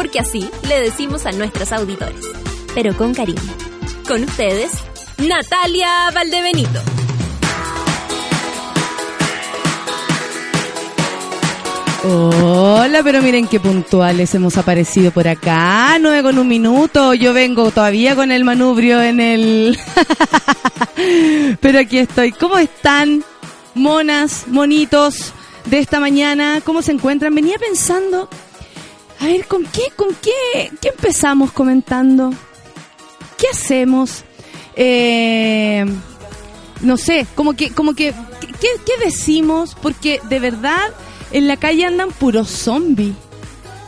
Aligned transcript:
Porque 0.00 0.18
así 0.18 0.48
le 0.66 0.80
decimos 0.80 1.26
a 1.26 1.32
nuestros 1.32 1.72
auditores. 1.72 2.24
Pero 2.74 2.96
con 2.96 3.12
cariño. 3.12 3.38
Con 4.08 4.24
ustedes, 4.24 4.70
Natalia 5.18 6.10
Valdebenito. 6.14 6.80
Hola, 12.02 13.02
pero 13.04 13.20
miren 13.20 13.46
qué 13.46 13.60
puntuales 13.60 14.34
hemos 14.34 14.56
aparecido 14.56 15.10
por 15.10 15.28
acá. 15.28 15.98
Nueve 16.00 16.22
con 16.22 16.38
un 16.38 16.48
minuto. 16.48 17.12
Yo 17.12 17.34
vengo 17.34 17.70
todavía 17.70 18.16
con 18.16 18.32
el 18.32 18.42
manubrio 18.42 19.02
en 19.02 19.20
el. 19.20 19.78
pero 21.60 21.78
aquí 21.78 21.98
estoy. 21.98 22.32
¿Cómo 22.32 22.56
están, 22.56 23.22
monas, 23.74 24.44
monitos 24.46 25.34
de 25.66 25.78
esta 25.78 26.00
mañana? 26.00 26.62
¿Cómo 26.64 26.80
se 26.80 26.92
encuentran? 26.92 27.34
Venía 27.34 27.58
pensando. 27.58 28.30
A 29.20 29.26
ver, 29.26 29.46
¿con 29.46 29.64
qué, 29.64 29.92
con 29.94 30.08
qué, 30.14 30.70
qué 30.80 30.88
empezamos 30.88 31.52
comentando? 31.52 32.32
¿Qué 33.36 33.46
hacemos? 33.52 34.24
Eh, 34.74 35.84
no 36.80 36.96
sé, 36.96 37.26
como 37.34 37.52
que, 37.52 37.70
como 37.70 37.94
que, 37.94 38.14
¿qué, 38.60 38.68
qué 38.86 39.04
decimos? 39.04 39.76
Porque 39.80 40.20
de 40.28 40.40
verdad 40.40 40.80
en 41.32 41.48
la 41.48 41.56
calle 41.56 41.84
andan 41.84 42.10
puros 42.10 42.48
zombies. 42.48 43.14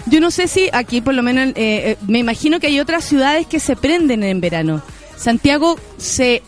Yo 0.06 0.20
no 0.20 0.30
sé 0.30 0.48
si 0.48 0.68
aquí 0.72 1.00
por 1.00 1.14
lo 1.14 1.22
menos, 1.22 1.48
eh, 1.48 1.54
eh, 1.56 1.96
me 2.06 2.18
imagino 2.18 2.60
que 2.60 2.66
hay 2.66 2.80
otras 2.80 3.04
ciudades 3.04 3.46
que 3.46 3.60
se 3.60 3.76
prenden 3.76 4.24
en 4.24 4.40
verano. 4.40 4.82
Santiago 5.16 5.76
se, 5.96 6.42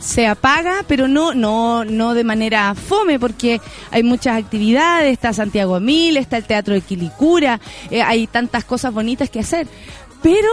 se 0.00 0.26
apaga, 0.26 0.84
pero 0.86 1.08
no, 1.08 1.34
no, 1.34 1.84
no 1.84 2.14
de 2.14 2.24
manera 2.24 2.74
fome, 2.74 3.18
porque 3.18 3.60
hay 3.90 4.02
muchas 4.02 4.38
actividades, 4.38 5.12
está 5.12 5.32
Santiago 5.32 5.80
Mil, 5.80 6.16
está 6.16 6.36
el 6.36 6.44
Teatro 6.44 6.74
de 6.74 6.80
Quilicura, 6.80 7.60
eh, 7.90 8.02
hay 8.02 8.26
tantas 8.26 8.64
cosas 8.64 8.92
bonitas 8.92 9.30
que 9.30 9.40
hacer. 9.40 9.66
Pero 10.22 10.50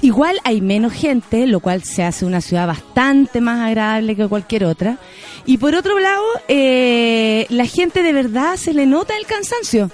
igual 0.00 0.38
hay 0.44 0.60
menos 0.60 0.92
gente, 0.92 1.46
lo 1.46 1.60
cual 1.60 1.82
se 1.82 2.02
hace 2.02 2.24
una 2.24 2.40
ciudad 2.40 2.66
bastante 2.66 3.40
más 3.40 3.60
agradable 3.60 4.16
que 4.16 4.28
cualquier 4.28 4.64
otra. 4.64 4.98
Y 5.44 5.58
por 5.58 5.74
otro 5.74 5.98
lado, 5.98 6.24
eh, 6.48 7.46
la 7.48 7.66
gente 7.66 8.02
de 8.02 8.12
verdad 8.12 8.56
se 8.56 8.72
le 8.74 8.86
nota 8.86 9.16
el 9.16 9.26
cansancio. 9.26 9.90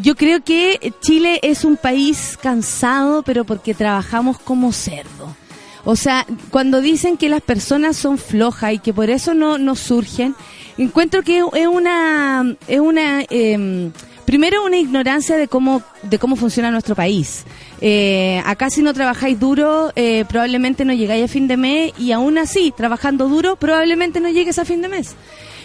Yo 0.00 0.14
creo 0.14 0.42
que 0.44 0.92
Chile 1.00 1.40
es 1.42 1.64
un 1.64 1.76
país 1.76 2.38
cansado, 2.40 3.22
pero 3.22 3.44
porque 3.44 3.74
trabajamos 3.74 4.38
como 4.38 4.72
cerdo. 4.72 5.36
O 5.84 5.96
sea, 5.96 6.26
cuando 6.50 6.80
dicen 6.80 7.16
que 7.16 7.28
las 7.28 7.40
personas 7.40 7.96
son 7.96 8.18
flojas 8.18 8.74
y 8.74 8.78
que 8.78 8.92
por 8.92 9.10
eso 9.10 9.34
no, 9.34 9.58
no 9.58 9.74
surgen, 9.74 10.34
encuentro 10.76 11.22
que 11.22 11.38
es 11.38 11.66
una, 11.66 12.56
es 12.66 12.80
una, 12.80 13.22
eh, 13.28 13.90
primero 14.24 14.64
una 14.64 14.76
ignorancia 14.76 15.36
de 15.38 15.48
cómo, 15.48 15.82
de 16.02 16.18
cómo 16.18 16.36
funciona 16.36 16.70
nuestro 16.70 16.94
país. 16.94 17.44
Eh, 17.80 18.42
acá 18.44 18.68
si 18.68 18.82
no 18.82 18.92
trabajáis 18.92 19.40
duro, 19.40 19.90
eh, 19.96 20.26
probablemente 20.28 20.84
no 20.84 20.92
llegáis 20.92 21.24
a 21.24 21.28
fin 21.28 21.48
de 21.48 21.56
mes 21.56 21.92
y 21.98 22.12
aún 22.12 22.36
así, 22.36 22.70
trabajando 22.76 23.28
duro, 23.28 23.56
probablemente 23.56 24.20
no 24.20 24.28
llegues 24.28 24.58
a 24.58 24.66
fin 24.66 24.82
de 24.82 24.88
mes. 24.88 25.16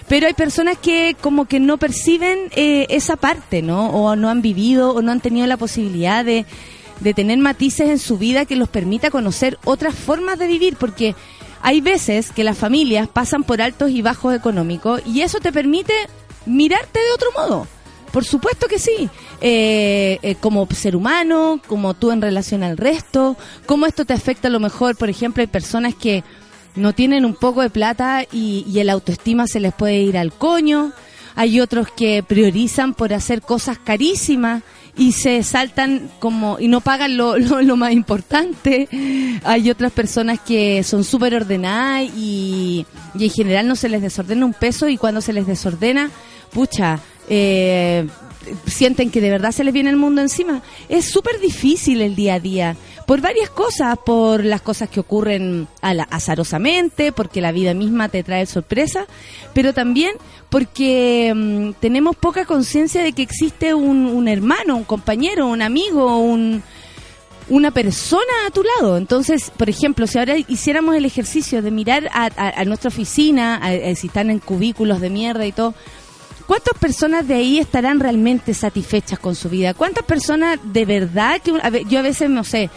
Pero 0.07 0.27
hay 0.27 0.33
personas 0.33 0.77
que 0.77 1.15
como 1.19 1.45
que 1.45 1.59
no 1.59 1.77
perciben 1.77 2.49
eh, 2.55 2.85
esa 2.89 3.15
parte, 3.15 3.61
¿no? 3.61 3.89
O 3.89 4.15
no 4.15 4.29
han 4.29 4.41
vivido 4.41 4.91
o 4.91 5.01
no 5.01 5.11
han 5.11 5.21
tenido 5.21 5.47
la 5.47 5.57
posibilidad 5.57 6.25
de, 6.25 6.45
de 6.99 7.13
tener 7.13 7.37
matices 7.37 7.89
en 7.89 7.99
su 7.99 8.17
vida 8.17 8.45
que 8.45 8.55
los 8.55 8.69
permita 8.69 9.11
conocer 9.11 9.57
otras 9.63 9.95
formas 9.95 10.39
de 10.39 10.47
vivir, 10.47 10.75
porque 10.75 11.15
hay 11.61 11.81
veces 11.81 12.31
que 12.31 12.43
las 12.43 12.57
familias 12.57 13.07
pasan 13.07 13.43
por 13.43 13.61
altos 13.61 13.91
y 13.91 14.01
bajos 14.01 14.35
económicos 14.35 15.01
y 15.05 15.21
eso 15.21 15.39
te 15.39 15.51
permite 15.51 15.93
mirarte 16.45 16.99
de 16.99 17.11
otro 17.13 17.31
modo. 17.31 17.67
Por 18.11 18.25
supuesto 18.25 18.67
que 18.67 18.77
sí. 18.77 19.09
Eh, 19.41 20.19
eh, 20.21 20.35
como 20.35 20.67
ser 20.67 20.95
humano, 20.95 21.59
como 21.67 21.95
tú 21.95 22.11
en 22.11 22.21
relación 22.21 22.63
al 22.63 22.77
resto, 22.77 23.35
cómo 23.65 23.87
esto 23.87 24.05
te 24.05 24.13
afecta 24.13 24.47
a 24.47 24.51
lo 24.51 24.59
mejor, 24.59 24.95
por 24.95 25.09
ejemplo, 25.09 25.41
hay 25.41 25.47
personas 25.47 25.95
que 25.95 26.23
no 26.75 26.93
tienen 26.93 27.25
un 27.25 27.35
poco 27.35 27.61
de 27.61 27.69
plata 27.69 28.23
y, 28.31 28.65
y 28.67 28.79
el 28.79 28.89
autoestima 28.89 29.47
se 29.47 29.59
les 29.59 29.73
puede 29.73 30.01
ir 30.01 30.17
al 30.17 30.33
coño. 30.33 30.91
Hay 31.35 31.59
otros 31.59 31.87
que 31.91 32.23
priorizan 32.23 32.93
por 32.93 33.13
hacer 33.13 33.41
cosas 33.41 33.77
carísimas 33.77 34.63
y 34.95 35.13
se 35.13 35.41
saltan 35.43 36.11
como 36.19 36.59
y 36.59 36.67
no 36.67 36.81
pagan 36.81 37.17
lo, 37.17 37.37
lo, 37.37 37.75
más 37.75 37.93
importante. 37.93 38.87
Hay 39.43 39.69
otras 39.69 39.91
personas 39.91 40.39
que 40.39 40.83
son 40.83 41.03
súper 41.03 41.35
ordenadas 41.35 42.09
y, 42.15 42.85
y 43.15 43.25
en 43.25 43.31
general 43.31 43.67
no 43.67 43.75
se 43.75 43.89
les 43.89 44.01
desordena 44.01 44.45
un 44.45 44.53
peso 44.53 44.87
y 44.89 44.97
cuando 44.97 45.21
se 45.21 45.33
les 45.33 45.47
desordena, 45.47 46.11
pucha, 46.51 46.99
eh, 47.29 48.07
sienten 48.67 49.09
que 49.09 49.21
de 49.21 49.29
verdad 49.29 49.51
se 49.51 49.63
les 49.63 49.73
viene 49.73 49.89
el 49.89 49.95
mundo 49.95 50.21
encima. 50.21 50.61
Es 50.89 51.05
súper 51.05 51.39
difícil 51.39 52.01
el 52.01 52.15
día 52.15 52.35
a 52.35 52.39
día, 52.39 52.75
por 53.05 53.21
varias 53.21 53.49
cosas, 53.49 53.97
por 54.05 54.43
las 54.43 54.61
cosas 54.61 54.89
que 54.89 54.99
ocurren 54.99 55.67
azarosamente, 55.81 57.11
porque 57.11 57.41
la 57.41 57.51
vida 57.51 57.73
misma 57.73 58.09
te 58.09 58.23
trae 58.23 58.45
sorpresa, 58.45 59.05
pero 59.53 59.73
también 59.73 60.15
porque 60.49 61.33
mm, 61.35 61.79
tenemos 61.79 62.15
poca 62.15 62.45
conciencia 62.45 63.03
de 63.03 63.13
que 63.13 63.21
existe 63.21 63.73
un, 63.73 64.27
hermano, 64.27 64.75
un 64.75 64.83
compañero, 64.83 65.47
un 65.47 65.61
amigo, 65.61 66.17
un, 66.19 66.63
una 67.49 67.71
persona 67.71 68.33
a 68.47 68.51
tu 68.51 68.63
lado. 68.63 68.97
Entonces, 68.97 69.51
por 69.57 69.69
ejemplo, 69.69 70.07
si 70.07 70.19
ahora 70.19 70.35
hiciéramos 70.37 70.95
el 70.95 71.05
ejercicio 71.05 71.61
de 71.61 71.71
mirar 71.71 72.09
a, 72.13 72.63
nuestra 72.65 72.89
oficina, 72.89 73.61
si 73.95 74.07
están 74.07 74.29
en 74.29 74.39
cubículos 74.39 75.01
de 75.01 75.09
mierda 75.09 75.45
y 75.45 75.51
todo, 75.51 75.73
¿Cuántas 76.45 76.77
personas 76.77 77.27
de 77.27 77.35
ahí 77.35 77.59
estarán 77.59 77.99
realmente 77.99 78.53
satisfechas 78.53 79.17
con 79.17 79.33
su 79.33 79.49
vida? 79.49 79.73
¿Cuántas 79.73 80.03
personas 80.03 80.59
de 80.61 80.85
verdad 80.85 81.41
que 81.41 81.53
yo 81.87 81.99
a 81.99 82.01
veces 82.01 82.29
no 82.29 82.43
sé, 82.43 82.69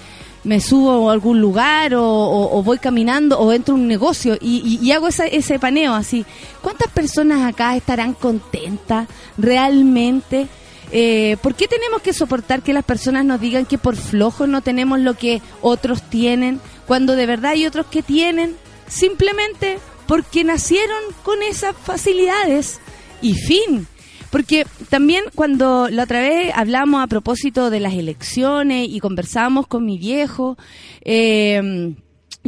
me 0.47 0.61
subo 0.61 1.11
a 1.11 1.13
algún 1.13 1.41
lugar 1.41 1.93
o, 1.97 2.63
voy 2.65 2.79
caminando 2.79 3.39
o 3.41 3.53
entro 3.53 3.75
a 3.75 3.79
un 3.79 3.89
negocio 3.89 4.39
y, 4.41 4.91
hago 4.93 5.09
ese 5.09 5.59
paneo 5.59 5.93
así. 5.93 6.25
¿Cuántas 6.63 6.91
personas 6.93 7.45
acá 7.45 7.77
estarán 7.77 8.15
contentas 8.15 9.09
realmente? 9.37 10.47
Eh, 10.93 11.37
¿Por 11.43 11.57
qué 11.57 11.67
tenemos 11.67 12.01
que 12.01 12.13
soportar 12.13 12.63
que 12.63 12.73
las 12.73 12.85
personas 12.85 13.25
nos 13.25 13.41
digan 13.41 13.67
que 13.67 13.77
por 13.77 13.97
flojos 13.97 14.49
no 14.49 14.61
tenemos 14.61 15.01
lo 15.01 15.15
que 15.15 15.43
otros 15.63 16.01
tienen, 16.03 16.61
cuando 16.87 17.17
de 17.17 17.27
verdad 17.27 17.53
hay 17.53 17.67
otros 17.67 17.87
que 17.87 18.03
tienen? 18.03 18.57
Simplemente 18.87 19.81
porque 20.07 20.45
nacieron 20.45 21.03
con 21.25 21.43
esas 21.43 21.75
facilidades 21.77 22.79
y 23.21 23.35
fin. 23.35 23.89
Porque 24.31 24.67
también 24.89 25.25
cuando 25.35 25.89
la 25.89 26.05
otra 26.05 26.21
vez 26.21 26.53
hablamos 26.55 27.03
a 27.03 27.07
propósito 27.07 27.71
de 27.71 27.81
las 27.81 27.95
elecciones 27.95 28.89
y 28.91 29.01
conversábamos 29.01 29.67
con 29.67 29.85
mi 29.85 29.99
viejo, 29.99 30.57
eh, 31.03 31.95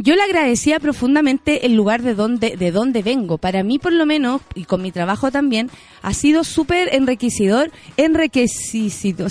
yo 0.01 0.15
le 0.15 0.21
agradecía 0.21 0.79
profundamente 0.79 1.65
el 1.65 1.75
lugar 1.75 2.01
de 2.03 2.15
donde, 2.15 2.55
de 2.55 2.71
donde 2.71 3.03
vengo. 3.03 3.37
Para 3.37 3.63
mí, 3.63 3.79
por 3.79 3.91
lo 3.91 4.05
menos, 4.05 4.41
y 4.55 4.63
con 4.63 4.81
mi 4.81 4.93
trabajo 4.93 5.29
también, 5.29 5.69
ha 6.01 6.13
sido 6.13 6.45
súper 6.45 6.95
enriquecedor, 6.95 7.69
enriquecido, 7.97 9.27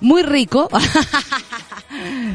muy 0.00 0.22
rico, 0.22 0.68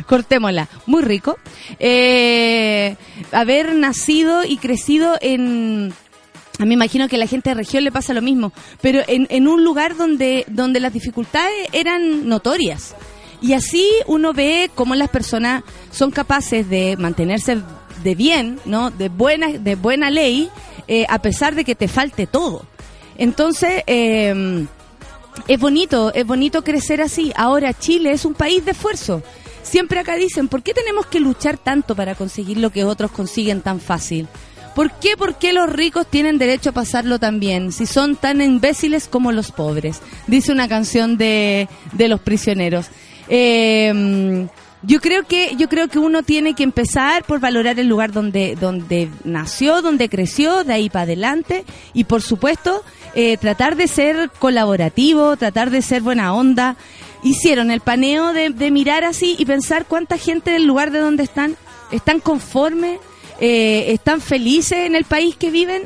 cortémosla, 0.08 0.68
muy 0.86 1.02
rico, 1.02 1.38
eh, 1.80 2.96
haber 3.32 3.76
nacido 3.76 4.44
y 4.44 4.58
crecido 4.58 5.18
en, 5.22 5.94
a 6.60 6.66
mí 6.66 6.74
imagino 6.74 7.08
que 7.08 7.16
a 7.16 7.20
la 7.20 7.28
gente 7.28 7.50
de 7.50 7.56
región 7.56 7.84
le 7.84 7.92
pasa 7.92 8.14
lo 8.14 8.22
mismo, 8.22 8.54
pero 8.82 9.02
en, 9.08 9.28
en 9.30 9.48
un 9.48 9.64
lugar 9.64 9.96
donde, 9.96 10.46
donde 10.48 10.80
las 10.80 10.94
dificultades 10.94 11.68
eran 11.72 12.28
notorias. 12.28 12.96
Y 13.42 13.54
así 13.54 13.90
uno 14.06 14.34
ve 14.34 14.70
cómo 14.76 14.94
las 14.94 15.10
personas 15.10 15.64
son 15.92 16.12
capaces 16.12 16.70
de 16.70 16.96
mantenerse 16.98 17.58
de 18.04 18.16
bien, 18.16 18.60
¿no? 18.66 18.92
De 18.92 19.10
buena, 19.10 19.48
de 19.48 19.76
buena 19.76 20.12
ley, 20.12 20.50
eh, 20.88 21.06
a 21.10 21.20
pesar 21.20 21.56
de 21.56 21.64
que 21.64 21.74
te 21.74 21.88
falte 21.88 22.28
todo. 22.28 22.66
Entonces, 23.18 23.84
eh, 23.88 24.66
es 25.48 25.60
bonito, 25.60 26.14
es 26.14 26.26
bonito 26.26 26.64
crecer 26.64 27.02
así. 27.02 27.32
Ahora 27.36 27.74
Chile 27.74 28.12
es 28.12 28.26
un 28.26 28.34
país 28.34 28.64
de 28.66 28.72
esfuerzo. 28.72 29.24
Siempre 29.64 30.00
acá 30.00 30.16
dicen, 30.16 30.48
¿por 30.48 30.64
qué 30.64 30.74
tenemos 30.74 31.06
que 31.06 31.20
luchar 31.20 31.58
tanto 31.58 31.96
para 31.96 32.16
conseguir 32.16 32.58
lo 32.58 32.72
que 32.72 32.84
otros 32.84 33.12
consiguen 33.12 33.62
tan 33.62 33.80
fácil? 33.80 34.28
¿Por 34.76 34.92
qué, 34.94 35.18
por 35.18 35.36
qué 35.36 35.52
los 35.54 35.70
ricos 35.70 36.08
tienen 36.08 36.38
derecho 36.38 36.70
a 36.70 36.74
pasarlo 36.74 37.20
también, 37.20 37.72
si 37.72 37.86
son 37.86 38.16
tan 38.16 38.42
imbéciles 38.42 39.08
como 39.08 39.32
los 39.32 39.52
pobres? 39.52 40.02
Dice 40.28 40.52
una 40.52 40.70
canción 40.70 41.18
de, 41.18 41.68
de 41.92 42.08
los 42.08 42.22
prisioneros. 42.22 42.88
Eh, 43.28 44.48
yo 44.84 45.00
creo 45.00 45.24
que 45.28 45.56
yo 45.58 45.70
creo 45.70 45.88
que 45.88 46.00
uno 46.00 46.24
tiene 46.24 46.56
que 46.56 46.64
empezar 46.64 47.24
por 47.24 47.40
valorar 47.40 47.80
el 47.80 47.88
lugar 47.88 48.12
donde 48.12 48.56
donde 48.56 49.10
nació, 49.24 49.84
donde 49.84 50.10
creció, 50.10 50.64
de 50.64 50.74
ahí 50.74 50.90
para 50.90 51.04
adelante 51.04 51.66
y 51.94 52.06
por 52.06 52.24
supuesto 52.24 52.84
eh, 53.14 53.38
tratar 53.38 53.76
de 53.76 53.88
ser 53.88 54.32
colaborativo, 54.40 55.38
tratar 55.38 55.70
de 55.70 55.84
ser 55.84 56.02
buena 56.02 56.34
onda. 56.34 56.78
Hicieron 57.24 57.72
el 57.72 57.82
paneo 57.82 58.34
de, 58.34 58.72
mirar 58.72 59.04
así 59.04 59.36
y 59.38 59.46
pensar 59.46 59.86
cuánta 59.86 60.18
gente 60.18 60.52
del 60.52 60.66
lugar 60.66 60.92
de 60.92 61.00
donde 61.00 61.24
están 61.24 61.56
están 61.92 62.20
conformes, 62.20 63.00
eh, 63.40 63.86
están 63.90 64.22
felices 64.22 64.80
en 64.80 64.96
el 64.96 65.04
país 65.04 65.36
que 65.36 65.52
viven. 65.52 65.84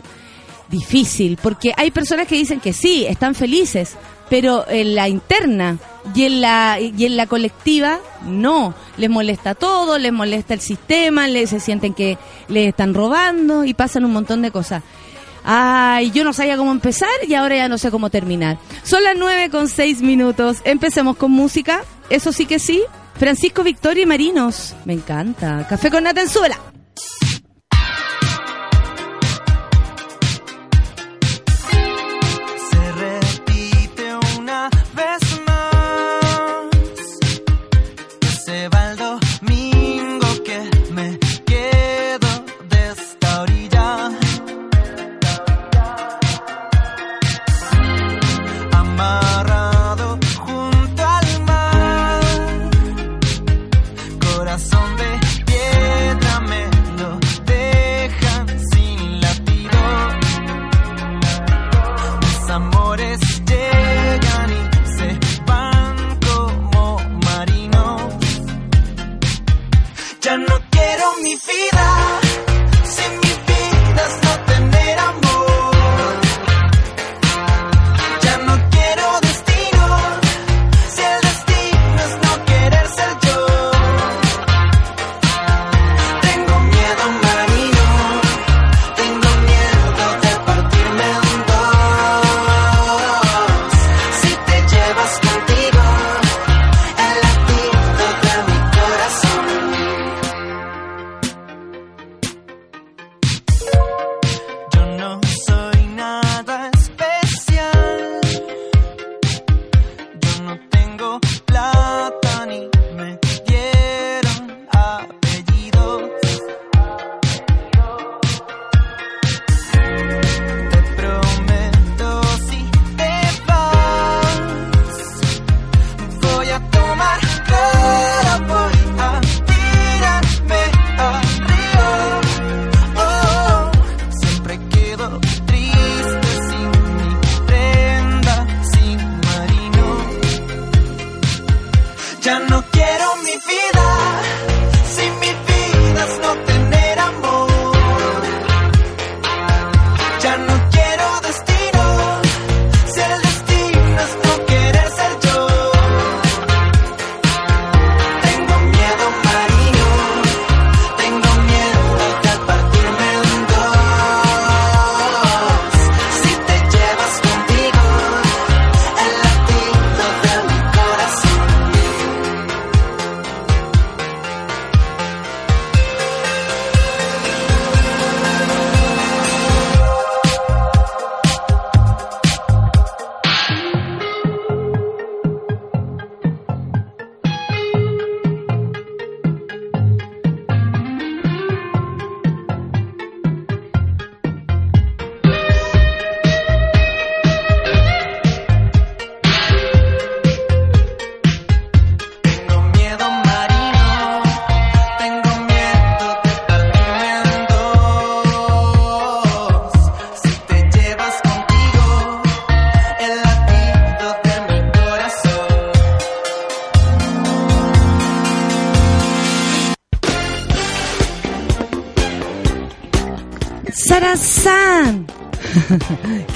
Difícil, 0.69 1.37
porque 1.41 1.73
hay 1.77 1.91
personas 1.91 2.27
que 2.27 2.35
dicen 2.35 2.59
que 2.59 2.73
sí, 2.73 3.05
están 3.05 3.35
felices, 3.35 3.95
pero 4.29 4.65
en 4.67 4.95
la 4.95 5.07
interna 5.07 5.77
y 6.13 6.23
en 6.23 6.41
la 6.41 6.79
y 6.79 7.05
en 7.05 7.17
la 7.17 7.27
colectiva 7.27 7.99
no 8.23 8.73
les 8.97 9.09
molesta 9.09 9.55
todo 9.55 9.97
les 9.97 10.13
molesta 10.13 10.53
el 10.53 10.59
sistema 10.59 11.27
les 11.27 11.49
se 11.49 11.59
sienten 11.59 11.93
que 11.93 12.17
les 12.47 12.67
están 12.67 12.93
robando 12.93 13.63
y 13.63 13.73
pasan 13.73 14.05
un 14.05 14.13
montón 14.13 14.41
de 14.41 14.51
cosas 14.51 14.83
ay 15.45 16.11
yo 16.11 16.23
no 16.23 16.33
sabía 16.33 16.57
cómo 16.57 16.71
empezar 16.71 17.09
y 17.27 17.33
ahora 17.33 17.55
ya 17.55 17.69
no 17.69 17.77
sé 17.77 17.91
cómo 17.91 18.09
terminar. 18.09 18.57
Son 18.83 19.03
las 19.03 19.15
nueve 19.17 19.49
con 19.49 19.69
seis 19.69 20.01
minutos. 20.01 20.57
Empecemos 20.65 21.17
con 21.17 21.31
música. 21.31 21.83
Eso 22.09 22.31
sí 22.31 22.45
que 22.45 22.59
sí. 22.59 22.83
Francisco 23.17 23.63
Victoria 23.63 24.03
y 24.03 24.05
Marinos. 24.05 24.75
Me 24.85 24.93
encanta. 24.93 25.65
Café 25.67 25.89
con 25.89 26.03
nata 26.03 26.21
en 26.21 26.29
suela 26.29 26.74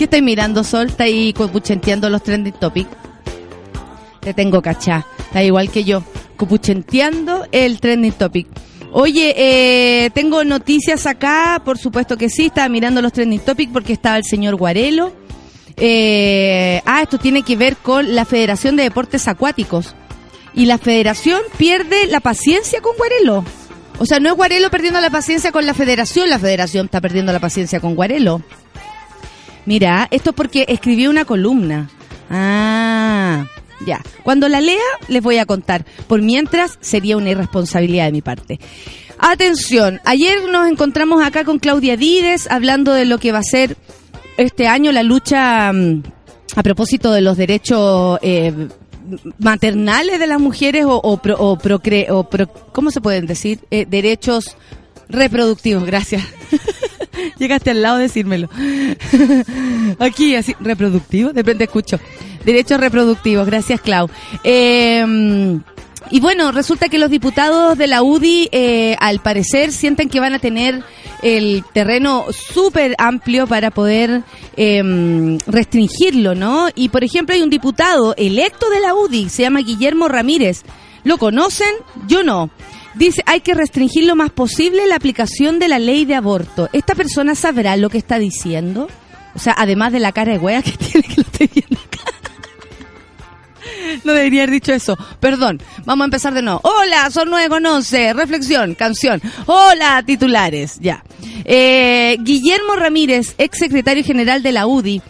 estoy 0.09 0.23
mirando, 0.23 0.63
Sol? 0.63 0.87
Está 0.87 1.03
ahí 1.03 1.33
cupuchenteando 1.33 2.09
los 2.09 2.23
trending 2.23 2.53
topics. 2.53 2.89
Te 4.19 4.33
tengo 4.33 4.59
cachá. 4.59 5.05
Está 5.19 5.43
igual 5.43 5.69
que 5.69 5.83
yo. 5.83 6.03
Cupuchenteando 6.35 7.45
el 7.51 7.79
trending 7.79 8.13
topic. 8.13 8.47
Oye, 8.91 9.35
eh, 9.37 10.09
tengo 10.09 10.43
noticias 10.43 11.05
acá, 11.05 11.61
por 11.63 11.77
supuesto 11.77 12.17
que 12.17 12.27
sí, 12.27 12.47
estaba 12.47 12.67
mirando 12.69 13.03
los 13.03 13.13
trending 13.13 13.39
topics 13.41 13.71
porque 13.71 13.93
estaba 13.93 14.17
el 14.17 14.23
señor 14.23 14.55
Guarelo. 14.55 15.13
Eh, 15.77 16.81
ah, 16.85 17.03
esto 17.03 17.19
tiene 17.19 17.43
que 17.43 17.55
ver 17.55 17.77
con 17.77 18.15
la 18.15 18.25
Federación 18.25 18.75
de 18.75 18.83
Deportes 18.83 19.27
Acuáticos. 19.27 19.95
Y 20.55 20.65
la 20.65 20.79
federación 20.79 21.39
pierde 21.57 22.07
la 22.07 22.19
paciencia 22.19 22.81
con 22.81 22.97
Guarelo. 22.97 23.45
O 23.99 24.07
sea, 24.07 24.19
no 24.19 24.29
es 24.29 24.35
Guarelo 24.35 24.71
perdiendo 24.71 24.99
la 25.01 25.11
paciencia 25.11 25.51
con 25.51 25.67
la 25.67 25.75
federación, 25.75 26.31
la 26.31 26.39
federación 26.39 26.85
está 26.85 26.99
perdiendo 26.99 27.31
la 27.31 27.39
paciencia 27.39 27.79
con 27.79 27.93
Guarelo. 27.93 28.41
Mira, 29.69 30.07
esto 30.09 30.31
es 30.31 30.35
porque 30.35 30.65
escribió 30.67 31.11
una 31.11 31.25
columna. 31.25 31.91
Ah, 32.27 33.45
Ya. 33.85 34.01
Cuando 34.23 34.49
la 34.49 34.61
lea, 34.61 34.81
les 35.09 35.21
voy 35.21 35.37
a 35.37 35.45
contar. 35.45 35.85
Por 36.07 36.23
mientras, 36.23 36.79
sería 36.81 37.17
una 37.17 37.29
irresponsabilidad 37.29 38.05
de 38.05 38.11
mi 38.11 38.23
parte. 38.23 38.59
Atención, 39.19 40.01
ayer 40.05 40.49
nos 40.49 40.67
encontramos 40.67 41.23
acá 41.23 41.43
con 41.43 41.59
Claudia 41.59 41.97
Díez 41.97 42.49
hablando 42.49 42.93
de 42.93 43.05
lo 43.05 43.19
que 43.19 43.31
va 43.31 43.37
a 43.37 43.43
ser 43.43 43.77
este 44.37 44.65
año 44.65 44.91
la 44.91 45.03
lucha 45.03 45.71
mm, 45.71 46.01
a 46.55 46.63
propósito 46.63 47.11
de 47.11 47.21
los 47.21 47.37
derechos 47.37 48.17
eh, 48.23 48.69
maternales 49.37 50.17
de 50.17 50.25
las 50.25 50.39
mujeres 50.39 50.85
o, 50.85 50.95
o, 50.97 51.21
o, 51.37 51.57
procre, 51.59 52.07
o 52.09 52.27
¿cómo 52.71 52.89
se 52.89 53.01
pueden 53.01 53.27
decir? 53.27 53.59
Eh, 53.69 53.85
derechos 53.87 54.57
reproductivos, 55.09 55.85
gracias. 55.85 56.23
Llegaste 57.37 57.71
al 57.71 57.81
lado 57.81 57.97
de 57.97 58.03
decírmelo. 58.03 58.49
Aquí, 59.99 60.35
así, 60.35 60.55
reproductivo, 60.59 61.29
de 61.29 61.41
repente 61.41 61.65
escucho. 61.65 61.99
Derechos 62.45 62.79
reproductivos, 62.79 63.45
gracias 63.45 63.81
Clau. 63.81 64.09
Eh, 64.43 65.59
y 66.11 66.19
bueno, 66.19 66.51
resulta 66.51 66.89
que 66.89 66.97
los 66.97 67.11
diputados 67.11 67.77
de 67.77 67.87
la 67.87 68.01
UDI, 68.01 68.49
eh, 68.51 68.95
al 68.99 69.19
parecer, 69.19 69.71
sienten 69.71 70.09
que 70.09 70.19
van 70.19 70.33
a 70.33 70.39
tener 70.39 70.83
el 71.21 71.63
terreno 71.71 72.25
súper 72.31 72.95
amplio 72.97 73.45
para 73.45 73.69
poder 73.69 74.23
eh, 74.57 75.37
restringirlo, 75.45 76.33
¿no? 76.33 76.69
Y 76.73 76.89
por 76.89 77.03
ejemplo, 77.03 77.35
hay 77.35 77.43
un 77.43 77.51
diputado 77.51 78.15
electo 78.17 78.69
de 78.71 78.79
la 78.79 78.95
UDI, 78.95 79.29
se 79.29 79.43
llama 79.43 79.59
Guillermo 79.59 80.07
Ramírez. 80.07 80.63
¿Lo 81.03 81.17
conocen? 81.17 81.73
Yo 82.07 82.23
no. 82.23 82.49
Dice, 82.99 83.23
hay 83.25 83.39
que 83.39 83.53
restringir 83.53 84.03
lo 84.03 84.17
más 84.17 84.29
posible 84.29 84.85
la 84.85 84.97
aplicación 84.97 85.57
de 85.57 85.69
la 85.69 85.79
ley 85.79 86.03
de 86.03 86.15
aborto. 86.15 86.67
¿Esta 86.73 86.95
persona 86.95 87.33
sabrá 87.33 87.77
lo 87.77 87.89
que 87.89 87.97
está 87.97 88.19
diciendo? 88.19 88.89
O 89.33 89.39
sea, 89.39 89.55
además 89.57 89.93
de 89.93 90.01
la 90.01 90.11
cara 90.11 90.33
de 90.33 90.37
wea 90.37 90.61
que 90.61 90.71
tiene 90.77 91.07
que 91.07 91.15
lo 91.15 91.21
estoy 91.21 91.49
viendo 91.53 91.79
acá. 91.79 92.11
No 94.03 94.11
debería 94.11 94.43
haber 94.43 94.51
dicho 94.51 94.73
eso. 94.73 94.97
Perdón. 95.21 95.61
Vamos 95.85 96.03
a 96.03 96.07
empezar 96.07 96.33
de 96.33 96.41
nuevo. 96.41 96.59
Hola, 96.61 97.09
son 97.09 97.29
9 97.29 97.47
con 97.47 97.65
11. 97.65 98.11
Reflexión, 98.11 98.75
canción. 98.75 99.21
Hola, 99.45 100.03
titulares. 100.05 100.77
Ya. 100.81 101.01
Eh, 101.45 102.17
Guillermo 102.19 102.75
Ramírez, 102.75 103.33
ex 103.37 103.59
secretario 103.59 104.03
general 104.03 104.43
de 104.43 104.51
la 104.51 104.67
UDI, 104.67 105.01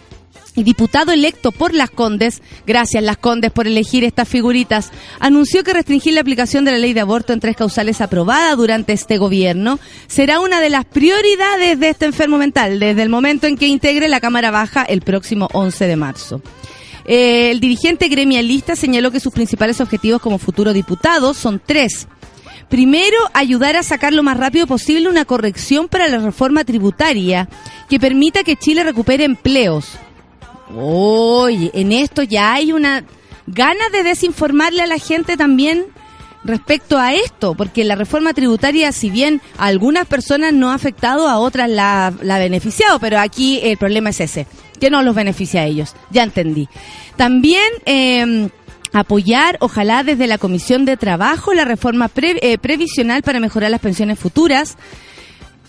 y 0.60 0.64
diputado 0.64 1.14
electo 1.14 1.54
por 1.54 1.74
Las 1.74 1.90
Condes, 1.90 2.42
gracias 2.68 3.02
Las 3.02 3.18
Condes 3.18 3.50
por 3.50 3.66
elegir 3.66 4.04
estas 4.04 4.28
figuritas, 4.28 4.92
anunció 5.22 5.64
que 5.64 5.72
restringir 5.72 6.14
la 6.14 6.22
aplicación 6.22 6.66
de 6.66 6.72
la 6.72 6.78
ley 6.78 6.92
de 6.92 7.00
aborto 7.00 7.32
en 7.32 7.40
tres 7.40 7.56
causales 7.56 8.02
aprobada 8.02 8.54
durante 8.58 8.92
este 8.92 9.18
gobierno 9.18 9.80
será 10.08 10.42
una 10.42 10.60
de 10.60 10.70
las 10.70 10.84
prioridades 10.84 11.80
de 11.80 11.90
este 11.90 12.06
enfermo 12.06 12.38
mental 12.38 12.78
desde 12.78 13.02
el 13.02 13.08
momento 13.08 13.48
en 13.48 13.56
que 13.56 13.68
integre 13.68 14.10
la 14.10 14.20
Cámara 14.20 14.52
Baja 14.52 14.84
el 14.84 15.02
próximo 15.02 15.48
11 15.54 15.88
de 15.88 15.96
marzo. 15.96 16.42
Eh, 17.06 17.52
el 17.52 17.62
dirigente 17.62 18.10
gremialista 18.10 18.76
señaló 18.76 19.12
que 19.12 19.22
sus 19.22 19.32
principales 19.32 19.80
objetivos 19.80 20.22
como 20.22 20.40
futuro 20.40 20.74
diputado 20.74 21.34
son 21.34 21.62
tres. 21.66 22.06
Primero, 22.68 23.18
ayudar 23.34 23.78
a 23.78 23.84
sacar 23.84 24.12
lo 24.12 24.24
más 24.24 24.36
rápido 24.36 24.68
posible 24.68 25.08
una 25.08 25.24
corrección 25.24 25.88
para 25.88 26.10
la 26.10 26.20
reforma 26.20 26.66
tributaria 26.66 27.48
que 27.90 27.98
permita 27.98 28.44
que 28.44 28.58
Chile 28.58 28.84
recupere 28.84 29.24
empleos. 29.24 29.98
Oye, 30.76 31.72
en 31.74 31.92
esto 31.92 32.24
ya 32.24 32.54
hay 32.54 32.72
una 32.72 33.04
gana 33.48 33.90
de 33.90 34.04
desinformarle 34.04 34.84
a 34.84 34.88
la 34.88 35.00
gente 35.00 35.38
también 35.38 35.86
respecto 36.44 36.98
a 36.98 37.14
esto, 37.14 37.56
porque 37.56 37.84
la 37.84 37.96
reforma 37.96 38.34
tributaria, 38.34 38.92
si 38.92 39.10
bien 39.10 39.42
a 39.58 39.66
algunas 39.66 40.08
personas 40.08 40.54
no 40.54 40.72
ha 40.72 40.76
afectado, 40.76 41.28
a 41.28 41.40
otras 41.40 41.70
la, 41.70 42.08
ha 42.08 42.40
beneficiado, 42.40 43.00
pero 43.00 43.20
aquí 43.20 43.60
el 43.64 43.78
problema 43.78 44.12
es 44.12 44.20
ese 44.22 44.48
que 44.80 44.90
no 44.90 45.04
los 45.04 45.16
beneficia 45.16 45.62
a 45.62 45.66
ellos. 45.66 45.94
Ya 46.10 46.24
entendí. 46.24 46.70
También 47.18 47.68
eh, 47.86 48.50
apoyar, 48.94 49.58
ojalá 49.60 50.04
desde 50.04 50.28
la 50.28 50.38
Comisión 50.38 50.86
de 50.86 50.98
Trabajo, 50.98 51.54
la 51.54 51.66
reforma 51.66 52.10
eh, 52.16 52.58
previsional 52.58 53.22
para 53.22 53.40
mejorar 53.40 53.72
las 53.72 53.82
pensiones 53.82 54.18
futuras. 54.18 54.78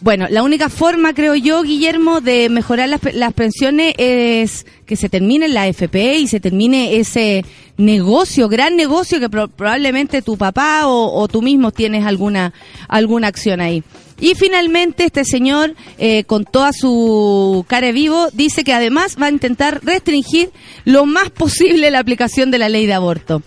Bueno, 0.03 0.29
la 0.31 0.43
única 0.43 0.71
forma, 0.71 1.13
creo 1.13 1.35
yo, 1.35 1.63
Guillermo, 1.63 2.23
de 2.23 2.49
mejorar 2.49 2.89
las, 2.89 3.01
las, 3.13 3.35
pensiones 3.35 3.95
es 3.99 4.65
que 4.87 4.97
se 4.97 5.11
termine 5.11 5.47
la 5.47 5.69
FP 5.69 6.17
y 6.17 6.27
se 6.27 6.41
termine 6.41 6.97
ese 6.97 7.45
negocio, 7.77 8.49
gran 8.49 8.77
negocio 8.77 9.21
que 9.21 9.29
probablemente 9.29 10.23
tu 10.23 10.39
papá 10.39 10.87
o, 10.87 11.21
o, 11.21 11.29
tú 11.29 11.43
mismo 11.43 11.71
tienes 11.71 12.07
alguna, 12.07 12.55
alguna 12.89 13.29
acción 13.29 13.61
ahí. 13.61 13.83
Y 14.21 14.35
finalmente 14.37 15.05
este 15.05 15.25
señor, 15.25 15.75
eh, 15.99 16.25
con 16.25 16.45
toda 16.45 16.73
su 16.73 17.65
cara 17.69 17.93
vivo, 17.93 18.29
dice 18.33 18.65
que 18.65 18.73
además 18.73 19.17
va 19.21 19.27
a 19.27 19.31
intentar 19.31 19.81
restringir 19.83 20.51
lo 20.85 21.05
más 21.05 21.31
posible 21.31 21.91
la 21.91 21.99
aplicación 21.99 22.51
de 22.51 22.59
la 22.59 22.69
ley 22.71 22.87
de 22.87 22.95
aborto. 22.95 23.43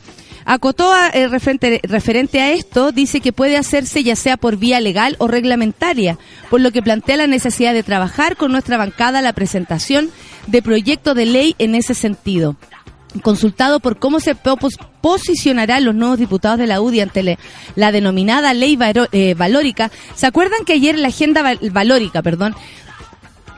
Acotó 0.46 0.92
eh, 1.14 1.28
referente, 1.28 1.80
referente, 1.84 2.42
a 2.42 2.52
esto, 2.52 2.92
dice 2.92 3.22
que 3.22 3.34
puede 3.34 3.58
hacerse 3.58 4.04
ya 4.04 4.16
sea 4.16 4.38
por 4.38 4.58
vía 4.58 4.80
legal 4.80 5.16
o 5.20 5.28
reglamentaria, 5.28 6.18
por 6.50 6.62
lo 6.62 6.72
que 6.72 6.82
plantea 6.82 7.18
la 7.18 7.28
necesidad 7.28 7.74
de 7.74 7.84
trabajar 7.84 8.36
con 8.36 8.52
nuestra 8.52 8.78
bancada 8.78 9.22
la 9.22 9.34
presentación 9.34 10.10
de 10.48 10.62
proyecto 10.62 11.14
de 11.14 11.26
ley 11.26 11.56
en 11.60 11.76
ese 11.76 11.94
sentido 11.94 12.58
consultado 13.22 13.80
por 13.80 14.00
cómo 14.00 14.20
se 14.20 14.36
posicionarán 14.36 15.86
los 15.86 15.96
nuevos 15.96 16.18
diputados 16.18 16.58
de 16.58 16.68
la 16.68 16.82
UDI 16.82 17.02
ante 17.02 17.38
la 17.76 17.92
denominada 17.92 18.54
ley 18.54 18.78
eh, 19.12 19.36
valórica. 19.36 19.92
¿Se 20.16 20.26
acuerdan 20.26 20.66
que 20.66 20.74
ayer 20.74 20.98
la 20.98 21.10
agenda 21.10 21.44
valórica, 21.72 22.22
perdón, 22.22 22.56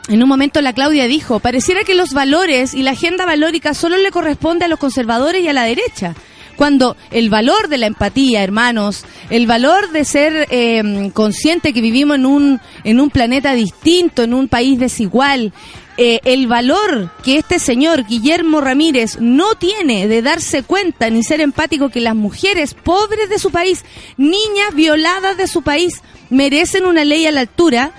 en 0.08 0.22
un 0.22 0.30
momento 0.30 0.62
la 0.62 0.74
Claudia 0.74 1.08
dijo, 1.08 1.39
pareciera 1.39 1.84
que 1.84 1.96
los 1.96 2.13
valores 2.13 2.74
y 2.74 2.84
la 2.84 2.92
agenda 2.92 3.25
valórica 3.25 3.74
solo 3.74 3.98
le 3.98 4.12
corresponde 4.12 4.65
a 4.65 4.68
los 4.68 4.80
conservadores 4.80 5.42
y 5.42 5.48
a 5.48 5.54
la 5.54 5.63
derecha? 5.63 6.15
Cuando 6.55 6.95
el 7.12 7.29
valor 7.29 7.67
de 7.67 7.77
la 7.77 7.88
empatía, 7.88 8.43
hermanos, 8.43 9.05
el 9.29 9.47
valor 9.47 9.91
de 9.91 10.05
ser 10.05 10.47
eh, 10.50 11.12
consciente 11.13 11.74
que 11.74 11.81
vivimos 11.81 12.15
en 12.15 12.25
un, 12.25 12.62
en 12.83 13.00
un 13.00 13.09
planeta 13.09 13.53
distinto, 13.53 14.24
en 14.24 14.33
un 14.33 14.47
país 14.47 14.79
desigual, 14.79 15.53
eh, 15.97 16.19
el 16.25 16.47
valor 16.47 17.09
que 17.24 17.38
este 17.38 17.57
señor 17.57 18.05
Guillermo 18.05 18.59
Ramírez 18.59 19.17
no 19.21 19.55
tiene 19.55 20.09
de 20.09 20.21
darse 20.21 20.63
cuenta 20.63 21.09
ni 21.09 21.24
ser 21.24 21.39
empático 21.39 21.89
que 21.89 22.01
las 22.01 22.15
mujeres 22.15 22.74
pobres 22.74 23.29
de 23.29 23.39
su 23.39 23.50
país, 23.50 23.85
niñas 24.17 24.74
violadas 24.74 25.38
de 25.38 25.47
su 25.47 25.62
país, 25.62 26.01
merecen 26.29 26.85
una 26.85 27.05
ley 27.05 27.25
a 27.27 27.31
la 27.31 27.41
altura, 27.41 27.93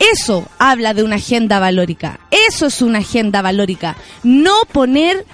eso 0.00 0.48
habla 0.58 0.92
de 0.92 1.04
una 1.04 1.16
agenda 1.16 1.60
valórica. 1.60 2.18
Eso 2.48 2.66
es 2.66 2.82
una 2.82 3.00
agenda 3.00 3.42
valórica. 3.42 3.96
No 4.24 4.62
poner 4.72 5.24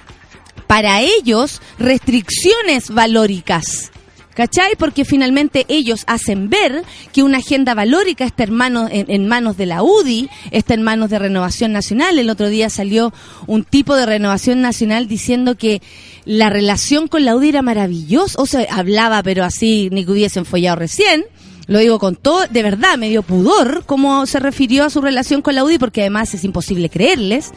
para 0.67 1.01
ellos 1.01 1.61
restricciones 1.79 2.89
valóricas. 2.89 3.91
¿Cachai? 4.37 4.75
Porque 4.77 5.03
finalmente 5.03 5.65
ellos 5.67 6.03
hacen 6.05 6.47
ver 6.51 6.83
que 7.11 7.23
una 7.23 7.39
agenda 7.39 7.73
valórica 7.73 8.23
está 8.23 8.43
en 8.43 8.53
manos, 8.53 8.87
en, 8.93 9.27
manos 9.27 9.57
de 9.57 9.65
la 9.65 9.81
UDI, 9.81 10.29
está 10.51 10.75
en 10.75 10.83
manos 10.83 11.09
de 11.09 11.17
Renovación 11.17 11.71
Nacional. 11.71 12.19
El 12.19 12.29
otro 12.29 12.47
día 12.47 12.69
salió 12.69 13.11
un 13.47 13.63
tipo 13.63 13.95
de 13.95 14.05
Renovación 14.05 14.61
Nacional 14.61 15.07
diciendo 15.07 15.57
que 15.57 15.81
la 16.23 16.51
relación 16.51 17.07
con 17.07 17.25
la 17.25 17.35
UDI 17.35 17.49
era 17.49 17.61
maravillosa. 17.63 18.39
O 18.39 18.45
sea, 18.45 18.67
hablaba, 18.69 19.23
pero 19.23 19.43
así 19.43 19.89
ni 19.91 20.05
que 20.05 20.11
hubiesen 20.11 20.45
follado 20.45 20.75
recién. 20.75 21.25
Lo 21.67 21.79
digo 21.79 21.99
con 21.99 22.15
todo, 22.15 22.47
de 22.47 22.63
verdad, 22.63 22.97
medio 22.97 23.23
pudor, 23.23 23.83
como 23.85 24.25
se 24.25 24.39
refirió 24.39 24.85
a 24.85 24.89
su 24.89 25.01
relación 25.01 25.41
con 25.41 25.53
la 25.53 25.65
UDI, 25.65 25.77
porque 25.77 26.01
además 26.01 26.33
es 26.33 26.45
imposible 26.45 26.89
creerles. 26.89 27.51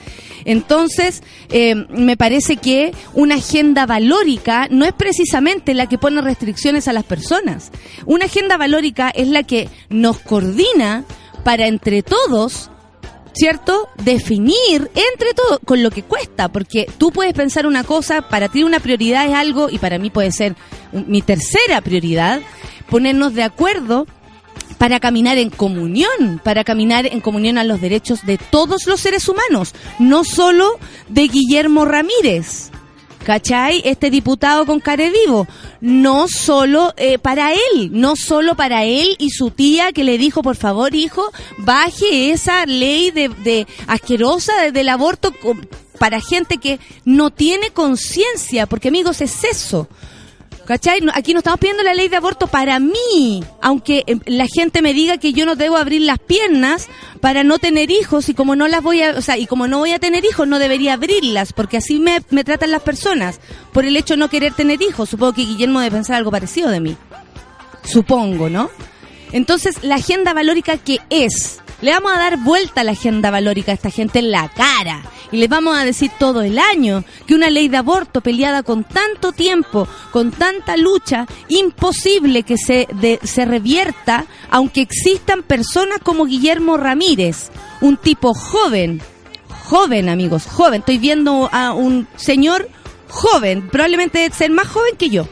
Entonces, 0.44 1.22
eh, 1.50 1.74
me 1.90 2.16
parece 2.16 2.56
que 2.56 2.92
una 3.14 3.36
agenda 3.36 3.86
valórica 3.86 4.66
no 4.70 4.84
es 4.84 4.92
precisamente 4.92 5.74
la 5.74 5.88
que 5.88 5.98
pone 5.98 6.20
restricciones 6.22 6.88
a 6.88 6.92
las 6.92 7.04
personas. 7.04 7.70
Una 8.04 8.24
agenda 8.24 8.56
valórica 8.56 9.10
es 9.10 9.28
la 9.28 9.44
que 9.44 9.68
nos 9.90 10.18
coordina 10.18 11.04
para 11.44 11.68
entre 11.68 12.02
todos 12.02 12.70
¿cierto? 13.34 13.88
Definir 14.02 14.90
entre 14.94 15.34
todo 15.34 15.58
con 15.64 15.82
lo 15.82 15.90
que 15.90 16.02
cuesta, 16.02 16.48
porque 16.48 16.88
tú 16.98 17.10
puedes 17.10 17.34
pensar 17.34 17.66
una 17.66 17.84
cosa, 17.84 18.22
para 18.22 18.48
ti 18.48 18.62
una 18.62 18.80
prioridad 18.80 19.26
es 19.26 19.34
algo 19.34 19.68
y 19.70 19.78
para 19.78 19.98
mí 19.98 20.10
puede 20.10 20.32
ser 20.32 20.56
mi 20.92 21.22
tercera 21.22 21.80
prioridad, 21.80 22.40
ponernos 22.88 23.34
de 23.34 23.42
acuerdo 23.42 24.06
para 24.78 24.98
caminar 24.98 25.36
en 25.36 25.50
comunión, 25.50 26.40
para 26.42 26.64
caminar 26.64 27.06
en 27.06 27.20
comunión 27.20 27.58
a 27.58 27.64
los 27.64 27.80
derechos 27.80 28.24
de 28.24 28.38
todos 28.38 28.86
los 28.86 29.00
seres 29.00 29.28
humanos, 29.28 29.74
no 29.98 30.24
solo 30.24 30.78
de 31.08 31.28
Guillermo 31.28 31.84
Ramírez. 31.84 32.70
¿Cachai? 33.24 33.82
Este 33.84 34.10
diputado 34.10 34.64
con 34.66 34.80
care 34.80 35.10
vivo. 35.10 35.46
No 35.80 36.26
solo 36.28 36.94
eh, 36.96 37.18
para 37.18 37.52
él, 37.52 37.90
no 37.92 38.16
solo 38.16 38.54
para 38.54 38.84
él 38.84 39.16
y 39.18 39.30
su 39.30 39.50
tía 39.50 39.92
que 39.92 40.04
le 40.04 40.18
dijo, 40.18 40.42
por 40.42 40.56
favor, 40.56 40.94
hijo, 40.94 41.30
baje 41.58 42.30
esa 42.30 42.64
ley 42.66 43.10
de, 43.10 43.28
de 43.28 43.66
asquerosa 43.86 44.70
del 44.72 44.88
aborto 44.88 45.32
para 45.98 46.20
gente 46.20 46.56
que 46.56 46.80
no 47.04 47.30
tiene 47.30 47.70
conciencia, 47.72 48.66
porque 48.66 48.88
amigos, 48.88 49.20
es 49.20 49.44
eso. 49.44 49.86
¿Cachai? 50.70 51.00
aquí 51.14 51.32
no 51.32 51.40
estamos 51.40 51.58
pidiendo 51.58 51.82
la 51.82 51.94
ley 51.94 52.06
de 52.06 52.14
aborto 52.14 52.46
para 52.46 52.78
mí, 52.78 53.42
aunque 53.60 54.04
eh, 54.06 54.18
la 54.26 54.46
gente 54.46 54.82
me 54.82 54.94
diga 54.94 55.18
que 55.18 55.32
yo 55.32 55.44
no 55.44 55.56
debo 55.56 55.76
abrir 55.76 56.02
las 56.02 56.20
piernas 56.20 56.86
para 57.20 57.42
no 57.42 57.58
tener 57.58 57.90
hijos 57.90 58.28
y 58.28 58.34
como 58.34 58.54
no 58.54 58.68
las 58.68 58.80
voy 58.80 59.02
a, 59.02 59.18
o 59.18 59.20
sea, 59.20 59.36
y 59.36 59.48
como 59.48 59.66
no 59.66 59.78
voy 59.78 59.90
a 59.90 59.98
tener 59.98 60.24
hijos 60.24 60.46
no 60.46 60.60
debería 60.60 60.92
abrirlas, 60.92 61.52
porque 61.52 61.78
así 61.78 61.98
me, 61.98 62.22
me 62.30 62.44
tratan 62.44 62.70
las 62.70 62.82
personas, 62.82 63.40
por 63.72 63.84
el 63.84 63.96
hecho 63.96 64.14
de 64.14 64.18
no 64.18 64.30
querer 64.30 64.54
tener 64.54 64.80
hijos. 64.80 65.08
Supongo 65.08 65.32
que 65.32 65.42
Guillermo 65.42 65.80
debe 65.80 65.96
pensar 65.96 66.14
algo 66.14 66.30
parecido 66.30 66.70
de 66.70 66.78
mí. 66.78 66.96
Supongo, 67.82 68.48
¿no? 68.48 68.70
Entonces, 69.32 69.82
la 69.82 69.96
agenda 69.96 70.34
valórica 70.34 70.76
que 70.76 71.00
es, 71.10 71.58
le 71.82 71.92
vamos 71.92 72.12
a 72.12 72.18
dar 72.18 72.38
vuelta 72.38 72.82
a 72.82 72.84
la 72.84 72.92
agenda 72.92 73.30
valórica 73.30 73.72
a 73.72 73.74
esta 73.74 73.90
gente 73.90 74.18
en 74.18 74.30
la 74.30 74.48
cara. 74.48 75.02
Y 75.32 75.36
les 75.36 75.48
vamos 75.48 75.78
a 75.78 75.84
decir 75.84 76.10
todo 76.18 76.42
el 76.42 76.58
año 76.58 77.04
que 77.26 77.34
una 77.34 77.50
ley 77.50 77.68
de 77.68 77.76
aborto 77.76 78.20
peleada 78.20 78.62
con 78.62 78.84
tanto 78.84 79.32
tiempo, 79.32 79.86
con 80.10 80.32
tanta 80.32 80.76
lucha, 80.76 81.26
imposible 81.48 82.42
que 82.42 82.56
se, 82.56 82.88
se 83.22 83.44
revierta, 83.44 84.26
aunque 84.50 84.80
existan 84.80 85.42
personas 85.42 86.00
como 86.02 86.26
Guillermo 86.26 86.76
Ramírez, 86.76 87.50
un 87.80 87.96
tipo 87.96 88.34
joven, 88.34 89.00
joven 89.64 90.08
amigos, 90.08 90.46
joven. 90.46 90.80
Estoy 90.80 90.98
viendo 90.98 91.48
a 91.52 91.72
un 91.72 92.08
señor 92.16 92.68
joven, 93.08 93.68
probablemente 93.68 94.28
ser 94.32 94.50
más 94.50 94.68
joven 94.68 94.96
que 94.98 95.10
yo. 95.10 95.28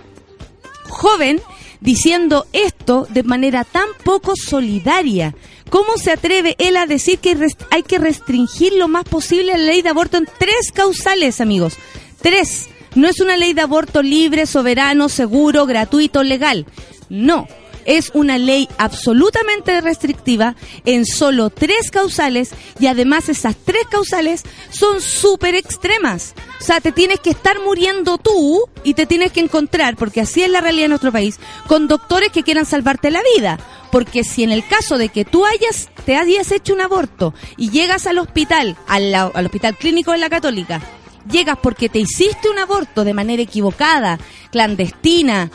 Joven 0.88 1.40
diciendo 1.80 2.46
esto 2.52 3.06
de 3.10 3.22
manera 3.22 3.64
tan 3.64 3.88
poco 4.04 4.34
solidaria. 4.36 5.34
¿Cómo 5.70 5.96
se 5.96 6.12
atreve 6.12 6.56
él 6.58 6.76
a 6.76 6.86
decir 6.86 7.18
que 7.18 7.36
hay 7.70 7.82
que 7.82 7.98
restringir 7.98 8.72
lo 8.72 8.88
más 8.88 9.04
posible 9.04 9.52
la 9.52 9.58
ley 9.58 9.82
de 9.82 9.90
aborto 9.90 10.16
en 10.16 10.26
tres 10.38 10.72
causales, 10.72 11.40
amigos? 11.40 11.74
Tres. 12.22 12.68
No 12.94 13.06
es 13.06 13.20
una 13.20 13.36
ley 13.36 13.52
de 13.52 13.60
aborto 13.60 14.02
libre, 14.02 14.46
soberano, 14.46 15.08
seguro, 15.08 15.66
gratuito, 15.66 16.22
legal. 16.22 16.66
No 17.10 17.46
es 17.88 18.10
una 18.12 18.36
ley 18.36 18.68
absolutamente 18.76 19.80
restrictiva 19.80 20.54
en 20.84 21.06
solo 21.06 21.48
tres 21.48 21.90
causales 21.90 22.50
y 22.78 22.86
además 22.86 23.30
esas 23.30 23.56
tres 23.56 23.84
causales 23.90 24.44
son 24.70 25.00
súper 25.00 25.54
extremas. 25.54 26.34
O 26.60 26.64
sea, 26.64 26.82
te 26.82 26.92
tienes 26.92 27.18
que 27.20 27.30
estar 27.30 27.58
muriendo 27.60 28.18
tú 28.18 28.68
y 28.84 28.92
te 28.92 29.06
tienes 29.06 29.32
que 29.32 29.40
encontrar, 29.40 29.96
porque 29.96 30.20
así 30.20 30.42
es 30.42 30.50
la 30.50 30.60
realidad 30.60 30.84
en 30.84 30.90
nuestro 30.90 31.12
país, 31.12 31.40
con 31.66 31.88
doctores 31.88 32.30
que 32.30 32.42
quieran 32.42 32.66
salvarte 32.66 33.10
la 33.10 33.22
vida. 33.34 33.58
Porque 33.90 34.22
si 34.22 34.42
en 34.42 34.50
el 34.50 34.66
caso 34.66 34.98
de 34.98 35.08
que 35.08 35.24
tú 35.24 35.46
hayas, 35.46 35.88
te 36.04 36.14
hayas 36.14 36.52
hecho 36.52 36.74
un 36.74 36.82
aborto 36.82 37.32
y 37.56 37.70
llegas 37.70 38.06
al 38.06 38.18
hospital, 38.18 38.76
al, 38.86 39.14
al 39.14 39.46
hospital 39.46 39.78
clínico 39.78 40.12
de 40.12 40.18
la 40.18 40.28
católica, 40.28 40.82
llegas 41.30 41.56
porque 41.62 41.88
te 41.88 42.00
hiciste 42.00 42.50
un 42.50 42.58
aborto 42.58 43.04
de 43.04 43.14
manera 43.14 43.42
equivocada, 43.42 44.18
clandestina, 44.50 45.50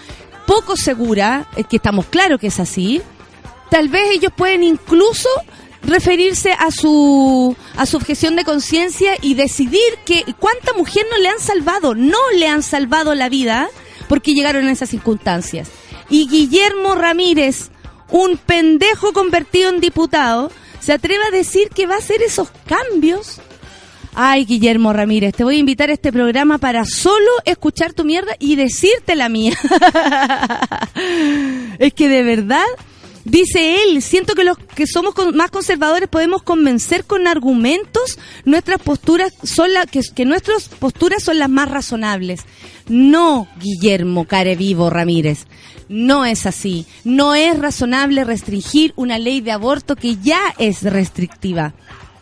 poco 0.46 0.78
segura, 0.78 1.48
eh, 1.56 1.64
que 1.64 1.78
estamos 1.78 2.06
claros 2.08 2.40
que 2.40 2.48
es 2.48 2.60
así, 2.60 3.02
tal 3.70 3.90
vez 3.90 4.12
ellos 4.12 4.32
pueden 4.36 4.64
incluso 4.64 5.30
referirse 5.84 6.54
a 6.54 6.72
su 6.72 7.56
a 7.76 7.86
su 7.86 7.98
objeción 7.98 8.36
de 8.36 8.46
conciencia 8.46 9.16
y 9.22 9.34
decidir 9.34 9.82
que 10.06 10.24
cuánta 10.40 10.74
mujer 10.74 11.06
no 11.12 11.18
le 11.18 11.30
han 11.30 11.40
salvado, 11.40 11.94
no 11.96 12.20
le 12.38 12.48
han 12.48 12.64
salvado 12.64 13.16
la 13.16 13.30
vida 13.30 13.70
porque 14.08 14.34
llegaron 14.34 14.64
en 14.64 14.70
esas 14.70 14.90
circunstancias. 14.90 15.70
Y 16.10 16.28
Guillermo 16.28 16.96
Ramírez, 16.96 17.70
un 18.12 18.38
pendejo 18.38 19.14
convertido 19.14 19.70
en 19.70 19.80
diputado, 19.80 20.52
se 20.80 20.94
atreve 20.94 21.24
a 21.26 21.32
decir 21.32 21.70
que 21.70 21.88
va 21.88 21.96
a 21.96 22.00
hacer 22.00 22.22
esos 22.22 22.50
cambios 22.68 23.40
Ay, 24.15 24.46
Guillermo 24.46 24.93
Ramírez, 24.93 25.34
te 25.34 25.43
voy 25.43 25.55
a 25.55 25.60
invitar 25.60 25.89
a 25.89 25.93
este 25.93 26.12
programa 26.12 26.60
para 26.60 26.86
solo 26.86 27.32
escuchar 27.46 27.93
tu 27.93 28.03
mierda 28.03 28.34
y 28.38 28.55
decirte 28.55 29.15
la 29.15 29.27
mía. 29.27 29.58
es 31.79 31.93
que 31.96 32.08
de 32.08 32.22
verdad, 32.22 32.65
dice 33.25 33.84
él, 33.84 34.03
siento 34.03 34.36
que 34.36 34.43
los 34.43 34.58
que 34.58 34.86
somos 34.86 35.15
más 35.34 35.50
conservadores 35.50 36.10
podemos 36.10 36.43
convencer 36.43 37.05
con 37.05 37.27
argumentos 37.27 38.20
nuestras 38.46 38.79
posturas 38.79 39.34
son 39.41 39.72
que, 39.91 40.01
que 40.13 40.25
nuestras 40.25 40.70
posturas 40.70 41.24
son 41.24 41.39
las 41.39 41.50
más 41.50 41.72
razonables. 41.72 42.41
No, 42.88 43.48
Guillermo 43.60 44.25
Carevivo 44.25 44.91
Ramírez. 44.91 45.48
No 45.89 46.25
es 46.25 46.46
así. 46.46 46.86
No 47.03 47.34
es 47.34 47.58
razonable 47.58 48.25
restringir 48.25 48.93
una 48.96 49.17
ley 49.17 49.41
de 49.41 49.51
aborto 49.51 49.96
que 49.96 50.17
ya 50.17 50.53
es 50.60 50.84
restrictiva 50.84 51.74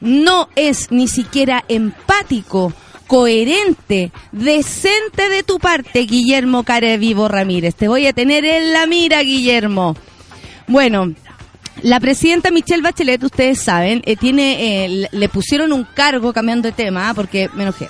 no 0.01 0.49
es 0.55 0.91
ni 0.91 1.07
siquiera 1.07 1.63
empático, 1.67 2.73
coherente, 3.07 4.11
decente 4.31 5.29
de 5.29 5.43
tu 5.43 5.59
parte, 5.59 6.01
Guillermo 6.01 6.63
Carevivo 6.63 7.27
Ramírez. 7.27 7.75
Te 7.75 7.87
voy 7.87 8.07
a 8.07 8.13
tener 8.13 8.43
en 8.45 8.73
la 8.73 8.87
mira, 8.87 9.21
Guillermo. 9.21 9.95
Bueno, 10.67 11.13
la 11.83 11.99
presidenta 11.99 12.51
Michelle 12.51 12.81
Bachelet, 12.81 13.23
ustedes 13.23 13.59
saben, 13.59 14.01
eh, 14.05 14.15
tiene, 14.15 14.85
eh, 14.85 15.07
le 15.11 15.29
pusieron 15.29 15.73
un 15.73 15.83
cargo 15.83 16.33
cambiando 16.33 16.67
de 16.67 16.73
tema, 16.73 17.09
ah, 17.09 17.13
porque 17.13 17.49
me 17.53 17.63
enojé. 17.63 17.87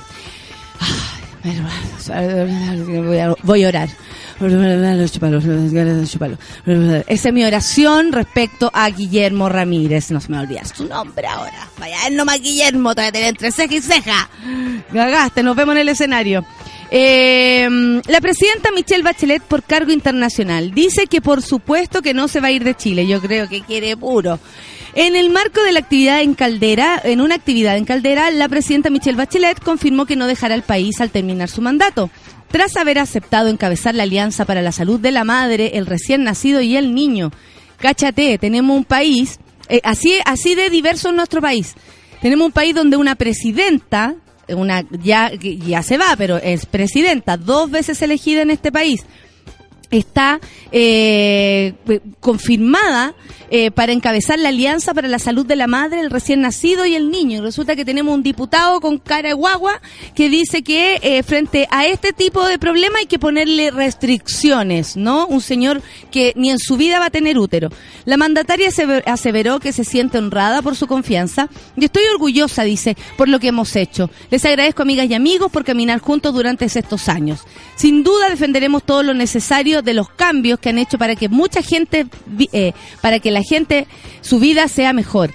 voy 3.43 3.63
a 3.63 3.67
orar. 3.67 3.89
Esa 7.07 7.29
es 7.29 7.33
mi 7.33 7.43
oración 7.43 8.11
respecto 8.11 8.71
a 8.73 8.89
Guillermo 8.89 9.49
Ramírez. 9.49 10.11
No 10.11 10.19
se 10.19 10.31
me 10.31 10.39
olvida 10.39 10.65
su 10.65 10.85
nombre 10.87 11.27
ahora. 11.27 11.67
Vaya, 11.77 12.07
él 12.07 12.15
nomás 12.15 12.41
Guillermo, 12.41 12.95
te 12.95 13.11
tener 13.11 13.29
entre 13.29 13.51
ceja 13.51 13.75
y 13.75 13.81
ceja. 13.81 14.29
Gagaste, 14.91 15.43
nos 15.43 15.55
vemos 15.55 15.75
en 15.75 15.81
el 15.81 15.89
escenario. 15.89 16.45
Eh, 16.93 18.01
la 18.07 18.19
presidenta 18.19 18.69
Michelle 18.71 19.03
Bachelet 19.03 19.41
por 19.43 19.63
cargo 19.63 19.93
internacional 19.93 20.71
dice 20.71 21.07
que 21.07 21.21
por 21.21 21.41
supuesto 21.41 22.01
que 22.01 22.13
no 22.13 22.27
se 22.27 22.41
va 22.41 22.49
a 22.49 22.51
ir 22.51 22.65
de 22.65 22.75
Chile. 22.75 23.07
Yo 23.07 23.21
creo 23.21 23.47
que 23.47 23.61
quiere 23.61 23.95
puro. 23.95 24.39
En 24.93 25.15
el 25.15 25.29
marco 25.29 25.63
de 25.63 25.71
la 25.71 25.79
actividad 25.79 26.21
en 26.21 26.33
Caldera, 26.33 26.99
en 27.01 27.21
una 27.21 27.35
actividad 27.35 27.77
en 27.77 27.85
Caldera, 27.85 28.29
la 28.29 28.49
presidenta 28.49 28.89
Michelle 28.89 29.15
Bachelet 29.15 29.63
confirmó 29.63 30.05
que 30.05 30.17
no 30.17 30.27
dejará 30.27 30.53
el 30.53 30.63
país 30.63 30.99
al 30.99 31.11
terminar 31.11 31.47
su 31.47 31.61
mandato. 31.61 32.09
Tras 32.51 32.75
haber 32.75 32.99
aceptado 32.99 33.47
encabezar 33.47 33.95
la 33.95 34.03
Alianza 34.03 34.45
para 34.45 34.61
la 34.61 34.73
Salud 34.73 34.99
de 34.99 35.11
la 35.11 35.23
Madre, 35.23 35.71
el 35.75 35.85
recién 35.85 36.23
nacido 36.23 36.61
y 36.61 36.75
el 36.75 36.93
niño. 36.93 37.31
Cáchate, 37.77 38.37
tenemos 38.37 38.75
un 38.75 38.83
país, 38.83 39.39
eh, 39.69 39.79
así, 39.83 40.15
así 40.25 40.53
de 40.53 40.69
diverso 40.69 41.09
en 41.09 41.15
nuestro 41.15 41.41
país. 41.41 41.75
Tenemos 42.21 42.45
un 42.45 42.51
país 42.51 42.75
donde 42.75 42.97
una 42.97 43.15
presidenta, 43.15 44.15
una 44.49 44.83
ya, 44.91 45.31
ya 45.33 45.81
se 45.81 45.97
va, 45.97 46.13
pero 46.17 46.37
es 46.37 46.65
presidenta, 46.65 47.37
dos 47.37 47.71
veces 47.71 48.01
elegida 48.01 48.41
en 48.41 48.51
este 48.51 48.71
país, 48.71 49.05
está 49.91 50.39
eh, 50.71 51.73
confirmada 52.19 53.13
eh, 53.53 53.69
para 53.69 53.91
encabezar 53.91 54.39
la 54.39 54.47
Alianza 54.47 54.93
para 54.93 55.09
la 55.09 55.19
Salud 55.19 55.45
de 55.45 55.57
la 55.57 55.67
Madre, 55.67 55.99
el 55.99 56.09
recién 56.09 56.39
nacido 56.39 56.85
y 56.85 56.95
el 56.95 57.11
niño. 57.11 57.39
Y 57.39 57.41
resulta 57.41 57.75
que 57.75 57.83
tenemos 57.83 58.15
un 58.15 58.23
diputado 58.23 58.79
con 58.79 58.97
cara 58.97 59.27
de 59.27 59.33
guagua 59.33 59.81
que 60.15 60.29
dice 60.29 60.63
que 60.63 60.99
eh, 61.01 61.21
frente 61.23 61.67
a 61.69 61.85
este 61.85 62.13
tipo 62.13 62.47
de 62.47 62.57
problema 62.57 62.99
hay 62.99 63.07
que 63.07 63.19
ponerle 63.19 63.69
restricciones, 63.71 64.95
¿no? 64.95 65.27
Un 65.27 65.41
señor 65.41 65.81
que 66.11 66.31
ni 66.37 66.49
en 66.49 66.59
su 66.59 66.77
vida 66.77 66.99
va 66.99 67.07
a 67.07 67.09
tener 67.09 67.37
útero. 67.37 67.69
La 68.05 68.15
mandataria 68.15 68.69
aseveró 69.05 69.59
que 69.59 69.73
se 69.73 69.83
siente 69.83 70.17
honrada 70.17 70.61
por 70.61 70.77
su 70.77 70.87
confianza 70.87 71.49
y 71.75 71.83
estoy 71.83 72.03
orgullosa, 72.13 72.63
dice, 72.63 72.95
por 73.17 73.27
lo 73.27 73.41
que 73.41 73.49
hemos 73.49 73.75
hecho. 73.75 74.09
Les 74.29 74.45
agradezco, 74.45 74.83
amigas 74.83 75.09
y 75.09 75.13
amigos, 75.13 75.51
por 75.51 75.65
caminar 75.65 75.99
juntos 75.99 76.33
durante 76.33 76.65
estos 76.65 77.09
años. 77.09 77.41
Sin 77.75 78.03
duda 78.03 78.29
defenderemos 78.29 78.83
todo 78.83 79.03
lo 79.03 79.13
necesario 79.13 79.80
de 79.83 79.93
los 79.93 80.09
cambios 80.09 80.59
que 80.59 80.69
han 80.69 80.77
hecho 80.77 80.97
para 80.97 81.15
que 81.15 81.29
mucha 81.29 81.61
gente, 81.61 82.07
eh, 82.51 82.73
para 83.01 83.19
que 83.19 83.31
la 83.31 83.43
gente, 83.43 83.87
su 84.21 84.39
vida 84.39 84.67
sea 84.67 84.93
mejor. 84.93 85.33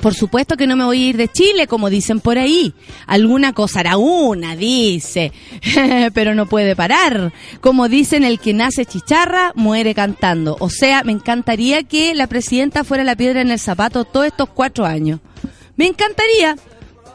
Por 0.00 0.14
supuesto 0.14 0.56
que 0.56 0.66
no 0.66 0.74
me 0.74 0.84
voy 0.84 1.02
a 1.02 1.06
ir 1.08 1.16
de 1.16 1.28
Chile, 1.28 1.66
como 1.66 1.90
dicen 1.90 2.20
por 2.20 2.38
ahí. 2.38 2.74
Alguna 3.06 3.52
cosa 3.52 3.80
hará 3.80 3.98
una, 3.98 4.56
dice, 4.56 5.32
pero 6.14 6.34
no 6.34 6.46
puede 6.46 6.74
parar. 6.74 7.32
Como 7.60 7.88
dicen, 7.88 8.24
el 8.24 8.40
que 8.40 8.54
nace 8.54 8.86
chicharra 8.86 9.52
muere 9.54 9.94
cantando. 9.94 10.56
O 10.60 10.70
sea, 10.70 11.04
me 11.04 11.12
encantaría 11.12 11.82
que 11.82 12.14
la 12.14 12.26
presidenta 12.26 12.84
fuera 12.84 13.04
la 13.04 13.16
piedra 13.16 13.42
en 13.42 13.50
el 13.50 13.58
zapato 13.58 14.04
todos 14.04 14.26
estos 14.26 14.48
cuatro 14.48 14.86
años. 14.86 15.20
Me 15.76 15.86
encantaría, 15.86 16.56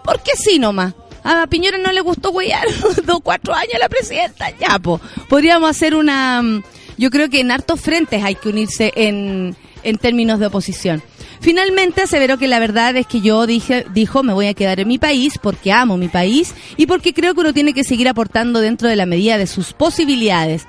porque 0.04 0.32
sí 0.36 0.60
nomás. 0.60 0.94
A 1.28 1.46
Piñera 1.48 1.78
no 1.78 1.92
le 1.92 2.00
gustó 2.00 2.32
huear 2.32 2.66
dos, 3.06 3.20
cuatro 3.22 3.54
años 3.54 3.76
a 3.76 3.80
la 3.80 3.90
presidenta. 3.90 4.50
Ya, 4.58 4.80
po. 4.80 5.02
Podríamos 5.28 5.70
hacer 5.70 5.94
una... 5.94 6.42
Mm, 6.42 6.64
yo 6.98 7.10
creo 7.12 7.30
que 7.30 7.42
en 7.42 7.52
hartos 7.52 7.82
frentes 7.82 8.24
hay 8.24 8.36
que 8.36 8.50
unirse 8.50 8.94
en, 8.96 9.56
en 9.84 9.98
términos 9.98 10.40
de 10.40 10.48
oposición. 10.48 11.04
Finalmente 11.42 12.02
aseveró 12.02 12.38
que 12.38 12.48
la 12.48 12.60
verdad 12.60 12.96
es 12.96 13.06
que 13.06 13.22
yo 13.22 13.46
dije, 13.46 13.86
dijo, 13.94 14.24
me 14.24 14.34
voy 14.34 14.48
a 14.48 14.54
quedar 14.54 14.80
en 14.80 14.88
mi 14.88 14.98
país 14.98 15.38
porque 15.42 15.72
amo 15.72 15.98
mi 15.98 16.08
país 16.08 16.56
y 16.78 16.88
porque 16.88 17.14
creo 17.14 17.36
que 17.36 17.42
uno 17.42 17.54
tiene 17.54 17.74
que 17.74 17.84
seguir 17.84 18.08
aportando 18.08 18.60
dentro 18.60 18.88
de 18.90 18.96
la 18.96 19.06
medida 19.06 19.38
de 19.38 19.48
sus 19.48 19.74
posibilidades. 19.74 20.66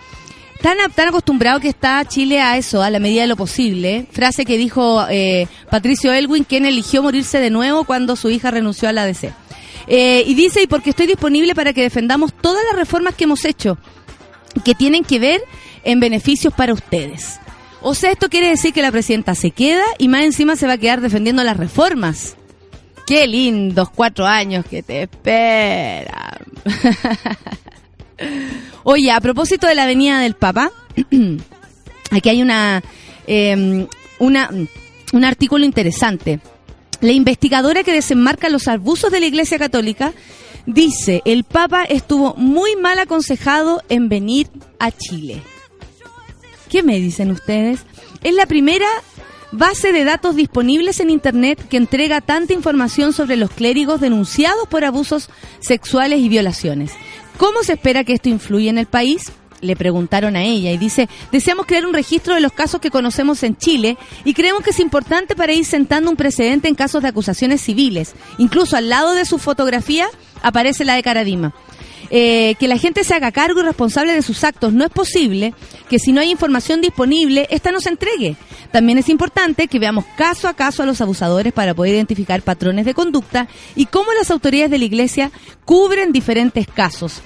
Tan, 0.61 0.77
tan 0.92 1.09
acostumbrado 1.09 1.61
que 1.61 1.68
está 1.68 2.05
Chile 2.05 2.40
a 2.40 2.57
eso, 2.57 2.83
a 2.83 2.90
la 2.90 2.99
medida 2.99 3.23
de 3.23 3.29
lo 3.29 3.37
posible. 3.37 4.07
Frase 4.11 4.44
que 4.44 4.59
dijo 4.59 5.07
eh, 5.09 5.47
Patricio 5.71 6.12
Elwin, 6.12 6.42
quien 6.42 6.66
eligió 6.66 7.03
morirse 7.03 7.38
de 7.38 7.51
nuevo 7.51 7.85
cuando 7.85 8.16
su 8.16 8.29
hija 8.29 8.51
renunció 8.51 8.88
a 8.88 8.92
la 8.92 9.03
ADC. 9.03 9.33
Eh, 9.88 10.22
y 10.27 10.35
dice, 10.35 10.62
y 10.62 10.66
porque 10.66 10.90
estoy 10.90 11.07
disponible 11.07 11.55
para 11.55 11.72
que 11.72 11.83
defendamos 11.83 12.33
todas 12.35 12.62
las 12.70 12.77
reformas 12.77 13.14
que 13.14 13.24
hemos 13.24 13.44
hecho, 13.44 13.79
que 14.64 14.74
tienen 14.74 15.03
que 15.03 15.18
ver 15.18 15.40
en 15.85 16.01
beneficios 16.01 16.53
para 16.53 16.74
ustedes. 16.74 17.40
O 17.81 17.94
sea, 17.94 18.11
esto 18.11 18.29
quiere 18.29 18.48
decir 18.48 18.72
que 18.72 18.83
la 18.83 18.92
presidenta 18.92 19.35
se 19.35 19.51
queda 19.51 19.85
y 19.98 20.09
más 20.09 20.22
encima 20.22 20.57
se 20.57 20.66
va 20.66 20.74
a 20.74 20.79
quedar 20.79 21.01
defendiendo 21.01 21.42
las 21.44 21.57
reformas. 21.57 22.37
Qué 23.07 23.27
lindos 23.27 23.88
cuatro 23.90 24.27
años 24.27 24.66
que 24.66 24.83
te 24.83 25.03
esperan. 25.03 26.38
Oye, 28.83 29.11
a 29.11 29.20
propósito 29.20 29.66
de 29.66 29.74
la 29.74 29.85
Avenida 29.85 30.20
del 30.20 30.35
Papa, 30.35 30.70
aquí 32.11 32.29
hay 32.29 32.42
una, 32.42 32.83
em, 33.27 33.87
una, 34.18 34.51
un 35.12 35.24
artículo 35.24 35.64
interesante. 35.64 36.40
La 37.01 37.13
investigadora 37.13 37.85
que 37.85 37.93
desenmarca 37.93 38.49
los 38.49 38.67
abusos 38.67 39.13
de 39.13 39.21
la 39.21 39.27
Iglesia 39.27 39.59
Católica 39.59 40.13
dice, 40.67 41.23
el 41.25 41.45
Papa 41.45 41.85
estuvo 41.85 42.35
muy 42.35 42.77
mal 42.77 42.99
aconsejado 42.99 43.83
en 43.89 44.09
venir 44.09 44.49
a 44.79 44.91
Chile. 44.91 45.43
¿Qué 46.69 46.83
me 46.83 46.99
dicen 46.99 47.31
ustedes? 47.31 47.81
Es 48.23 48.35
la 48.35 48.47
primera 48.47 48.87
base 49.53 49.93
de 49.93 50.05
datos 50.05 50.37
disponibles 50.37 51.01
en 51.01 51.11
Internet 51.11 51.67
que 51.69 51.77
entrega 51.77 52.21
tanta 52.21 52.53
información 52.53 53.13
sobre 53.13 53.37
los 53.37 53.51
clérigos 53.51 54.01
denunciados 54.01 54.69
por 54.69 54.85
abusos 54.85 55.31
sexuales 55.61 56.21
y 56.21 56.29
violaciones. 56.29 56.93
¿Cómo 57.39 57.63
se 57.63 57.75
espera 57.75 58.05
que 58.05 58.15
esto 58.15 58.29
influya 58.29 58.71
en 58.71 58.79
el 58.79 58.87
país? 58.87 59.33
Le 59.61 59.77
preguntaron 59.77 60.37
a 60.37 60.44
ella 60.44 60.71
y 60.71 60.79
dice, 60.79 61.09
deseamos 61.33 61.66
crear 61.66 61.87
un 61.87 61.92
registro 61.92 62.35
de 62.35 62.40
los 62.40 62.53
casos 62.53 62.81
que 62.81 62.90
conocemos 62.90 63.42
en 63.42 63.57
Chile 63.57 63.97
y 64.25 64.35
creemos 64.35 64.62
que 64.62 64.71
es 64.71 64.79
importante 64.79 65.35
para 65.35 65.53
ir 65.53 65.64
sentando 65.64 66.11
un 66.11 66.16
precedente 66.16 66.68
en 66.68 66.75
casos 66.75 67.03
de 67.03 67.09
acusaciones 67.09 67.61
civiles. 67.61 68.14
Incluso 68.38 68.77
al 68.77 68.88
lado 68.88 69.14
de 69.14 69.25
su 69.25 69.38
fotografía 69.38 70.09
aparece 70.42 70.85
la 70.85 70.94
de 70.94 71.03
Caradima. 71.03 71.55
Eh, 72.11 72.55
que 72.59 72.68
la 72.68 72.79
gente 72.79 73.05
se 73.05 73.12
haga 73.14 73.33
cargo 73.33 73.61
y 73.61 73.64
responsable 73.64 74.14
de 74.14 74.23
sus 74.23 74.42
actos. 74.42 74.73
No 74.73 74.85
es 74.85 74.90
posible 74.90 75.53
que 75.90 75.99
si 75.99 76.12
no 76.12 76.23
hay 76.23 76.31
información 76.31 76.81
disponible, 76.81 77.47
esta 77.51 77.71
no 77.71 77.81
se 77.81 77.90
entregue. 77.90 78.37
También 78.73 78.97
es 78.97 79.11
importante 79.11 79.68
que 79.68 79.79
veamos 79.79 80.07
caso 80.16 80.49
a 80.49 80.55
caso 80.55 80.83
a 80.83 80.87
los 80.87 81.03
abusadores 81.03 81.53
para 81.53 81.75
poder 81.75 81.94
identificar 81.94 82.40
patrones 82.40 82.87
de 82.87 82.94
conducta 82.94 83.47
y 83.77 83.87
cómo 83.87 84.12
las 84.14 84.31
autoridades 84.31 84.71
de 84.71 84.79
la 84.79 84.85
Iglesia 84.87 85.31
cubren 85.66 86.12
diferentes 86.12 86.66
casos. 86.66 87.21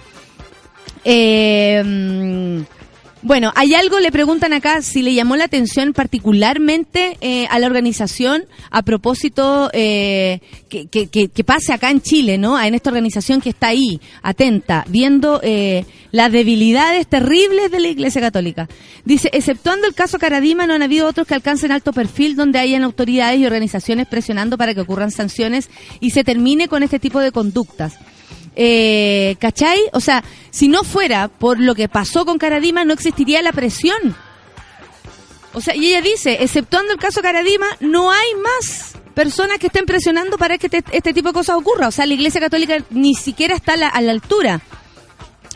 Eh, 1.05 2.64
bueno, 3.25 3.53
hay 3.55 3.75
algo, 3.75 4.01
le 4.01 4.11
preguntan 4.11 4.53
acá 4.53 4.83
si 4.83 5.01
le 5.01 5.14
llamó 5.14 5.37
la 5.37 5.45
atención 5.45 5.92
particularmente 5.92 7.18
eh, 7.21 7.47
a 7.51 7.61
la 7.61 7.68
organización 7.68 8.47
a 8.73 8.83
propósito 8.83 9.71
eh, 9.73 10.40
que, 10.68 10.88
que, 10.88 11.45
pase 11.45 11.73
acá 11.73 11.90
en 11.90 12.01
Chile, 12.01 12.37
¿no? 12.37 12.61
En 12.61 12.75
esta 12.75 12.90
organización 12.90 13.40
que 13.40 13.51
está 13.51 13.68
ahí, 13.68 14.01
atenta, 14.23 14.85
viendo 14.88 15.38
eh, 15.45 15.85
las 16.11 16.33
debilidades 16.33 17.07
terribles 17.07 17.71
de 17.71 17.79
la 17.79 17.88
Iglesia 17.88 18.21
Católica. 18.21 18.68
Dice, 19.05 19.31
exceptuando 19.33 19.87
el 19.87 19.95
caso 19.95 20.18
Caradima, 20.18 20.66
no 20.66 20.75
han 20.75 20.83
habido 20.83 21.07
otros 21.07 21.29
que 21.29 21.35
alcancen 21.35 21.71
alto 21.71 21.92
perfil 21.92 22.35
donde 22.35 22.59
hayan 22.59 22.83
autoridades 22.83 23.38
y 23.38 23.47
organizaciones 23.47 24.09
presionando 24.09 24.59
para 24.59 24.75
que 24.75 24.81
ocurran 24.81 25.12
sanciones 25.12 25.71
y 26.01 26.11
se 26.11 26.25
termine 26.25 26.66
con 26.66 26.83
este 26.83 26.99
tipo 26.99 27.21
de 27.21 27.31
conductas. 27.31 27.95
Eh, 28.55 29.37
¿Cachai? 29.41 29.81
O 29.93 30.01
sea, 30.01 30.23
si 30.51 30.69
no 30.69 30.85
fuera 30.85 31.29
por 31.29 31.59
lo 31.59 31.75
que 31.75 31.88
pasó 31.88 32.25
con 32.25 32.38
Caradima, 32.38 32.85
no 32.85 32.93
existiría 32.93 33.43
la 33.43 33.53
presión. 33.53 34.17
O 35.55 35.61
sea, 35.61 35.75
y 35.75 35.88
ella 35.88 36.01
dice, 36.01 36.38
exceptuando 36.43 36.93
el 36.93 36.99
caso 36.99 37.21
Caradima, 37.23 37.67
no 37.81 38.11
hay 38.11 38.35
más 38.43 38.95
personas 39.15 39.59
que 39.59 39.67
estén 39.67 39.87
presionando 39.87 40.38
para 40.38 40.59
que 40.59 40.69
este 40.91 41.12
tipo 41.12 41.29
de 41.29 41.35
cosas 41.35 41.57
ocurra. 41.57 41.88
O 41.88 41.91
sea, 41.91 42.07
la 42.07 42.15
Iglesia 42.15 42.41
Católica 42.41 42.79
ni 42.91 43.15
siquiera 43.15 43.55
está 43.55 43.77
la, 43.77 43.88
a 43.88 44.01
la 44.01 44.12
altura 44.12 44.61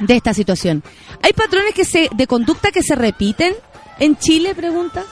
de 0.00 0.16
esta 0.16 0.34
situación. 0.34 0.82
¿Hay 1.22 1.32
patrones 1.32 1.74
que 1.74 1.84
se, 1.84 2.08
de 2.14 2.26
conducta 2.26 2.70
que 2.70 2.82
se 2.82 2.94
repiten 2.94 3.54
en 3.98 4.16
Chile? 4.18 4.54
Pregunta. 4.54 5.04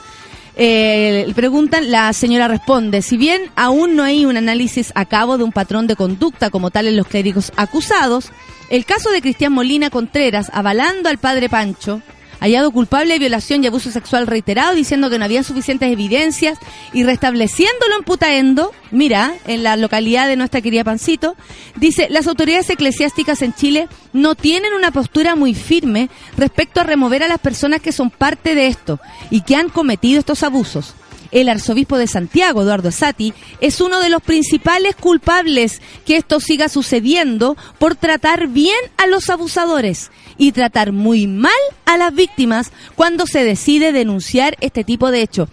Eh, 0.57 1.31
preguntan, 1.35 1.91
la 1.91 2.13
señora 2.13 2.47
responde, 2.47 3.01
si 3.01 3.17
bien 3.17 3.51
aún 3.55 3.95
no 3.95 4.03
hay 4.03 4.25
un 4.25 4.37
análisis 4.37 4.93
a 4.95 5.05
cabo 5.05 5.37
de 5.37 5.43
un 5.43 5.51
patrón 5.51 5.85
de 5.85 5.97
conducta 5.97 6.49
como 6.49 6.71
tal 6.71 6.87
en 6.87 6.95
los 6.95 7.07
clérigos 7.07 7.51
acusados, 7.57 8.31
el 8.69 8.85
caso 8.85 9.11
de 9.11 9.21
Cristian 9.21 9.51
Molina 9.51 9.89
Contreras 9.89 10.49
avalando 10.53 11.09
al 11.09 11.17
padre 11.17 11.49
Pancho, 11.49 12.01
hallado 12.39 12.71
culpable 12.71 13.13
de 13.13 13.19
violación 13.19 13.63
y 13.63 13.67
abuso 13.67 13.91
sexual 13.91 14.27
reiterado, 14.27 14.75
diciendo 14.75 15.09
que 15.09 15.19
no 15.19 15.25
había 15.25 15.43
suficientes 15.43 15.91
evidencias 15.91 16.57
y 16.93 17.03
restableciéndolo 17.03 17.95
en 17.97 18.03
Putaendo, 18.03 18.71
mira, 18.91 19.33
en 19.47 19.63
la 19.63 19.75
localidad 19.75 20.27
de 20.27 20.35
nuestra 20.35 20.61
querida 20.61 20.83
Pancito, 20.83 21.35
dice, 21.75 22.07
las 22.09 22.27
autoridades 22.27 22.69
eclesiásticas 22.69 23.41
en 23.41 23.53
Chile 23.53 23.87
no 24.13 24.35
tienen 24.35 24.73
una 24.73 24.91
postura 24.91 25.35
muy 25.35 25.53
firme 25.53 26.09
respecto 26.37 26.81
a 26.81 26.83
remover 26.83 27.23
a 27.23 27.27
las 27.27 27.39
personas 27.39 27.81
que 27.81 27.91
son 27.91 28.09
parte 28.09 28.55
de 28.55 28.67
esto 28.67 28.99
y 29.29 29.41
que 29.41 29.55
han 29.55 29.69
cometido 29.69 30.19
estos 30.19 30.43
abusos. 30.43 30.95
El 31.31 31.49
arzobispo 31.49 31.97
de 31.97 32.07
Santiago, 32.07 32.61
Eduardo 32.61 32.91
Sati, 32.91 33.33
es 33.61 33.81
uno 33.81 33.99
de 33.99 34.09
los 34.09 34.21
principales 34.21 34.95
culpables 34.95 35.81
que 36.05 36.17
esto 36.17 36.39
siga 36.39 36.69
sucediendo 36.69 37.57
por 37.79 37.95
tratar 37.95 38.47
bien 38.47 38.77
a 38.97 39.07
los 39.07 39.29
abusadores 39.29 40.11
y 40.37 40.51
tratar 40.51 40.91
muy 40.91 41.27
mal 41.27 41.51
a 41.85 41.97
las 41.97 42.13
víctimas 42.13 42.71
cuando 42.95 43.25
se 43.25 43.43
decide 43.43 43.91
denunciar 43.91 44.57
este 44.61 44.83
tipo 44.83 45.11
de 45.11 45.21
hecho. 45.21 45.49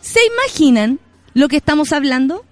¿Se 0.00 0.20
imaginan 0.26 1.00
lo 1.34 1.48
que 1.48 1.56
estamos 1.56 1.92
hablando? 1.92 2.44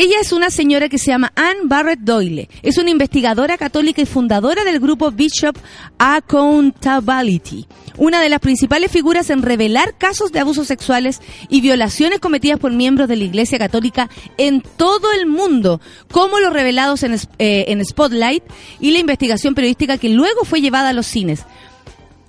Ella 0.00 0.18
es 0.20 0.30
una 0.30 0.50
señora 0.50 0.88
que 0.88 0.96
se 0.96 1.10
llama 1.10 1.32
Anne 1.34 1.62
Barrett 1.64 1.98
Doyle. 1.98 2.48
Es 2.62 2.78
una 2.78 2.90
investigadora 2.90 3.58
católica 3.58 4.00
y 4.00 4.06
fundadora 4.06 4.62
del 4.62 4.78
grupo 4.78 5.10
Bishop 5.10 5.58
Accountability. 5.98 7.66
Una 7.96 8.20
de 8.20 8.28
las 8.28 8.38
principales 8.38 8.92
figuras 8.92 9.28
en 9.30 9.42
revelar 9.42 9.98
casos 9.98 10.30
de 10.30 10.38
abusos 10.38 10.68
sexuales 10.68 11.20
y 11.48 11.62
violaciones 11.62 12.20
cometidas 12.20 12.60
por 12.60 12.70
miembros 12.70 13.08
de 13.08 13.16
la 13.16 13.24
Iglesia 13.24 13.58
Católica 13.58 14.08
en 14.36 14.60
todo 14.60 15.10
el 15.18 15.26
mundo, 15.26 15.80
como 16.12 16.38
los 16.38 16.52
revelados 16.52 17.02
en, 17.02 17.14
eh, 17.40 17.64
en 17.66 17.84
Spotlight 17.84 18.44
y 18.78 18.92
la 18.92 19.00
investigación 19.00 19.56
periodística 19.56 19.98
que 19.98 20.10
luego 20.10 20.44
fue 20.44 20.60
llevada 20.60 20.90
a 20.90 20.92
los 20.92 21.06
cines. 21.06 21.44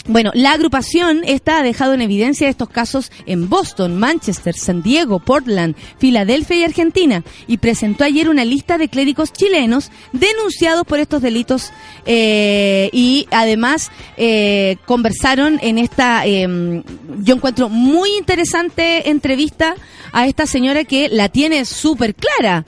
Bueno, 0.07 0.31
la 0.33 0.53
agrupación 0.53 1.21
esta 1.23 1.59
ha 1.59 1.63
dejado 1.63 1.93
en 1.93 2.01
evidencia 2.01 2.49
estos 2.49 2.69
casos 2.69 3.11
en 3.25 3.49
Boston, 3.49 3.97
Manchester, 3.97 4.55
San 4.55 4.81
Diego, 4.81 5.19
Portland, 5.19 5.75
Filadelfia 5.99 6.55
y 6.55 6.63
Argentina 6.63 7.23
y 7.47 7.57
presentó 7.57 8.05
ayer 8.05 8.29
una 8.29 8.45
lista 8.45 8.77
de 8.77 8.87
clérigos 8.87 9.31
chilenos 9.33 9.91
denunciados 10.13 10.85
por 10.85 10.99
estos 10.99 11.21
delitos 11.21 11.71
eh, 12.05 12.89
y 12.91 13.27
además 13.29 13.91
eh, 14.17 14.77
conversaron 14.85 15.59
en 15.61 15.77
esta, 15.77 16.25
em, 16.25 16.81
yo 17.19 17.35
encuentro 17.35 17.69
muy 17.69 18.09
interesante 18.17 19.09
entrevista 19.09 19.75
a 20.11 20.27
esta 20.27 20.47
señora 20.47 20.85
que 20.85 21.09
la 21.09 21.29
tiene 21.29 21.65
súper 21.65 22.15
clara. 22.15 22.65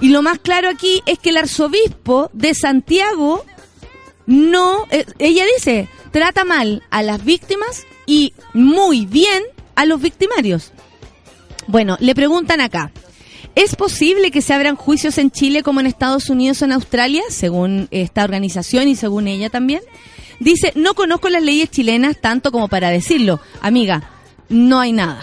Y 0.00 0.10
lo 0.10 0.22
más 0.22 0.38
claro 0.38 0.68
aquí 0.68 1.02
es 1.06 1.18
que 1.18 1.30
el 1.30 1.38
arzobispo 1.38 2.30
de 2.32 2.54
Santiago 2.54 3.44
no, 4.26 4.86
eh, 4.90 5.04
ella 5.18 5.44
dice, 5.56 5.88
trata 6.14 6.44
mal 6.44 6.84
a 6.90 7.02
las 7.02 7.24
víctimas 7.24 7.84
y 8.06 8.34
muy 8.52 9.04
bien 9.04 9.42
a 9.74 9.84
los 9.84 10.00
victimarios. 10.00 10.70
Bueno, 11.66 11.96
le 11.98 12.14
preguntan 12.14 12.60
acá, 12.60 12.92
¿es 13.56 13.74
posible 13.74 14.30
que 14.30 14.40
se 14.40 14.54
abran 14.54 14.76
juicios 14.76 15.18
en 15.18 15.32
Chile 15.32 15.64
como 15.64 15.80
en 15.80 15.86
Estados 15.86 16.30
Unidos 16.30 16.62
o 16.62 16.66
en 16.66 16.72
Australia, 16.72 17.24
según 17.30 17.88
esta 17.90 18.22
organización 18.22 18.86
y 18.86 18.94
según 18.94 19.26
ella 19.26 19.50
también? 19.50 19.80
Dice, 20.38 20.72
no 20.76 20.94
conozco 20.94 21.28
las 21.30 21.42
leyes 21.42 21.68
chilenas 21.72 22.20
tanto 22.20 22.52
como 22.52 22.68
para 22.68 22.90
decirlo. 22.90 23.40
Amiga, 23.60 24.08
no 24.48 24.78
hay 24.78 24.92
nada. 24.92 25.20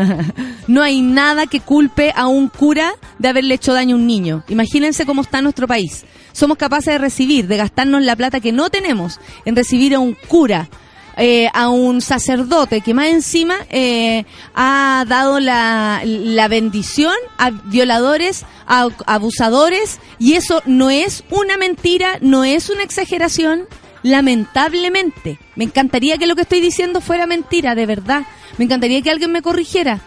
no 0.66 0.82
hay 0.82 1.00
nada 1.00 1.46
que 1.46 1.60
culpe 1.60 2.12
a 2.16 2.26
un 2.26 2.48
cura 2.48 2.94
de 3.20 3.28
haberle 3.28 3.54
hecho 3.54 3.72
daño 3.72 3.94
a 3.94 3.98
un 4.00 4.08
niño. 4.08 4.42
Imagínense 4.48 5.06
cómo 5.06 5.22
está 5.22 5.42
nuestro 5.42 5.68
país 5.68 6.04
somos 6.34 6.58
capaces 6.58 6.92
de 6.92 6.98
recibir, 6.98 7.46
de 7.46 7.56
gastarnos 7.56 8.02
la 8.02 8.16
plata 8.16 8.40
que 8.40 8.52
no 8.52 8.68
tenemos 8.68 9.20
en 9.46 9.56
recibir 9.56 9.94
a 9.94 10.00
un 10.00 10.14
cura, 10.28 10.68
eh, 11.16 11.48
a 11.54 11.68
un 11.68 12.00
sacerdote 12.00 12.80
que 12.80 12.92
más 12.92 13.06
encima 13.06 13.54
eh, 13.70 14.24
ha 14.54 15.04
dado 15.06 15.38
la, 15.38 16.02
la, 16.04 16.48
bendición 16.48 17.14
a 17.38 17.50
violadores, 17.50 18.44
a 18.66 18.88
abusadores, 19.06 20.00
y 20.18 20.34
eso 20.34 20.60
no 20.66 20.90
es 20.90 21.22
una 21.30 21.56
mentira, 21.56 22.18
no 22.20 22.42
es 22.42 22.68
una 22.68 22.82
exageración, 22.82 23.68
lamentablemente. 24.02 25.38
Me 25.54 25.64
encantaría 25.64 26.18
que 26.18 26.26
lo 26.26 26.34
que 26.34 26.42
estoy 26.42 26.60
diciendo 26.60 27.00
fuera 27.00 27.26
mentira, 27.26 27.76
de 27.76 27.86
verdad. 27.86 28.24
Me 28.58 28.64
encantaría 28.64 29.00
que 29.00 29.10
alguien 29.10 29.30
me 29.30 29.42
corrigiera. 29.42 30.00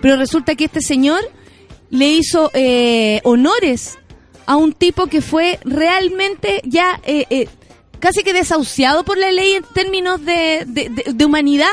Pero 0.00 0.16
resulta 0.16 0.54
que 0.54 0.64
este 0.64 0.80
señor 0.80 1.20
le 1.90 2.08
hizo 2.08 2.50
eh, 2.54 3.20
honores 3.24 3.98
a 4.48 4.56
un 4.56 4.72
tipo 4.72 5.08
que 5.08 5.20
fue 5.20 5.60
realmente 5.62 6.62
ya 6.64 7.02
eh, 7.04 7.26
eh, 7.28 7.48
casi 8.00 8.22
que 8.22 8.32
desahuciado 8.32 9.04
por 9.04 9.18
la 9.18 9.30
ley 9.30 9.52
en 9.52 9.62
términos 9.74 10.24
de, 10.24 10.64
de, 10.66 11.24
humanidad. 11.26 11.68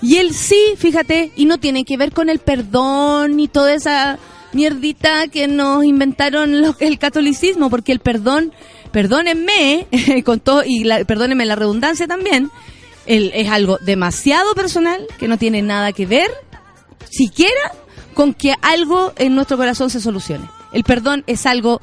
Y 0.00 0.18
él 0.18 0.32
sí, 0.32 0.74
fíjate, 0.76 1.32
y 1.34 1.46
no 1.46 1.58
tiene 1.58 1.84
que 1.84 1.96
ver 1.96 2.12
con 2.12 2.30
el 2.30 2.38
perdón 2.38 3.36
ni 3.36 3.48
toda 3.48 3.74
esa 3.74 4.20
mierdita 4.52 5.26
que 5.26 5.48
nos 5.48 5.84
inventaron 5.84 6.76
el 6.78 6.98
catolicismo, 7.00 7.70
porque 7.70 7.90
el 7.90 7.98
perdón, 7.98 8.52
perdónenme, 8.92 9.88
con 10.24 10.38
todo, 10.38 10.62
y 10.64 10.84
la, 10.84 11.04
perdónenme 11.04 11.44
la 11.44 11.56
redundancia 11.56 12.06
también, 12.06 12.52
El, 13.04 13.32
es 13.34 13.50
algo 13.50 13.78
demasiado 13.78 14.54
personal 14.54 15.08
que 15.18 15.26
no 15.26 15.38
tiene 15.38 15.60
nada 15.60 15.90
que 15.90 16.06
ver, 16.06 16.30
siquiera, 17.10 17.72
con 18.14 18.32
que 18.32 18.54
algo 18.62 19.12
en 19.16 19.34
nuestro 19.34 19.56
corazón 19.56 19.90
se 19.90 20.00
solucione. 20.00 20.59
El 20.72 20.84
perdón 20.84 21.24
es 21.26 21.46
algo 21.46 21.80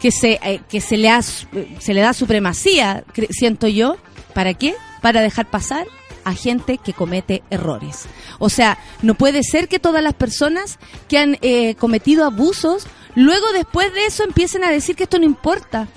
que 0.00 0.10
se, 0.10 0.38
eh, 0.42 0.60
que 0.68 0.80
se, 0.80 0.96
le, 0.96 1.08
ha, 1.08 1.22
se 1.22 1.94
le 1.94 2.00
da 2.00 2.12
supremacía, 2.12 3.04
siento 3.30 3.68
yo. 3.68 3.96
¿Para 4.34 4.54
qué? 4.54 4.74
Para 5.00 5.22
dejar 5.22 5.48
pasar 5.48 5.86
a 6.24 6.34
gente 6.34 6.78
que 6.78 6.92
comete 6.92 7.42
errores. 7.50 8.06
O 8.38 8.48
sea, 8.48 8.78
no 9.02 9.14
puede 9.14 9.42
ser 9.42 9.68
que 9.68 9.78
todas 9.78 10.02
las 10.02 10.14
personas 10.14 10.78
que 11.08 11.18
han 11.18 11.38
eh, 11.42 11.74
cometido 11.76 12.24
abusos, 12.24 12.86
luego 13.14 13.52
después 13.52 13.92
de 13.94 14.06
eso 14.06 14.24
empiecen 14.24 14.64
a 14.64 14.70
decir 14.70 14.96
que 14.96 15.04
esto 15.04 15.18
no 15.18 15.24
importa. 15.24 15.88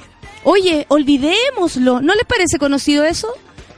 Oye, 0.44 0.86
olvidémoslo. 0.90 2.02
¿No 2.02 2.14
les 2.14 2.26
parece 2.26 2.60
conocido 2.60 3.04
eso? 3.04 3.28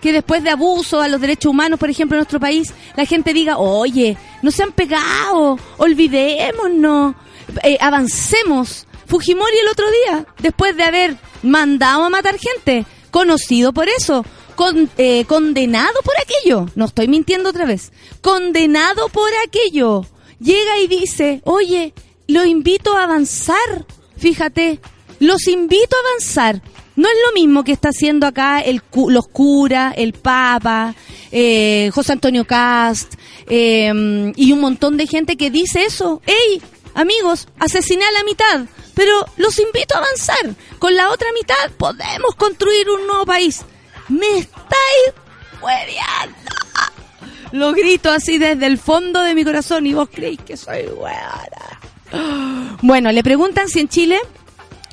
Que 0.02 0.14
después 0.14 0.44
de 0.44 0.50
abuso 0.50 1.02
a 1.02 1.08
los 1.08 1.22
derechos 1.22 1.50
humanos, 1.52 1.80
por 1.80 1.90
ejemplo, 1.90 2.16
en 2.16 2.20
nuestro 2.20 2.40
país, 2.40 2.74
la 2.96 3.06
gente 3.06 3.34
diga, 3.34 3.58
oye, 3.58 4.18
no 4.42 4.52
se 4.52 4.64
han 4.64 4.72
pegado, 4.72 5.58
olvidémonos, 5.78 7.16
eh, 7.64 7.78
avancemos. 7.80 8.86
Fujimori 9.08 9.58
el 9.58 9.68
otro 9.70 9.86
día, 10.06 10.28
después 10.40 10.78
de 10.78 10.84
haber 10.84 11.18
mandado 11.42 12.04
a 12.04 12.10
matar 12.10 12.38
gente, 12.38 12.86
conocido 13.10 13.74
por 13.74 13.90
eso, 13.90 14.24
eh, 14.98 15.26
condenado 15.26 16.02
por 16.04 16.14
aquello, 16.22 16.68
no 16.76 16.86
estoy 16.86 17.08
mintiendo 17.08 17.50
otra 17.50 17.66
vez, 17.66 17.92
condenado 18.22 19.10
por 19.10 19.30
aquello, 19.48 20.06
llega 20.40 20.78
y 20.80 20.88
dice, 20.88 21.42
oye, 21.46 21.94
lo 22.28 22.46
invito 22.46 22.96
a 22.96 23.04
avanzar, 23.04 23.86
fíjate, 24.18 24.80
los 25.20 25.48
invito 25.48 25.96
a 25.96 26.10
avanzar. 26.10 26.62
No 26.96 27.08
es 27.08 27.16
lo 27.26 27.34
mismo 27.34 27.64
que 27.64 27.72
está 27.72 27.90
haciendo 27.90 28.28
acá 28.28 28.60
el, 28.60 28.82
los 29.08 29.28
curas, 29.30 29.94
el 29.96 30.12
Papa, 30.12 30.94
eh, 31.32 31.90
José 31.94 32.12
Antonio 32.12 32.44
Cast 32.46 33.14
em, 33.48 34.34
y 34.36 34.52
un 34.52 34.60
montón 34.60 34.98
de 34.98 35.08
gente 35.08 35.38
que 35.38 35.50
dice 35.50 35.86
eso. 35.86 36.22
¡Ey, 36.26 36.62
amigos, 36.96 37.48
asesiné 37.60 38.06
a 38.06 38.12
la 38.12 38.24
mitad! 38.24 38.66
Pero 38.96 39.26
los 39.38 39.58
invito 39.60 39.96
a 39.96 40.00
avanzar. 40.00 40.56
Con 40.78 40.96
la 40.96 41.10
otra 41.10 41.28
mitad 41.34 41.72
podemos 41.78 42.36
construir 42.36 42.90
un 42.90 43.08
nuevo 43.08 43.26
país. 43.26 43.62
¡Me 44.10 44.40
estáis 44.40 45.14
hueveando! 45.62 46.50
Lo 47.52 47.72
grito 47.74 48.12
así 48.12 48.38
desde 48.38 48.66
el 48.66 48.78
fondo 48.78 49.22
de 49.22 49.34
mi 49.34 49.44
corazón 49.44 49.88
y 49.88 49.94
vos 49.94 50.10
creéis 50.14 50.40
que 50.42 50.58
soy 50.58 50.86
buena. 50.88 51.80
Bueno, 52.82 53.12
le 53.12 53.24
preguntan 53.24 53.70
si 53.70 53.80
en 53.80 53.88
Chile 53.88 54.20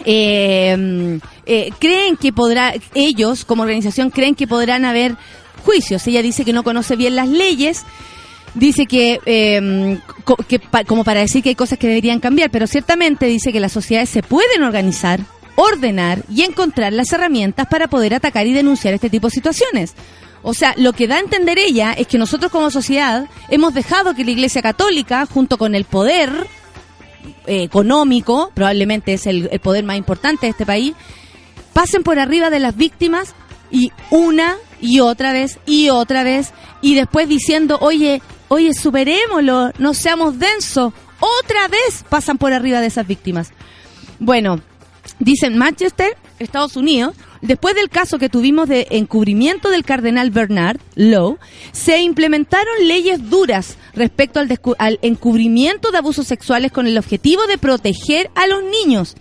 eh, 0.05 1.19
eh, 1.47 1.71
creen 1.79 2.17
que 2.17 2.33
podrá, 2.33 2.75
ellos 2.95 3.45
como 3.45 3.63
organización 3.63 4.11
creen 4.11 4.35
que 4.35 4.47
podrán 4.47 4.85
haber 4.85 5.17
juicios. 5.65 6.07
Ella 6.07 6.23
dice 6.23 6.45
que 6.45 6.53
no 6.53 6.63
conoce 6.63 6.97
bien 6.97 7.17
las 7.17 7.29
leyes, 7.29 7.85
dice 8.57 8.87
que, 8.87 9.21
que 10.49 10.61
como 10.87 11.05
para 11.05 11.21
decir 11.21 11.43
que 11.43 11.51
hay 11.51 11.55
cosas 11.55 11.79
que 11.79 11.87
deberían 11.87 12.21
cambiar, 12.21 12.51
pero 12.51 12.67
ciertamente 12.67 13.27
dice 13.27 13.53
que 13.53 13.61
las 13.61 13.73
sociedades 13.73 14.11
se 14.11 14.23
pueden 14.23 14.63
organizar 14.63 15.21
ordenar 15.57 16.23
y 16.29 16.43
encontrar 16.43 16.93
las 16.93 17.13
herramientas 17.13 17.67
para 17.67 17.89
poder 17.89 18.15
atacar 18.15 18.47
y 18.47 18.53
denunciar 18.53 18.95
este 18.95 19.11
tipo 19.11 19.29
de 19.29 19.33
situaciones. 19.33 19.95
O 20.43 20.55
sea, 20.55 20.75
lo 20.77 20.93
que 20.93 21.09
da 21.09 21.17
a 21.17 21.21
entender 21.21 21.59
ella 21.59 21.93
es 21.93 22.07
que 22.07 22.19
nosotros 22.19 22.53
como 22.53 22.71
sociedad 22.71 23.27
hemos 23.49 23.75
dejado 23.75 24.15
que 24.15 24.25
la 24.25 24.31
Iglesia 24.31 24.63
Católica, 24.63 25.27
junto 25.27 25.59
con 25.59 25.75
el 25.75 25.85
poder 25.85 26.31
eh, 27.47 27.63
económico, 27.63 28.53
probablemente 28.55 29.15
es 29.15 29.27
el 29.27 29.49
poder 29.61 29.85
más 29.85 29.97
importante 29.97 30.47
de 30.47 30.51
este 30.51 30.67
país, 30.67 30.95
pasen 31.73 32.03
por 32.03 32.19
arriba 32.19 32.51
de 32.51 32.61
las 32.61 32.77
víctimas 32.77 33.35
y 33.71 33.91
una 34.11 34.57
y 34.81 35.01
otra 35.01 35.33
vez 35.33 35.59
y 35.67 35.89
otra 35.89 36.23
vez 36.23 36.53
y 36.81 36.95
después 36.95 37.29
diciendo, 37.29 37.79
oye, 37.81 38.23
oye, 38.49 38.73
superémoslo, 38.75 39.73
no 39.79 39.95
seamos 39.95 40.39
densos, 40.39 40.93
otra 41.21 41.69
vez 41.69 42.05
pasan 42.09 42.39
por 42.39 42.53
arriba 42.53 42.81
de 42.81 42.87
esas 42.87 43.07
víctimas. 43.07 43.53
Bueno, 44.19 44.61
Dicen 45.19 45.57
Manchester, 45.57 46.17
Estados 46.39 46.77
Unidos, 46.77 47.15
después 47.41 47.75
del 47.75 47.89
caso 47.89 48.19
que 48.19 48.29
tuvimos 48.29 48.69
de 48.69 48.87
encubrimiento 48.91 49.71
del 49.71 49.85
cardenal 49.85 50.31
Bernard 50.31 50.79
Lowe, 50.95 51.39
se 51.73 52.01
implementaron 52.01 52.75
leyes 52.87 53.31
duras 53.31 53.77
respecto 53.95 54.41
al, 54.41 54.61
al 54.79 54.99
encubrimiento 55.03 55.91
de 55.91 55.99
abusos 55.99 56.27
sexuales 56.27 56.73
con 56.73 56.87
el 56.87 56.99
objetivo 56.99 57.47
de 57.47 57.59
proteger 57.59 58.31
a 58.35 58.47
los 58.47 58.63
niños. 58.65 59.15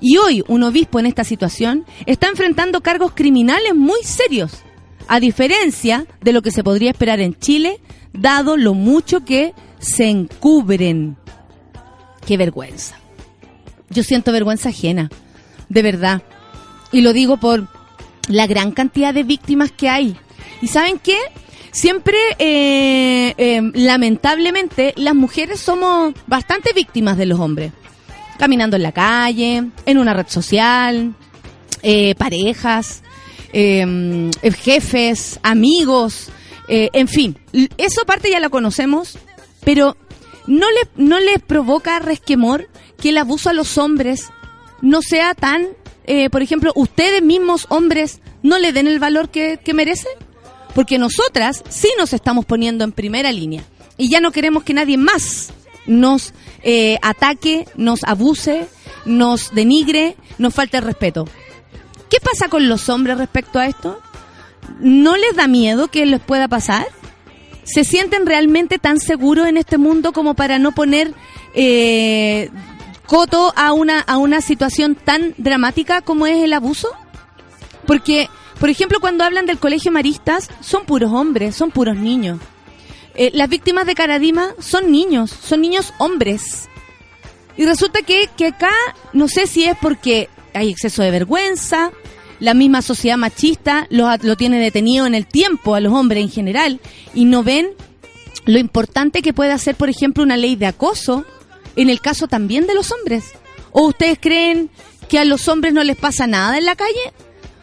Y 0.00 0.16
hoy 0.18 0.44
un 0.48 0.62
obispo 0.62 0.98
en 0.98 1.06
esta 1.06 1.24
situación 1.24 1.84
está 2.06 2.28
enfrentando 2.28 2.80
cargos 2.80 3.12
criminales 3.14 3.74
muy 3.74 4.02
serios, 4.02 4.62
a 5.08 5.20
diferencia 5.20 6.06
de 6.22 6.32
lo 6.32 6.42
que 6.42 6.50
se 6.50 6.64
podría 6.64 6.90
esperar 6.90 7.20
en 7.20 7.34
Chile, 7.38 7.80
dado 8.14 8.56
lo 8.56 8.72
mucho 8.72 9.24
que 9.24 9.52
se 9.78 10.08
encubren. 10.08 11.16
Qué 12.26 12.38
vergüenza. 12.38 12.96
Yo 13.90 14.02
siento 14.02 14.32
vergüenza 14.32 14.70
ajena 14.70 15.10
de 15.68 15.82
verdad. 15.82 16.22
Y 16.92 17.00
lo 17.00 17.12
digo 17.12 17.36
por 17.36 17.66
la 18.28 18.46
gran 18.46 18.72
cantidad 18.72 19.12
de 19.12 19.24
víctimas 19.24 19.72
que 19.72 19.88
hay. 19.88 20.16
¿Y 20.62 20.68
saben 20.68 20.98
qué? 20.98 21.18
Siempre, 21.72 22.16
eh, 22.38 23.34
eh, 23.36 23.60
lamentablemente, 23.74 24.94
las 24.96 25.14
mujeres 25.14 25.60
somos 25.60 26.14
bastante 26.26 26.72
víctimas 26.72 27.16
de 27.16 27.26
los 27.26 27.40
hombres. 27.40 27.72
Caminando 28.38 28.76
en 28.76 28.84
la 28.84 28.92
calle, 28.92 29.64
en 29.84 29.98
una 29.98 30.14
red 30.14 30.28
social, 30.28 31.14
eh, 31.82 32.14
parejas, 32.14 33.02
jefes, 33.52 35.38
amigos, 35.42 36.30
en 36.68 37.08
fin. 37.08 37.38
Eso 37.76 38.04
parte 38.06 38.30
ya 38.30 38.40
la 38.40 38.48
conocemos, 38.48 39.18
pero 39.64 39.96
¿no, 40.46 40.66
le, 40.70 40.88
¿no 40.96 41.20
les 41.20 41.40
provoca 41.42 41.98
resquemor 41.98 42.68
que 43.00 43.10
el 43.10 43.18
abuso 43.18 43.50
a 43.50 43.54
los 43.54 43.78
hombres 43.78 44.30
no 44.80 45.02
sea 45.02 45.34
tan, 45.34 45.68
eh, 46.06 46.30
por 46.30 46.42
ejemplo, 46.42 46.72
ustedes 46.74 47.22
mismos 47.22 47.66
hombres 47.68 48.20
no 48.42 48.58
le 48.58 48.72
den 48.72 48.86
el 48.86 48.98
valor 48.98 49.30
que, 49.30 49.58
que 49.62 49.74
merece? 49.74 50.08
Porque 50.74 50.98
nosotras 50.98 51.62
sí 51.68 51.88
nos 51.98 52.12
estamos 52.12 52.44
poniendo 52.44 52.84
en 52.84 52.92
primera 52.92 53.30
línea 53.32 53.64
y 53.96 54.08
ya 54.08 54.20
no 54.20 54.32
queremos 54.32 54.64
que 54.64 54.74
nadie 54.74 54.96
más 54.96 55.52
nos 55.86 56.32
eh, 56.62 56.98
ataque, 57.02 57.66
nos 57.76 58.02
abuse, 58.04 58.66
nos 59.04 59.54
denigre, 59.54 60.16
nos 60.38 60.54
falte 60.54 60.78
el 60.78 60.84
respeto. 60.84 61.28
¿Qué 62.10 62.18
pasa 62.20 62.48
con 62.48 62.68
los 62.68 62.88
hombres 62.88 63.18
respecto 63.18 63.58
a 63.58 63.66
esto? 63.66 64.00
¿No 64.80 65.16
les 65.16 65.36
da 65.36 65.46
miedo 65.46 65.88
que 65.88 66.06
les 66.06 66.20
pueda 66.20 66.48
pasar? 66.48 66.86
¿Se 67.64 67.84
sienten 67.84 68.26
realmente 68.26 68.78
tan 68.78 69.00
seguros 69.00 69.46
en 69.46 69.56
este 69.56 69.78
mundo 69.78 70.12
como 70.12 70.34
para 70.34 70.58
no 70.58 70.72
poner 70.72 71.14
eh, 71.54 72.50
coto 73.06 73.52
a 73.56 73.72
una, 73.72 74.00
a 74.00 74.18
una 74.18 74.40
situación 74.40 74.94
tan 74.94 75.34
dramática 75.38 76.02
como 76.02 76.26
es 76.26 76.42
el 76.42 76.52
abuso? 76.52 76.88
Porque, 77.86 78.28
por 78.60 78.68
ejemplo, 78.68 79.00
cuando 79.00 79.24
hablan 79.24 79.46
del 79.46 79.58
colegio 79.58 79.92
maristas, 79.92 80.50
son 80.60 80.84
puros 80.84 81.12
hombres, 81.12 81.54
son 81.54 81.70
puros 81.70 81.96
niños. 81.96 82.38
Eh, 83.14 83.30
las 83.32 83.48
víctimas 83.48 83.86
de 83.86 83.94
Caradima 83.94 84.54
son 84.58 84.90
niños, 84.90 85.30
son 85.30 85.60
niños 85.60 85.94
hombres. 85.98 86.68
Y 87.56 87.64
resulta 87.64 88.02
que, 88.02 88.28
que 88.36 88.48
acá, 88.48 88.72
no 89.12 89.28
sé 89.28 89.46
si 89.46 89.64
es 89.64 89.76
porque 89.80 90.28
hay 90.52 90.70
exceso 90.70 91.02
de 91.02 91.10
vergüenza, 91.10 91.92
la 92.40 92.54
misma 92.54 92.82
sociedad 92.82 93.16
machista 93.16 93.86
lo, 93.90 94.36
tiene 94.36 94.58
detenido 94.58 95.06
en 95.06 95.14
el 95.14 95.26
tiempo 95.26 95.74
a 95.74 95.80
los 95.80 95.92
hombres 95.92 96.22
en 96.22 96.30
general 96.30 96.80
y 97.14 97.24
no 97.24 97.42
ven 97.42 97.68
lo 98.44 98.58
importante 98.58 99.22
que 99.22 99.32
puede 99.32 99.52
hacer, 99.52 99.74
por 99.74 99.88
ejemplo, 99.88 100.22
una 100.22 100.36
ley 100.36 100.56
de 100.56 100.66
acoso 100.66 101.24
en 101.76 101.90
el 101.90 102.00
caso 102.00 102.28
también 102.28 102.66
de 102.66 102.74
los 102.74 102.92
hombres? 102.92 103.24
¿O 103.72 103.88
ustedes 103.88 104.18
creen 104.20 104.70
que 105.08 105.18
a 105.18 105.24
los 105.24 105.48
hombres 105.48 105.72
no 105.72 105.82
les 105.82 105.96
pasa 105.96 106.26
nada 106.26 106.58
en 106.58 106.64
la 106.64 106.76
calle? 106.76 107.12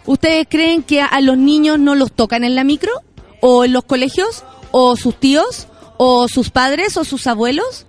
¿Ustedes 0.06 0.48
creen 0.50 0.84
que 0.84 1.02
a 1.02 1.22
los 1.22 1.38
niños 1.38 1.80
no 1.80 1.96
los 1.96 2.12
tocan 2.12 2.44
en 2.44 2.56
la 2.56 2.64
micro? 2.64 2.92
¿O 3.40 3.66
en 3.66 3.74
los 3.74 3.84
colegios? 3.86 4.44
¿O 4.72 4.96
sus 4.98 5.20
tíos? 5.20 5.68
¿O 5.98 6.28
sus 6.28 6.50
padres? 6.50 6.98
¿O 6.98 7.04
sus 7.04 7.28
abuelos? 7.28 7.86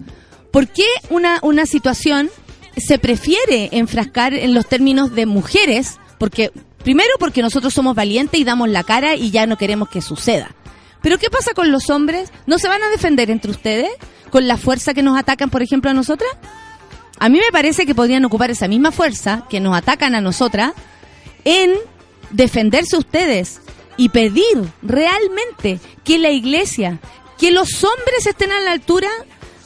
¿Por 0.51 0.68
qué 0.68 0.87
una, 1.11 1.38
una 1.42 1.66
situación 1.66 2.31
se 2.77 2.99
prefiere 2.99 3.71
enfrascar 3.73 4.35
en 4.35 4.55
los 4.55 4.66
términos 4.66 5.14
de 5.14 5.27
mujeres? 5.27 5.99
Porque, 6.18 6.53
primero 6.83 7.11
porque 7.18 7.42
nosotros 7.42 7.73
somos 7.73 7.95
valientes 7.95 8.38
y 8.38 8.45
damos 8.45 8.68
la 8.68 8.85
cara 8.85 9.14
y 9.14 9.31
ya 9.31 9.47
no 9.47 9.57
queremos 9.57 9.88
que 9.88 10.03
suceda. 10.03 10.55
Pero 11.01 11.18
¿qué 11.18 11.31
pasa 11.31 11.53
con 11.55 11.73
los 11.73 11.90
hombres? 11.90 12.33
¿No 12.47 12.59
se 12.59 12.68
van 12.68 12.83
a 12.83 12.88
defender 12.88 13.31
entre 13.31 13.51
ustedes? 13.51 13.90
con 14.33 14.49
la 14.49 14.57
fuerza 14.57 14.95
que 14.95 15.03
nos 15.03 15.16
atacan, 15.18 15.51
por 15.51 15.62
ejemplo, 15.62 15.90
a 15.90 15.95
nosotras? 15.95 16.31
A 17.18 17.29
mí 17.29 17.38
me 17.38 17.53
parece 17.53 17.85
que 17.85 17.95
podrían 17.95 18.25
ocupar 18.25 18.51
esa 18.51 18.66
misma 18.66 18.90
fuerza 18.90 19.47
que 19.49 19.61
nos 19.61 19.77
atacan 19.77 20.14
a 20.14 20.23
nosotras 20.23 20.73
en 21.45 21.75
defenderse 22.31 22.97
ustedes 22.97 23.61
y 23.99 24.09
pedir 24.09 24.73
realmente 24.83 25.79
que 26.03 26.18
la 26.18 26.31
iglesia, 26.31 26.99
que 27.38 27.53
los 27.53 27.85
hombres 27.85 28.27
estén 28.27 28.53
a 28.53 28.61
la 28.61 28.73
altura 28.73 29.11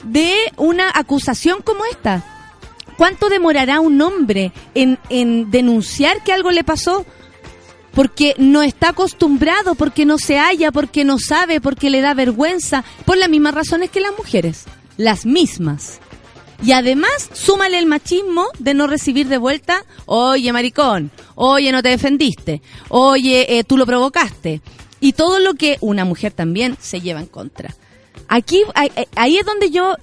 de 0.03 0.35
una 0.57 0.91
acusación 0.93 1.63
como 1.63 1.85
esta. 1.85 2.25
¿Cuánto 2.97 3.29
demorará 3.29 3.81
un 3.81 4.01
hombre 4.01 4.53
en, 4.75 4.99
en 5.11 5.51
denunciar 5.51 6.23
que 6.25 6.33
algo 6.33 6.51
le 6.51 6.65
pasó? 6.65 7.05
porque 7.97 8.35
no 8.37 8.63
está 8.63 8.91
acostumbrado, 8.91 9.75
porque 9.75 10.05
no 10.05 10.19
se 10.19 10.39
halla, 10.39 10.71
porque 10.71 11.03
no 11.03 11.17
sabe, 11.19 11.63
porque 11.63 11.89
le 11.89 12.03
da 12.03 12.13
vergüenza, 12.13 12.85
por 13.07 13.17
las 13.17 13.31
mismas 13.31 13.55
razones 13.55 13.89
que 13.89 14.01
las 14.01 14.13
mujeres, 14.19 14.65
las 14.99 15.25
mismas. 15.25 15.99
Y 16.63 16.73
además, 16.73 17.31
súmale 17.33 17.79
el 17.79 17.87
machismo 17.87 18.49
de 18.59 18.75
no 18.75 18.87
recibir 18.87 19.29
de 19.29 19.39
vuelta, 19.39 19.83
oye, 20.05 20.53
maricón, 20.53 21.11
oye, 21.37 21.73
no 21.73 21.83
te 21.83 21.89
defendiste, 21.89 22.61
oye, 22.91 23.59
eh, 23.59 23.65
tú 23.65 23.79
lo 23.79 23.87
provocaste. 23.87 24.61
Y 25.01 25.15
todo 25.15 25.39
lo 25.39 25.55
que 25.55 25.79
una 25.81 26.05
mujer 26.05 26.33
también 26.33 26.77
se 26.79 27.01
lleva 27.01 27.21
en 27.21 27.27
contra. 27.27 27.75
Aquí, 28.29 28.63
ahí 29.15 29.39
es 29.39 29.47
donde 29.47 29.71
yo 29.71 29.95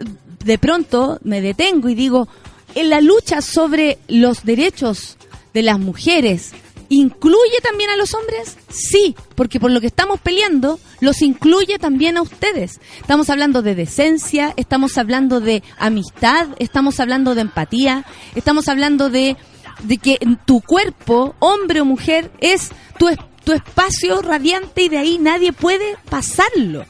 de 0.43 0.58
pronto 0.58 1.19
me 1.23 1.41
detengo 1.41 1.89
y 1.89 1.95
digo, 1.95 2.27
en 2.75 2.89
la 2.89 3.01
lucha 3.01 3.41
sobre 3.41 3.99
los 4.07 4.43
derechos 4.43 5.17
de 5.53 5.63
las 5.63 5.79
mujeres, 5.79 6.51
¿incluye 6.89 7.59
también 7.62 7.89
a 7.89 7.97
los 7.97 8.13
hombres? 8.13 8.57
Sí, 8.69 9.15
porque 9.36 9.59
por 9.59 9.71
lo 9.71 9.81
que 9.81 9.88
estamos 9.88 10.19
peleando, 10.19 10.79
los 10.99 11.21
incluye 11.21 11.79
también 11.79 12.17
a 12.17 12.21
ustedes. 12.21 12.79
Estamos 12.99 13.29
hablando 13.29 13.62
de 13.62 13.75
decencia, 13.75 14.53
estamos 14.57 14.97
hablando 14.97 15.39
de 15.39 15.63
amistad, 15.77 16.47
estamos 16.59 16.99
hablando 16.99 17.36
de 17.36 17.41
empatía, 17.41 18.05
estamos 18.36 18.67
hablando 18.67 19.09
de, 19.09 19.38
que 20.01 20.19
tu 20.45 20.62
cuerpo, 20.62 21.36
hombre 21.39 21.81
o 21.81 21.86
mujer, 21.86 22.31
es 22.39 22.69
tu, 22.97 23.07
tu 23.43 23.53
espacio 23.53 24.21
radiante 24.21 24.83
y 24.83 24.89
de 24.89 24.97
ahí 24.97 25.17
nadie 25.17 25.53
puede 25.53 25.97
pasarlo. 26.09 26.86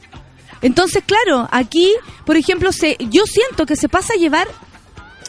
Entonces, 0.64 1.02
claro, 1.04 1.46
aquí, 1.50 1.92
por 2.24 2.38
ejemplo, 2.38 2.72
se, 2.72 2.96
yo 3.10 3.24
siento 3.26 3.66
que 3.66 3.76
se 3.76 3.90
pasa 3.90 4.14
a 4.14 4.16
llevar 4.16 4.48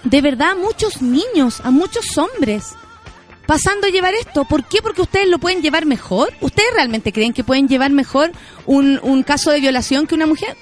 de 0.06 0.22
verdad 0.22 0.52
a 0.52 0.56
muchos 0.56 1.02
niños, 1.02 1.62
a 1.64 1.72
muchos 1.72 2.18
hombres, 2.18 2.74
pasando 3.46 3.88
a 3.88 3.90
llevar 3.90 4.14
esto. 4.14 4.46
¿Por 4.46 4.64
qué? 4.64 4.82
Porque 4.82 5.02
ustedes 5.02 5.28
lo 5.28 5.40
pueden 5.40 5.62
llevar 5.62 5.86
mejor. 5.86 6.32
¿Ustedes 6.42 6.70
realmente 6.74 7.12
creen 7.12 7.34
que 7.34 7.44
pueden 7.44 7.68
llevar 7.68 7.92
mejor 7.92 8.32
un, 8.66 9.00
un 9.04 9.24
caso 9.24 9.52
de 9.52 9.60
violación 9.60 10.08
que 10.08 10.16
una 10.16 10.28
mujer? 10.28 10.56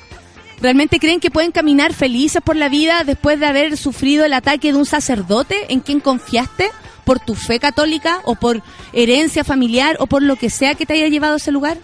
¿Realmente 0.61 0.99
creen 0.99 1.19
que 1.19 1.31
pueden 1.31 1.51
caminar 1.51 1.93
felices 1.93 2.41
por 2.41 2.55
la 2.55 2.69
vida 2.69 3.03
después 3.03 3.39
de 3.39 3.45
haber 3.45 3.77
sufrido 3.77 4.23
el 4.25 4.33
ataque 4.33 4.71
de 4.71 4.77
un 4.77 4.85
sacerdote 4.85 5.73
en 5.73 5.81
quien 5.81 5.99
confiaste? 5.99 6.71
¿Por 7.03 7.19
tu 7.19 7.35
fe 7.35 7.59
católica 7.59 8.21
o 8.23 8.35
por 8.35 8.63
herencia 8.93 9.43
familiar 9.43 9.97
o 9.99 10.07
por 10.07 10.23
lo 10.23 10.37
que 10.37 10.49
sea 10.49 10.75
que 10.75 10.85
te 10.85 10.93
haya 10.93 11.09
llevado 11.09 11.33
a 11.33 11.37
ese 11.37 11.51
lugar? 11.51 11.77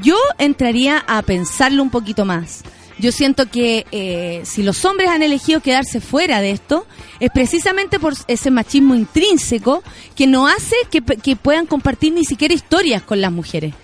Yo 0.00 0.16
entraría 0.38 1.04
a 1.08 1.20
pensarlo 1.22 1.82
un 1.82 1.90
poquito 1.90 2.24
más. 2.24 2.62
Yo 2.98 3.10
siento 3.10 3.46
que 3.50 3.86
eh, 3.90 4.42
si 4.44 4.62
los 4.62 4.84
hombres 4.84 5.10
han 5.10 5.22
elegido 5.22 5.60
quedarse 5.60 6.00
fuera 6.00 6.40
de 6.40 6.52
esto, 6.52 6.86
es 7.18 7.30
precisamente 7.32 7.98
por 7.98 8.14
ese 8.28 8.50
machismo 8.50 8.94
intrínseco 8.94 9.82
que 10.14 10.26
no 10.26 10.46
hace 10.46 10.76
que, 10.90 11.02
que 11.02 11.36
puedan 11.36 11.66
compartir 11.66 12.12
ni 12.12 12.24
siquiera 12.24 12.54
historias 12.54 13.02
con 13.02 13.20
las 13.20 13.32
mujeres. 13.32 13.74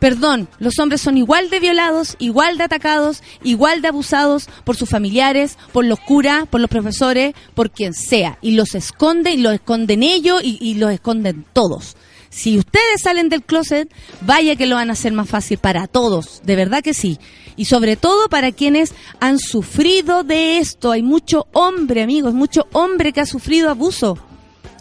Perdón, 0.00 0.48
los 0.58 0.80
hombres 0.80 1.00
son 1.00 1.16
igual 1.16 1.48
de 1.48 1.60
violados, 1.60 2.16
igual 2.18 2.58
de 2.58 2.64
atacados, 2.64 3.22
igual 3.44 3.82
de 3.82 3.88
abusados 3.88 4.48
por 4.64 4.76
sus 4.76 4.88
familiares, 4.88 5.56
por 5.70 5.84
los 5.84 6.00
curas, 6.00 6.48
por 6.48 6.60
los 6.60 6.68
profesores, 6.68 7.34
por 7.54 7.70
quien 7.70 7.94
sea. 7.94 8.36
Y 8.42 8.56
los 8.56 8.74
esconden, 8.74 9.38
y 9.38 9.42
los 9.42 9.54
esconden 9.54 10.02
ellos 10.02 10.42
y, 10.42 10.58
y 10.60 10.74
los 10.74 10.90
esconden 10.90 11.44
todos. 11.52 11.96
Si 12.30 12.58
ustedes 12.58 13.02
salen 13.04 13.28
del 13.28 13.44
closet, 13.44 13.88
vaya 14.22 14.56
que 14.56 14.66
lo 14.66 14.74
van 14.74 14.90
a 14.90 14.94
hacer 14.94 15.12
más 15.12 15.28
fácil 15.28 15.58
para 15.58 15.86
todos, 15.86 16.40
de 16.42 16.56
verdad 16.56 16.82
que 16.82 16.94
sí. 16.94 17.20
Y 17.56 17.66
sobre 17.66 17.96
todo 17.96 18.28
para 18.28 18.52
quienes 18.52 18.94
han 19.20 19.38
sufrido 19.38 20.24
de 20.24 20.58
esto. 20.58 20.90
Hay 20.90 21.02
mucho 21.02 21.46
hombre, 21.52 22.02
amigos, 22.02 22.34
mucho 22.34 22.66
hombre 22.72 23.12
que 23.12 23.20
ha 23.20 23.26
sufrido 23.26 23.70
abuso. 23.70 24.18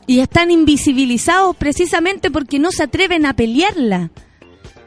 Y 0.07 0.19
están 0.19 0.51
invisibilizados 0.51 1.55
precisamente 1.55 2.31
porque 2.31 2.59
no 2.59 2.71
se 2.71 2.83
atreven 2.83 3.25
a 3.25 3.33
pelearla. 3.33 4.11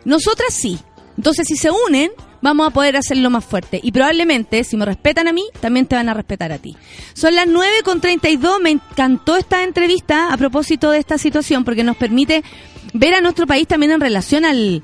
Nosotras 0.05 0.53
sí. 0.53 0.79
Entonces, 1.17 1.47
si 1.47 1.57
se 1.57 1.71
unen, 1.71 2.11
vamos 2.45 2.67
a 2.67 2.71
poder 2.71 2.97
hacerlo 2.97 3.31
más 3.31 3.45
fuerte. 3.45 3.81
Y 3.83 3.91
probablemente, 3.91 4.65
si 4.65 4.77
me 4.77 4.85
respetan 4.85 5.29
a 5.29 5.33
mí, 5.33 5.45
también 5.61 5.87
te 5.87 5.97
van 5.97 6.11
a 6.11 6.15
respetar 6.15 6.53
a 6.53 6.59
ti. 6.59 6.77
Son 7.15 7.35
las 7.35 7.47
9.32, 7.47 8.61
me 8.61 8.71
encantó 8.71 9.37
esta 9.37 9.65
entrevista 9.65 10.31
a 10.31 10.37
propósito 10.37 10.91
de 10.91 10.99
esta 10.99 11.17
situación, 11.17 11.65
porque 11.65 11.85
nos 11.85 11.97
permite 11.97 12.45
ver 12.93 13.15
a 13.15 13.23
nuestro 13.23 13.47
país 13.47 13.67
también 13.67 13.93
en 13.93 14.01
relación 14.01 14.45
al, 14.45 14.83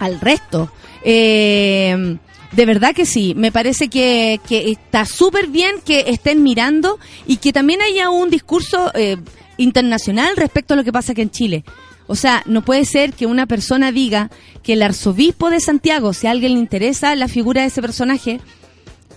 al 0.00 0.20
resto. 0.20 0.70
Eh, 1.04 2.16
de 2.52 2.66
verdad 2.66 2.94
que 2.94 3.06
sí, 3.06 3.34
me 3.34 3.50
parece 3.50 3.88
que, 3.88 4.38
está 4.48 5.06
súper 5.06 5.48
bien 5.48 5.76
que 5.84 6.04
estén 6.08 6.42
mirando 6.42 6.98
y 7.26 7.38
que 7.38 7.52
también 7.52 7.80
haya 7.80 8.10
un 8.10 8.28
discurso 8.28 8.92
eh, 8.94 9.16
internacional 9.56 10.36
respecto 10.36 10.74
a 10.74 10.76
lo 10.76 10.84
que 10.84 10.92
pasa 10.92 11.12
aquí 11.12 11.22
en 11.22 11.30
Chile. 11.30 11.64
O 12.06 12.14
sea, 12.14 12.42
no 12.46 12.62
puede 12.62 12.84
ser 12.84 13.14
que 13.14 13.24
una 13.24 13.46
persona 13.46 13.90
diga 13.90 14.30
que 14.62 14.74
el 14.74 14.82
arzobispo 14.82 15.48
de 15.48 15.60
Santiago, 15.60 16.12
si 16.12 16.26
a 16.26 16.30
alguien 16.30 16.52
le 16.54 16.58
interesa 16.58 17.16
la 17.16 17.28
figura 17.28 17.62
de 17.62 17.68
ese 17.68 17.80
personaje, 17.80 18.40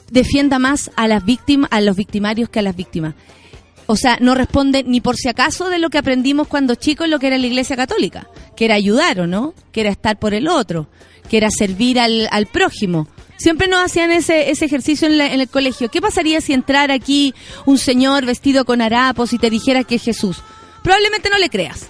defienda 0.10 0.58
más 0.58 0.91
a 0.95 1.08
las 1.08 1.26
víctimas, 1.26 1.69
a 1.74 1.82
los 1.82 1.98
victimarios 1.98 2.48
que 2.48 2.60
a 2.60 2.62
las 2.62 2.76
víctimas. 2.76 3.15
O 3.88 3.98
sea, 3.98 4.17
no 4.21 4.34
responde 4.34 4.84
ni 4.84 5.02
por 5.02 5.17
si 5.17 5.28
acaso 5.28 5.69
de 5.69 5.80
lo 5.80 5.89
que 5.89 5.98
aprendimos 5.98 6.48
cuando 6.48 6.76
chicos 6.76 7.10
lo 7.10 7.19
que 7.19 7.28
era 7.28 7.38
la 7.38 7.48
Iglesia 7.48 7.76
Católica, 7.76 8.28
que 8.56 8.65
era 8.65 8.76
ayudar 8.76 9.19
o 9.19 9.28
no, 9.28 9.54
que 9.74 9.82
era 9.82 9.89
estar 9.89 10.17
por 10.17 10.34
el 10.34 10.48
otro, 10.48 10.88
que 11.26 11.38
era 11.38 11.50
servir 11.50 12.00
al, 12.00 12.28
al 12.32 12.46
prójimo. 12.48 13.08
Siempre 13.38 13.68
nos 13.68 13.84
hacían 13.84 14.12
ese, 14.12 14.50
ese 14.50 14.66
ejercicio 14.66 15.08
en, 15.08 15.20
en, 15.20 15.42
el 15.42 15.50
colegio. 15.50 15.90
¿Qué 15.90 16.02
pasaría 16.02 16.40
si 16.40 16.54
entrara 16.54 16.94
aquí 16.94 17.34
un 17.66 17.78
señor 17.78 18.26
vestido 18.26 18.64
con 18.64 18.82
harapos 18.82 19.34
y 19.34 19.38
te 19.38 19.50
dijera 19.50 19.84
que 19.84 19.96
es 19.96 20.04
Jesús? 20.04 20.38
Probablemente 20.84 21.30
no 21.30 21.38
le 21.38 21.50
creas. 21.50 21.90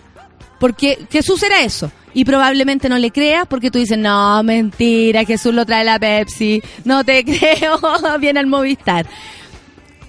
Porque 0.59 1.05
Jesús 1.11 1.43
era 1.43 1.63
eso. 1.63 1.91
Y 2.13 2.23
probablemente 2.23 2.87
no 2.87 2.97
le 2.97 3.11
creas 3.11 3.45
porque 3.47 3.69
tú 3.69 3.77
dices, 3.77 3.97
no, 3.97 4.41
mentira, 4.41 5.25
Jesús 5.25 5.53
lo 5.53 5.65
trae 5.65 5.83
la 5.83 5.99
Pepsi. 5.99 6.63
No 6.85 7.03
te 7.03 7.23
creo, 7.25 7.79
viene 8.19 8.39
al 8.39 8.47
Movistar. 8.47 9.05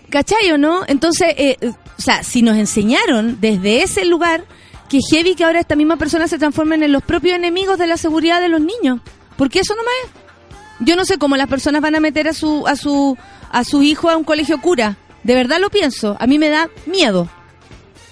¿Cachai 0.09 0.57
no? 0.57 0.85
Entonces, 0.87 1.35
eh, 1.37 1.57
o 1.63 2.01
sea, 2.01 2.23
si 2.23 2.43
nos 2.43 2.57
enseñaron 2.57 3.39
desde 3.41 3.83
ese 3.83 4.05
lugar 4.05 4.45
que 4.89 5.01
heavy 5.11 5.35
que 5.35 5.45
ahora 5.45 5.61
esta 5.61 5.77
misma 5.77 5.97
persona 5.97 6.29
se 6.29 6.39
transformen 6.39 6.83
en 6.83 6.93
los 6.93 7.03
propios 7.03 7.37
enemigos 7.37 7.79
de 7.79 7.87
la 7.87 7.97
seguridad 7.97 8.41
de 8.41 8.49
los 8.49 8.61
niños. 8.61 9.01
Porque 9.37 9.61
eso 9.61 9.75
no 9.75 9.83
me. 9.83 10.87
Yo 10.87 10.97
no 10.97 11.05
sé 11.05 11.19
cómo 11.19 11.37
las 11.37 11.49
personas 11.49 11.83
van 11.83 11.95
a 11.95 12.01
meter 12.01 12.29
a 12.29 12.33
su, 12.33 12.67
a 12.67 12.77
su, 12.77 13.17
a 13.51 13.65
su 13.65 13.83
hijo 13.83 14.11
a 14.11 14.17
un 14.17 14.25
colegio 14.25 14.61
cura. 14.61 14.97
De 15.23 15.35
verdad 15.35 15.59
lo 15.61 15.71
pienso. 15.71 16.17
A 16.21 16.27
mí 16.27 16.39
me 16.39 16.49
da 16.49 16.69
miedo. 16.87 17.29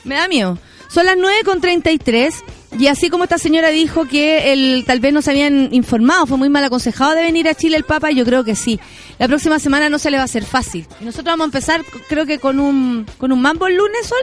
Me 0.05 0.17
da 0.17 0.29
miedo. 0.29 0.59
Son 0.89 1.07
las 1.07 1.17
9.33 1.17 2.35
y 2.79 2.89
así 2.89 3.09
como 3.09 3.25
esta 3.25 3.39
señora 3.39 3.69
dijo 3.69 4.05
que 4.07 4.53
el, 4.53 4.85
tal 4.87 5.01
vez 5.01 5.13
no 5.13 5.23
se 5.23 5.31
habían 5.31 5.73
informado, 5.73 6.27
fue 6.27 6.39
muy 6.39 6.49
mal 6.49 6.65
aconsejado 6.65 7.15
de 7.15 7.23
venir 7.23 7.49
a 7.49 7.55
Chile 7.55 7.77
el 7.77 7.85
Papa, 7.85 8.11
yo 8.11 8.25
creo 8.25 8.45
que 8.45 8.57
sí. 8.57 8.81
La 9.19 9.29
próxima 9.29 9.59
semana 9.59 9.89
no 9.89 9.99
se 9.99 10.11
le 10.11 10.17
va 10.17 10.23
a 10.23 10.27
hacer 10.27 10.45
fácil. 10.45 10.87
Y 11.01 11.05
nosotros 11.05 11.33
vamos 11.33 11.45
a 11.45 11.47
empezar, 11.47 11.85
creo 12.09 12.27
que 12.27 12.39
con 12.39 12.59
un, 12.59 13.07
con 13.19 13.31
un 13.31 13.41
mambo 13.41 13.67
el 13.67 13.77
lunes, 13.77 14.07
Sol. 14.07 14.19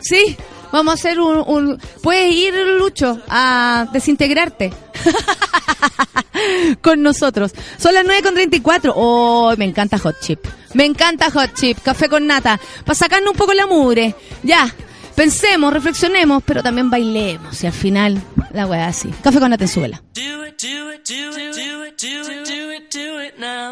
Sí, 0.00 0.36
vamos 0.74 0.92
a 0.92 0.94
hacer 0.94 1.20
un. 1.20 1.80
Puedes 2.02 2.34
ir, 2.34 2.54
Lucho, 2.78 3.20
a 3.28 3.86
desintegrarte. 3.92 4.72
con 6.80 7.02
nosotros. 7.02 7.52
Son 7.78 7.94
las 7.94 8.04
9.34. 8.04 8.92
Oh, 8.94 9.54
me 9.56 9.64
encanta 9.64 9.98
Hot 9.98 10.20
Chip. 10.20 10.40
Me 10.74 10.84
encanta 10.84 11.30
Hot 11.30 11.54
Chip, 11.54 11.78
café 11.82 12.08
con 12.08 12.26
nata. 12.26 12.60
Para 12.84 12.94
sacarnos 12.94 13.32
un 13.32 13.38
poco 13.38 13.54
la 13.54 13.66
mugre. 13.66 14.14
Ya, 14.42 14.74
pensemos, 15.14 15.72
reflexionemos, 15.72 16.42
pero 16.44 16.62
también 16.62 16.90
bailemos. 16.90 17.62
Y 17.62 17.68
al 17.68 17.72
final, 17.72 18.20
la 18.52 18.66
weá 18.66 18.88
así. 18.88 19.08
Café 19.22 19.38
con 19.38 19.52
Atenzuela. 19.52 20.02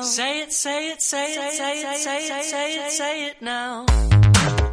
Say 0.02 0.42
it, 3.30 4.71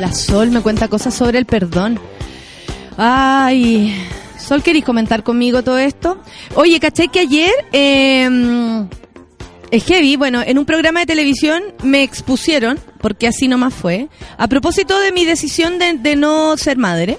La 0.00 0.12
Sol 0.12 0.50
me 0.50 0.60
cuenta 0.60 0.88
cosas 0.88 1.14
sobre 1.14 1.38
el 1.38 1.46
perdón. 1.46 1.98
Ay, 2.96 3.94
Sol, 4.38 4.62
¿queréis 4.62 4.84
comentar 4.84 5.22
conmigo 5.22 5.62
todo 5.62 5.78
esto? 5.78 6.18
Oye, 6.54 6.78
caché 6.80 7.08
que 7.08 7.20
ayer... 7.20 7.52
Eh, 7.72 8.86
es 9.70 9.84
heavy, 9.84 10.16
bueno, 10.16 10.40
en 10.40 10.56
un 10.56 10.64
programa 10.64 11.00
de 11.00 11.06
televisión 11.06 11.62
me 11.82 12.02
expusieron, 12.02 12.78
porque 13.02 13.26
así 13.26 13.48
nomás 13.48 13.74
fue, 13.74 14.08
a 14.38 14.48
propósito 14.48 14.98
de 14.98 15.12
mi 15.12 15.26
decisión 15.26 15.78
de, 15.78 15.92
de 15.92 16.16
no 16.16 16.56
ser 16.56 16.78
madre, 16.78 17.18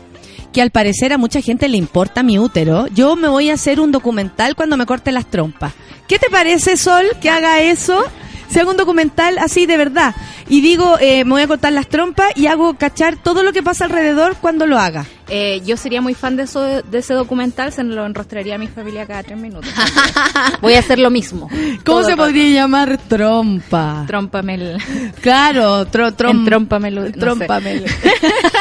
que 0.52 0.64
al 0.64 0.72
parecer 0.72 1.14
a 1.14 1.20
mucha 1.20 1.42
gente 1.42 1.68
le 1.68 1.78
importa 1.78 2.24
mi 2.24 2.40
útero, 2.40 2.88
yo 2.88 3.16
me 3.16 3.28
voy 3.28 3.52
a 3.52 3.54
hacer 3.54 3.80
un 3.80 3.92
documental 3.92 4.56
cuando 4.56 4.78
me 4.78 4.88
corte 4.88 5.12
las 5.12 5.30
trompas. 5.30 5.74
¿Qué 6.08 6.18
te 6.18 6.32
parece, 6.32 6.76
Sol, 6.76 7.06
que 7.22 7.30
haga 7.30 7.62
eso? 7.62 8.04
Se 8.50 8.60
haga 8.60 8.72
un 8.72 8.78
documental 8.78 9.38
así 9.38 9.66
de 9.66 9.78
verdad. 9.78 10.16
Y 10.48 10.62
digo, 10.62 10.98
eh, 11.00 11.24
me 11.26 11.32
voy 11.32 11.42
a 11.44 11.48
cortar 11.48 11.74
las 11.74 11.88
trompas 11.88 12.32
y 12.36 12.48
hago 12.48 12.74
cachar 12.76 13.16
todo 13.18 13.44
lo 13.44 13.54
que 13.54 13.62
pasa 13.62 13.86
alrededor 13.86 14.36
cuando 14.42 14.66
lo 14.66 14.80
haga. 14.80 15.06
Eh, 15.32 15.62
yo 15.64 15.78
sería 15.78 16.02
muy 16.02 16.16
fan 16.16 16.36
de 16.36 16.44
eso 16.44 16.62
de 16.62 16.98
ese 16.98 17.14
documental, 17.14 17.72
se 17.72 17.84
lo 17.84 18.04
enrostraría 18.06 18.56
a 18.56 18.58
mi 18.58 18.68
familia 18.68 19.06
cada 19.06 19.22
tres 19.22 19.38
minutos. 19.38 19.70
Voy 20.62 20.74
a 20.74 20.80
hacer 20.80 20.98
lo 20.98 21.12
mismo. 21.12 21.48
¿Cómo 21.86 22.04
se 22.04 22.18
podría 22.18 22.50
llamar 22.50 22.98
trompa? 22.98 24.06
Trómpame 24.08 24.56
el... 24.56 24.78
Claro, 25.22 25.86
tro, 25.86 26.14
trom, 26.14 26.44
no 26.44 26.46
trómpamelo. 26.46 27.06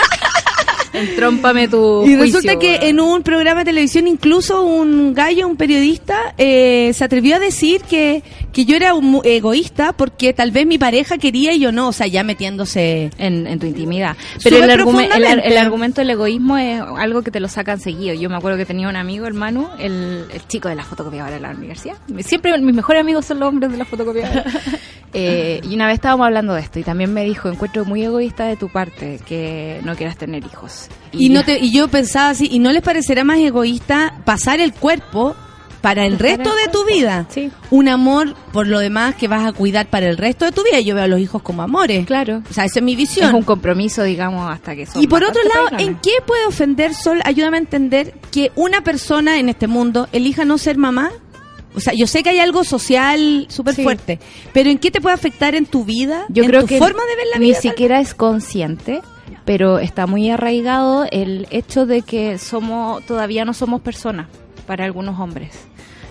Entrómpame 0.92 1.68
tu 1.68 2.02
Y 2.06 2.16
juicio, 2.16 2.40
resulta 2.40 2.58
que 2.58 2.88
en 2.88 3.00
un 3.00 3.22
programa 3.22 3.60
de 3.60 3.66
televisión 3.66 4.06
incluso 4.06 4.62
un 4.64 5.14
gallo, 5.14 5.46
un 5.48 5.56
periodista, 5.56 6.34
eh, 6.38 6.90
se 6.94 7.04
atrevió 7.04 7.36
a 7.36 7.38
decir 7.38 7.82
que, 7.82 8.22
que 8.52 8.64
yo 8.64 8.76
era 8.76 8.94
un 8.94 9.20
egoísta 9.24 9.92
porque 9.92 10.32
tal 10.32 10.50
vez 10.50 10.66
mi 10.66 10.78
pareja 10.78 11.18
quería 11.18 11.52
y 11.52 11.60
yo 11.60 11.72
no, 11.72 11.88
o 11.88 11.92
sea, 11.92 12.06
ya 12.06 12.22
metiéndose... 12.22 13.10
En, 13.18 13.46
en 13.46 13.58
tu 13.58 13.66
intimidad. 13.66 14.16
Pero 14.42 14.56
el, 14.56 14.62
Súper 14.62 14.80
argumen- 14.80 15.40
el, 15.44 15.56
argumento 15.56 16.00
del 16.00 16.10
egoísmo 16.10 16.56
es 16.56 16.80
algo 16.80 17.22
que 17.22 17.30
te 17.30 17.40
lo 17.40 17.48
sacan 17.48 17.80
seguido. 17.80 18.14
Yo 18.14 18.28
me 18.30 18.36
acuerdo 18.36 18.56
que 18.58 18.64
tenía 18.66 18.88
un 18.88 18.96
amigo, 18.96 19.26
el 19.26 19.34
Manu, 19.34 19.68
el, 19.78 20.24
el 20.32 20.46
chico 20.48 20.68
de 20.68 20.74
la 20.76 20.84
fotocopiadora 20.84 21.34
de 21.34 21.40
la 21.40 21.50
universidad. 21.50 21.96
Siempre 22.20 22.56
mis 22.58 22.74
mejores 22.74 23.00
amigos 23.00 23.26
son 23.26 23.40
los 23.40 23.48
hombres 23.48 23.70
de 23.72 23.78
la 23.78 23.84
fotocopiadora. 23.84 24.44
Eh, 25.12 25.60
y 25.68 25.74
una 25.74 25.86
vez 25.86 25.94
estábamos 25.94 26.26
hablando 26.26 26.54
de 26.54 26.60
esto 26.60 26.78
y 26.78 26.82
también 26.84 27.12
me 27.12 27.24
dijo, 27.24 27.48
encuentro 27.48 27.84
muy 27.84 28.02
egoísta 28.04 28.44
de 28.44 28.56
tu 28.56 28.68
parte 28.68 29.18
que 29.26 29.80
no 29.84 29.96
quieras 29.96 30.16
tener 30.16 30.44
hijos. 30.44 30.88
Y, 31.12 31.30
no 31.30 31.44
te, 31.44 31.58
y 31.58 31.72
yo 31.72 31.88
pensaba 31.88 32.30
así, 32.30 32.48
¿y 32.50 32.58
no 32.58 32.70
les 32.72 32.82
parecerá 32.82 33.24
más 33.24 33.38
egoísta 33.38 34.14
pasar 34.24 34.60
el 34.60 34.72
cuerpo 34.74 35.34
para 35.80 36.04
el 36.04 36.18
resto 36.18 36.50
de 36.56 36.70
tu 36.72 36.84
vida? 36.84 37.26
Sí. 37.30 37.50
Un 37.70 37.88
amor 37.88 38.34
por 38.52 38.66
lo 38.66 38.80
demás 38.80 39.14
que 39.14 39.28
vas 39.28 39.46
a 39.46 39.52
cuidar 39.52 39.86
para 39.86 40.08
el 40.08 40.16
resto 40.18 40.44
de 40.44 40.52
tu 40.52 40.62
vida. 40.64 40.80
Yo 40.80 40.94
veo 40.94 41.04
a 41.04 41.08
los 41.08 41.20
hijos 41.20 41.40
como 41.40 41.62
amores. 41.62 42.04
Claro. 42.04 42.42
O 42.50 42.52
sea, 42.52 42.64
esa 42.64 42.80
es 42.80 42.84
mi 42.84 42.92
Es 42.92 42.98
visión. 42.98 43.34
un 43.34 43.44
compromiso, 43.44 44.02
digamos, 44.02 44.50
hasta 44.50 44.74
que 44.76 44.86
son 44.86 45.02
Y 45.02 45.06
por 45.06 45.22
otro 45.24 45.40
lado. 45.44 45.78
¿en 45.78 45.94
qué 46.00 46.12
puede 46.26 46.44
ofender 46.46 46.94
Sol? 46.94 47.20
Ayúdame 47.24 47.56
a 47.58 47.60
entender 47.60 48.14
que 48.32 48.50
una 48.56 48.82
persona 48.82 49.38
en 49.38 49.48
este 49.48 49.68
mundo 49.68 50.08
elija 50.12 50.44
no 50.44 50.58
ser 50.58 50.76
mamá. 50.76 51.10
O 51.78 51.80
sea, 51.80 51.94
yo 51.94 52.06
sé 52.06 52.22
que 52.22 52.30
hay 52.30 52.40
algo 52.40 52.64
social 52.64 53.46
súper 53.48 53.74
Sí. 53.74 53.82
fuerte, 53.84 54.18
pero 54.52 54.68
¿en 54.68 54.78
qué 54.78 54.90
te 54.90 55.00
puede 55.00 55.14
afectar 55.14 55.54
en 55.54 55.64
tu 55.64 55.84
vida? 55.84 56.26
Yo 56.28 56.42
en 56.42 56.50
creo 56.50 56.60
tu 56.62 56.66
que 56.66 56.78
forma 56.78 57.02
de 57.06 57.16
ver 57.16 57.26
la 57.32 57.38
ni 57.38 57.46
vida. 57.46 57.60
siquiera 57.60 58.00
es 58.00 58.14
consciente, 58.14 59.00
pero 59.44 59.78
está 59.78 60.06
muy 60.06 60.28
arraigado 60.28 61.06
el 61.10 61.46
hecho 61.50 61.86
de 61.86 62.02
que 62.02 62.36
somos 62.38 63.04
todavía 63.06 63.44
no 63.44 63.54
somos 63.54 63.80
personas 63.80 64.26
para 64.66 64.84
algunos 64.84 65.18
hombres 65.20 65.50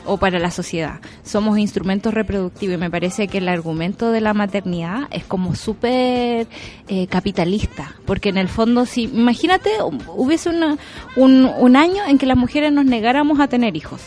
o 0.09 0.17
para 0.17 0.39
la 0.39 0.51
sociedad. 0.51 1.01
Somos 1.23 1.57
instrumentos 1.59 2.13
reproductivos 2.13 2.75
y 2.75 2.77
me 2.77 2.89
parece 2.89 3.27
que 3.27 3.39
el 3.39 3.49
argumento 3.49 4.09
de 4.11 4.21
la 4.21 4.33
maternidad 4.33 5.01
es 5.11 5.25
como 5.25 5.53
súper 5.53 6.47
eh, 6.87 7.07
capitalista, 7.07 7.93
porque 8.05 8.29
en 8.29 8.37
el 8.37 8.47
fondo 8.47 8.85
si 8.85 9.03
imagínate 9.03 9.69
hubiese 10.15 10.49
una- 10.49 10.77
un, 11.17 11.45
un 11.59 11.75
año 11.75 12.05
en 12.07 12.17
que 12.17 12.25
las 12.25 12.37
mujeres 12.37 12.71
nos 12.71 12.85
negáramos 12.85 13.41
a 13.41 13.47
tener 13.49 13.75
hijos. 13.75 14.01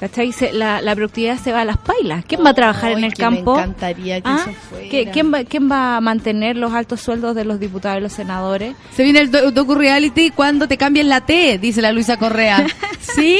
¿Cachai? 0.00 0.32
Se- 0.32 0.52
la, 0.54 0.80
la 0.80 0.94
productividad 0.96 1.38
se 1.38 1.52
va 1.52 1.60
a 1.60 1.64
las 1.66 1.76
pailas. 1.76 2.24
¿Quién 2.26 2.42
va 2.42 2.50
a 2.50 2.54
trabajar 2.54 2.92
en 2.92 3.04
el 3.04 3.12
que 3.12 3.22
me 3.28 3.36
campo? 3.36 3.54
encantaría 3.58 4.20
que 4.22 4.28
¿Ah? 4.28 4.38
eso 4.48 4.58
fuera. 4.70 4.88
¿Qué- 4.88 5.10
¿Quién, 5.12 5.32
va, 5.32 5.44
¿Quién 5.44 5.70
va 5.70 5.96
a 5.98 6.00
mantener 6.00 6.56
los 6.56 6.72
altos 6.72 7.02
sueldos 7.02 7.34
de 7.34 7.44
los 7.44 7.60
diputados 7.60 7.98
y 7.98 8.00
los 8.02 8.12
senadores? 8.14 8.74
Se 8.96 9.02
viene 9.02 9.20
el 9.20 9.30
do- 9.30 9.50
docu-reality 9.52 10.30
cuando 10.30 10.66
te 10.66 10.78
cambian 10.78 11.10
la 11.10 11.20
T, 11.20 11.58
dice 11.58 11.82
la 11.82 11.92
Luisa 11.92 12.16
Correa. 12.16 12.66
sí, 13.14 13.38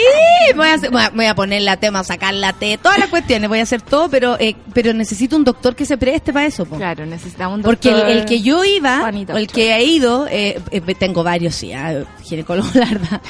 voy 0.55 0.69
a, 0.69 0.75
hacer- 0.75 0.91
voy 0.91 1.01
a- 1.03 1.09
voy 1.11 1.25
a 1.27 1.35
poner 1.35 1.63
la 1.63 1.79
T, 1.79 1.89
voy 1.89 2.01
a 2.01 2.05
sacar 2.05 2.35
la 2.35 2.53
T, 2.53 2.79
todas 2.83 2.99
las 2.99 3.09
cuestiones, 3.09 3.49
voy 3.49 3.61
a 3.61 3.63
hacer 3.63 3.81
todo, 3.81 4.11
pero 4.11 4.37
eh, 4.39 4.55
pero 4.75 4.93
necesito 4.93 5.37
un 5.37 5.45
doctor 5.45 5.75
que 5.75 5.87
se 5.87 5.97
preste 5.97 6.31
para 6.33 6.45
eso. 6.45 6.67
po. 6.67 6.77
Claro, 6.77 7.07
necesitamos 7.07 7.57
un 7.57 7.63
Porque 7.63 7.89
el, 7.89 7.95
doctor- 7.97 8.11
el 8.17 8.25
que 8.27 8.43
yo 8.43 8.65
iba, 8.65 8.99
Juanito 9.01 9.33
o 9.33 9.37
el 9.39 9.47
que 9.47 9.75
he 9.75 9.85
ido, 9.85 10.27
eh, 10.31 10.61
eh, 10.71 10.81
tengo 10.99 11.23
varios, 11.25 11.55
sí, 11.55 11.73
ah, 11.73 12.05
ginecólogo, 12.23 12.69
la 12.75 12.85
verdad. 12.85 13.21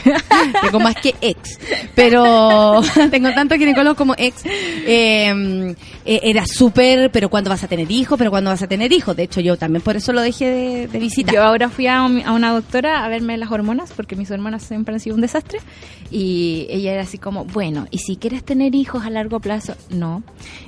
tengo 0.63 0.81
más 0.81 0.97
que 0.97 1.15
ex. 1.21 1.59
Pero 1.95 2.81
tengo 3.21 3.35
tantos 3.35 3.59
ginecólogos 3.59 3.97
como 3.97 4.15
ex. 4.17 4.43
Eh, 4.45 5.75
eh, 6.05 6.21
era 6.25 6.47
súper, 6.47 7.11
pero 7.11 7.29
¿cuándo 7.29 7.51
vas 7.51 7.63
a 7.65 7.69
tener 7.69 7.91
hijos? 7.91 8.19
¿Pero 8.19 8.31
cuándo 8.31 8.51
vas 8.51 8.63
a 8.63 8.67
tener 8.67 8.93
hijos? 8.93 9.15
De 9.17 9.23
hecho, 9.25 9.41
yo 9.41 9.57
también 9.57 9.83
por 9.83 9.97
eso 9.97 10.13
lo 10.13 10.21
dejé 10.23 10.47
de, 10.47 10.89
de 10.89 10.99
visitar. 10.99 11.35
Yo 11.35 11.43
ahora 11.43 11.69
fui 11.69 11.87
a, 11.87 12.03
un- 12.03 12.23
a 12.27 12.33
una 12.33 12.53
doctora 12.53 13.05
a 13.05 13.09
verme 13.09 13.37
las 13.37 13.51
hormonas, 13.51 13.93
porque 13.95 14.17
mis 14.17 14.31
hormonas 14.31 14.63
siempre 14.63 14.95
han 14.95 15.01
sido 15.01 15.15
un 15.17 15.23
desastre. 15.23 15.59
Y 16.11 16.67
ella 16.71 16.93
era 16.95 17.03
así 17.03 17.19
como, 17.19 17.45
bueno, 17.45 17.87
¿y 17.91 17.99
si 17.99 18.17
quieres 18.17 18.43
tener 18.45 18.75
hijos 18.75 19.05
a 19.05 19.11
largo 19.11 19.39
plazo? 19.41 19.75
No. 19.91 20.23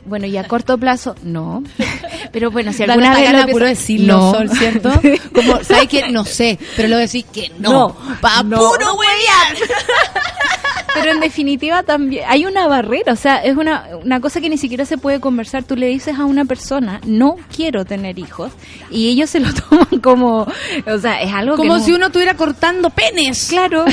Bueno, 0.06 0.26
¿y 0.26 0.36
a 0.36 0.44
corto 0.44 0.78
plazo? 0.78 1.16
No. 1.24 1.64
Pero 2.32 2.50
bueno, 2.50 2.72
si 2.72 2.84
alguna 2.84 3.14
vez... 3.14 3.32
lo 3.32 3.46
puro 3.48 3.66
decirlo, 3.66 4.16
No. 4.16 4.32
Sol, 4.32 4.50
¿cierto? 4.50 4.90
Como, 5.34 5.62
¿sabes 5.64 5.88
qué? 5.88 6.08
No 6.10 6.24
sé, 6.24 6.58
pero 6.76 6.88
lo 6.88 6.96
decís 6.96 7.24
que 7.32 7.50
no. 7.58 7.70
No, 7.72 7.96
pa' 8.20 8.42
no. 8.42 8.56
puro 8.58 8.94
huevear. 8.94 9.68
Pero 10.94 11.10
en 11.12 11.20
definitiva 11.20 11.82
también 11.82 12.24
hay 12.28 12.44
una 12.44 12.66
barrera, 12.66 13.14
o 13.14 13.16
sea, 13.16 13.36
es 13.42 13.56
una, 13.56 13.86
una 14.04 14.20
cosa 14.20 14.42
que 14.42 14.50
ni 14.50 14.58
siquiera 14.58 14.84
se 14.84 14.98
puede 14.98 15.20
conversar. 15.22 15.64
Tú 15.64 15.74
le 15.76 15.86
dices 15.86 16.18
a 16.18 16.26
una 16.26 16.44
persona, 16.44 17.00
no 17.06 17.36
quiero 17.56 17.86
tener 17.86 18.18
hijos, 18.18 18.52
y 18.90 19.08
ellos 19.08 19.30
se 19.30 19.40
lo 19.40 19.48
toman 19.70 20.00
como, 20.02 20.46
o 20.86 20.98
sea, 20.98 21.22
es 21.22 21.32
algo 21.32 21.54
que 21.54 21.62
Como 21.62 21.78
no- 21.78 21.82
si 21.82 21.92
uno 21.92 22.06
estuviera 22.08 22.34
cortando 22.34 22.90
penes. 22.90 23.46
Claro. 23.48 23.84
o 23.86 23.90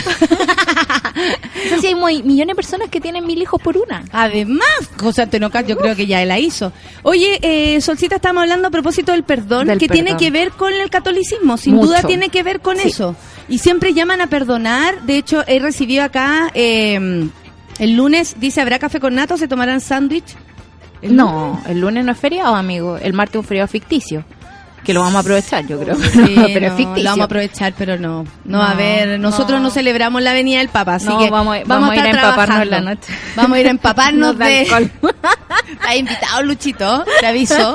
sea, 1.70 1.80
si 1.80 1.88
hay 1.88 1.96
muy- 1.96 2.24
millones 2.24 2.54
de 2.54 2.56
personas 2.56 2.90
que 2.90 3.00
tienen 3.00 3.26
mil 3.26 3.42
hijos 3.42 3.62
por 3.62 3.78
una. 3.78 4.04
Además, 4.12 4.68
José 5.00 5.22
Antonio 5.24 5.50
Caz, 5.50 5.66
yo 5.68 5.78
creo 5.78 5.96
que 5.96 6.06
ya 6.08 6.24
la 6.26 6.40
hizo. 6.40 6.72
Oye, 7.04 7.40
eh, 7.42 7.80
Solcita, 7.82 8.16
estamos 8.16 8.42
hablando 8.44 8.68
a 8.68 8.72
propósito 8.72 9.12
del 9.12 9.24
perdón, 9.24 9.68
Del 9.68 9.78
que 9.80 9.88
perdón. 9.88 10.06
tiene 10.06 10.20
que 10.20 10.32
ver 10.32 10.52
con 10.52 10.74
el 10.74 10.90
catolicismo, 10.90 11.58
sin 11.58 11.76
Mucho. 11.76 11.88
duda 11.88 12.04
tiene 12.04 12.30
que 12.30 12.44
ver 12.44 12.60
con 12.62 12.78
Sí. 12.78 12.90
eso. 12.90 13.16
Y 13.48 13.60
siempre 13.60 13.94
llaman 13.94 14.22
a 14.22 14.28
perdonar. 14.28 15.02
De 15.04 15.18
hecho, 15.18 15.44
he 15.48 15.60
recibido 15.60 16.04
acá, 16.04 16.52
eh, 16.54 17.30
el 17.80 17.96
lunes, 17.96 18.36
dice, 18.40 18.62
¿habrá 18.62 18.78
café 18.80 19.00
con 19.00 19.16
nato? 19.16 19.38
¿Se 19.38 19.48
tomarán 19.48 19.80
sándwich? 19.82 20.36
El 21.02 21.16
No, 21.16 21.62
el 21.68 21.80
lunes 21.80 22.04
no 22.06 22.12
es 22.12 22.18
feriado, 22.18 22.56
amigo. 22.56 22.98
El 22.98 23.14
martes 23.14 23.36
es 23.36 23.40
un 23.42 23.46
feriado 23.46 23.68
ficticio. 23.68 24.24
Que 24.84 24.94
lo 24.94 25.02
vamos 25.02 25.18
a 25.18 25.20
aprovechar, 25.20 25.68
yo 25.68 25.78
creo. 25.80 25.96
Sí, 26.02 26.36
pero 26.54 26.68
es 26.68 26.74
ficticio. 26.74 27.04
Lo 27.04 27.10
vamos 27.12 27.22
a 27.22 27.26
aprovechar, 27.26 27.74
pero 27.78 27.98
no. 27.98 28.24
No, 28.24 28.58
No, 28.58 28.64
a 28.64 28.74
ver, 28.76 29.20
nosotros 29.20 29.60
no. 29.60 29.66
no. 29.68 29.70
celebramos 29.70 30.22
la 30.22 30.34
venida 30.34 30.60
del 30.60 30.70
Papa, 30.70 30.96
así 30.96 31.08
No, 31.08 31.20
que 31.20 31.30
vamos 31.30 31.58
a- 31.58 31.64
vamos 31.66 31.90
a 31.92 31.96
ir 31.96 32.02
a 32.02 32.10
empaparnos 32.10 32.62
en 32.62 32.70
la 32.70 32.82
noche. 32.82 33.14
Vamos 33.36 33.58
a 33.58 33.60
ir 33.62 33.68
a 33.68 33.70
empaparnos 33.72 34.38
de... 34.38 34.60
alcohol. 34.72 34.92
Está 35.70 35.96
invitado, 35.96 36.42
Luchito, 36.44 37.04
te 37.20 37.28
aviso. 37.28 37.74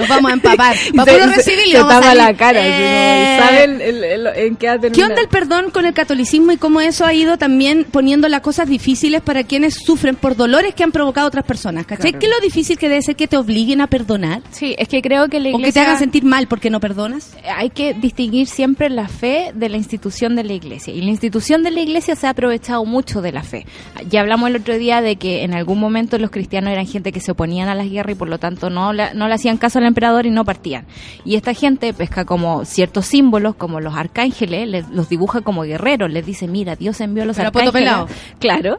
Nos 0.00 0.08
vamos 0.08 0.30
a 0.30 0.34
empapar. 0.34 0.76
Va 0.98 1.04
Se- 1.04 1.10
se- 1.18 1.26
recibir 1.26 1.66
y 1.68 1.70
se 1.72 1.78
vamos 1.78 1.92
a 1.92 2.00
tapa 2.00 2.06
salir. 2.08 2.22
la 2.24 2.34
cara. 2.36 2.60
Eh, 2.64 3.38
¿Sabe 3.38 3.64
el- 3.64 3.80
el- 3.80 4.04
el- 4.04 4.26
en 4.26 4.56
qué 4.56 4.68
ha 4.68 4.78
¿Qué 4.80 5.02
onda 5.04 5.20
el 5.20 5.28
perdón 5.28 5.70
con 5.70 5.86
el 5.86 5.94
catolicismo 5.94 6.52
y 6.52 6.56
cómo 6.56 6.80
eso 6.80 7.04
ha 7.04 7.14
ido 7.14 7.38
también 7.38 7.84
poniendo 7.90 8.28
las 8.28 8.40
cosas 8.40 8.68
difíciles 8.68 9.20
para 9.20 9.44
quienes 9.44 9.74
sufren 9.74 10.16
por 10.16 10.36
dolores 10.36 10.74
que 10.74 10.82
han 10.84 10.92
provocado 10.92 11.26
otras 11.28 11.44
personas? 11.44 11.86
¿Cachai? 11.86 12.12
Claro. 12.12 12.18
¿Qué 12.20 12.26
es 12.26 12.32
lo 12.32 12.40
difícil 12.40 12.78
que 12.78 12.88
debe 12.88 13.02
ser 13.02 13.16
que 13.16 13.28
te 13.28 13.36
obliguen 13.36 13.80
a 13.80 13.86
perdonar? 13.86 14.42
Sí, 14.50 14.74
es 14.78 14.88
que 14.88 15.02
creo 15.02 15.28
que 15.28 15.38
la 15.40 15.48
O 15.48 15.52
iglesia... 15.52 15.66
que 15.66 15.72
te 15.72 15.80
hagan 15.80 15.98
sentir 15.98 16.24
mal 16.24 16.46
porque 16.48 16.70
no 16.70 16.80
perdonas. 16.80 17.34
hay 17.56 17.70
que 17.70 17.94
distinguir 17.94 18.46
siempre 18.46 18.88
la 18.90 19.08
fe 19.08 19.52
de 19.54 19.68
la 19.68 19.76
institución 19.76 20.36
de 20.36 20.44
la 20.44 20.52
iglesia. 20.52 20.92
Y 20.94 21.00
la 21.02 21.10
institución 21.10 21.62
de 21.62 21.70
la 21.70 21.80
iglesia 21.80 22.16
se 22.16 22.26
ha 22.26 22.30
aprovechado 22.30 22.84
mucho 22.84 23.20
de 23.22 23.32
la 23.32 23.42
fe. 23.42 23.66
Ya 24.08 24.20
hablamos 24.20 24.48
el 24.50 24.56
otro 24.56 24.76
día 24.78 25.00
de 25.00 25.16
que 25.16 25.42
en 25.44 25.54
algún 25.54 25.78
momento 25.78 26.18
los 26.18 26.30
cristianos 26.30 26.72
eran 26.72 26.86
gente 26.86 27.12
que 27.12 27.20
se 27.20 27.32
oponían 27.32 27.68
a 27.68 27.74
las 27.74 27.90
guerras 27.90 28.12
y 28.14 28.18
por 28.18 28.28
lo 28.28 28.38
tanto 28.38 28.70
no, 28.70 28.92
la- 28.92 29.14
no 29.14 29.28
le 29.28 29.34
hacían 29.34 29.56
caso 29.58 29.78
al 29.78 29.84
emperador 29.90 30.26
y 30.26 30.30
no 30.30 30.44
partían. 30.44 30.86
Y 31.24 31.36
esta 31.36 31.54
gente 31.54 31.92
pesca 31.92 32.24
como 32.24 32.64
ciertos 32.64 33.06
símbolos, 33.06 33.54
como 33.54 33.80
los 33.80 33.94
arcángeles, 33.94 34.66
les- 34.68 34.88
los 34.88 35.08
dibuja 35.08 35.42
como 35.42 35.62
guerreros, 35.62 36.10
les 36.10 36.24
dice, 36.24 36.48
mira, 36.48 36.74
Dios 36.76 37.00
envió 37.00 37.22
a 37.22 37.26
los 37.26 37.36
Pero 37.36 37.48
arcángeles. 37.48 37.72
pelado. 37.74 38.08
Claro. 38.38 38.78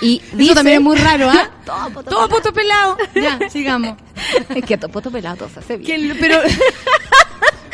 Y 0.00 0.16
Eso 0.28 0.36
dice- 0.36 0.54
también 0.54 0.76
es 0.78 0.82
muy 0.82 0.96
raro, 0.96 1.28
¿ah? 1.30 1.50
Todo 1.64 1.90
poto 2.28 2.40
Todo 2.42 2.52
pelado. 2.52 2.96
Ya, 3.14 3.38
sigamos. 3.50 3.96
Es 4.54 4.64
que 4.64 4.76
todo 4.76 4.90
poto 4.90 5.10
pelado 5.10 5.36
todo 5.36 5.48
se 5.48 5.60
hace 5.60 5.76
bien. 5.76 6.08
Que 6.08 6.14
pero 6.18 6.38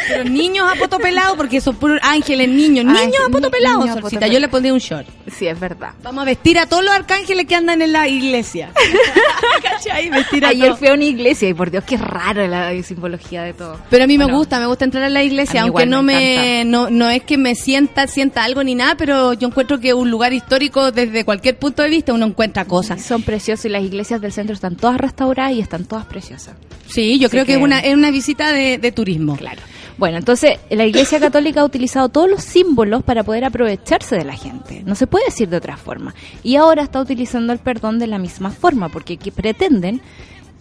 Pero 0.08 0.24
niños 0.24 0.66
a 0.70 0.74
poto 0.76 0.98
pelado, 0.98 1.36
porque 1.36 1.60
son 1.60 1.76
puros 1.76 1.98
ángeles, 2.02 2.48
niños. 2.48 2.84
Niños 2.84 3.00
Ángel- 3.02 3.22
a 3.26 3.30
poto 3.30 3.46
ni- 3.46 3.50
pelado, 3.50 3.78
niños 3.80 3.90
a 3.90 3.94
poto 3.94 4.00
Solcita. 4.02 4.20
pelado. 4.20 4.32
Yo 4.32 4.40
le 4.40 4.48
pondría 4.48 4.72
un 4.72 4.78
short. 4.80 5.06
Sí, 5.36 5.46
es 5.46 5.58
verdad. 5.60 5.90
Vamos 6.02 6.22
a 6.22 6.24
vestir 6.24 6.58
a 6.58 6.66
todos 6.66 6.84
los 6.84 6.92
arcángeles 6.94 7.46
que 7.46 7.54
andan 7.54 7.82
en 7.82 7.92
la 7.92 8.08
iglesia. 8.08 8.70
¿Cachai? 9.62 10.08
Vestir 10.10 10.44
a 10.44 10.48
Ayer 10.48 10.66
todos. 10.68 10.78
fui 10.78 10.88
a 10.88 10.94
una 10.94 11.04
iglesia 11.04 11.48
y 11.48 11.54
por 11.54 11.70
Dios, 11.70 11.84
qué 11.84 11.96
raro 11.96 12.46
la 12.46 12.70
simbología 12.82 13.42
de 13.42 13.52
todo. 13.54 13.78
Pero 13.90 14.04
a 14.04 14.06
mí 14.06 14.18
me 14.18 14.24
gusta, 14.26 14.58
me 14.60 14.66
gusta 14.66 14.84
entrar 14.84 15.04
a 15.04 15.08
la 15.08 15.22
iglesia, 15.22 15.60
A 15.60 15.64
aunque 15.64 15.86
no 15.86 16.02
me 16.02 16.08
me, 16.08 16.64
no, 16.64 16.88
no 16.90 17.10
es 17.10 17.22
que 17.22 17.36
me 17.36 17.54
sienta, 17.54 18.06
sienta 18.06 18.42
algo 18.44 18.64
ni 18.64 18.74
nada, 18.74 18.96
pero 18.96 19.34
yo 19.34 19.48
encuentro 19.48 19.78
que 19.78 19.92
un 19.94 20.10
lugar 20.10 20.32
histórico 20.32 20.90
desde 20.90 21.24
cualquier 21.24 21.58
punto 21.58 21.82
de 21.82 21.88
vista 21.90 22.12
uno 22.12 22.26
encuentra 22.26 22.64
cosas. 22.64 23.02
Son 23.02 23.22
preciosas 23.22 23.66
y 23.66 23.68
las 23.68 23.82
iglesias 23.82 24.20
del 24.20 24.32
centro 24.32 24.54
están 24.54 24.76
todas 24.76 24.96
restauradas 24.98 25.52
y 25.52 25.60
están 25.60 25.84
todas 25.84 26.06
preciosas. 26.06 26.54
Sí, 26.86 27.18
yo 27.18 27.26
Así 27.26 27.32
creo 27.32 27.44
que, 27.44 27.52
que- 27.52 27.58
es 27.58 27.62
una, 27.62 27.80
es 27.80 27.94
una 27.94 28.10
visita 28.10 28.52
de, 28.52 28.78
de 28.78 28.92
turismo. 28.92 29.36
Claro. 29.36 29.60
Bueno, 29.98 30.16
entonces 30.16 30.58
la 30.70 30.86
Iglesia 30.86 31.18
Católica 31.20 31.60
ha 31.60 31.64
utilizado 31.64 32.08
todos 32.08 32.30
los 32.30 32.42
símbolos 32.42 33.02
para 33.02 33.24
poder 33.24 33.44
aprovecharse 33.44 34.16
de 34.16 34.24
la 34.24 34.34
gente. 34.34 34.82
No 34.86 34.94
se 34.94 35.08
puede 35.08 35.26
decir 35.26 35.48
de 35.48 35.56
otra 35.56 35.76
forma. 35.76 36.14
Y 36.42 36.56
ahora 36.56 36.82
está 36.82 37.00
utilizando 37.00 37.52
el 37.52 37.58
perdón 37.58 37.98
de 37.98 38.06
la 38.06 38.18
misma 38.18 38.50
forma, 38.50 38.88
porque 38.88 39.16
que 39.16 39.32
pretenden 39.32 40.00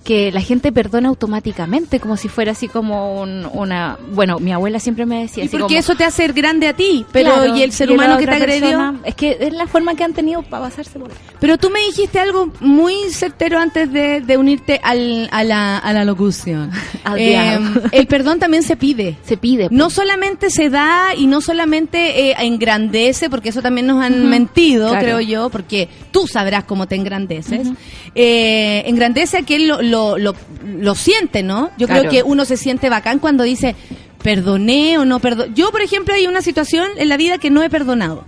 que 0.04 0.32
la 0.32 0.39
gente 0.39 0.72
perdone 0.72 1.08
automáticamente, 1.10 2.00
como 2.00 2.16
si 2.16 2.30
fuera 2.30 2.54
así 2.54 2.68
como 2.70 3.20
un- 3.22 3.45
una... 3.52 3.98
Bueno, 4.14 4.39
mi 4.39 4.54
abuela 4.54 4.80
siempre 4.80 5.06
me 5.06 5.22
decía... 5.24 5.43
Y 5.43 5.48
así 5.48 5.58
porque 5.58 5.74
como, 5.76 5.80
eso 5.80 5.95
te 5.95 6.06
hace 6.06 6.28
grande 6.30 6.68
a 6.70 6.74
ti, 6.74 7.06
pero 7.12 7.34
Claro, 7.34 7.58
y 7.58 7.62
el 7.62 7.74
ser 7.74 7.91
humano 7.91 8.18
que 8.18 8.26
te 8.26 8.32
agredió. 8.34 8.95
es 9.04 9.16
que 9.16 9.38
es 9.39 9.52
la 9.54 9.68
forma 9.68 9.95
que 9.95 10.06
han 10.06 10.14
tenido 10.14 10.43
para 10.43 10.64
pasarse 10.70 10.98
por... 10.98 11.10
Pero 11.41 11.58
tú 11.58 11.70
me 11.70 11.82
dijiste 11.82 12.20
algo 12.20 12.52
muy 12.62 12.93
certero 13.12 13.60
antes 13.60 13.91
de, 13.91 14.22
de 14.22 14.38
unirte 14.38 14.80
al, 14.82 15.28
a, 15.32 15.43
la, 15.43 15.78
a 15.78 15.91
la 15.93 16.06
locución. 16.06 16.72
Al 17.04 17.20
Eh, 17.20 17.28
diálogo. 17.30 17.82
el 17.91 18.08
perdón 18.08 18.39
también 18.39 18.64
se 18.64 18.76
pide. 18.78 19.18
Se 19.24 19.36
pide. 19.38 19.68
No 19.72 19.89
solamente 19.89 20.50
se 20.50 20.70
da 20.70 21.16
y 21.18 21.28
no 21.28 21.41
solamente 21.41 22.30
eh, 22.32 22.36
engrandece, 22.39 23.30
porque 23.30 23.50
eso 23.50 23.62
también 23.62 23.88
nos 23.88 24.02
han 24.04 24.30
mentido, 24.30 24.89
claro. 24.89 25.04
creo 25.04 25.20
yo, 25.20 25.50
porque 25.50 25.89
tú 26.12 26.28
sabrás 26.28 26.64
cómo 26.64 26.88
te 26.88 26.95
engrandeces. 26.95 27.68
Eh, 28.16 28.84
engrandece 28.88 29.38
a 29.38 29.43
quien 29.43 29.68
lo, 29.68 29.82
lo, 29.82 29.97
lo, 30.18 30.34
lo 30.66 30.95
siente, 30.95 31.43
¿no? 31.43 31.72
Yo 31.78 31.88
Claro. 31.88 32.10
creo 32.10 32.12
que 32.12 32.24
uno 32.24 32.45
se 32.45 32.58
siente 32.58 32.89
bacán 32.89 33.20
cuando 33.20 33.43
dice, 33.43 33.76
perdoné 34.24 34.98
o 34.98 35.06
no 35.06 35.20
perdoné. 35.20 35.54
Yo, 35.54 35.72
por 35.72 35.82
ejemplo, 35.82 36.14
hay 36.14 36.28
una 36.28 36.41
situación 36.41 36.89
en 36.98 37.10
la 37.10 37.18
vida 37.18 37.38
que 37.38 37.50
no 37.50 37.64
he 37.64 37.70
perdonado. 37.70 38.24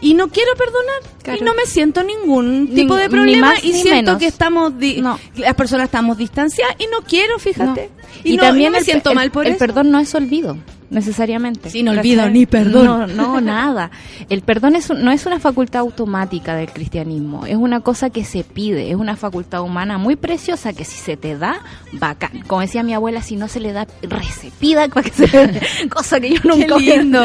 Y 0.00 0.12
no 0.14 0.28
quiero 0.28 0.52
perdonar. 0.56 1.00
Claro. 1.22 1.38
Y 1.40 1.42
no 1.44 1.54
me 1.54 1.64
siento 1.64 2.02
ningún 2.04 2.66
Ni- 2.66 2.74
tipo 2.82 2.96
de 2.96 3.08
problema. 3.08 3.48
más 3.52 3.64
y 3.64 3.72
siento 3.72 3.90
menos. 3.90 4.18
que 4.18 4.26
estamos, 4.26 4.78
di- 4.78 5.00
No. 5.00 5.18
las 5.36 5.54
personas 5.54 5.86
estamos 5.86 6.18
distanciadas 6.18 6.76
y 6.78 6.84
no 6.88 7.00
quiero, 7.00 7.38
fíjate. 7.38 7.90
No. 7.96 8.20
Y, 8.22 8.36
no, 8.36 8.42
también 8.42 8.66
no 8.72 8.72
me 8.72 8.78
el, 8.80 8.84
siento 8.84 9.10
el- 9.10 9.16
mal 9.16 9.30
por 9.30 9.46
el 9.46 9.52
eso. 9.52 9.58
perdón 9.58 9.90
no 9.90 9.98
es 9.98 10.14
olvido, 10.14 10.58
necesariamente. 10.90 11.70
Sin 11.70 11.88
olvido 11.88 12.28
ni 12.30 12.46
perdón. 12.46 12.84
No, 12.84 13.06
no, 13.06 13.40
nada. 13.40 13.90
El 14.28 14.42
perdón 14.42 14.76
es 14.76 14.90
un- 14.90 15.02
no 15.04 15.10
es 15.10 15.26
una 15.26 15.38
facultad 15.40 15.80
automática 15.80 16.54
del 16.54 16.68
cristianismo, 16.70 17.46
es 17.46 17.56
una 17.56 17.80
cosa 17.80 18.10
que 18.10 18.24
se 18.24 18.44
pide, 18.44 18.90
es 18.90 18.96
una 18.96 19.16
facultad 19.16 19.62
humana 19.62 19.98
muy 19.98 20.16
preciosa 20.16 20.72
que 20.72 20.84
si 20.84 20.96
se 20.96 21.16
te 21.16 21.36
da, 21.36 21.60
bacán. 21.92 22.42
Como 22.46 22.60
decía 22.60 22.82
mi 22.82 22.94
abuela, 22.94 23.22
si 23.22 23.36
no 23.36 23.48
se 23.48 23.60
le 23.60 23.72
da, 23.72 23.86
rece, 24.02 24.50
pida 24.58 24.88
para 24.88 25.02
que 25.10 25.12
se 25.14 25.28
le 25.28 25.46
dé. 25.48 25.60
Cosa 25.88 26.20
que 26.20 26.30
yo 26.34 26.40
Qué 26.42 26.48
nunca 26.48 26.76
hubiera- 26.76 27.02
lindo. 27.02 27.22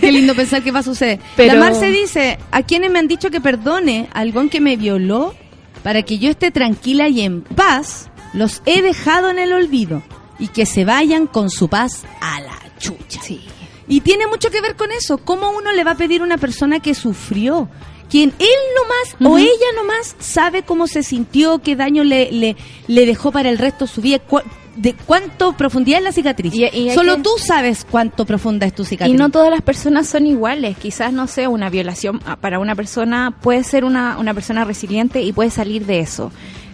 Qué 0.00 0.12
lindo 0.12 0.34
pensar 0.34 0.62
que 0.62 0.70
va 0.72 0.80
a 0.80 0.82
suceder. 0.84 1.18
Pero- 1.36 1.54
La 1.54 1.60
Marce 1.60 1.90
dice, 1.90 2.38
a 2.50 2.62
quienes 2.62 2.90
me 2.90 2.98
han 2.98 3.08
dicho 3.08 3.30
que 3.30 3.40
perdone 3.40 4.08
a 4.12 4.20
algún 4.20 4.48
que 4.48 4.60
me 4.60 4.76
violó 4.76 5.34
para 5.82 6.02
que 6.02 6.18
yo 6.18 6.28
esté 6.30 6.50
tranquila 6.50 7.08
y 7.08 7.20
en 7.20 7.42
paz, 7.42 8.10
los 8.34 8.62
he 8.66 8.82
dejado 8.82 9.30
en 9.30 9.38
el 9.38 9.52
olvido 9.52 10.02
y 10.38 10.48
que 10.48 10.66
se 10.66 10.84
vayan 10.84 11.26
con 11.26 11.50
su 11.50 11.68
paz 11.68 12.04
a 12.20 12.40
la 12.40 12.52
chucha. 12.78 13.20
Sí. 13.22 13.40
Y 13.86 14.00
tiene 14.02 14.26
mucho 14.26 14.50
que 14.50 14.60
ver 14.60 14.76
con 14.76 14.90
eso, 14.92 15.18
cómo 15.18 15.50
uno 15.50 15.72
le 15.72 15.84
va 15.84 15.92
a 15.92 15.96
pedir 15.96 16.20
a 16.20 16.24
una 16.24 16.36
persona 16.38 16.80
que 16.80 16.94
sufrió, 16.94 17.68
quien 18.10 18.32
él 18.38 18.46
nomás 18.76 19.16
o 19.30 19.34
Ujú. 19.34 19.38
ella 19.38 19.66
nomás 19.76 20.16
sabe 20.18 20.62
cómo 20.62 20.86
se 20.86 21.02
sintió, 21.02 21.58
qué 21.60 21.76
daño 21.76 22.04
le, 22.04 22.30
le, 22.32 22.56
le 22.86 23.06
dejó 23.06 23.32
para 23.32 23.48
el 23.50 23.58
resto 23.58 23.86
de 23.86 23.90
su 23.92 24.00
vida, 24.00 24.18
cu- 24.18 24.40
de 24.76 24.94
cuánto 24.94 25.54
profundidad 25.56 25.98
es 25.98 26.04
la 26.04 26.12
cicatriz. 26.12 26.54
Y- 26.54 26.90
Solo 26.94 27.16
que- 27.16 27.22
tú 27.22 27.30
sabes 27.38 27.84
cuánto 27.90 28.24
profunda 28.24 28.64
es 28.66 28.74
tu 28.74 28.84
cicatriz. 28.84 29.14
Y 29.14 29.18
no 29.18 29.28
todas 29.30 29.50
las 29.50 29.60
personas 29.62 30.06
son 30.06 30.26
iguales. 30.26 30.76
Quizás, 30.78 31.12
no 31.12 31.26
sé, 31.26 31.48
una 31.48 31.68
violación 31.68 32.20
para 32.40 32.58
una 32.60 32.74
persona 32.76 33.34
puede 33.42 33.64
ser 33.64 33.84
una, 33.84 34.18
una 34.18 34.34
persona 34.34 34.64
resiliente 34.64 35.20
y 35.22 35.32
puede 35.32 35.50
salir 35.50 35.84
de 35.84 35.98
eso. 36.00 36.30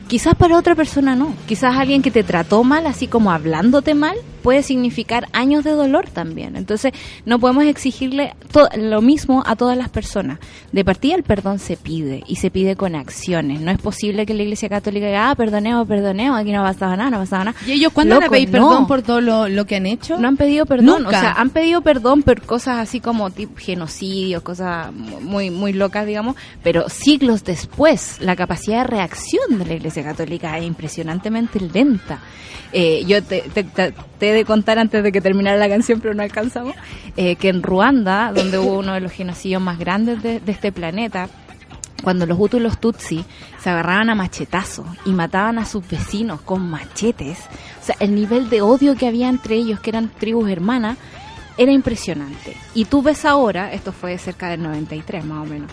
Quizás 0.09 0.35
para 0.35 0.59
otra 0.59 0.75
persona 0.75 1.17
no. 1.17 1.35
Quizás 1.49 1.77
alguien 1.77 2.03
que 2.03 2.11
te 2.11 2.23
trató 2.25 2.63
mal, 2.63 2.87
así 2.87 3.07
como 3.07 3.31
hablándote 3.33 3.95
mal, 3.95 4.17
puede 4.45 4.63
significar 4.63 5.27
años 5.33 5.65
de 5.65 5.71
dolor 5.71 6.07
también. 6.11 6.55
Entonces, 6.55 6.93
no 7.25 7.39
podemos 7.39 7.65
exigirle 7.65 8.35
lo 8.77 9.01
mismo 9.01 9.43
a 9.47 9.57
todas 9.57 9.77
las 9.77 9.89
personas. 9.89 10.39
De 10.71 10.85
partida, 10.85 11.15
el 11.17 11.23
perdón 11.23 11.59
se 11.59 11.79
pide 11.79 12.23
y 12.29 12.37
se 12.37 12.51
pide 12.51 12.77
con 12.77 12.95
acciones. 12.95 13.63
No 13.63 13.71
es 13.71 13.79
posible 13.79 14.27
que 14.27 14.35
la 14.35 14.43
Iglesia 14.43 14.69
Católica 14.69 15.07
diga, 15.07 15.31
ah, 15.31 15.35
perdoneo, 15.35 15.87
perdoneo, 15.87 16.35
aquí 16.35 16.53
no 16.53 16.61
ha 16.61 16.73
pasado 16.73 16.95
nada, 16.95 17.09
no 17.11 17.17
ha 17.17 17.21
pasado 17.21 17.45
nada. 17.47 17.57
¿Y 17.67 17.73
ellos 17.73 17.91
cuándo 17.95 18.17
Loco, 18.17 18.31
pedir 18.33 18.49
no. 18.51 18.53
perdón 18.53 18.87
por 18.87 19.01
todo 19.01 19.23
lo, 19.23 19.49
lo 19.49 19.65
que 19.65 19.77
han 19.77 19.87
hecho? 19.87 20.19
No 20.19 20.29
han 20.29 20.37
pedido 20.37 20.67
perdón, 20.67 21.05
Nunca. 21.05 21.09
o 21.17 21.21
sea, 21.21 21.33
han 21.33 21.49
pedido 21.49 21.81
perdón 21.81 22.23
por 22.23 22.43
cosas 22.43 22.79
así 22.81 23.01
como 23.01 23.31
tipo 23.31 23.55
genocidios, 23.57 24.43
cosas 24.43 24.93
muy 24.93 25.51
muy 25.51 25.73
locas, 25.73 26.05
digamos, 26.07 26.37
pero 26.63 26.91
siglos 26.91 27.45
después 27.45 28.21
la 28.21 28.37
capacidad 28.37 28.83
de 28.83 28.89
reacción 28.89 29.59
de 29.59 29.65
la 29.65 29.73
Iglesia 29.75 30.03
Católica 30.05 30.59
es 30.59 30.65
impresionantemente 30.65 31.61
lenta. 31.61 32.21
Eh, 32.77 33.05
yo 33.07 33.23
te, 33.23 33.43
te- 33.55 33.63
te- 33.63 33.95
de 34.35 34.45
contar 34.45 34.79
antes 34.79 35.03
de 35.03 35.13
que 35.13 35.21
terminara 35.21 35.57
la 35.57 35.69
canción, 35.69 36.01
pero 36.01 36.15
no 36.15 36.23
alcanzamos, 36.23 36.75
eh, 37.17 37.37
que 37.37 37.49
en 37.49 37.63
Ruanda, 37.63 38.33
donde 38.35 38.59
hubo 38.59 38.79
uno 38.79 38.95
de 38.95 39.01
los 39.01 39.13
genocidios 39.13 39.63
más 39.63 39.79
grandes 39.79 40.23
de, 40.23 40.41
este 40.47 40.73
planeta, 40.73 41.29
cuando 42.03 42.27
los 42.27 42.39
Hutus 42.39 42.61
y 42.61 42.63
los 42.63 42.79
Tutsi 42.79 43.25
se 43.61 43.71
agarraban 43.71 44.11
a 44.11 44.15
machetazos 44.15 44.87
y 45.07 45.13
mataban 45.13 45.59
a 45.59 45.65
sus 45.65 45.89
vecinos 45.89 46.41
con 46.43 46.69
machetes, 46.69 47.39
o 47.81 47.85
sea, 47.85 47.97
el 48.01 48.15
nivel 48.15 48.51
de 48.51 48.61
odio 48.61 48.95
que 48.95 49.07
había 49.07 49.29
entre 49.29 49.57
ellos, 49.57 49.81
que 49.81 49.91
eran 49.91 50.11
tribus 50.11 50.51
hermanas, 50.51 50.99
era 51.57 51.73
impresionante. 51.73 52.57
Y 52.75 52.87
tú 52.87 53.03
ves 53.03 53.25
ahora, 53.25 53.73
esto 53.73 53.93
fue 53.93 54.19
cerca 54.19 54.49
del 54.49 54.63
93 54.63 55.25
más 55.25 55.47
o 55.47 55.51
menos, 55.51 55.71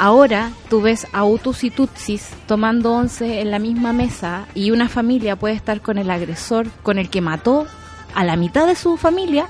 ahora 0.00 0.50
tú 0.68 0.80
ves 0.80 1.06
a 1.12 1.24
Hutus 1.24 1.62
y 1.62 1.70
Tutsis 1.70 2.30
tomando 2.46 2.92
once 2.92 3.40
en 3.40 3.50
la 3.50 3.58
misma 3.58 3.92
mesa 3.92 4.46
y 4.54 4.70
una 4.70 4.88
familia 4.88 5.36
puede 5.36 5.54
estar 5.54 5.80
con 5.82 5.98
el 5.98 6.10
agresor, 6.10 6.68
con 6.82 6.98
el 6.98 7.10
que 7.10 7.20
mató 7.20 7.66
a 8.14 8.24
la 8.24 8.36
mitad 8.36 8.66
de 8.66 8.74
su 8.74 8.96
familia, 8.96 9.48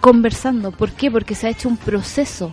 conversando. 0.00 0.70
¿Por 0.72 0.92
qué? 0.92 1.10
Porque 1.10 1.34
se 1.34 1.46
ha 1.46 1.50
hecho 1.50 1.68
un 1.68 1.76
proceso 1.76 2.52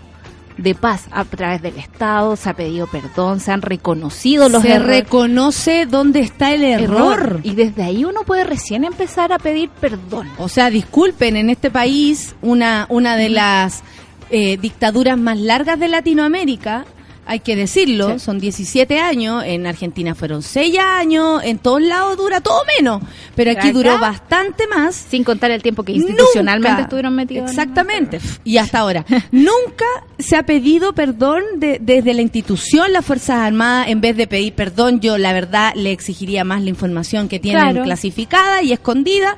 de 0.57 0.75
paz 0.75 1.07
a 1.11 1.25
través 1.25 1.61
del 1.61 1.77
Estado, 1.77 2.35
se 2.35 2.49
ha 2.49 2.53
pedido 2.53 2.87
perdón, 2.87 3.39
se 3.39 3.51
han 3.51 3.61
reconocido 3.61 4.49
los 4.49 4.61
se 4.61 4.73
errores. 4.73 5.03
reconoce 5.03 5.85
dónde 5.85 6.19
está 6.19 6.53
el 6.53 6.63
error. 6.63 7.39
Y 7.43 7.55
desde 7.55 7.83
ahí 7.83 8.05
uno 8.05 8.21
puede 8.25 8.43
recién 8.43 8.83
empezar 8.83 9.33
a 9.33 9.39
pedir 9.39 9.69
perdón. 9.69 10.29
O 10.37 10.49
sea, 10.49 10.69
disculpen, 10.69 11.35
en 11.35 11.49
este 11.49 11.71
país, 11.71 12.35
una, 12.41 12.85
una 12.89 13.15
de 13.15 13.29
las 13.29 13.81
eh, 14.29 14.57
dictaduras 14.57 15.17
más 15.17 15.39
largas 15.39 15.79
de 15.79 15.87
Latinoamérica, 15.87 16.85
hay 17.25 17.39
que 17.39 17.55
decirlo, 17.55 18.13
Sí. 18.13 18.19
son 18.19 18.39
17 18.39 18.99
años, 18.99 19.43
en 19.45 19.67
Argentina 19.67 20.15
fueron 20.15 20.41
6 20.41 20.77
años, 20.79 21.41
en 21.43 21.59
todos 21.59 21.81
lados 21.81 22.17
dura 22.17 22.41
todo 22.41 22.61
menos, 22.77 23.01
pero 23.35 23.51
aquí 23.51 23.71
duró 23.71 23.97
bastante 23.99 24.67
más. 24.67 24.95
Sin 24.95 25.23
contar 25.23 25.51
el 25.51 25.61
tiempo 25.61 25.83
que 25.83 25.91
institucionalmente 25.93 26.69
Nunca. 26.71 26.83
estuvieron 26.83 27.15
metidos. 27.15 27.43
en- 27.43 27.49
Exactamente. 27.49 28.19
Y 28.43 28.57
hasta 28.57 28.79
ahora. 28.79 29.05
Nunca 29.31 29.85
se 30.19 30.35
ha 30.35 30.43
pedido 30.43 30.93
perdón 30.93 31.43
de- 31.57 31.77
desde 31.81 32.13
la 32.13 32.21
institución, 32.21 32.91
las 32.91 33.05
Fuerzas 33.05 33.37
Armadas, 33.37 33.87
en 33.89 34.01
vez 34.01 34.17
de 34.17 34.27
pedir 34.27 34.53
perdón, 34.53 34.99
yo 34.99 35.17
la 35.17 35.31
verdad 35.33 35.73
le 35.75 35.91
exigiría 35.91 36.43
más 36.43 36.61
la 36.63 36.69
información 36.69 37.27
que 37.29 37.39
tienen 37.39 37.61
Claro. 37.61 37.83
clasificada 37.83 38.61
y 38.63 38.73
escondida. 38.73 39.37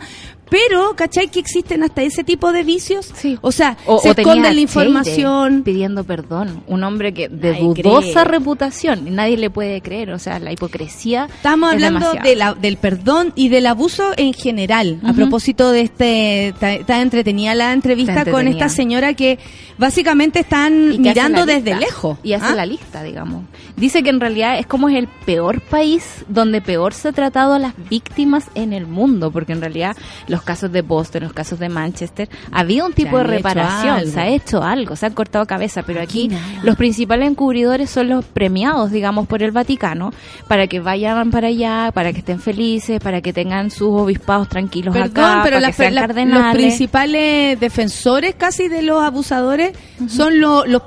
Pero, 0.54 0.95
¿cachai? 0.95 1.30
Que 1.30 1.39
existen 1.39 1.82
hasta 1.82 2.04
ese 2.04 2.24
tipo 2.24 2.51
de 2.51 2.62
vicios. 2.64 3.10
Sí. 3.16 3.39
O 3.41 3.51
sea, 3.51 3.76
O, 3.88 3.97
se 3.99 4.10
o 4.10 4.12
esconde 4.12 4.54
la 4.54 4.62
información. 4.62 5.64
pidiendo 5.64 6.04
perdón. 6.04 6.64
Un 6.68 6.84
hombre 6.84 7.12
que 7.12 7.28
de 7.28 7.56
dudosa 7.56 8.22
cree. 8.22 8.24
reputación. 8.26 9.16
Nadie 9.16 9.36
le 9.38 9.49
puede 9.49 9.82
creer. 9.82 10.12
O 10.12 10.20
sea, 10.20 10.38
la 10.38 10.51
hipocresía. 10.51 11.26
Estamos 11.26 11.70
es 11.70 11.76
hablando 11.84 12.14
de 12.24 12.36
la- 12.36 12.54
del 12.54 12.78
perdón 12.78 13.34
y 13.36 13.49
del 13.49 13.66
abuso 13.66 14.12
en 14.16 14.34
general. 14.34 14.99
A 15.04 15.14
propósito 15.14 15.72
de 15.72 15.82
este, 15.82 16.49
está, 16.49 17.01
entretenida 17.01 17.56
la 17.56 17.74
entrevista 17.74 18.24
con 18.24 18.47
esta 18.47 18.70
señora 18.70 19.16
que 19.16 19.39
básicamente 19.80 20.41
están 20.41 21.01
mirando 21.01 21.47
desde 21.47 21.74
lejos. 21.76 22.20
Y 22.22 22.34
hace 22.34 22.45
¿ah? 22.45 22.56
la 22.56 22.68
lista, 22.68 23.01
digamos. 23.01 23.43
Dice 23.76 24.04
que 24.04 24.12
en 24.12 24.20
realidad 24.20 24.60
es 24.60 24.68
como 24.68 24.88
es 24.88 24.95
el 24.97 25.08
peor 25.26 25.62
país 25.62 26.24
donde 26.28 26.62
peor 26.62 26.93
se 26.93 27.08
ha 27.08 27.12
tratado 27.12 27.54
a 27.54 27.60
las 27.60 27.74
víctimas 27.89 28.45
en 28.54 28.72
el 28.72 28.86
mundo, 28.86 29.32
porque 29.32 29.54
en 29.54 29.62
realidad 29.62 29.97
los 30.28 30.42
los 30.43 30.45
casos 30.45 30.71
de 30.73 30.81
Boston, 30.81 31.23
los 31.23 31.31
casos 31.33 31.57
de 31.57 31.69
Manchester, 31.69 32.27
había 32.51 32.83
un 32.85 32.91
tipo 32.91 33.15
de 33.17 33.23
hecho 33.23 33.31
reparación, 33.31 34.11
se 34.11 34.19
ha 34.19 34.27
hecho 34.27 34.61
algo, 34.61 34.97
se 34.97 35.05
han 35.05 35.13
cortado 35.13 35.45
cabeza, 35.45 35.83
pero 35.83 36.01
aquí 36.01 36.29
los 36.63 36.75
principales 36.75 37.29
encubridores 37.29 37.89
son 37.89 38.09
los 38.09 38.25
premiados, 38.25 38.91
digamos, 38.91 39.25
por 39.25 39.41
el 39.41 39.51
Vaticano, 39.51 40.11
para 40.49 40.67
que 40.67 40.81
vayan 40.81 41.31
para 41.31 41.47
allá, 41.47 41.91
para 41.93 42.11
que 42.11 42.19
estén 42.19 42.39
felices, 42.41 42.99
para 42.99 43.21
que 43.21 43.31
tengan 43.31 43.71
sus 43.71 43.87
obispados 44.01 44.49
tranquilos 44.49 44.93
Perdón, 44.93 45.23
acá, 45.23 45.39
pero 45.43 45.55
para 45.55 45.59
las- 45.61 45.75
que 45.77 45.83
sean 45.83 45.95
la- 45.95 46.01
los 46.01 46.07
cardenales. 46.07 46.55
principales 46.55 47.59
defensores 47.59 48.35
casi 48.35 48.67
de 48.67 48.81
los 48.81 49.01
abusadores 49.01 49.71
son 50.09 50.41
lo- 50.41 50.65
los 50.65 50.81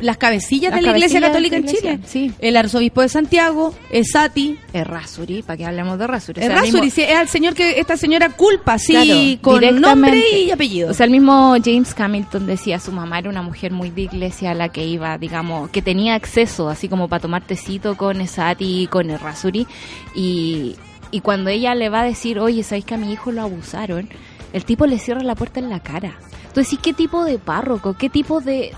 las 0.00 0.16
cabecillas 0.16 0.70
Las 0.70 0.80
de 0.80 0.86
la 0.86 0.92
Iglesia 0.96 1.20
Católica 1.20 1.56
en 1.56 1.66
la 1.66 1.72
Chile. 1.72 1.98
sí. 2.06 2.32
El 2.38 2.56
arzobispo 2.56 3.02
de 3.02 3.08
Santiago, 3.10 3.74
Esati, 3.90 4.58
Es 4.72 4.86
Rasuri, 4.86 5.42
para 5.42 5.58
que 5.58 5.66
hablemos 5.66 5.98
de 5.98 6.06
Rasuri. 6.06 6.40
O 6.40 6.42
es 6.42 6.46
sea, 6.46 6.56
el 6.56 6.62
Rasuri, 6.62 6.82
mismo- 6.86 6.94
sí, 6.94 7.02
es 7.02 7.14
al 7.18 7.28
señor 7.28 7.52
que 7.54 7.78
esta 7.78 7.98
señora 7.98 8.30
culpa, 8.30 8.78
sí, 8.78 8.94
Claro, 9.04 9.38
con 9.40 9.80
nombre 9.80 10.22
y 10.40 10.50
apellido. 10.50 10.90
O 10.90 10.94
sea, 10.94 11.04
el 11.04 11.12
mismo 11.12 11.56
James 11.64 11.94
Hamilton 11.98 12.46
decía, 12.46 12.78
su 12.78 12.92
mamá 12.92 13.18
era 13.18 13.30
una 13.30 13.42
mujer 13.42 13.72
muy 13.72 13.90
de 13.90 14.02
iglesia 14.02 14.52
a 14.52 14.54
la 14.54 14.68
que 14.70 14.84
iba, 14.86 15.16
digamos, 15.18 15.70
que 15.70 15.82
tenía 15.82 16.14
acceso, 16.14 16.68
así 16.68 16.88
como 16.88 17.08
para 17.08 17.20
tomar 17.20 17.42
tecito 17.42 17.96
con 17.96 18.20
Esati, 18.20 18.86
con 18.90 19.10
el 19.10 19.18
Rasuri. 19.18 19.66
Y, 20.14 20.76
y 21.10 21.20
cuando 21.20 21.50
ella 21.50 21.74
le 21.74 21.88
va 21.88 22.00
a 22.00 22.04
decir, 22.04 22.38
oye, 22.38 22.62
¿sabéis 22.62 22.84
que 22.84 22.94
a 22.94 22.98
mi 22.98 23.12
hijo 23.12 23.32
lo 23.32 23.42
abusaron? 23.42 24.08
El 24.52 24.64
tipo 24.64 24.86
le 24.86 24.98
cierra 24.98 25.22
la 25.22 25.34
puerta 25.34 25.60
en 25.60 25.70
la 25.70 25.80
cara. 25.80 26.14
Entonces, 26.46 26.78
¿qué 26.82 26.92
tipo 26.92 27.24
de 27.24 27.38
párroco? 27.38 27.94
¿Qué 27.94 28.10
tipo 28.10 28.40
de 28.40 28.72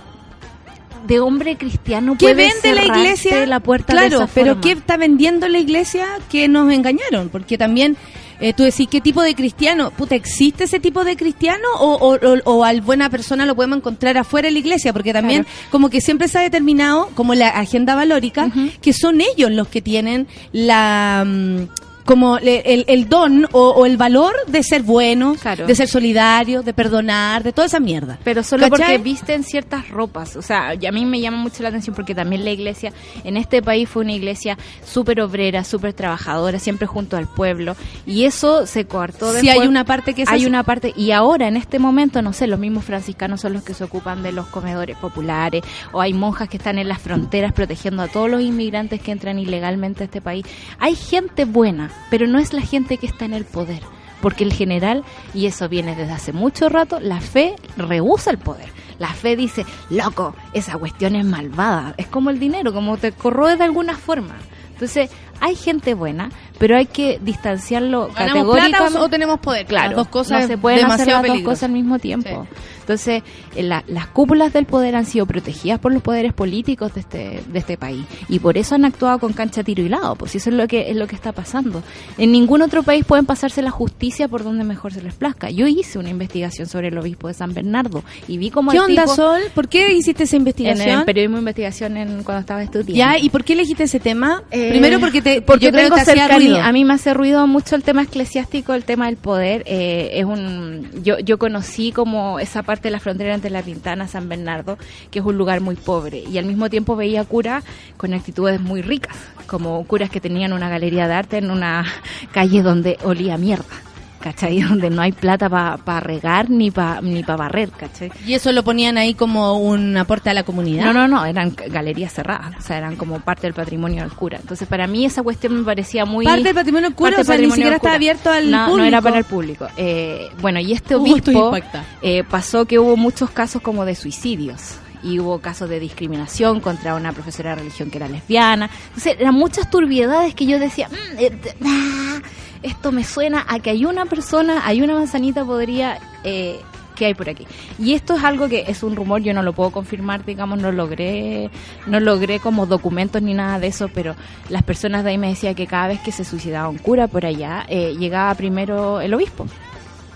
de 1.07 1.21
hombre 1.21 1.57
cristiano 1.57 2.17
¿Qué 2.19 2.33
puede 2.33 2.49
vende 2.49 2.75
la 2.75 2.85
iglesia? 2.85 3.45
la 3.47 3.61
puerta 3.61 3.93
de 3.93 3.99
claro, 4.09 4.25
esa 4.25 4.35
pero 4.35 4.47
forma? 4.55 4.61
¿qué 4.63 4.73
está 4.73 4.97
vendiendo 4.97 5.49
la 5.49 5.59
iglesia 5.59 6.07
que 6.31 6.49
nos 6.49 6.73
engañaron? 6.73 7.29
Porque 7.29 7.59
también 7.59 7.97
eh, 8.41 8.53
tú 8.53 8.63
decís, 8.63 8.89
¿qué 8.91 9.01
tipo 9.01 9.23
de 9.23 9.35
cristiano? 9.35 9.91
Puta, 9.91 10.15
¿existe 10.15 10.65
ese 10.65 10.81
tipo 10.81 11.05
de 11.05 11.17
cristiano 11.17 11.67
o, 11.79 11.95
o, 11.95 12.15
o, 12.17 12.39
o 12.57 12.65
al 12.65 12.81
buena 12.81 13.11
persona 13.11 13.47
lo 13.47 13.55
podemos 13.55 13.79
encontrar 13.79 14.17
afuera 14.19 14.47
de 14.49 14.53
la 14.53 14.59
iglesia? 14.59 14.93
Porque 14.93 15.13
también 15.13 15.45
Claro. 15.45 15.59
como 15.71 15.91
que 15.91 16.01
siempre 16.01 16.29
se 16.29 16.39
ha 16.39 16.43
determinado, 16.43 17.11
como 17.15 17.35
la 17.35 17.49
agenda 17.49 17.95
valórica, 17.95 18.51
que 18.81 18.93
son 18.93 19.21
ellos 19.21 19.51
los 19.51 19.69
que 19.69 19.81
tienen 19.83 20.27
la... 20.53 21.25
mm, 21.27 21.63
como 22.05 22.39
el, 22.39 22.85
el 22.87 23.09
don 23.09 23.47
o, 23.53 23.71
o 23.71 23.87
el 23.87 23.97
valor 23.97 24.35
de 24.47 24.63
ser 24.63 24.83
buenos, 24.83 25.39
Claro. 25.41 25.67
de 25.67 25.75
ser 25.75 25.89
solidarios, 25.89 26.65
de 26.65 26.73
perdonar, 26.75 27.43
de 27.43 27.53
toda 27.53 27.67
esa 27.67 27.81
mierda. 27.81 28.19
Pero 28.25 28.43
solo 28.43 28.69
¿Cachai? 28.69 28.87
porque 28.87 28.99
visten 29.03 29.43
ciertas 29.45 29.89
ropas. 29.89 30.37
O 30.37 30.43
sea, 30.43 30.71
a 30.71 30.93
mí 30.93 31.05
me 31.05 31.21
llama 31.21 31.39
mucho 31.39 31.63
la 31.63 31.71
atención 31.71 31.95
porque 31.95 32.15
también 32.15 32.45
la 32.45 32.51
iglesia 32.51 32.93
en 33.25 33.37
este 33.37 33.63
país 33.63 33.89
fue 33.89 34.03
una 34.03 34.13
iglesia 34.13 34.59
súper 34.85 35.21
obrera, 35.21 35.65
súper 35.65 35.93
trabajadora, 35.95 36.59
siempre 36.59 36.87
junto 36.87 37.17
al 37.17 37.27
pueblo. 37.27 37.77
Y 38.07 38.25
eso 38.25 38.67
se 38.67 38.85
coartó 38.87 39.31
Si 39.31 39.47
después. 39.47 39.61
hay 39.61 39.67
una 39.69 39.85
parte 39.85 40.15
que 40.15 40.23
es 40.23 40.29
Hay 40.29 40.47
una 40.47 40.63
parte, 40.63 40.93
y 40.97 41.11
ahora 41.13 41.49
en 41.49 41.57
este 41.57 41.79
momento, 41.79 42.21
no 42.23 42.33
sé, 42.33 42.47
los 42.47 42.59
mismos 42.59 42.85
franciscanos 42.85 43.41
son 43.41 43.53
los 43.55 43.63
que 43.63 43.75
se 43.75 43.85
ocupan 43.85 44.23
de 44.23 44.33
los 44.33 44.47
comedores 44.47 44.97
populares, 44.99 45.63
o 45.93 46.01
hay 46.01 46.13
monjas 46.13 46.49
que 46.49 46.57
están 46.59 46.79
en 46.79 46.89
las 46.89 47.01
fronteras 47.01 47.53
protegiendo 47.53 48.03
a 48.03 48.09
todos 48.09 48.31
los 48.31 48.43
inmigrantes 48.43 49.01
que 49.01 49.11
entran 49.13 49.39
ilegalmente 49.39 50.03
a 50.03 50.07
este 50.07 50.21
país. 50.21 50.45
Hay 50.79 50.95
gente 50.97 51.45
buena, 51.45 51.91
pero 52.11 52.27
no 52.27 52.39
es 52.39 52.53
la 52.53 52.63
gente 52.63 52.99
que 52.99 53.07
está 53.07 53.25
en 53.25 53.35
el 53.35 53.45
poder. 53.45 53.83
Porque 54.21 54.45
el 54.45 54.53
general, 54.53 55.05
y 55.35 55.47
eso 55.47 55.69
viene 55.69 55.95
desde 55.95 56.13
hace 56.13 56.33
mucho 56.33 56.69
rato, 56.69 56.99
la 57.01 57.21
fe 57.21 57.57
rehúsa 57.77 58.31
el 58.31 58.39
poder. 58.39 58.71
La 58.99 59.13
fe 59.13 59.37
dice, 59.37 59.67
loco, 59.91 60.35
esa 60.53 60.79
cuestión 60.79 61.17
es 61.17 61.25
malvada. 61.25 61.95
Es 61.99 62.07
como 62.07 62.31
el 62.31 62.39
dinero, 62.39 62.73
como 62.73 62.97
te 62.97 63.13
corroe 63.13 63.57
de 63.57 63.65
alguna 63.65 63.97
forma. 63.97 64.37
Entonces, 64.73 65.11
hay 65.41 65.57
gente 65.57 65.95
buena, 65.95 66.31
pero 66.59 66.77
hay 66.77 66.87
que 66.87 67.19
distanciarlo 67.23 68.09
¿Ganamos 68.09 68.15
categóricamente. 68.55 68.79
plata 68.79 69.03
o, 69.05 69.09
tenemos 69.09 69.41
poder? 69.41 69.67
Claro, 69.67 69.89
Las 69.89 69.97
dos 69.97 70.09
cosas 70.09 70.43
no 70.43 70.47
se 70.49 70.59
pueden 70.59 70.87
hacer 70.87 71.09
las 71.09 71.27
dos 71.27 71.41
cosas 71.41 71.65
al 71.65 71.73
mismo 71.73 71.99
tiempo. 71.99 72.47
Entonces, 72.81 73.23
eh, 73.57 73.63
la- 73.63 73.83
las 73.89 74.09
cúpulas 74.09 74.53
del 74.53 74.67
poder 74.67 74.95
han 74.95 75.07
sido 75.07 75.25
protegidas 75.25 75.79
por 75.81 75.91
los 75.95 76.03
poderes 76.03 76.35
políticos 76.35 76.93
de 76.93 77.01
este, 77.01 77.43
de 77.47 77.59
este 77.59 77.79
país 77.79 78.05
y 78.29 78.41
por 78.41 78.59
eso 78.59 78.75
han 78.75 78.85
actuado 78.85 79.19
con 79.19 79.33
cancha 79.33 79.63
tiro 79.65 79.83
y 79.83 79.89
lado, 79.89 80.17
pues 80.17 80.35
eso 80.35 80.51
es 80.51 80.57
lo 80.57 80.69
que 80.69 80.91
es 80.91 80.97
lo 80.97 81.07
que 81.07 81.15
está 81.17 81.33
pasando. 81.33 81.83
En 82.19 82.31
ningún 82.31 82.61
otro 82.61 82.83
país 82.83 83.03
pueden 83.07 83.25
pasarse 83.25 83.63
la 83.63 83.71
justicia 83.71 84.29
por 84.29 84.45
donde 84.45 84.65
mejor 84.65 84.93
se 84.93 85.01
les 85.01 85.15
plazca. 85.15 85.49
Yo 85.49 85.67
hice 85.67 85.99
una 85.99 86.11
investigación 86.11 86.69
sobre 86.69 86.89
el 86.89 86.99
obispo 86.99 87.29
de 87.29 87.33
San 87.33 87.55
Bernardo 87.55 88.05
y 88.29 88.37
vi 88.37 88.51
cómo 88.51 88.71
¿Qué 88.71 88.77
el 88.77 88.83
onda, 88.83 89.05
tipo- 89.05 89.17
Sol? 89.17 89.41
¿Por 89.55 89.69
qué 89.69 89.95
hiciste 89.95 90.25
esa 90.25 90.37
en 90.37 90.43
investigación? 90.43 90.99
el 91.01 91.05
periodismo 91.07 91.37
de 91.37 91.41
investigación 91.41 91.97
en, 91.97 92.23
cuando 92.23 92.41
estaba 92.41 92.63
estudiando. 92.63 92.93
ya, 92.95 93.17
¿y 93.19 93.31
por 93.31 93.45
qué 93.45 93.55
elegiste 93.55 93.85
ese 93.85 93.99
tema? 93.99 94.43
Eh, 94.51 94.69
Primero 94.69 95.01
porque 95.01 95.23
te 95.23 95.41
porque 95.41 95.65
yo 95.67 95.71
creo 95.73 95.85
tengo 95.85 95.97
que 95.97 96.05
te 96.05 96.11
hacía 96.11 96.27
ruido. 96.47 96.63
A 96.63 96.73
mí 96.73 96.85
me 96.85 96.95
hace 96.95 97.15
ruido 97.15 97.47
mucho 97.47 97.77
el 97.77 97.83
tema 97.83 98.03
eclesiástico, 98.03 98.75
el 98.75 98.85
tema 98.85 99.07
del 99.07 99.17
poder. 99.17 99.63
eh, 99.67 100.11
es 100.15 100.25
un 100.25 100.91
yo 101.03 101.19
yo 101.19 101.39
conocí 101.39 101.93
como 101.93 102.39
esa 102.39 102.63
parte 102.63 102.89
de 102.89 102.93
la 102.93 103.01
frontera 103.01 103.35
entre 103.35 103.51
La 103.51 103.63
Pintana, 103.63 104.09
San 104.09 104.29
Bernardo, 104.29 104.79
que 105.11 105.19
es 105.21 105.25
un 105.25 105.37
lugar 105.37 105.61
muy 105.61 105.77
pobre 105.77 106.23
y 106.29 106.39
al 106.39 106.45
mismo 106.45 106.71
tiempo 106.71 106.97
veía 106.97 107.25
curas 107.25 107.65
con 107.97 108.15
actitudes 108.15 108.61
muy 108.61 108.83
ricas, 108.83 109.17
como 109.47 109.85
curas 109.87 110.11
que 110.11 110.21
tenían 110.21 110.53
una 110.53 110.69
galería 110.69 111.09
de 111.09 111.15
arte 111.15 111.39
en 111.39 111.51
una 111.51 111.85
calle 112.33 112.63
donde 112.63 112.99
olía 113.05 113.37
mierda. 113.39 113.94
¿Cachai? 114.25 114.59
Donde 114.69 114.89
no 114.89 115.03
hay 115.03 115.13
plata 115.13 115.51
para 115.51 116.01
regar 116.01 116.49
ni 116.49 116.71
para 116.71 117.03
ni 117.03 117.23
pa 117.23 117.37
barrer, 117.37 117.69
¿cachai? 117.69 118.11
Y 118.27 118.33
eso 118.33 118.53
lo 118.53 118.63
ponían 118.65 118.97
ahí 118.97 119.13
como 119.13 119.59
un 119.59 119.95
aporte 119.99 120.31
a 120.31 120.35
la 120.35 120.45
comunidad. 120.45 120.87
No, 120.87 120.95
no, 120.95 121.07
no, 121.07 121.27
eran 121.27 121.55
galerías 121.55 122.15
cerradas, 122.15 122.57
o 122.59 122.63
sea, 122.63 122.79
eran 122.79 122.97
como 122.97 123.21
parte 123.21 123.43
del 123.43 123.53
patrimonio 123.53 124.01
del 124.01 124.13
cura. 124.13 124.39
Entonces, 124.41 124.67
para 124.67 124.87
mí 124.87 125.05
esa 125.05 125.23
cuestión 125.23 125.59
me 125.59 125.63
parecía 125.63 126.07
muy... 126.07 126.25
Parte 126.25 126.45
del 126.45 126.55
patrimonio 126.55 126.89
del 126.89 126.97
cura, 126.97 127.11
parte 127.11 127.21
o 127.21 127.25
sea, 127.25 127.37
ni 127.37 127.51
siquiera 127.51 127.77
está 127.77 127.93
abierto 127.93 128.31
al 128.31 128.51
no, 128.51 128.65
público. 128.65 128.79
No 128.79 128.85
era 128.85 129.03
para 129.03 129.19
el 129.19 129.25
público. 129.25 129.69
Eh, 129.77 130.31
bueno, 130.41 130.59
y 130.59 130.73
este 130.73 130.95
Uh, 130.95 131.03
obispo 131.03 131.53
eh, 132.01 132.25
pasó 132.25 132.65
que 132.65 132.79
hubo 132.79 132.97
muchos 132.97 133.31
casos 133.31 133.61
como 133.61 133.85
de 133.85 133.95
suicidios. 133.95 134.77
Y 135.03 135.19
hubo 135.19 135.39
casos 135.39 135.69
de 135.69 135.79
discriminación 135.81 136.61
contra 136.61 136.95
una 136.95 137.13
profesora 137.13 137.51
de 137.51 137.57
religión 137.57 137.91
que 137.91 137.99
era 137.99 138.09
lesbiana. 138.09 138.71
Entonces, 138.87 139.17
eran 139.21 139.35
muchas 139.35 139.69
turbiedades 139.69 140.35
que 140.35 140.47
yo 140.47 140.59
decía, 140.59 140.89
"Mm, 140.89 141.19
eh, 141.19 141.39
ah, 141.67 142.21
esto 142.65 142.91
me 142.93 143.05
suena 143.05 143.45
a 143.47 143.61
que 143.61 143.71
hay 143.71 143.85
una 143.85 144.07
persona, 144.07 144.67
hay 144.67 144.83
una 144.83 144.95
manzanita 144.95 145.45
podría... 145.45 145.99
Eh, 146.25 146.61
que 146.95 147.07
hay 147.07 147.15
por 147.15 147.29
aquí. 147.29 147.45
Y 147.77 147.95
esto 147.95 148.15
es 148.15 148.23
algo 148.23 148.49
que 148.49 148.67
es 148.69 148.85
un 148.85 148.95
rumor, 148.95 149.21
yo 149.21 149.35
no 149.35 149.43
lo 149.43 149.53
puedo 149.53 149.71
confirmar, 149.71 150.25
digamos, 150.25 150.61
no 150.61 150.71
logré, 150.71 151.51
no 151.89 151.99
logré 151.99 152.39
como 152.39 152.67
documentos 152.67 153.21
ni 153.21 153.35
nada 153.35 153.59
de 153.59 153.67
eso, 153.67 153.89
pero 153.93 154.15
las 154.49 154.63
personas 154.63 155.03
de 155.03 155.11
ahí 155.11 155.19
me 155.19 155.29
decían 155.29 155.57
que 155.57 155.67
cada 155.67 155.89
vez 155.89 156.01
que 156.01 156.13
se 156.13 156.25
suicidaba 156.25 156.69
un 156.69 156.79
cura 156.79 157.09
por 157.09 157.27
allá, 157.27 157.67
eh, 157.69 157.97
llegaba 157.99 158.33
primero 158.37 159.01
el 159.01 159.13
obispo. 159.13 159.47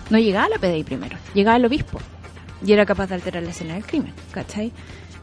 No 0.09 0.17
llegaba 0.17 0.47
la 0.47 0.57
PDI 0.57 0.83
primero, 0.83 1.17
llegaba 1.33 1.57
el 1.57 1.65
obispo. 1.65 1.99
Y 2.65 2.73
era 2.73 2.85
capaz 2.85 3.07
de 3.07 3.15
alterar 3.15 3.43
la 3.43 3.51
escena 3.51 3.73
del 3.73 3.85
crimen, 3.85 4.13
¿cachai? 4.31 4.71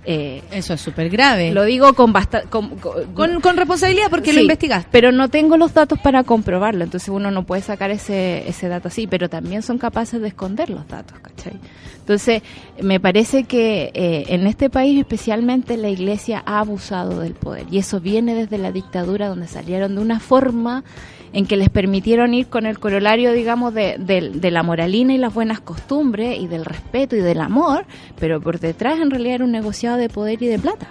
Eh, 0.09 0.43
Eso 0.53 0.75
es 0.75 0.81
súper 0.81 1.11
grave. 1.11 1.51
lo 1.53 1.65
digo 1.65 1.93
con. 1.95 2.13
Con, 2.49 2.77
con- 2.79 3.41
con, 3.41 3.57
responsabilidad 3.57 4.07
porque 4.09 4.33
lo 4.33 4.39
Sí, 4.39 4.43
investigaste. 4.45 4.89
Pero 4.93 5.11
no 5.11 5.29
tengo 5.29 5.57
los 5.57 5.75
datos 5.75 5.99
para 5.99 6.23
comprobarlo, 6.23 6.85
entonces 6.85 7.09
uno 7.09 7.31
no 7.33 7.45
puede 7.45 7.63
sacar 7.63 7.91
ese, 7.91 8.49
ese 8.49 8.69
dato 8.69 8.89
así, 8.89 9.07
pero 9.09 9.29
también 9.29 9.63
son 9.63 9.79
capaces 9.79 10.21
de 10.21 10.29
esconder 10.29 10.71
los 10.71 10.87
datos, 10.87 11.19
¿cachai? 11.19 11.59
Entonces, 11.99 12.43
me 12.81 13.01
parece 13.01 13.45
que 13.45 13.91
eh, 13.95 14.27
en 14.29 14.47
este 14.47 14.71
país 14.71 14.97
especialmente 15.01 15.77
la 15.77 15.89
iglesia 15.89 16.41
ha 16.47 16.61
abusado 16.61 17.19
del 17.21 17.35
poder 17.35 17.67
y 17.69 17.79
eso 17.79 17.99
viene 17.99 18.35
desde 18.37 18.59
la 18.59 18.71
dictadura 18.71 19.27
donde 19.29 19.49
salieron 19.49 19.97
de 19.97 20.03
una 20.03 20.21
forma 20.21 20.85
en 21.33 21.47
que 21.47 21.57
les 21.57 21.68
permitieron 21.70 22.33
ir 22.35 22.47
con 22.47 22.66
el 22.66 22.79
corolario, 22.79 23.33
digamos, 23.33 23.74
de, 23.74 23.97
de- 23.99 24.51
la 24.51 24.62
moralina 24.62 25.12
y 25.14 25.18
las 25.18 25.35
buenas 25.35 25.61
costumbres 25.61 26.39
y 26.41 26.47
del 26.47 26.64
respeto 26.64 27.16
y 27.16 27.20
del 27.20 27.41
amor, 27.41 27.85
pero 28.18 28.41
por 28.41 28.59
detrás 28.61 28.99
en 29.01 29.11
realidad 29.11 29.35
era 29.37 29.45
un 29.45 29.53
negociado 29.53 29.97
de 29.99 30.09
poder 30.09 30.43
y 30.43 30.47
de 30.47 30.59
plata. 30.59 30.89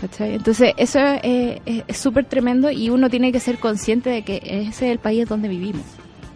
¿Cachai? 0.00 0.34
Entonces, 0.34 0.72
eso 0.78 0.98
es 1.22 1.60
es- 1.66 1.84
es 1.86 1.96
súper 1.98 2.24
tremendo 2.24 2.70
y 2.70 2.88
uno 2.90 3.10
tiene 3.10 3.32
que 3.32 3.40
ser 3.40 3.58
consciente 3.58 4.08
de 4.10 4.22
que 4.22 4.40
ese 4.44 4.68
es 4.86 4.92
el 4.92 4.98
país 4.98 5.28
donde 5.28 5.48
vivimos, 5.48 5.84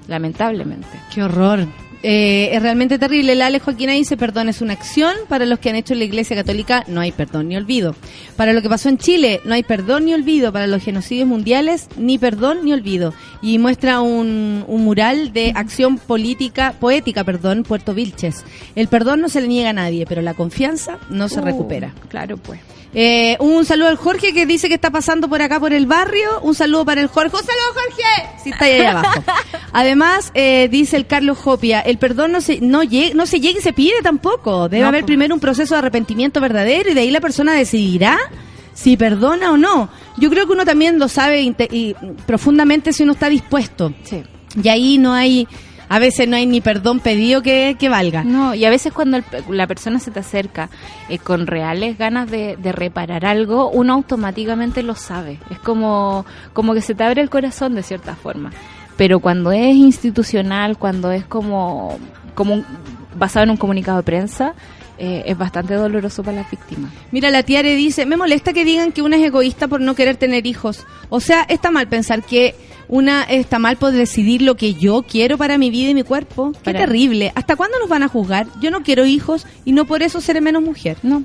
lamentablemente. 0.08 0.86
Qué 1.14 1.22
horror. 1.22 1.66
Eh, 2.06 2.54
es 2.54 2.60
realmente 2.62 2.98
terrible. 2.98 3.34
La 3.34 3.46
Ale 3.46 3.60
Joaquina 3.60 3.94
dice, 3.94 4.18
perdón 4.18 4.50
es 4.50 4.60
una 4.60 4.74
acción. 4.74 5.14
Para 5.26 5.46
los 5.46 5.58
que 5.58 5.70
han 5.70 5.76
hecho 5.76 5.94
en 5.94 6.00
la 6.00 6.04
Iglesia 6.04 6.36
Católica 6.36 6.84
no 6.86 7.00
hay 7.00 7.12
perdón 7.12 7.48
ni 7.48 7.56
olvido. 7.56 7.96
Para 8.36 8.52
lo 8.52 8.60
que 8.60 8.68
pasó 8.68 8.90
en 8.90 8.98
Chile 8.98 9.40
no 9.46 9.54
hay 9.54 9.62
perdón 9.62 10.04
ni 10.04 10.12
olvido. 10.12 10.52
Para 10.52 10.66
los 10.66 10.82
genocidios 10.84 11.26
mundiales 11.26 11.88
ni 11.96 12.18
perdón 12.18 12.58
ni 12.62 12.74
olvido. 12.74 13.14
Y 13.40 13.58
muestra 13.58 14.02
un, 14.02 14.64
un 14.68 14.84
mural 14.84 15.32
de 15.32 15.52
acción 15.54 15.96
política, 15.96 16.74
poética, 16.78 17.24
perdón, 17.24 17.62
Puerto 17.62 17.94
Vilches. 17.94 18.44
El 18.76 18.88
perdón 18.88 19.22
no 19.22 19.30
se 19.30 19.40
le 19.40 19.48
niega 19.48 19.70
a 19.70 19.72
nadie, 19.72 20.04
pero 20.06 20.20
la 20.20 20.34
confianza 20.34 20.98
no 21.08 21.30
se 21.30 21.40
Uh, 21.40 21.44
recupera. 21.44 21.94
Claro, 22.10 22.36
pues. 22.36 22.60
Eh, 22.94 23.36
un 23.40 23.64
saludo 23.64 23.88
al 23.88 23.96
Jorge 23.96 24.32
que 24.32 24.46
dice 24.46 24.68
que 24.68 24.74
está 24.74 24.90
pasando 24.90 25.28
por 25.28 25.42
acá 25.42 25.58
por 25.58 25.72
el 25.72 25.86
barrio. 25.86 26.40
Un 26.42 26.54
saludo 26.54 26.84
para 26.84 27.00
el 27.00 27.08
Jorge. 27.08 27.36
¡Un 27.36 27.42
saludo, 27.42 27.64
Jorge! 27.74 28.30
Sí, 28.42 28.50
está 28.50 28.64
ahí 28.66 28.80
abajo. 28.82 29.22
Además, 29.72 30.30
eh, 30.34 30.68
dice 30.70 30.96
el 30.96 31.06
Carlos 31.06 31.38
Jopia, 31.38 31.80
el 31.80 31.98
perdón 31.98 32.32
no 32.32 32.40
se, 32.40 32.60
no, 32.60 32.84
llega, 32.84 33.14
no 33.14 33.26
se 33.26 33.40
llega 33.40 33.58
y 33.58 33.62
se 33.62 33.72
pide 33.72 34.00
tampoco. 34.02 34.68
Debe 34.68 34.82
No, 34.82 34.88
haber 34.88 35.04
primero 35.04 35.34
un 35.34 35.40
proceso 35.40 35.74
de 35.74 35.78
arrepentimiento 35.80 36.40
verdadero 36.40 36.90
y 36.90 36.94
de 36.94 37.00
ahí 37.00 37.10
la 37.10 37.20
persona 37.20 37.52
decidirá 37.52 38.18
si 38.74 38.96
perdona 38.96 39.52
o 39.52 39.56
no. 39.56 39.88
Yo 40.16 40.30
creo 40.30 40.46
que 40.46 40.52
uno 40.52 40.64
también 40.64 40.98
lo 40.98 41.08
sabe 41.08 41.42
y, 41.42 41.96
profundamente 42.26 42.92
si 42.92 43.02
uno 43.02 43.12
está 43.12 43.28
dispuesto. 43.28 43.92
Sí. 44.04 44.22
Y 44.62 44.68
ahí 44.68 44.98
no 44.98 45.12
hay 45.12 45.48
A 45.88 45.98
veces 45.98 46.26
no 46.28 46.36
hay 46.36 46.46
ni 46.46 46.60
perdón 46.60 47.00
pedido 47.00 47.42
que, 47.42 47.76
que 47.78 47.88
valga. 47.88 48.24
No, 48.24 48.54
y 48.54 48.64
a 48.64 48.70
veces 48.70 48.92
cuando 48.92 49.18
el- 49.18 49.24
la 49.50 49.66
persona 49.66 49.98
se 50.00 50.10
te 50.10 50.20
acerca 50.20 50.70
eh, 51.08 51.18
con 51.18 51.46
reales 51.46 51.98
ganas 51.98 52.30
de, 52.30 52.56
de 52.56 52.72
reparar 52.72 53.24
algo, 53.26 53.68
uno 53.70 53.92
automáticamente 53.94 54.82
lo 54.82 54.94
sabe. 54.94 55.38
Es 55.50 55.58
como, 55.58 56.24
como 56.52 56.74
que 56.74 56.80
se 56.80 56.94
te 56.94 57.04
abre 57.04 57.20
el 57.22 57.30
corazón 57.30 57.74
de 57.74 57.82
cierta 57.82 58.14
forma. 58.16 58.50
Pero 58.96 59.20
cuando 59.20 59.52
es 59.52 59.74
institucional, 59.74 60.78
cuando 60.78 61.10
es 61.12 61.24
como, 61.24 61.98
como 62.34 62.54
un- 62.54 62.64
basado 63.16 63.44
en 63.44 63.50
un 63.50 63.56
comunicado 63.56 63.98
de 63.98 64.04
prensa, 64.04 64.54
eh, 64.98 65.22
es 65.26 65.36
bastante 65.38 65.74
doloroso 65.74 66.22
para 66.22 66.38
las 66.38 66.50
víctimas. 66.50 66.92
Mira, 67.10 67.30
la 67.30 67.42
Tiare 67.42 67.74
dice, 67.74 68.06
me 68.06 68.16
molesta 68.16 68.52
que 68.52 68.64
digan 68.64 68.92
que 68.92 69.02
una 69.02 69.16
es 69.16 69.22
egoísta 69.22 69.68
por 69.68 69.80
no 69.80 69.94
querer 69.94 70.16
tener 70.16 70.46
hijos. 70.46 70.86
O 71.08 71.20
sea, 71.20 71.42
está 71.48 71.70
mal 71.70 71.88
pensar 71.88 72.22
que 72.22 72.54
una 72.86 73.22
está 73.22 73.58
mal 73.58 73.76
por 73.76 73.92
decidir 73.92 74.42
lo 74.42 74.56
que 74.56 74.74
yo 74.74 75.02
quiero 75.02 75.38
para 75.38 75.56
mi 75.58 75.70
vida 75.70 75.90
y 75.90 75.94
mi 75.94 76.02
cuerpo. 76.02 76.52
Qué 76.52 76.58
Para- 76.72 76.80
terrible. 76.80 77.32
¿Hasta 77.34 77.56
cuándo 77.56 77.78
nos 77.78 77.88
van 77.88 78.02
a 78.02 78.08
juzgar? 78.08 78.46
Yo 78.60 78.70
no 78.70 78.82
quiero 78.82 79.04
hijos 79.06 79.46
y 79.64 79.72
no 79.72 79.86
por 79.86 80.02
eso 80.02 80.20
seré 80.20 80.40
menos 80.40 80.62
mujer. 80.62 80.96
No. 81.02 81.24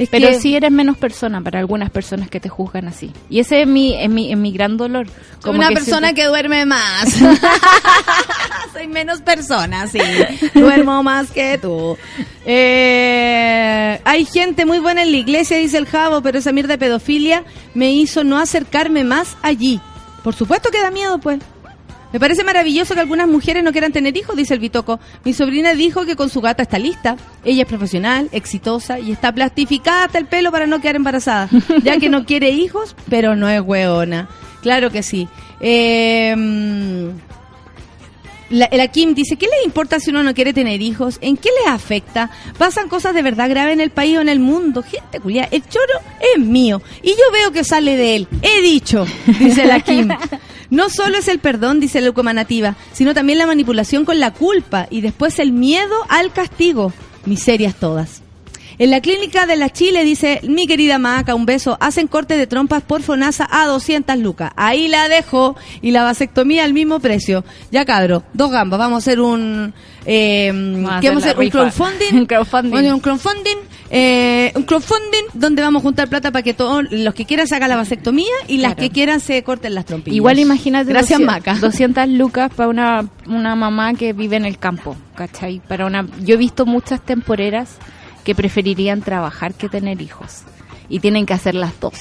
Es 0.00 0.08
Pero 0.08 0.28
que- 0.28 0.40
sí 0.40 0.56
eres 0.56 0.70
menos 0.70 0.96
persona 0.96 1.42
para 1.42 1.58
algunas 1.58 1.90
personas 1.90 2.30
que 2.30 2.40
te 2.40 2.48
juzgan 2.48 2.88
así. 2.88 3.12
Y 3.28 3.38
ese 3.40 3.60
es 3.62 3.68
mi, 3.68 3.94
es 3.94 4.08
mi, 4.08 4.32
es 4.32 4.38
mi 4.38 4.50
gran 4.50 4.78
dolor. 4.78 5.06
Soy 5.42 5.54
una 5.54 5.68
que 5.68 5.74
persona 5.74 6.08
siento- 6.08 6.14
que 6.22 6.26
duerme 6.26 6.64
más. 6.64 7.08
Soy 8.72 8.88
menos 8.88 9.20
persona, 9.20 9.86
sí. 9.86 9.98
Duermo 10.54 11.02
más 11.02 11.30
que 11.30 11.58
tú. 11.58 11.98
Eh, 12.46 14.00
hay 14.04 14.24
gente 14.24 14.64
muy 14.64 14.78
buena 14.78 15.02
en 15.02 15.10
la 15.10 15.16
iglesia, 15.18 15.58
dice 15.58 15.76
el 15.76 15.86
Javo, 15.86 16.22
pero 16.22 16.38
esa 16.38 16.52
mierda 16.52 16.74
de 16.74 16.78
pedofilia 16.78 17.44
me 17.74 17.92
hizo 17.92 18.24
no 18.24 18.38
acercarme 18.38 19.04
más 19.04 19.36
allí. 19.42 19.80
Por 20.24 20.34
supuesto 20.34 20.70
que 20.70 20.80
da 20.80 20.90
miedo, 20.90 21.18
pues. 21.18 21.40
Me 22.12 22.18
parece 22.18 22.42
maravilloso 22.42 22.94
que 22.94 23.00
algunas 23.00 23.28
mujeres 23.28 23.62
no 23.62 23.72
quieran 23.72 23.92
tener 23.92 24.16
hijos, 24.16 24.36
dice 24.36 24.54
el 24.54 24.60
Bitoco. 24.60 24.98
Mi 25.24 25.32
sobrina 25.32 25.74
dijo 25.74 26.04
que 26.04 26.16
con 26.16 26.28
su 26.28 26.40
gata 26.40 26.62
está 26.62 26.78
lista. 26.78 27.16
Ella 27.44 27.62
es 27.62 27.68
profesional, 27.68 28.28
exitosa 28.32 28.98
y 28.98 29.12
está 29.12 29.32
plastificada 29.32 30.04
hasta 30.04 30.18
el 30.18 30.26
pelo 30.26 30.50
para 30.50 30.66
no 30.66 30.80
quedar 30.80 30.96
embarazada. 30.96 31.48
Ya 31.82 31.98
que 31.98 32.08
no 32.08 32.26
quiere 32.26 32.50
hijos, 32.50 32.96
pero 33.08 33.36
no 33.36 33.48
es 33.48 33.60
hueona. 33.60 34.28
Claro 34.60 34.90
que 34.90 35.02
sí. 35.02 35.28
Eh, 35.60 36.34
la, 38.50 38.68
la 38.72 38.88
Kim 38.88 39.14
dice, 39.14 39.36
¿qué 39.36 39.46
les 39.46 39.64
importa 39.64 40.00
si 40.00 40.10
uno 40.10 40.22
no 40.24 40.34
quiere 40.34 40.52
tener 40.52 40.82
hijos? 40.82 41.18
¿En 41.20 41.36
qué 41.36 41.48
les 41.60 41.72
afecta? 41.72 42.30
¿Pasan 42.58 42.88
cosas 42.88 43.14
de 43.14 43.22
verdad 43.22 43.48
graves 43.48 43.72
en 43.72 43.80
el 43.80 43.90
país 43.90 44.18
o 44.18 44.20
en 44.20 44.28
el 44.28 44.40
mundo? 44.40 44.82
Gente 44.82 45.20
culia, 45.20 45.48
el 45.50 45.62
choro 45.68 46.00
es 46.34 46.40
mío 46.44 46.82
y 47.02 47.10
yo 47.10 47.32
veo 47.32 47.52
que 47.52 47.62
sale 47.62 47.96
de 47.96 48.16
él. 48.16 48.28
He 48.42 48.60
dicho, 48.60 49.06
dice 49.38 49.64
la 49.64 49.80
Kim. 49.80 50.08
No 50.70 50.88
solo 50.88 51.18
es 51.18 51.28
el 51.28 51.40
perdón, 51.40 51.80
dice 51.80 52.00
Leucomanativa, 52.00 52.76
sino 52.92 53.12
también 53.12 53.38
la 53.38 53.46
manipulación 53.46 54.04
con 54.04 54.20
la 54.20 54.32
culpa 54.32 54.86
y 54.90 55.00
después 55.00 55.38
el 55.38 55.52
miedo 55.52 55.94
al 56.08 56.32
castigo. 56.32 56.92
Miserias 57.26 57.74
todas. 57.74 58.22
En 58.82 58.88
la 58.90 59.02
clínica 59.02 59.44
de 59.44 59.56
la 59.56 59.68
Chile, 59.68 60.04
dice 60.04 60.40
mi 60.48 60.66
querida 60.66 60.98
Maca, 60.98 61.34
un 61.34 61.44
beso, 61.44 61.76
hacen 61.80 62.06
corte 62.06 62.38
de 62.38 62.46
trompas 62.46 62.82
por 62.82 63.02
Fonasa 63.02 63.46
a 63.50 63.66
200 63.66 64.16
lucas. 64.16 64.52
Ahí 64.56 64.88
la 64.88 65.06
dejo 65.10 65.54
y 65.82 65.90
la 65.90 66.02
vasectomía 66.02 66.64
al 66.64 66.72
mismo 66.72 66.98
precio. 66.98 67.44
Ya 67.70 67.84
cabro, 67.84 68.22
dos 68.32 68.50
gambas, 68.50 68.78
vamos 68.78 68.94
a 68.96 68.98
hacer 68.98 69.20
un... 69.20 69.74
Eh, 70.06 70.50
Vamos 70.54 70.92
a 70.92 71.00
¿qué 71.00 71.08
vamos 71.10 71.24
a 71.24 71.30
hacer 71.32 71.38
Un 71.44 71.50
crowdfunding. 71.50 72.14
Un 72.20 72.24
crowdfunding. 72.26 72.92
Un 72.94 73.00
crowdfunding. 73.00 73.56
eh, 73.90 74.50
un 74.54 74.62
crowdfunding 74.62 75.24
donde 75.34 75.60
vamos 75.60 75.80
a 75.80 75.82
juntar 75.82 76.08
plata 76.08 76.32
para 76.32 76.42
que 76.42 76.54
todos 76.54 76.84
los 76.90 77.12
que 77.12 77.26
quieran 77.26 77.46
se 77.46 77.56
hagan 77.56 77.68
la 77.68 77.76
vasectomía 77.76 78.32
y 78.48 78.56
las 78.56 78.76
Claro. 78.76 78.80
que 78.88 78.90
quieran 78.94 79.20
se 79.20 79.42
corten 79.42 79.74
las 79.74 79.84
trompillas. 79.84 80.16
Igual 80.16 80.38
imagínate 80.38 80.88
Gracias, 80.88 81.18
200, 81.20 81.26
Maca. 81.36 81.54
200 81.60 82.08
lucas 82.08 82.50
para 82.56 82.70
una, 82.70 83.06
una 83.26 83.54
mamá 83.56 83.92
que 83.92 84.14
vive 84.14 84.36
en 84.36 84.46
el 84.46 84.56
campo, 84.56 84.96
¿cachai? 85.16 85.60
Para 85.68 85.84
una, 85.84 86.06
yo 86.22 86.36
he 86.36 86.38
visto 86.38 86.64
muchas 86.64 87.04
temporeras 87.04 87.76
que 88.30 88.34
preferirían 88.36 89.02
trabajar 89.02 89.54
que 89.54 89.68
tener 89.68 90.00
hijos 90.00 90.42
y 90.88 91.00
tienen 91.00 91.26
que 91.26 91.34
hacer 91.34 91.56
las 91.56 91.80
dos. 91.80 91.94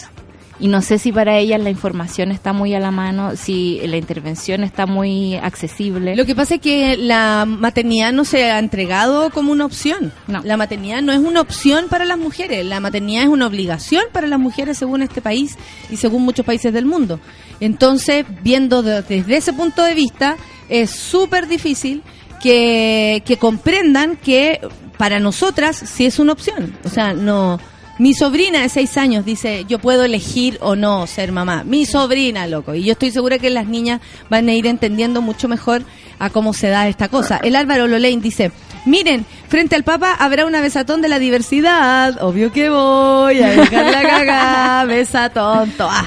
Y 0.60 0.68
no 0.68 0.84
sé 0.84 1.00
si 1.00 1.12
para 1.12 1.38
ellas 1.40 1.60
la 1.60 1.72
información 1.72 2.32
está 2.32 2.54
muy 2.54 2.76
a 2.76 2.80
la 2.80 2.92
mano, 2.92 3.36
si 3.36 3.80
la 3.88 3.98
intervención 3.98 4.64
está 4.64 4.86
muy 4.86 5.36
accesible. 5.36 6.16
Lo 6.16 6.26
que 6.26 6.36
pasa 6.36 6.56
es 6.56 6.62
que 6.62 6.98
la 6.98 7.46
maternidad 7.48 8.12
no 8.14 8.26
se 8.26 8.52
ha 8.52 8.60
entregado 8.60 9.32
como 9.32 9.52
una 9.54 9.66
opción. 9.66 10.12
No. 10.28 10.42
La 10.44 10.56
maternidad 10.58 11.02
no 11.02 11.14
es 11.14 11.20
una 11.20 11.42
opción 11.42 11.86
para 11.90 12.06
las 12.06 12.18
mujeres. 12.20 12.64
La 12.66 12.80
maternidad 12.80 13.24
es 13.24 13.30
una 13.30 13.48
obligación 13.48 14.04
para 14.12 14.28
las 14.28 14.38
mujeres 14.40 14.78
según 14.78 15.02
este 15.02 15.22
país 15.22 15.58
y 15.90 15.96
según 15.98 16.22
muchos 16.24 16.46
países 16.46 16.72
del 16.74 16.86
mundo. 16.86 17.20
Entonces, 17.60 18.26
viendo 18.44 18.84
de- 18.84 19.02
desde 19.02 19.38
ese 19.38 19.54
punto 19.54 19.82
de 19.82 19.96
vista, 19.96 20.36
es 20.68 20.92
súper 20.92 21.48
difícil 21.48 22.04
que, 22.40 23.38
comprendan 23.40 24.16
que 24.18 24.60
para 24.98 25.20
nosotras 25.20 25.78
sí 25.78 26.06
es 26.06 26.20
una 26.20 26.34
opción. 26.34 26.78
O 26.84 26.90
sea, 26.90 27.14
no... 27.14 27.60
Mi 28.00 28.14
sobrina 28.14 28.62
de 28.62 28.70
seis 28.70 28.96
años 28.98 29.26
dice, 29.26 29.66
yo 29.68 29.78
puedo 29.78 30.06
elegir 30.06 30.58
o 30.62 30.78
no 30.78 31.06
ser 31.06 31.34
mamá. 31.34 31.66
Mi 31.66 31.86
sobrina, 31.86 32.48
loco. 32.48 32.74
Y 32.74 32.84
yo 32.84 32.94
estoy 32.94 33.12
segura 33.12 33.40
que 33.40 33.50
las 33.50 33.68
niñas 33.68 34.00
van 34.30 34.48
a 34.48 34.54
ir 34.54 34.68
entendiendo 34.68 35.22
mucho 35.22 35.50
mejor 35.50 35.84
a 36.18 36.30
cómo 36.30 36.54
se 36.54 36.70
da 36.70 36.88
esta 36.88 37.10
cosa. 37.10 37.42
El 37.44 37.58
Álvaro 37.58 37.88
Lolein 37.88 38.22
dice, 38.22 38.54
miren, 38.86 39.26
frente 39.50 39.76
al 39.76 39.84
Papa 39.84 40.16
habrá 40.18 40.46
una 40.46 40.62
besatón 40.62 41.02
de 41.02 41.10
la 41.10 41.20
diversidad. 41.20 42.24
Obvio 42.24 42.54
que 42.54 42.70
voy 42.70 43.42
a 43.42 43.50
dejar 43.50 43.92
la 43.92 44.02
cagada. 44.02 44.86
Besatón, 44.86 45.72
todas. 45.72 46.06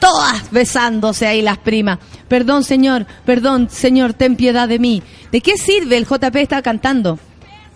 Todas 0.00 0.50
besándose 0.50 1.26
ahí 1.26 1.40
las 1.40 1.56
primas. 1.56 1.98
Perdón, 2.32 2.64
señor, 2.64 3.04
perdón, 3.26 3.68
señor, 3.68 4.14
ten 4.14 4.36
piedad 4.36 4.66
de 4.66 4.78
mí. 4.78 5.02
¿De 5.30 5.42
qué 5.42 5.58
sirve 5.58 5.98
el 5.98 6.06
JP 6.06 6.34
está 6.36 6.62
cantando? 6.62 7.18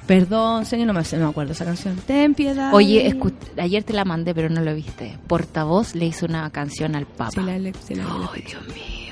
Perdón, 0.07 0.65
señor, 0.65 0.87
no 0.87 0.95
me, 0.95 1.03
no 1.03 1.19
me 1.25 1.31
acuerdo 1.31 1.53
esa 1.53 1.67
canción. 1.67 1.97
Ten 2.07 2.33
piedad. 2.35 2.73
Oye, 2.73 3.15
ayer 3.59 3.85
te 3.85 3.93
la 3.93 4.07
mandé, 4.07 4.35
pero 4.35 4.49
no 4.49 4.63
lo 4.63 4.75
viste. 4.75 5.19
Portavoz 5.27 5.95
le 5.95 6.07
hizo 6.07 6.25
una 6.25 6.49
canción 6.49 6.97
al 6.97 7.05
Papa. 7.05 7.33
Sí, 7.33 7.41
la- 7.43 7.59
sí, 7.87 7.95
la- 7.97 8.05
la- 8.05 8.31
Ay, 8.33 8.45
Dios 8.49 8.63
mío. 8.69 9.06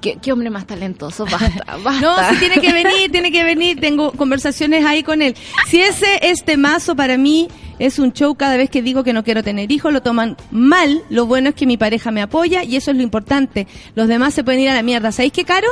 ¿Qué, 0.00 0.18
qué 0.20 0.32
hombre 0.32 0.50
más 0.50 0.66
talentoso. 0.66 1.24
Basta, 1.24 1.76
basta. 1.82 2.00
No, 2.00 2.30
sí 2.30 2.36
tiene 2.38 2.60
que 2.60 2.72
venir, 2.72 3.10
tiene 3.10 3.32
que 3.32 3.44
venir. 3.44 3.80
Tengo 3.80 4.12
conversaciones 4.12 4.84
ahí 4.84 5.02
con 5.02 5.22
él. 5.22 5.34
Si 5.68 5.80
ese 5.80 6.06
este 6.22 6.56
mazo 6.56 6.94
para 6.96 7.16
mí 7.18 7.48
es 7.78 7.98
un 7.98 8.12
show 8.12 8.34
cada 8.34 8.56
vez 8.56 8.70
que 8.70 8.82
digo 8.82 9.02
que 9.04 9.12
no 9.12 9.24
quiero 9.24 9.42
tener 9.42 9.72
hijos, 9.72 9.92
lo 9.92 10.02
toman 10.02 10.36
mal. 10.50 11.02
Lo 11.10 11.26
bueno 11.26 11.48
es 11.50 11.54
que 11.54 11.66
mi 11.66 11.76
pareja 11.76 12.10
me 12.10 12.22
apoya 12.22 12.62
y 12.64 12.76
eso 12.76 12.90
es 12.90 12.96
lo 12.96 13.02
importante. 13.02 13.66
Los 13.94 14.08
demás 14.08 14.34
se 14.34 14.44
pueden 14.44 14.60
ir 14.60 14.68
a 14.68 14.74
la 14.74 14.82
mierda. 14.82 15.10
¿Sabéis 15.12 15.32
qué, 15.32 15.44
Caro? 15.44 15.68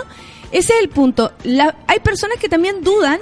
Ese 0.53 0.73
es 0.75 0.81
el 0.81 0.89
punto. 0.89 1.33
La- 1.45 1.77
hay 1.87 2.01
personas 2.01 2.39
que 2.39 2.49
también 2.49 2.83
dudan 2.83 3.19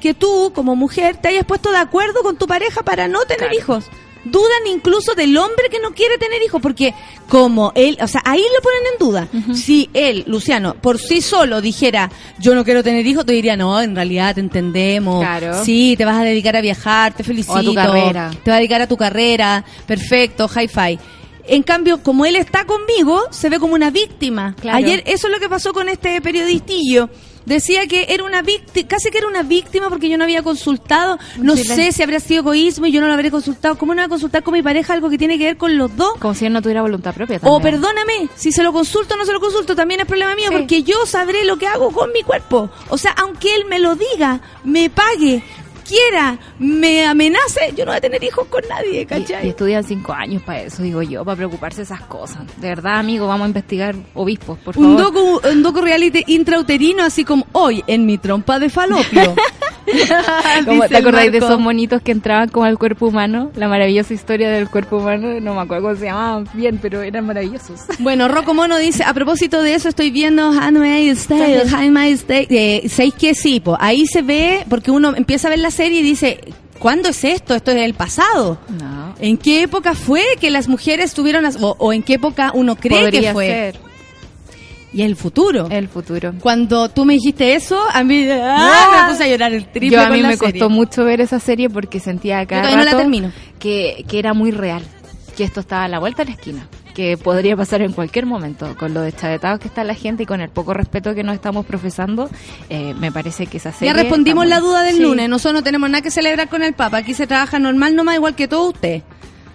que 0.00 0.14
tú, 0.14 0.52
como 0.54 0.76
mujer, 0.76 1.16
te 1.16 1.26
hayas 1.28 1.44
puesto 1.44 1.72
de 1.72 1.78
acuerdo 1.78 2.22
con 2.22 2.36
tu 2.36 2.46
pareja 2.46 2.82
para 2.84 3.08
no 3.08 3.20
tener 3.22 3.48
Claro. 3.48 3.54
hijos. 3.56 3.84
Dudan 4.24 4.66
incluso 4.66 5.14
del 5.14 5.36
hombre 5.36 5.68
que 5.70 5.78
no 5.80 5.92
quiere 5.92 6.18
tener 6.18 6.42
hijos, 6.42 6.60
porque 6.60 6.92
como 7.28 7.72
él, 7.74 7.96
o 8.00 8.06
sea, 8.06 8.20
ahí 8.24 8.42
lo 8.42 8.62
ponen 8.62 8.80
en 8.92 8.98
duda. 8.98 9.54
Si 9.54 9.88
él, 9.94 10.24
Luciano, 10.26 10.74
por 10.74 10.98
sí 10.98 11.20
solo 11.20 11.60
dijera, 11.60 12.10
yo 12.38 12.54
no 12.54 12.64
quiero 12.64 12.82
tener 12.82 13.06
hijos, 13.06 13.24
te 13.24 13.32
diría, 13.32 13.56
no, 13.56 13.80
en 13.80 13.94
realidad 13.94 14.34
te 14.34 14.40
entendemos. 14.40 15.20
Claro. 15.20 15.64
Sí, 15.64 15.94
te 15.96 16.04
vas 16.04 16.16
a 16.16 16.24
dedicar 16.24 16.56
a 16.56 16.60
viajar, 16.60 17.14
te 17.14 17.24
felicito. 17.24 17.54
O 17.54 17.58
a 17.58 17.62
tu 17.62 17.74
carrera. 17.74 18.30
Te 18.42 18.50
vas 18.50 18.56
a 18.56 18.60
dedicar 18.60 18.82
a 18.82 18.88
tu 18.88 18.96
carrera, 18.96 19.64
perfecto, 19.86 20.48
hi-fi. 20.48 20.98
En 21.46 21.62
cambio, 21.62 22.02
como 22.02 22.26
él 22.26 22.36
está 22.36 22.66
conmigo, 22.66 23.22
se 23.30 23.48
ve 23.48 23.58
como 23.58 23.74
una 23.74 23.90
víctima. 23.90 24.54
Claro. 24.60 24.76
Ayer, 24.76 25.02
eso 25.06 25.28
es 25.28 25.32
lo 25.32 25.40
que 25.40 25.48
pasó 25.48 25.72
con 25.72 25.88
este 25.88 26.20
periodistillo. 26.20 27.08
Decía 27.48 27.86
que 27.86 28.06
era 28.10 28.24
una 28.24 28.42
víctima, 28.42 28.86
casi 28.88 29.10
que 29.10 29.18
era 29.18 29.26
una 29.26 29.42
víctima 29.42 29.88
porque 29.88 30.08
yo 30.08 30.16
no 30.18 30.24
había 30.24 30.42
consultado. 30.42 31.18
No 31.38 31.56
Sí, 31.56 31.64
la- 31.66 31.74
sé 31.74 31.92
si 31.92 32.02
habría 32.02 32.20
sido 32.20 32.40
egoísmo 32.42 32.86
y 32.86 32.92
yo 32.92 33.00
no 33.00 33.06
lo 33.08 33.14
habría 33.14 33.30
consultado. 33.30 33.76
¿Cómo 33.78 33.94
no 33.94 34.00
voy 34.02 34.06
a 34.06 34.08
consultar 34.08 34.42
con 34.42 34.52
mi 34.54 34.62
pareja 34.62 34.92
algo 34.92 35.08
que 35.10 35.18
tiene 35.18 35.38
que 35.38 35.44
ver 35.46 35.56
con 35.56 35.76
los 35.78 35.96
dos? 35.96 36.12
Como 36.18 36.34
si 36.34 36.44
él 36.46 36.52
no 36.52 36.60
tuviera 36.62 36.82
voluntad 36.82 37.14
propia. 37.14 37.38
O 37.42 37.54
también. 37.58 37.62
perdóname, 37.80 38.28
si 38.36 38.52
se 38.52 38.62
lo 38.62 38.72
consulto 38.72 39.14
o 39.14 39.16
no 39.16 39.24
se 39.24 39.32
lo 39.32 39.40
consulto, 39.40 39.74
también 39.74 40.00
es 40.00 40.06
problema 40.06 40.34
mío, 40.36 40.48
Sí. 40.50 40.54
porque 40.56 40.82
yo 40.82 41.06
sabré 41.06 41.44
lo 41.44 41.56
que 41.56 41.66
hago 41.66 41.90
con 41.90 42.12
mi 42.12 42.22
cuerpo. 42.22 42.70
O 42.90 42.98
sea, 42.98 43.12
aunque 43.12 43.54
él 43.54 43.64
me 43.66 43.78
lo 43.78 43.96
diga, 43.96 44.40
me 44.64 44.90
pague, 44.90 45.42
quiera, 45.88 46.38
me 46.58 47.06
amenace, 47.06 47.72
yo 47.74 47.84
no 47.84 47.92
voy 47.92 47.96
a 47.98 48.00
tener 48.00 48.22
hijos 48.22 48.46
con 48.48 48.62
nadie, 48.68 49.06
¿cachai? 49.06 49.46
y 49.46 49.48
estudian 49.50 49.82
cinco 49.82 50.12
años 50.12 50.42
para 50.42 50.60
eso, 50.62 50.82
digo 50.82 51.02
yo, 51.02 51.24
para 51.24 51.36
preocuparse 51.36 51.78
de 51.78 51.84
esas 51.84 52.02
cosas. 52.02 52.40
De 52.58 52.68
verdad, 52.68 52.98
amigo, 52.98 53.26
vamos 53.26 53.46
a 53.46 53.48
investigar 53.48 53.94
obispos, 54.14 54.58
por 54.58 54.76
un 54.76 54.96
favor. 54.98 55.14
docu, 55.14 55.48
un 55.48 55.62
docu 55.62 55.80
reality 55.80 56.24
intrauterino, 56.26 57.02
así 57.02 57.24
como 57.24 57.46
hoy 57.52 57.82
en 57.86 58.04
mi 58.04 58.18
trompa 58.18 58.58
de 58.58 58.68
falopio. 58.68 59.34
Como, 60.64 60.86
¿Te 60.88 60.96
acordáis 60.96 61.32
de 61.32 61.38
esos 61.38 61.58
monitos 61.58 62.02
que 62.02 62.12
entraban 62.12 62.48
como 62.48 62.64
al 62.66 62.78
cuerpo 62.78 63.06
humano? 63.06 63.50
La 63.56 63.68
maravillosa 63.68 64.14
historia 64.14 64.50
del 64.50 64.68
cuerpo 64.68 64.98
humano. 64.98 65.40
No 65.40 65.54
me 65.54 65.60
acuerdo 65.60 65.84
cómo 65.88 65.96
se 65.96 66.06
llamaban 66.06 66.48
bien, 66.54 66.78
pero 66.80 67.02
eran 67.02 67.26
maravillosos. 67.26 67.80
Bueno, 68.00 68.28
Rocco 68.28 68.54
Mono 68.54 68.78
dice, 68.78 69.02
a 69.04 69.12
propósito 69.12 69.62
de 69.62 69.74
eso, 69.74 69.88
estoy 69.88 70.10
viendo 70.10 70.48
Handmaid's 70.50 71.26
Tale, 71.26 71.62
Handmaid's 71.72 72.24
Tale. 72.24 72.46
Eh, 72.50 72.88
¿Sabéis 72.88 73.14
qué? 73.14 73.34
Sí, 73.34 73.60
po, 73.60 73.76
ahí 73.80 74.06
se 74.06 74.22
ve, 74.22 74.64
porque 74.68 74.90
uno 74.90 75.14
empieza 75.16 75.48
a 75.48 75.50
ver 75.50 75.58
la 75.58 75.70
serie 75.70 76.00
y 76.00 76.02
dice, 76.02 76.40
¿cuándo 76.78 77.08
es 77.08 77.24
esto? 77.24 77.54
Esto 77.54 77.70
es 77.72 77.78
el 77.78 77.94
pasado. 77.94 78.58
No. 78.68 79.14
¿En 79.20 79.36
qué 79.36 79.62
época 79.62 79.94
fue 79.94 80.22
que 80.40 80.50
las 80.50 80.68
mujeres 80.68 81.12
tuvieron 81.14 81.42
las, 81.42 81.56
o, 81.62 81.74
o 81.78 81.92
en 81.92 82.02
qué 82.02 82.14
época 82.14 82.52
uno 82.54 82.76
cree 82.76 83.00
Podría 83.00 83.20
que 83.20 83.32
fue? 83.32 83.46
ser. 83.48 83.87
Y 84.92 85.02
el 85.02 85.16
futuro. 85.16 85.68
El 85.70 85.88
futuro. 85.88 86.32
Cuando 86.40 86.88
tú 86.88 87.04
me 87.04 87.12
dijiste 87.14 87.54
eso, 87.54 87.78
a 87.92 88.02
mí 88.04 88.26
¡ah! 88.30 89.02
me 89.06 89.12
puse 89.12 89.24
a 89.24 89.28
llorar 89.28 89.52
el 89.52 89.66
triple. 89.66 89.90
Yo 89.90 90.00
a 90.02 90.08
mí 90.08 90.22
me 90.22 90.36
serie. 90.36 90.52
costó 90.60 90.70
mucho 90.70 91.04
ver 91.04 91.20
esa 91.20 91.38
serie 91.40 91.68
porque 91.68 92.00
sentía 92.00 92.46
todavía 92.46 92.76
no 92.76 92.84
la 92.84 92.96
termino. 92.96 93.30
que, 93.58 94.04
que 94.08 94.18
era 94.18 94.32
muy 94.32 94.50
real, 94.50 94.82
que 95.36 95.44
esto 95.44 95.60
estaba 95.60 95.84
a 95.84 95.88
la 95.88 95.98
vuelta 95.98 96.24
de 96.24 96.30
la 96.30 96.36
esquina, 96.36 96.66
que 96.94 97.18
podría 97.18 97.54
pasar 97.54 97.82
en 97.82 97.92
cualquier 97.92 98.24
momento, 98.24 98.74
con 98.78 98.94
lo 98.94 99.02
deschavetados 99.02 99.60
que 99.60 99.68
está 99.68 99.84
la 99.84 99.94
gente 99.94 100.22
y 100.22 100.26
con 100.26 100.40
el 100.40 100.48
poco 100.48 100.72
respeto 100.72 101.14
que 101.14 101.22
nos 101.22 101.34
estamos 101.34 101.66
profesando, 101.66 102.30
eh, 102.70 102.94
me 102.98 103.12
parece 103.12 103.46
que 103.46 103.58
esa 103.58 103.72
serie... 103.72 103.92
Ya 103.94 104.00
respondimos 104.00 104.46
la 104.46 104.58
duda 104.58 104.82
del 104.82 104.96
Sí. 104.96 105.02
lunes. 105.02 105.28
Nosotros 105.28 105.60
no 105.60 105.62
tenemos 105.62 105.90
nada 105.90 106.00
que 106.02 106.10
celebrar 106.10 106.48
con 106.48 106.62
el 106.62 106.72
Papa. 106.72 106.96
Aquí 106.96 107.12
se 107.12 107.26
trabaja 107.26 107.58
normal 107.58 107.94
nomás, 107.94 108.14
igual 108.16 108.34
que 108.34 108.48
todos 108.48 108.72
ustedes. 108.74 109.02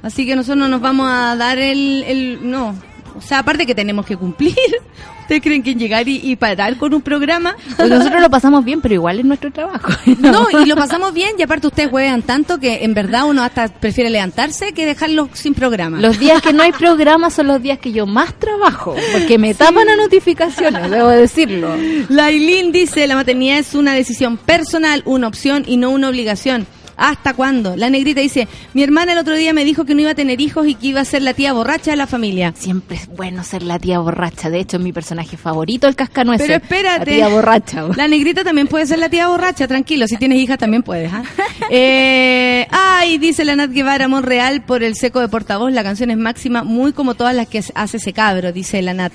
Así 0.03 0.25
que 0.27 0.36
nosotros 0.36 0.57
no 0.57 0.67
nos 0.67 0.79
vamos 0.79 1.07
a 1.09 1.36
dar 1.36 1.57
el... 1.57 2.03
el 2.07 2.39
no. 2.51 2.75
O 3.18 3.22
sea, 3.22 3.39
aparte 3.39 3.66
que 3.66 3.76
tenemos 3.76 4.05
que 4.05 4.18
cumplir. 4.18 4.55
¿Ustedes 5.22 5.41
creen 5.41 5.64
que 5.64 5.74
llegar 5.74 6.07
y, 6.09 6.20
y 6.22 6.36
parar 6.36 6.78
con 6.78 6.93
un 6.93 7.01
programa? 7.01 7.55
Pues 7.78 7.89
nosotros 7.89 8.22
lo 8.22 8.30
pasamos 8.30 8.66
bien, 8.66 8.82
pero 8.82 8.95
igual 8.95 9.20
es 9.20 9.26
nuestro 9.26 9.51
trabajo. 9.51 9.91
No, 10.20 10.47
y 10.51 10.66
lo 10.66 10.76
pasamos 10.76 11.14
bien 11.14 11.32
y 11.38 11.41
aparte 11.41 11.68
ustedes 11.68 11.89
juegan 11.89 12.22
tanto 12.22 12.59
que 12.59 12.84
en 12.84 12.93
verdad 12.93 13.26
uno 13.26 13.43
hasta 13.43 13.68
prefiere 13.68 14.09
levantarse 14.09 14.74
que 14.74 14.86
dejarlo 14.86 15.30
sin 15.34 15.53
programa. 15.53 15.99
Los 15.99 16.18
días 16.20 16.41
que 16.41 16.53
no 16.53 16.64
hay 16.64 16.72
programa 16.72 17.30
son 17.30 17.47
los 17.47 17.61
días 17.61 17.80
que 17.80 17.91
yo 17.91 18.05
más 18.05 18.34
trabajo, 18.36 18.95
porque 19.11 19.38
me 19.38 19.53
tapan 19.53 19.88
las 19.88 19.97
notificaciones, 19.97 20.89
debo 20.89 21.09
decirlo. 21.09 21.76
Lailín 22.09 22.72
dice, 22.72 23.05
la 23.07 23.16
maternidad 23.16 23.59
es 23.59 23.76
una 23.76 23.93
decisión 23.93 24.38
personal, 24.38 25.03
una 25.05 25.28
opción 25.28 25.64
y 25.68 25.78
no 25.78 25.89
una 25.89 26.09
obligación. 26.09 26.68
¿Hasta 26.97 27.33
cuándo? 27.33 27.75
La 27.75 27.89
negrita 27.89 28.21
dice, 28.21 28.47
mi 28.73 28.83
hermana 28.83 29.13
el 29.13 29.17
otro 29.17 29.35
día 29.35 29.53
me 29.53 29.65
dijo 29.65 29.85
que 29.85 29.95
no 29.95 30.01
iba 30.01 30.11
a 30.11 30.15
tener 30.15 30.41
hijos 30.41 30.67
y 30.67 30.75
que 30.75 30.87
iba 30.87 31.01
a 31.01 31.05
ser 31.05 31.21
la 31.21 31.33
tía 31.33 31.53
borracha 31.53 31.91
de 31.91 31.97
la 31.97 32.07
familia. 32.07 32.53
Siempre 32.55 32.97
es 32.97 33.07
bueno 33.07 33.43
ser 33.43 33.63
la 33.63 33.79
tía 33.79 33.99
borracha. 33.99 34.49
De 34.49 34.59
hecho, 34.59 34.77
es 34.77 34.83
mi 34.83 34.93
personaje 34.93 35.37
favorito, 35.37 35.87
el 35.87 35.95
cascanueces. 35.95 36.47
Pero 36.47 36.63
espérate. 36.63 37.11
La 37.11 37.17
tía 37.17 37.27
borracha. 37.27 37.83
La 37.95 38.07
negrita 38.07 38.43
también 38.43 38.67
puede 38.67 38.85
ser 38.85 38.99
la 38.99 39.09
tía 39.09 39.27
borracha, 39.27 39.67
tranquilo. 39.67 40.07
Si 40.07 40.17
tienes 40.17 40.39
hijas 40.39 40.57
también 40.57 40.83
puedes. 40.83 41.11
¿ah? 41.11 41.23
Eh, 41.69 42.67
ay, 42.71 43.17
dice 43.17 43.45
la 43.45 43.55
Nat 43.55 43.71
Guevara 43.71 44.07
Monreal 44.07 44.63
por 44.63 44.83
el 44.83 44.95
seco 44.95 45.19
de 45.21 45.27
portavoz. 45.27 45.71
La 45.71 45.83
canción 45.83 46.11
es 46.11 46.17
máxima, 46.17 46.63
muy 46.63 46.91
como 46.93 47.15
todas 47.15 47.33
las 47.33 47.47
que 47.47 47.63
hace 47.73 47.97
ese 47.97 48.13
cabro, 48.13 48.51
dice 48.51 48.81
la 48.81 48.93
Nat. 48.93 49.13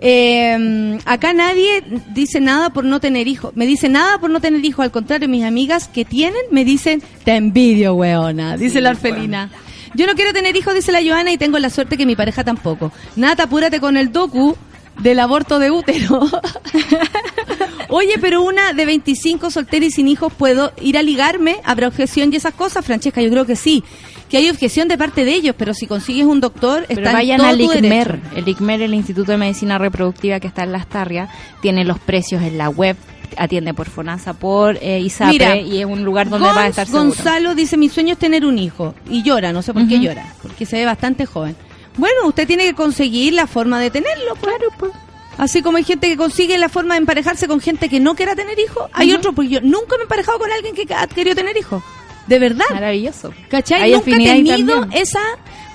Eh, 0.00 0.98
acá 1.04 1.32
nadie 1.32 1.82
dice 2.12 2.40
nada 2.40 2.70
por 2.70 2.84
no 2.84 3.00
tener 3.00 3.28
hijos. 3.28 3.52
Me 3.54 3.66
dice 3.66 3.88
nada 3.88 4.18
por 4.18 4.30
no 4.30 4.40
tener 4.40 4.64
hijos. 4.64 4.84
Al 4.84 4.90
contrario, 4.90 5.28
mis 5.28 5.44
amigas 5.44 5.88
que 5.88 6.04
tienen 6.04 6.42
me 6.50 6.64
dicen, 6.64 7.02
te 7.24 7.36
envidio, 7.36 7.94
weona. 7.94 8.56
Dice 8.56 8.80
la 8.80 8.90
orfelina. 8.90 9.50
Yo 9.94 10.06
no 10.06 10.14
quiero 10.14 10.32
tener 10.32 10.54
hijos, 10.56 10.74
dice 10.74 10.92
la 10.92 11.02
Joana, 11.02 11.32
y 11.32 11.38
tengo 11.38 11.58
la 11.58 11.70
suerte 11.70 11.96
que 11.96 12.04
mi 12.04 12.16
pareja 12.16 12.44
tampoco. 12.44 12.92
Nat, 13.16 13.40
apúrate 13.40 13.80
con 13.80 13.96
el 13.96 14.12
docu 14.12 14.54
del 15.00 15.20
aborto 15.20 15.58
de 15.58 15.70
útero. 15.70 16.20
Oye, 17.88 18.18
pero 18.20 18.42
una 18.42 18.72
de 18.72 18.84
25 18.84 19.50
soltera 19.50 19.86
y 19.86 19.90
sin 19.90 20.08
hijos, 20.08 20.32
¿puedo 20.32 20.72
ir 20.80 20.98
a 20.98 21.02
ligarme? 21.02 21.60
¿Habrá 21.64 21.88
objeción 21.88 22.32
y 22.32 22.36
esas 22.36 22.54
cosas? 22.54 22.84
Francesca, 22.84 23.22
yo 23.22 23.30
creo 23.30 23.46
que 23.46 23.56
sí. 23.56 23.84
Que 24.30 24.38
hay 24.38 24.50
objeción 24.50 24.88
de 24.88 24.98
parte 24.98 25.24
de 25.24 25.34
ellos, 25.34 25.54
pero 25.56 25.72
si 25.72 25.86
consigues 25.86 26.24
un 26.26 26.40
doctor, 26.40 26.84
Pero 26.88 27.00
está 27.00 27.10
en 27.10 27.16
vayan 27.16 27.38
todo 27.38 27.48
al 27.48 27.60
ICMER. 27.60 28.20
El 28.34 28.48
ICMER, 28.48 28.82
el 28.82 28.94
Instituto 28.94 29.30
de 29.32 29.38
Medicina 29.38 29.78
Reproductiva 29.78 30.40
que 30.40 30.48
está 30.48 30.64
en 30.64 30.72
Las 30.72 30.88
Tarrias, 30.88 31.30
tiene 31.62 31.84
los 31.84 31.98
precios 32.00 32.42
en 32.42 32.58
la 32.58 32.68
web, 32.68 32.96
atiende 33.36 33.72
por 33.72 33.88
FONASA, 33.88 34.32
por 34.34 34.78
eh, 34.80 34.98
ISAPRE, 35.00 35.32
Mira, 35.32 35.56
y 35.56 35.78
es 35.80 35.86
un 35.86 36.04
lugar 36.04 36.28
donde 36.28 36.48
Gonz- 36.48 36.56
va 36.56 36.62
a 36.64 36.68
estar 36.68 36.86
seguro. 36.86 37.04
Gonzalo 37.04 37.54
dice, 37.54 37.76
mi 37.76 37.88
sueño 37.88 38.14
es 38.14 38.18
tener 38.18 38.44
un 38.44 38.58
hijo. 38.58 38.94
Y 39.08 39.22
llora, 39.22 39.52
no 39.52 39.62
sé 39.62 39.72
por 39.72 39.86
qué 39.86 40.00
llora. 40.00 40.26
Porque 40.42 40.66
se 40.66 40.76
ve 40.78 40.84
bastante 40.86 41.24
joven. 41.26 41.54
Bueno, 41.96 42.26
usted 42.26 42.46
tiene 42.48 42.64
que 42.64 42.74
conseguir 42.74 43.32
la 43.34 43.46
forma 43.46 43.78
de 43.80 43.90
tenerlo. 43.90 44.34
Claro, 44.34 44.66
pues. 44.78 44.92
Así 45.38 45.62
como 45.62 45.76
hay 45.76 45.84
gente 45.84 46.08
que 46.08 46.16
consigue 46.16 46.56
la 46.58 46.68
forma 46.68 46.94
de 46.94 46.98
emparejarse 47.00 47.46
con 47.46 47.60
gente 47.60 47.88
que 47.88 48.00
no 48.00 48.14
quiera 48.16 48.34
tener 48.34 48.58
hijos, 48.58 48.88
hay 48.92 49.12
otro, 49.12 49.34
porque 49.34 49.50
yo 49.50 49.60
nunca 49.60 49.96
me 49.96 50.00
he 50.00 50.02
emparejado 50.02 50.38
con 50.38 50.50
alguien 50.50 50.74
que 50.74 50.92
ha 50.94 51.06
querido 51.06 51.36
tener 51.36 51.56
hijos. 51.56 51.82
De 52.26 52.38
verdad. 52.38 52.64
Maravilloso. 52.70 53.32
¿Cachai? 53.48 53.82
Hay 53.82 53.92
nunca 53.92 54.10
he 54.10 54.16
tenido 54.16 54.86
esa, 54.92 55.20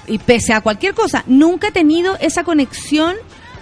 y 0.08 0.18
pese 0.20 0.54
a 0.54 0.62
cualquier 0.62 0.94
cosa, 0.94 1.24
nunca 1.28 1.70
he 1.70 1.72
tenido 1.72 2.18
esa 2.20 2.44
conexión 2.44 3.16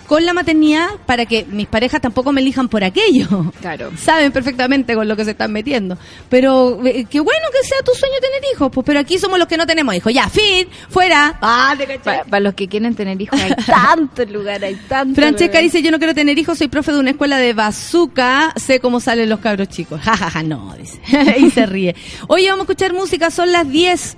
con 0.09 0.25
la 0.25 0.33
maternidad 0.33 0.87
para 1.05 1.27
que 1.27 1.45
mis 1.45 1.67
parejas 1.67 2.01
tampoco 2.01 2.31
me 2.31 2.41
elijan 2.41 2.67
por 2.67 2.83
aquello. 2.83 3.53
Claro. 3.61 3.91
Saben 3.95 4.31
perfectamente 4.31 4.95
con 4.95 5.07
lo 5.07 5.15
que 5.15 5.23
se 5.23 5.31
están 5.31 5.51
metiendo. 5.51 5.99
Pero 6.29 6.83
eh, 6.83 7.05
qué 7.07 7.19
bueno 7.19 7.45
que 7.51 7.67
sea 7.67 7.77
tu 7.85 7.91
sueño 7.93 8.15
tener 8.19 8.41
hijos, 8.51 8.71
pues, 8.73 8.83
pero 8.83 8.99
aquí 8.99 9.19
somos 9.19 9.37
los 9.37 9.47
que 9.47 9.55
no 9.55 9.67
tenemos 9.67 9.93
hijos. 9.93 10.11
Ya, 10.11 10.27
fin, 10.27 10.67
fuera. 10.89 11.37
Ah, 11.39 11.75
te 11.77 11.85
cachai. 11.85 12.23
Para 12.27 12.39
los 12.39 12.55
que 12.55 12.67
quieren 12.67 12.95
tener 12.95 13.21
hijos, 13.21 13.39
hay 13.39 13.53
tanto 13.67 14.25
lugar, 14.25 14.63
hay 14.63 14.77
tanto. 14.87 15.13
Francesca 15.13 15.59
lugar. 15.59 15.63
dice, 15.63 15.83
yo 15.83 15.91
no 15.91 15.99
quiero 15.99 16.15
tener 16.15 16.39
hijos, 16.39 16.57
soy 16.57 16.69
profe 16.69 16.91
de 16.91 16.97
una 16.97 17.11
escuela 17.11 17.37
de 17.37 17.53
bazooka, 17.53 18.53
sé 18.55 18.79
cómo 18.79 18.99
salen 18.99 19.29
los 19.29 19.39
cabros 19.39 19.69
chicos. 19.69 20.01
Ja, 20.09 20.17
ja, 20.17 20.31
ja, 20.31 20.41
no, 20.41 20.73
dice. 20.75 20.99
y 21.37 21.51
se 21.51 21.67
ríe. 21.67 21.95
Oye, 22.27 22.49
vamos 22.49 22.61
a 22.61 22.71
escuchar 22.71 22.93
música, 22.93 23.29
son 23.29 23.51
las 23.51 23.69
10. 23.69 24.17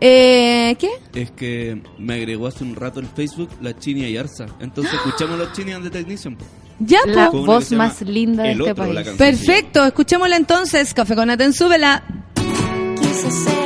Eh, 0.00 0.76
¿Qué? 0.78 0.90
Es 1.14 1.30
que 1.30 1.80
me 1.98 2.14
agregó 2.14 2.46
hace 2.46 2.64
un 2.64 2.74
rato 2.76 3.00
el 3.00 3.06
Facebook 3.06 3.48
la 3.60 3.78
Chini 3.78 4.04
Ayarza. 4.04 4.46
Entonces 4.60 4.92
escuchamos 4.94 5.38
los 5.38 5.52
Chini 5.52 5.72
and 5.72 5.84
the 5.84 5.90
Technician. 5.90 6.36
Ya, 6.78 6.98
La 7.06 7.30
po. 7.30 7.44
Voz 7.46 7.72
más 7.72 8.02
linda 8.02 8.42
de 8.42 8.52
El 8.52 8.60
este 8.60 8.72
Otro, 8.72 8.92
la 8.92 9.02
país. 9.02 9.16
Perfecto, 9.16 9.84
escuchémosla 9.84 10.36
entonces. 10.36 10.92
Café 10.92 11.14
con 11.16 11.30
Aten, 11.30 11.54
súbela. 11.54 12.02
Quise 13.00 13.30
ser, 13.30 13.65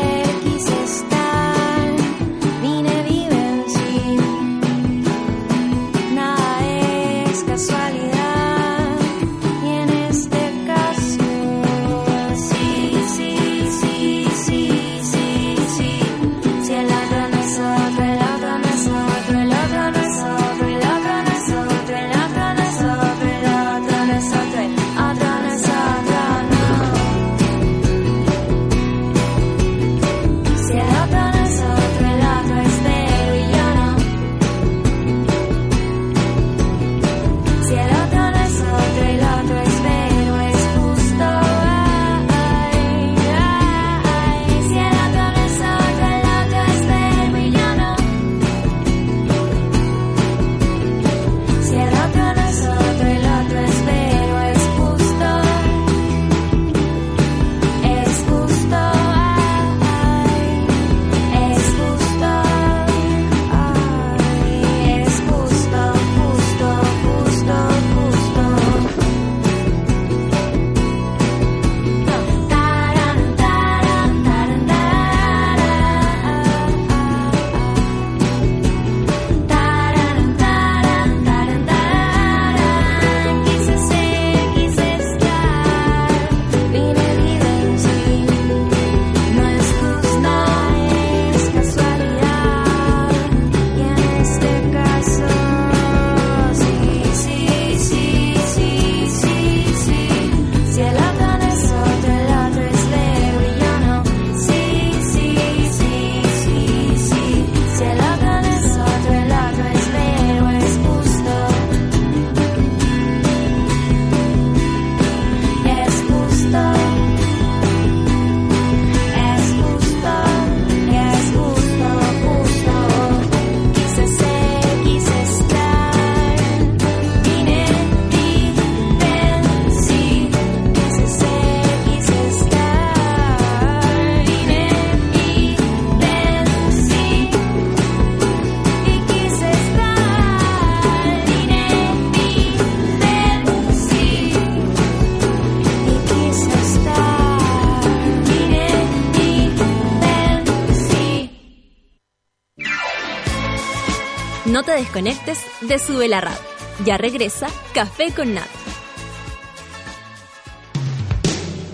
No 154.61 154.67
te 154.67 154.73
desconectes 154.73 155.43
de 155.63 155.79
Sube 155.79 156.07
la 156.07 156.21
Radio. 156.21 156.39
Ya 156.85 156.99
regresa 156.99 157.47
Café 157.73 158.13
con 158.15 158.35
Nat. 158.35 158.47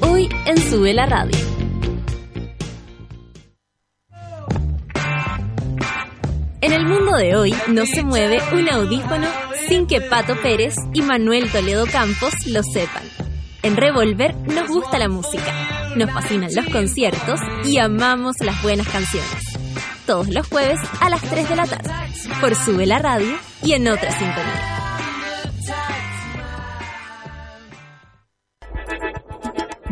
Hoy 0.03 0.29
en 0.45 0.57
Sube 0.57 0.95
la 0.95 1.07
Radio. 1.07 1.37
En 6.61 6.73
el 6.73 6.87
mundo 6.87 7.17
de 7.17 7.35
hoy 7.35 7.53
no 7.67 7.87
se 7.87 8.05
mueve 8.05 8.39
un 8.53 8.69
audífono 8.69 9.27
sin 9.67 9.89
que 9.89 10.01
Pato 10.01 10.41
Pérez 10.41 10.77
y 10.93 11.03
Manuel 11.03 11.51
Toledo 11.51 11.87
Campos 11.87 12.35
lo 12.47 12.63
sepan. 12.63 13.03
En 13.65 13.77
Revolver 13.77 14.37
nos 14.37 14.69
gusta 14.69 15.01
la 15.01 15.09
música, 15.09 15.93
nos 15.97 16.13
fascinan 16.13 16.51
los 16.55 16.67
conciertos 16.67 17.41
y 17.65 17.79
amamos 17.79 18.37
las 18.39 18.63
buenas 18.63 18.87
canciones. 18.87 19.43
Todos 20.07 20.29
los 20.29 20.47
jueves 20.47 20.79
a 21.01 21.11
las 21.11 21.21
3 21.23 21.49
de 21.49 21.57
la 21.57 21.67
tarde, 21.67 21.91
por 22.41 22.55
Sube 22.55 22.87
la 22.87 22.99
Radio 22.99 23.37
y 23.63 23.73
en 23.73 23.89
otra 23.89 24.11
sintonía. 24.11 24.77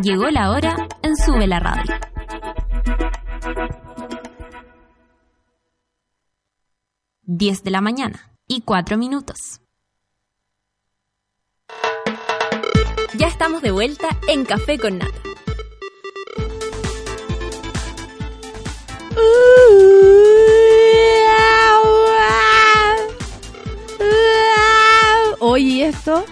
Llegó 0.03 0.29
la 0.31 0.51
hora 0.51 0.77
en 1.03 1.17
Sube 1.17 1.47
la 1.47 1.61
Radio. 1.61 1.95
Diez 7.23 7.63
de 7.63 7.71
la 7.71 7.81
mañana 7.81 8.33
y 8.47 8.61
cuatro 8.61 8.99
minutos. 8.99 9.61
Ya 13.17 13.29
estamos 13.29 13.63
de 13.63 13.71
vuelta 13.71 14.09
en 14.29 14.45
Café 14.45 14.79
con 14.79 14.99
Nata. 14.99 15.25
Oye, 25.55 25.67
¿y 25.67 25.83
esto? 25.83 26.25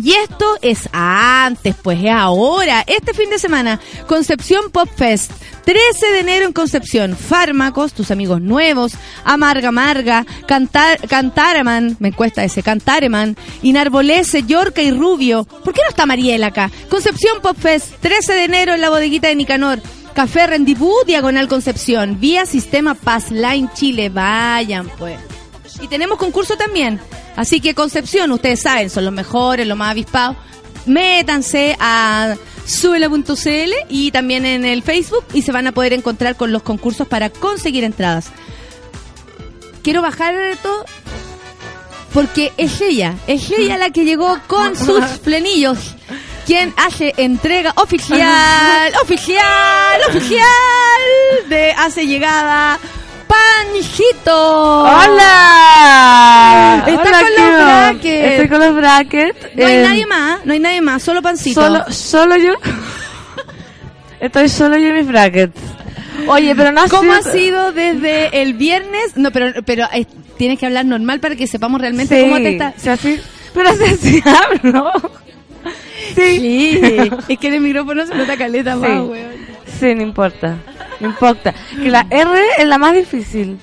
Y 0.07 0.12
esto 0.12 0.57
es 0.62 0.88
antes, 0.92 1.74
pues 1.82 1.98
es 2.00 2.12
ahora, 2.12 2.84
este 2.86 3.12
fin 3.12 3.28
de 3.28 3.40
semana, 3.40 3.80
Concepción 4.07 4.70
Pop 4.70 4.88
Fest. 4.96 5.32
13 5.64 6.07
de 6.12 6.20
enero 6.20 6.46
en 6.46 6.52
Concepción, 6.52 7.16
Fármacos, 7.16 7.92
tus 7.92 8.12
amigos 8.12 8.40
nuevos, 8.40 8.92
Amarga 9.24 9.70
Amarga, 9.70 10.24
Cantar, 10.46 11.00
Cantareman, 11.09 11.96
me 11.98 12.12
cuesta 12.12 12.44
ese, 12.44 12.62
Cantareman, 12.62 13.36
Inarbolese, 13.62 14.44
Yorca 14.44 14.80
y 14.80 14.92
Rubio. 14.92 15.42
¿Por 15.42 15.74
qué 15.74 15.80
no 15.82 15.88
está 15.88 16.07
Mariel 16.07 16.44
acá? 16.44 16.70
Concepción 16.88 17.40
Pop 17.42 17.57
Fest, 17.59 17.94
13 17.98 18.32
de 18.34 18.44
enero 18.44 18.74
en 18.74 18.82
la 18.82 18.90
bodeguita 18.90 19.26
de 19.26 19.34
Nicanor. 19.34 19.80
Café 20.14 20.46
Rendibú, 20.46 20.94
Diagonal 21.04 21.48
Concepción, 21.48 22.20
vía 22.20 22.46
Sistema 22.46 22.94
Paz 22.94 23.32
Line 23.32 23.68
Chile. 23.74 24.09
Vayan, 24.09 24.88
pues. 25.00 25.18
Y 25.82 25.88
tenemos 25.88 26.16
concurso 26.16 26.57
también. 26.57 27.00
Así 27.37 27.61
que 27.61 27.74
Concepción, 27.74 28.32
ustedes 28.32 28.62
saben, 28.62 28.91
son 28.91 29.05
los 29.05 29.12
mejores, 29.12 29.66
los 29.66 29.76
más 29.76 29.91
avispados. 29.91 30.37
Métanse 30.87 31.76
a 31.78 32.34
subela.cl 32.66 33.72
y 33.89 34.11
también 34.11 34.47
en 34.47 34.64
el 34.64 34.82
Facebook 34.82 35.24
y 35.32 35.43
se 35.43 35.53
van 35.53 35.66
a 35.66 35.72
poder 35.72 35.93
encontrar 35.93 36.37
con 36.37 36.53
los 36.53 36.62
concursos 36.62 37.07
para 37.07 37.30
conseguir 37.30 37.84
entradas. 37.84 38.30
Quiero 39.82 40.03
bajar 40.03 40.34
todo 40.62 40.84
porque 42.12 42.53
es 42.57 42.80
ella, 42.80 43.14
es 43.26 43.51
ella 43.51 43.76
la 43.76 43.91
que 43.91 44.05
llegó 44.05 44.39
con 44.47 44.74
sus 44.87 45.05
plenillos. 45.22 45.95
Quien 46.47 46.72
hace 46.76 47.12
entrega 47.16 47.74
oficial, 47.76 48.93
oficial, 49.03 50.01
oficial 50.09 50.47
de 51.49 51.72
hace 51.72 52.07
llegada 52.07 52.78
Panjito. 53.27 54.83
¡Hola! 55.57 56.85
Está 56.87 57.03
Hola, 57.03 57.11
con 57.20 57.29
¿qué 57.29 57.41
los 57.41 57.57
brackets. 57.64 58.31
Estoy 58.33 58.49
con 58.49 58.61
los 58.61 58.74
brackets. 58.77 59.39
No 59.57 59.66
hay 59.66 59.72
Eh, 59.74 59.83
nadie 59.83 60.07
más, 60.07 60.45
no 60.47 60.53
hay 60.53 60.61
nadie 60.61 60.81
más, 60.81 61.03
solo 61.03 61.22
pancito. 61.22 61.61
Solo, 61.62 61.85
solo 61.91 62.37
yo. 62.37 62.55
Estoy 64.20 64.49
solo 64.49 64.77
yo 64.79 64.89
en 64.89 64.95
mis 64.97 65.07
brackets. 65.07 65.59
Oye, 66.29 66.55
pero 66.57 66.72
no 66.72 66.81
ha 66.83 66.89
¿Cómo 66.89 67.12
ha 67.12 67.20
sido- 67.22 67.33
sido 67.33 67.72
desde 67.72 68.41
el 68.43 68.55
viernes? 68.55 69.16
No, 69.16 69.31
pero 69.31 69.62
pero 69.64 69.87
eh, 69.93 70.07
tienes 70.39 70.59
que 70.59 70.66
hablar 70.66 70.85
normal 70.87 71.20
para 71.20 71.37
que 71.37 71.47
sepamos 71.47 71.81
realmente 71.81 72.16
Sí, 72.16 72.22
cómo 72.22 72.37
te 72.37 72.53
está. 72.53 72.74
pero 73.55 73.68
así, 73.70 73.85
así 73.93 74.22
hablo. 74.24 74.91
Sí. 76.14 76.39
Sí, 76.39 76.81
es 77.29 77.39
que 77.39 77.49
en 77.49 77.55
el 77.55 77.61
micrófono 77.61 78.07
se 78.07 78.14
nota 78.14 78.37
caleta 78.37 78.74
Sí. 78.74 78.79
más, 78.81 79.01
weón. 79.03 79.33
Sí, 79.79 79.95
no 79.95 80.03
importa. 80.03 80.57
No 81.01 81.09
importa. 81.09 81.55
Que 81.70 81.90
la 81.90 82.07
R 82.11 82.40
es 82.59 82.66
la 82.66 82.78
más 82.78 82.94
difícil. 82.94 83.59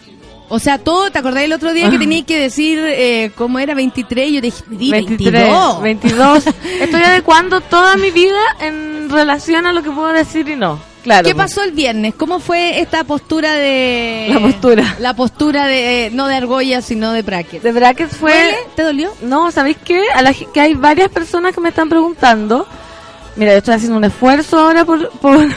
O 0.49 0.59
sea, 0.59 0.77
todo, 0.77 1.09
¿te 1.09 1.17
acordás 1.17 1.43
el 1.43 1.53
otro 1.53 1.73
día 1.73 1.89
que 1.89 1.97
tenías 1.97 2.25
que 2.25 2.37
decir 2.37 2.79
eh, 2.79 3.31
cómo 3.35 3.57
era 3.57 3.73
23? 3.73 4.29
Y 4.29 4.33
yo 4.33 4.41
te 4.41 4.47
dije, 4.47 4.63
di 4.69 4.91
22. 4.91 5.81
22. 5.81 6.45
Estoy 6.79 7.01
adecuando 7.01 7.61
toda 7.61 7.95
mi 7.97 8.11
vida 8.11 8.39
en 8.59 9.09
relación 9.09 9.65
a 9.65 9.73
lo 9.73 9.81
que 9.81 9.89
puedo 9.89 10.09
decir 10.09 10.47
y 10.49 10.55
no. 10.55 10.79
Claro. 11.01 11.27
¿Qué 11.27 11.33
pasó 11.33 11.63
el 11.63 11.71
viernes? 11.71 12.13
¿Cómo 12.15 12.39
fue 12.39 12.79
esta 12.79 13.03
postura 13.03 13.53
de... 13.53 14.27
La 14.29 14.39
postura. 14.39 14.95
La 14.99 15.15
postura 15.15 15.65
de, 15.65 16.05
eh, 16.05 16.09
no 16.11 16.27
de 16.27 16.35
argolla, 16.35 16.81
sino 16.81 17.11
de 17.11 17.23
bracket. 17.23 17.61
De 17.63 17.71
brackets 17.71 18.15
fue... 18.15 18.31
¿Duele? 18.31 18.57
¿Te 18.75 18.83
dolió? 18.83 19.11
No, 19.21 19.51
¿sabéis 19.51 19.77
qué? 19.83 20.01
A 20.13 20.21
la 20.21 20.33
que 20.33 20.61
hay 20.61 20.75
varias 20.75 21.09
personas 21.09 21.53
que 21.53 21.61
me 21.61 21.69
están 21.69 21.89
preguntando. 21.89 22.67
Mira, 23.35 23.51
yo 23.51 23.57
estoy 23.57 23.73
haciendo 23.73 23.97
un 23.97 24.03
esfuerzo 24.03 24.59
ahora 24.59 24.85
por, 24.85 25.09
por, 25.19 25.47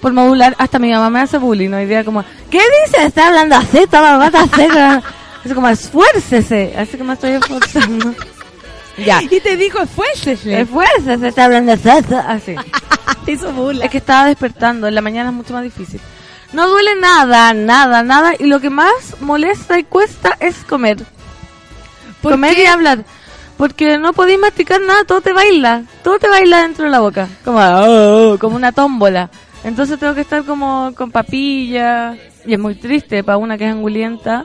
por 0.00 0.12
modular. 0.12 0.54
Hasta 0.58 0.78
mi 0.78 0.90
mamá 0.90 1.10
me 1.10 1.20
hace 1.20 1.38
bullying 1.38 1.72
hoy 1.72 1.86
día 1.86 2.04
como, 2.04 2.24
¿qué 2.50 2.60
dices? 2.84 3.06
Está 3.06 3.28
hablando 3.28 3.56
así, 3.56 3.86
toma, 3.90 4.18
mata 4.18 4.46
seca. 4.46 5.02
Así 5.44 5.54
como, 5.54 5.68
esfuércese. 5.68 6.74
Así 6.76 6.96
que 6.96 7.04
me 7.04 7.12
estoy 7.12 7.30
esforzando. 7.30 8.12
ya. 8.98 9.22
Y 9.22 9.40
te 9.40 9.56
dijo, 9.56 9.80
esfuércese. 9.80 10.60
Esfuércese, 10.60 11.28
está 11.28 11.44
hablando 11.44 11.72
así. 11.84 11.88
Así. 11.88 12.56
Te 13.24 13.32
hizo 13.32 13.52
burla. 13.52 13.84
Es 13.84 13.90
que 13.90 13.98
estaba 13.98 14.26
despertando, 14.26 14.88
en 14.88 14.94
la 14.96 15.00
mañana 15.00 15.30
es 15.30 15.36
mucho 15.36 15.54
más 15.54 15.62
difícil. 15.62 16.00
No 16.52 16.68
duele 16.68 16.96
nada, 16.96 17.54
nada, 17.54 18.02
nada. 18.02 18.32
Y 18.38 18.46
lo 18.46 18.60
que 18.60 18.68
más 18.68 19.20
molesta 19.20 19.78
y 19.78 19.84
cuesta 19.84 20.36
es 20.40 20.56
comer. 20.64 20.98
¿Por 22.20 22.32
comer 22.32 22.56
qué? 22.56 22.64
y 22.64 22.66
hablar. 22.66 23.04
Porque 23.56 23.98
no 23.98 24.12
podéis 24.12 24.38
masticar 24.38 24.80
nada, 24.80 25.04
todo 25.04 25.20
te 25.20 25.32
baila. 25.32 25.82
Todo 26.02 26.18
te 26.18 26.28
baila 26.28 26.62
dentro 26.62 26.84
de 26.84 26.90
la 26.90 27.00
boca. 27.00 27.28
Como, 27.44 27.58
oh, 27.58 28.32
oh, 28.32 28.38
como 28.38 28.56
una 28.56 28.72
tómbola. 28.72 29.30
Entonces 29.64 29.98
tengo 29.98 30.14
que 30.14 30.20
estar 30.22 30.44
como 30.44 30.92
con 30.96 31.10
papilla. 31.10 32.16
Y 32.46 32.52
es 32.54 32.58
muy 32.58 32.74
triste 32.76 33.22
para 33.24 33.38
una 33.38 33.58
que 33.58 33.64
es 33.66 33.70
angulienta. 33.72 34.44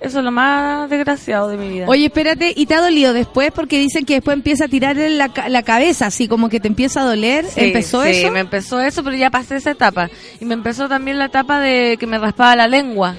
Eso 0.00 0.20
es 0.20 0.24
lo 0.24 0.30
más 0.30 0.88
desgraciado 0.88 1.48
de 1.48 1.56
mi 1.56 1.68
vida. 1.70 1.86
Oye, 1.88 2.06
espérate, 2.06 2.52
¿y 2.54 2.66
te 2.66 2.74
ha 2.76 2.80
dolido 2.80 3.12
después? 3.12 3.50
Porque 3.52 3.80
dicen 3.80 4.04
que 4.04 4.14
después 4.14 4.36
empieza 4.36 4.66
a 4.66 4.68
tirar 4.68 4.94
la, 4.96 5.32
la 5.48 5.62
cabeza, 5.64 6.06
así 6.06 6.28
como 6.28 6.48
que 6.48 6.60
te 6.60 6.68
empieza 6.68 7.00
a 7.00 7.04
doler. 7.04 7.44
Sí, 7.46 7.60
¿Empezó 7.64 8.04
sí, 8.04 8.10
eso? 8.10 8.30
me 8.30 8.38
empezó 8.38 8.80
eso, 8.80 9.02
pero 9.02 9.16
ya 9.16 9.28
pasé 9.30 9.56
esa 9.56 9.72
etapa. 9.72 10.08
Y 10.40 10.44
me 10.44 10.54
empezó 10.54 10.88
también 10.88 11.18
la 11.18 11.24
etapa 11.24 11.58
de 11.58 11.96
que 11.98 12.06
me 12.06 12.16
raspaba 12.18 12.54
la 12.54 12.68
lengua. 12.68 13.16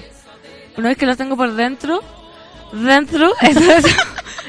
Una 0.78 0.88
vez 0.88 0.96
que 0.96 1.04
lo 1.04 1.16
tengo 1.18 1.36
por 1.36 1.52
dentro, 1.54 2.00
dentro, 2.72 3.30
eso, 3.42 3.60
eso- 3.72 3.88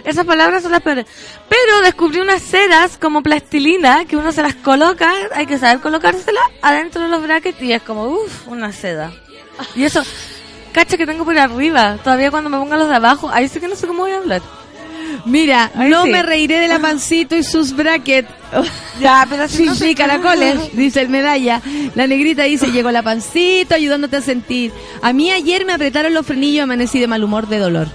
esas 0.03 0.25
palabras 0.25 0.63
son 0.63 0.71
las 0.71 0.81
peores. 0.81 1.05
Pero 1.49 1.81
descubrí 1.81 2.19
unas 2.19 2.41
ceras 2.41 2.97
como 2.97 3.21
plastilina 3.23 4.05
que 4.05 4.17
uno 4.17 4.31
se 4.31 4.41
las 4.41 4.55
coloca, 4.55 5.11
hay 5.33 5.45
que 5.45 5.57
saber 5.57 5.79
colocárselas 5.79 6.43
adentro 6.61 7.01
de 7.01 7.09
los 7.09 7.21
brackets 7.23 7.61
y 7.61 7.73
es 7.73 7.81
como, 7.81 8.05
uff, 8.07 8.47
una 8.47 8.71
seda. 8.71 9.11
Y 9.75 9.83
eso, 9.83 10.03
cacha 10.71 10.97
que 10.97 11.05
tengo 11.05 11.25
por 11.25 11.37
arriba. 11.37 11.97
Todavía 12.03 12.31
cuando 12.31 12.49
me 12.49 12.57
ponga 12.57 12.77
los 12.77 12.89
de 12.89 12.95
abajo, 12.95 13.29
ahí 13.31 13.47
sí 13.47 13.59
que 13.59 13.67
no 13.67 13.75
sé 13.75 13.87
cómo 13.87 14.03
voy 14.03 14.11
a 14.11 14.17
hablar. 14.17 14.41
Mira, 15.25 15.71
no 15.75 16.05
sí. 16.05 16.09
me 16.09 16.23
reiré 16.23 16.59
de 16.59 16.67
la 16.67 16.79
pancito 16.81 17.35
y 17.35 17.43
sus 17.43 17.75
brackets. 17.75 18.29
Ya, 18.99 19.25
pero 19.29 19.47
Sí, 19.47 19.67
sí, 19.75 19.95
caracoles, 19.95 20.75
dice 20.75 21.01
el 21.01 21.09
medalla. 21.09 21.61
La 21.95 22.07
negrita 22.07 22.43
dice, 22.43 22.71
llegó 22.71 22.91
la 22.91 23.03
pancito 23.03 23.75
ayudándote 23.75 24.17
a 24.17 24.21
sentir. 24.21 24.71
A 25.01 25.13
mí 25.13 25.31
ayer 25.31 25.65
me 25.65 25.73
apretaron 25.73 26.13
los 26.13 26.25
frenillos 26.25 26.57
y 26.57 26.59
amanecí 26.59 26.99
de 26.99 27.07
mal 27.07 27.23
humor 27.23 27.47
de 27.47 27.59
dolor. 27.59 27.87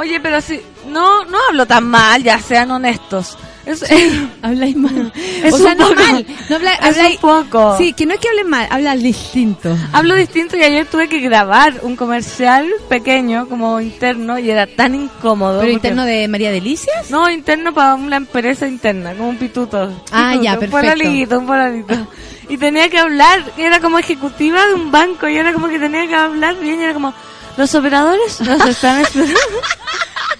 Oye, 0.00 0.18
pero 0.20 0.40
si 0.40 0.58
no 0.88 1.24
no 1.26 1.36
hablo 1.48 1.66
tan 1.66 1.84
mal, 1.86 2.22
ya 2.22 2.38
sean 2.40 2.70
honestos. 2.70 3.36
Es, 3.66 3.84
Habláis 4.42 4.74
mal. 4.74 5.12
Es 5.44 5.52
o 5.52 5.58
sea, 5.58 5.72
un 5.72 5.78
no 5.78 5.94
mal. 5.94 6.26
No 6.48 6.56
habla, 6.56 6.72
Es 6.76 6.96
habláis- 6.96 7.16
un 7.22 7.44
poco. 7.44 7.76
Sí, 7.76 7.92
que 7.92 8.06
no 8.06 8.14
es 8.14 8.20
que 8.20 8.28
hables 8.30 8.46
mal, 8.46 8.66
hablas 8.70 9.02
distinto. 9.02 9.76
Hablo 9.92 10.14
distinto 10.14 10.56
y 10.56 10.62
ayer 10.62 10.86
tuve 10.86 11.08
que 11.10 11.20
grabar 11.20 11.74
un 11.82 11.94
comercial 11.96 12.66
pequeño, 12.88 13.46
como 13.48 13.78
interno, 13.78 14.38
y 14.38 14.50
era 14.50 14.66
tan 14.66 14.94
incómodo. 14.94 15.60
¿Pero 15.60 15.72
porque- 15.74 15.88
interno 15.88 16.04
de 16.06 16.26
María 16.28 16.50
Delicias? 16.50 17.10
No, 17.10 17.28
interno 17.28 17.74
para 17.74 17.94
una 17.96 18.16
empresa 18.16 18.66
interna, 18.66 19.12
como 19.12 19.28
un 19.28 19.36
pituto. 19.36 19.92
Ah, 20.10 20.30
Pituto, 20.30 20.44
ya, 20.44 20.52
Un 20.54 20.58
perfecto. 20.60 20.76
pololito, 20.96 21.38
un 21.38 21.46
pololito. 21.46 22.06
Y 22.48 22.56
tenía 22.56 22.88
que 22.88 22.98
hablar, 22.98 23.44
y 23.58 23.62
era 23.62 23.78
como 23.80 23.98
ejecutiva 23.98 24.66
de 24.66 24.72
un 24.74 24.90
banco, 24.90 25.28
y 25.28 25.36
era 25.36 25.52
como 25.52 25.68
que 25.68 25.78
tenía 25.78 26.08
que 26.08 26.14
hablar 26.16 26.56
bien, 26.58 26.80
y 26.80 26.84
era 26.84 26.94
como, 26.94 27.12
los 27.58 27.74
operadores 27.74 28.40
nos 28.40 28.64
están 28.66 29.00
esperando. 29.02 29.38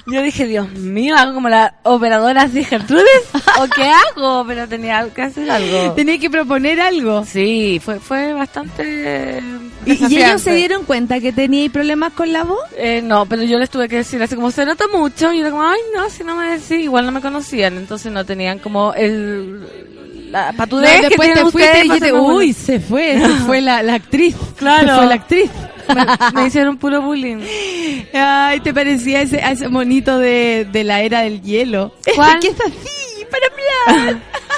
Yo 0.07 0.23
dije, 0.23 0.47
Dios 0.47 0.71
mío, 0.73 1.17
hago 1.17 1.35
como 1.35 1.49
las 1.49 1.73
operadoras 1.83 2.53
de 2.53 2.65
Gertrudes, 2.65 3.23
¿o 3.61 3.67
qué 3.69 3.89
hago? 3.89 4.45
Pero 4.47 4.69
tenía 4.69 5.09
que 5.15 5.23
hacer 5.23 5.51
algo. 5.51 5.93
Tenía 5.95 6.19
que 6.19 6.31
proponer 6.31 6.81
algo. 6.81 7.25
Sí, 7.25 7.81
fue, 7.83 8.01
fue 8.01 8.33
bastante... 8.33 9.43
¿Y, 9.87 9.93
y 10.13 10.23
ellos 10.23 10.43
se 10.43 10.55
dieron 10.55 10.85
cuenta 10.85 11.21
que 11.21 11.33
teníais 11.33 11.71
problemas 11.71 12.13
con 12.13 12.33
la 12.33 12.45
voz? 12.45 12.61
Eh, 12.77 13.01
no, 13.03 13.25
pero 13.27 13.43
yo 13.45 13.59
les 13.59 13.71
tuve 13.71 13.89
que 13.89 13.97
decir 13.97 14.23
así 14.23 14.35
como 14.35 14.51
se 14.51 14.67
nota 14.67 14.85
mucho 14.93 15.33
y 15.33 15.41
era 15.41 15.51
como, 15.51 15.63
ay 15.63 15.81
no, 15.95 16.11
si 16.11 16.23
no 16.23 16.37
me 16.37 16.51
decís, 16.51 16.73
igual 16.81 17.07
no 17.07 17.13
me 17.13 17.23
conocían, 17.23 17.79
entonces 17.79 18.13
no 18.13 18.27
tenían 18.27 18.59
como 18.59 18.93
el 18.93 19.67
la 20.31 20.53
patudez 20.53 20.91
No, 20.95 21.01
que 21.03 21.09
después 21.09 21.29
tienen 21.29 21.45
te 21.45 21.51
fuiste 21.51 21.79
y 21.79 21.83
dijiste, 21.83 22.13
uy, 22.13 22.53
se 22.53 22.81
fue, 22.81 23.21
se 23.21 23.29
fue 23.47 23.61
la, 23.61 23.83
la 23.83 23.95
actriz. 23.95 24.37
Claro. 24.57 24.89
Se 24.89 24.95
fue 24.95 25.07
la 25.07 25.15
actriz. 25.15 25.51
me, 26.35 26.41
me 26.41 26.47
hicieron 26.47 26.79
puro 26.79 27.03
bullying. 27.03 27.39
Ay, 28.15 28.61
te 28.61 28.73
parecía 28.73 29.23
ese, 29.23 29.39
ese 29.41 29.69
monito 29.69 30.19
de, 30.19 30.67
de 30.71 30.85
la 30.85 31.01
era 31.03 31.21
del 31.23 31.43
hielo. 31.43 31.95
¿Cuál? 32.15 32.39
que 32.41 32.49
está 32.49 32.65
así, 32.65 33.25
para 33.31 33.97
hablar. 33.99 34.23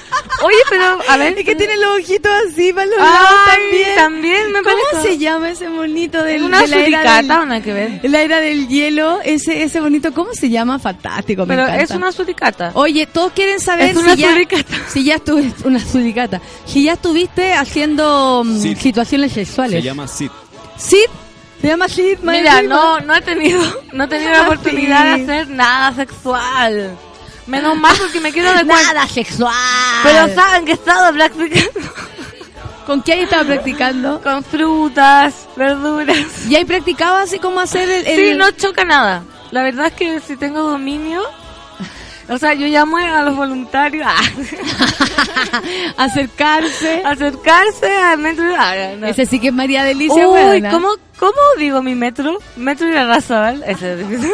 Oye, 0.45 0.57
pero 0.69 0.99
a 1.09 1.17
ver, 1.17 1.39
Es 1.39 1.45
que 1.45 1.55
tiene 1.55 1.77
los 1.77 1.99
ojitos 1.99 2.33
así 2.51 2.73
para 2.73 2.87
los 2.87 2.97
Ay, 2.99 3.05
lados 3.05 3.31
también. 3.47 3.95
también 3.97 4.53
me 4.53 4.63
¿Cómo 4.63 4.77
parece. 4.93 5.11
se 5.11 5.19
llama 5.19 5.51
ese 5.51 5.69
monito 5.69 6.23
del, 6.23 6.43
una 6.43 6.63
de 6.63 6.67
la 6.69 6.77
era 6.77 6.85
suricata 6.85 7.17
del, 7.17 7.29
nada 7.29 7.61
que 7.63 7.73
ver. 7.73 8.01
la 8.11 8.23
era 8.23 8.41
del 8.41 8.67
hielo? 8.69 9.21
Ese, 9.25 9.63
ese 9.63 9.81
bonito, 9.81 10.13
¿cómo 10.13 10.33
se 10.35 10.51
llama? 10.51 10.79
Fantástico, 10.79 11.43
me 11.43 11.49
Pero 11.55 11.63
encanta. 11.63 11.83
es 11.83 11.91
una 11.93 12.11
suricata. 12.13 12.71
Oye, 12.75 13.07
todos 13.07 13.33
quieren 13.33 13.61
saber 13.61 13.91
Es 13.91 13.97
una 13.97 14.15
si 14.17 14.23
ya, 14.23 14.31
suricata. 14.33 14.75
si 14.89 15.05
ya 15.05 15.15
estuviste, 15.17 15.63
una 15.69 15.79
suricata, 15.79 16.41
si 16.67 16.83
ya 16.85 16.93
estuviste 16.95 17.55
haciendo 17.55 18.43
mm, 18.45 18.75
situaciones 18.77 19.33
sexuales. 19.33 19.77
Se 19.81 19.83
llama 19.83 20.09
Sid. 20.09 20.31
¿Sid? 20.77 21.07
Se 21.61 21.69
llama 21.69 21.89
Sid, 21.89 22.19
Mira, 22.23 22.61
no, 22.63 22.99
no 23.01 23.15
he 23.15 23.21
tenido, 23.21 23.63
no 23.93 24.05
he 24.05 24.09
tenido 24.09 24.33
la 24.33 24.43
oportunidad 24.49 25.17
de 25.17 25.23
hacer 25.23 25.49
nada 25.51 25.95
sexual. 25.95 26.97
Menos 27.47 27.77
mal 27.77 27.97
porque 27.99 28.21
me 28.21 28.33
quiero 28.33 28.51
de 28.53 28.65
cuenta. 28.65 28.93
Nada 28.95 29.09
sexual. 29.09 29.53
Pero 30.05 30.35
saben 30.35 30.65
que 30.65 30.73
he 30.73 30.75
estado 30.75 31.13
practicando 31.13 31.81
¿Con 32.87 33.03
qué 33.03 33.13
hay 33.13 33.21
estado 33.23 33.45
practicando? 33.47 34.21
con 34.23 34.43
frutas, 34.45 35.49
verduras. 35.57 36.47
¿Y 36.49 36.57
hay 36.57 36.65
practicado 36.65 37.17
así 37.17 37.39
como 37.39 37.61
hacer 37.61 37.89
el...? 37.89 38.07
el- 38.07 38.17
Sí, 38.17 38.35
no 38.37 38.51
choca 38.53 38.85
nada. 38.85 39.23
La 39.53 39.63
verdad 39.63 39.87
es 39.87 39.93
que 39.95 40.21
si 40.21 40.37
tengo 40.37 40.63
dominio, 40.63 41.23
o 42.29 42.39
sea, 42.39 42.55
yo 42.55 42.67
llamo 42.67 42.97
a 42.97 43.23
los 43.23 43.37
voluntarios 43.37 44.07
a 44.07 44.17
acercarse. 46.05 47.03
acercarse 47.05 47.97
a 47.97 48.17
metro. 48.17 48.45
ah, 48.59 48.75
no. 48.99 49.07
Ese 49.07 49.27
sí 49.27 49.39
que 49.41 49.49
es 49.49 49.55
María 49.55 49.85
Delicia, 49.85 50.27
Uy. 50.29 50.63
¿cómo, 50.71 50.89
¿cómo 51.19 51.39
digo 51.59 51.83
mi 51.83 51.95
metro? 51.95 52.39
Metro 52.57 52.89
y 52.89 52.93
la 52.93 53.05
Razabal. 53.07 53.63
Ese 53.67 53.93
es 53.93 54.09
difícil. 54.09 54.33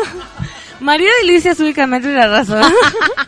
María 0.80 1.10
Delicia 1.22 1.55
se 1.55 1.62
ubica 1.64 1.84
en 1.84 1.90
Metro 1.90 2.10
y 2.10 2.14
la 2.14 2.28
Razabal. 2.28 2.72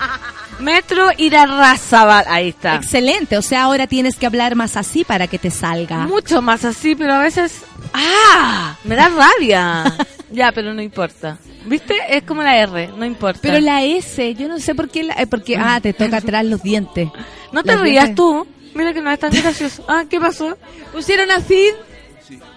metro 0.61 1.09
Razabal. 1.19 2.25
Ahí 2.29 2.51
está. 2.51 2.77
Excelente, 2.77 3.37
o 3.37 3.43
sea, 3.43 3.65
ahora 3.65 3.87
tienes 3.87 4.17
que 4.17 4.27
hablar 4.27 4.55
más 4.55 4.77
así 4.77 5.05
para 5.05 5.27
que 5.27 5.39
te 5.39 5.51
salga. 5.51 6.07
Mucho 6.07 6.43
más 6.43 6.65
así, 6.65 6.95
pero 6.95 7.15
a 7.15 7.19
veces... 7.19 7.63
¡Ah! 7.93 8.77
Me 8.85 8.95
da 8.95 9.09
rabia. 9.09 9.97
ya, 10.31 10.53
pero 10.53 10.73
no 10.75 10.83
importa. 10.83 11.39
¿Viste? 11.67 11.95
Es 12.09 12.23
como 12.23 12.43
la 12.43 12.57
R, 12.57 12.91
no 12.97 13.05
importa. 13.05 13.41
Pero 13.43 13.59
la 13.61 13.83
S, 13.85 14.35
yo 14.35 14.49
no 14.49 14.59
sé 14.61 14.75
por 14.75 14.89
qué, 14.89 15.05
la, 15.05 15.15
eh, 15.15 15.27
porque, 15.27 15.57
ah, 15.57 15.81
te 15.81 15.93
toca 15.93 16.19
atrás 16.19 16.45
los 16.45 16.63
dientes. 16.63 17.09
No 17.53 17.65
te 17.65 17.73
Los 17.73 17.81
rías 17.83 18.05
dientes. 18.05 18.15
tú. 18.15 18.47
Mira 18.77 18.95
que 18.95 19.03
no 19.03 19.11
es 19.11 19.19
tan 19.19 19.33
gracioso. 19.33 19.85
Ah, 19.89 20.05
¿qué 20.09 20.21
pasó? 20.21 20.57
¿Pusieron 20.93 21.33
así? 21.33 21.69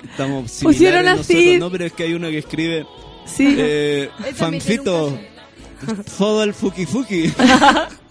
Estamos 0.03 0.59
Pusieron 0.61 1.07
así. 1.07 1.57
no, 1.57 1.71
pero 1.71 1.85
es 1.85 1.93
que 1.93 2.03
hay 2.03 2.13
uno 2.13 2.29
que 2.29 2.37
escribe 2.37 2.85
Sí. 3.25 3.55
eh, 3.57 4.09
Fanfito, 4.35 5.17
todo 6.17 6.43
el 6.43 6.53
fuki 6.53 6.85
fuki. 6.85 7.31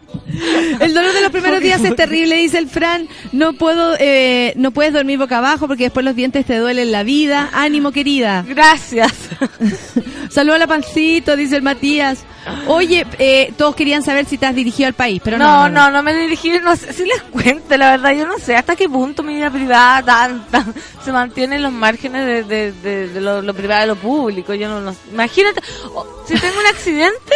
El 0.80 0.94
dolor 0.94 1.12
de 1.12 1.20
los 1.20 1.30
primeros 1.30 1.60
días 1.60 1.82
es 1.84 1.94
terrible, 1.94 2.36
dice 2.36 2.59
el 2.59 2.68
Fran. 2.68 3.06
No 3.32 3.52
puedo, 3.52 3.94
eh, 3.98 4.52
no 4.56 4.70
puedes 4.70 4.93
dormir 4.93 5.18
boca 5.18 5.39
abajo 5.39 5.66
porque 5.68 5.84
después 5.84 6.05
los 6.05 6.16
dientes 6.16 6.47
te 6.47 6.56
duelen 6.56 6.90
la 6.93 7.02
vida. 7.02 7.51
Ánimo, 7.52 7.93
querida. 7.93 8.44
Gracias. 8.48 9.12
Saludos 10.30 10.56
a 10.56 10.59
la 10.60 10.66
pancito, 10.66 11.36
dice 11.36 11.56
el 11.56 11.62
Matías. 11.62 12.24
Oye, 12.66 13.06
eh, 13.18 13.52
todos 13.56 13.76
querían 13.76 14.02
saber 14.02 14.24
si 14.26 14.36
te 14.36 14.47
has 14.47 14.55
dirigido 14.55 14.89
al 14.89 14.94
país, 14.94 15.20
pero 15.22 15.39
no, 15.39 15.68
no. 15.68 15.74
no, 15.82 15.90
no, 15.93 16.02
me 16.02 16.12
dirigí, 16.14 16.51
no 16.60 16.74
sé 16.74 16.93
si 16.93 17.05
les 17.05 17.22
cuente, 17.22 17.78
la 17.78 17.90
verdad, 17.93 18.10
yo 18.16 18.26
no 18.26 18.36
sé 18.39 18.56
hasta 18.56 18.74
qué 18.74 18.89
punto 18.89 19.22
mi 19.22 19.36
vida 19.36 19.48
privada 19.48 20.02
tan, 20.02 20.44
tan- 20.48 20.74
se 21.05 21.12
mantiene 21.12 21.56
en 21.56 21.62
los 21.62 21.72
márgenes 21.72 22.26
de, 22.26 22.43
de, 22.43 22.72
de- 22.72 23.09
de 23.10 23.20
lo, 23.20 23.43
lo 23.43 23.55
privado 23.55 23.82
de 23.82 23.86
lo 23.86 23.94
público, 23.97 24.55
yo 24.55 24.68
no, 24.68 24.80
no 24.80 24.93
imagínate, 25.12 25.60
o- 25.94 26.24
si 26.26 26.34
tengo 26.34 26.59
un 26.59 26.66
accidente, 26.66 27.32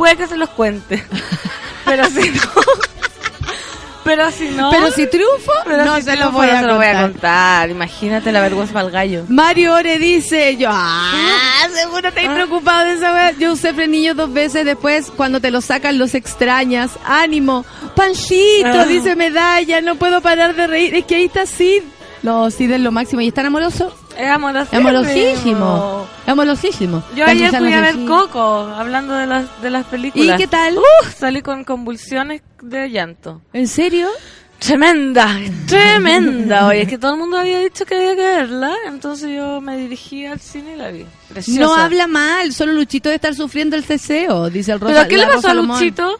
puede 0.00 0.16
que 0.16 0.26
se 0.26 0.36
los 0.38 0.48
cuente, 0.50 1.04
pero 1.84 2.06
si 2.06 2.30
no, 2.30 2.40
pero 4.02 4.30
si 4.30 4.48
no, 4.48 4.70
Pero 4.70 4.90
si 4.92 5.06
triunfo, 5.08 5.52
pero 5.66 5.84
no 5.84 5.96
si 5.96 6.02
se 6.02 6.10
lo 6.16 6.30
triunfo, 6.30 6.38
voy 6.38 6.46
no 6.46 6.52
a 6.54 6.60
se 6.60 6.66
lo 6.66 6.76
voy 6.76 6.86
a 6.86 6.92
contar. 6.92 7.10
contar, 7.12 7.70
imagínate 7.70 8.32
la 8.32 8.40
vergüenza 8.40 8.72
para 8.72 8.86
el 8.86 8.92
gallo. 8.92 9.24
Mario 9.28 9.74
Ore 9.74 9.98
dice, 9.98 10.56
yo, 10.56 10.70
ah, 10.72 11.66
seguro 11.74 12.08
estáis 12.08 12.28
Ah. 12.30 12.34
preocupado 12.34 12.86
de 12.86 12.94
esa 12.94 13.12
wea. 13.12 13.32
Yo 13.32 13.52
usé 13.52 13.74
frenillos 13.74 14.16
dos 14.16 14.32
veces 14.32 14.64
después, 14.64 15.12
cuando 15.14 15.38
te 15.40 15.50
lo 15.50 15.60
sacan 15.60 15.98
los 15.98 16.14
extrañas. 16.14 16.92
Ánimo, 17.04 17.64
panchito, 17.94 18.80
Ah. 18.80 18.86
dice 18.86 19.14
medalla, 19.16 19.80
no 19.82 19.96
puedo 19.96 20.20
parar 20.22 20.56
de 20.56 20.66
reír. 20.66 20.94
Es 20.94 21.04
que 21.04 21.16
ahí 21.16 21.24
está 21.26 21.44
Sid. 21.44 21.82
No, 22.22 22.50
Sid 22.50 22.70
es 22.70 22.80
lo 22.80 22.90
máximo. 22.92 23.20
¿Y 23.20 23.28
es 23.28 23.34
tan 23.34 23.46
amoroso? 23.46 23.94
Es 24.18 24.28
amorosísimo. 24.28 24.76
Amorosísimo. 24.76 26.06
Amorosísimo. 26.26 27.02
Yo 27.14 27.24
ayer 27.26 27.50
fui 27.56 27.72
a 27.72 27.80
ver. 27.80 28.04
Coco, 28.06 28.40
hablando 28.40 29.14
de 29.14 29.26
las, 29.26 29.62
de 29.62 29.70
las 29.70 29.86
películas. 29.86 30.38
¿Y 30.38 30.42
qué 30.42 30.46
tal? 30.46 30.78
Uh, 30.78 30.82
salí 31.16 31.42
con 31.42 31.64
convulsiones 31.64 32.42
de 32.62 32.90
llanto. 32.90 33.42
¿En 33.52 33.66
serio? 33.68 34.08
Tremenda, 34.60 35.26
tremenda. 35.66 36.66
Oye, 36.66 36.82
es 36.82 36.88
que 36.88 36.98
todo 36.98 37.14
el 37.14 37.18
mundo 37.18 37.38
había 37.38 37.60
dicho 37.60 37.86
que 37.86 37.94
había 37.94 38.14
que 38.14 38.22
verla, 38.22 38.74
entonces 38.88 39.30
yo 39.34 39.62
me 39.62 39.78
dirigí 39.78 40.26
al 40.26 40.38
cine 40.38 40.74
y 40.74 40.76
la 40.76 40.90
vi. 40.90 41.06
Preciosa. 41.30 41.60
No 41.60 41.74
habla 41.74 42.06
mal, 42.06 42.52
solo 42.52 42.74
Luchito 42.74 43.08
debe 43.08 43.16
estar 43.16 43.34
sufriendo 43.34 43.74
el 43.74 43.84
ceseo, 43.84 44.50
dice 44.50 44.72
el 44.72 44.80
Rosa. 44.80 44.92
¿Pero 44.94 45.08
qué 45.08 45.16
le 45.16 45.26
pasó 45.32 45.48
a. 45.48 45.54
Luchito? 45.54 46.18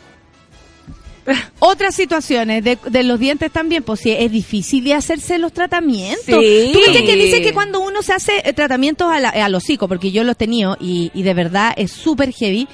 Otras 1.59 1.95
situaciones 1.95 2.65
de, 2.65 2.79
de 2.89 3.03
los 3.03 3.19
dientes 3.19 3.51
también, 3.53 3.83
pues 3.83 4.01
sí, 4.01 4.11
es 4.11 4.31
difícil 4.33 4.83
de 4.85 4.95
hacerse 4.95 5.39
los 5.39 5.53
tratamientos. 5.53 6.25
Sí. 6.43 6.71
¿Tú 6.73 6.81
crees 6.81 7.03
que 7.03 7.17
dice 7.17 7.43
que 7.43 7.53
cuando 7.53 7.81
uno 7.81 8.03
se 8.03 8.13
hace 8.13 8.43
eh, 8.45 8.53
tratamientos 8.53 9.11
a 9.13 9.21
la- 9.21 9.29
al 9.31 9.55
hocico, 9.55 9.87
porque 9.89 10.11
yo 10.13 10.25
los 10.25 10.33
he 10.33 10.37
tenido 10.37 10.77
y, 10.81 11.11
y 11.15 11.23
de 11.23 11.35
verdad 11.35 11.73
es 11.77 11.93
súper 11.93 12.33
heavy, 12.33 12.67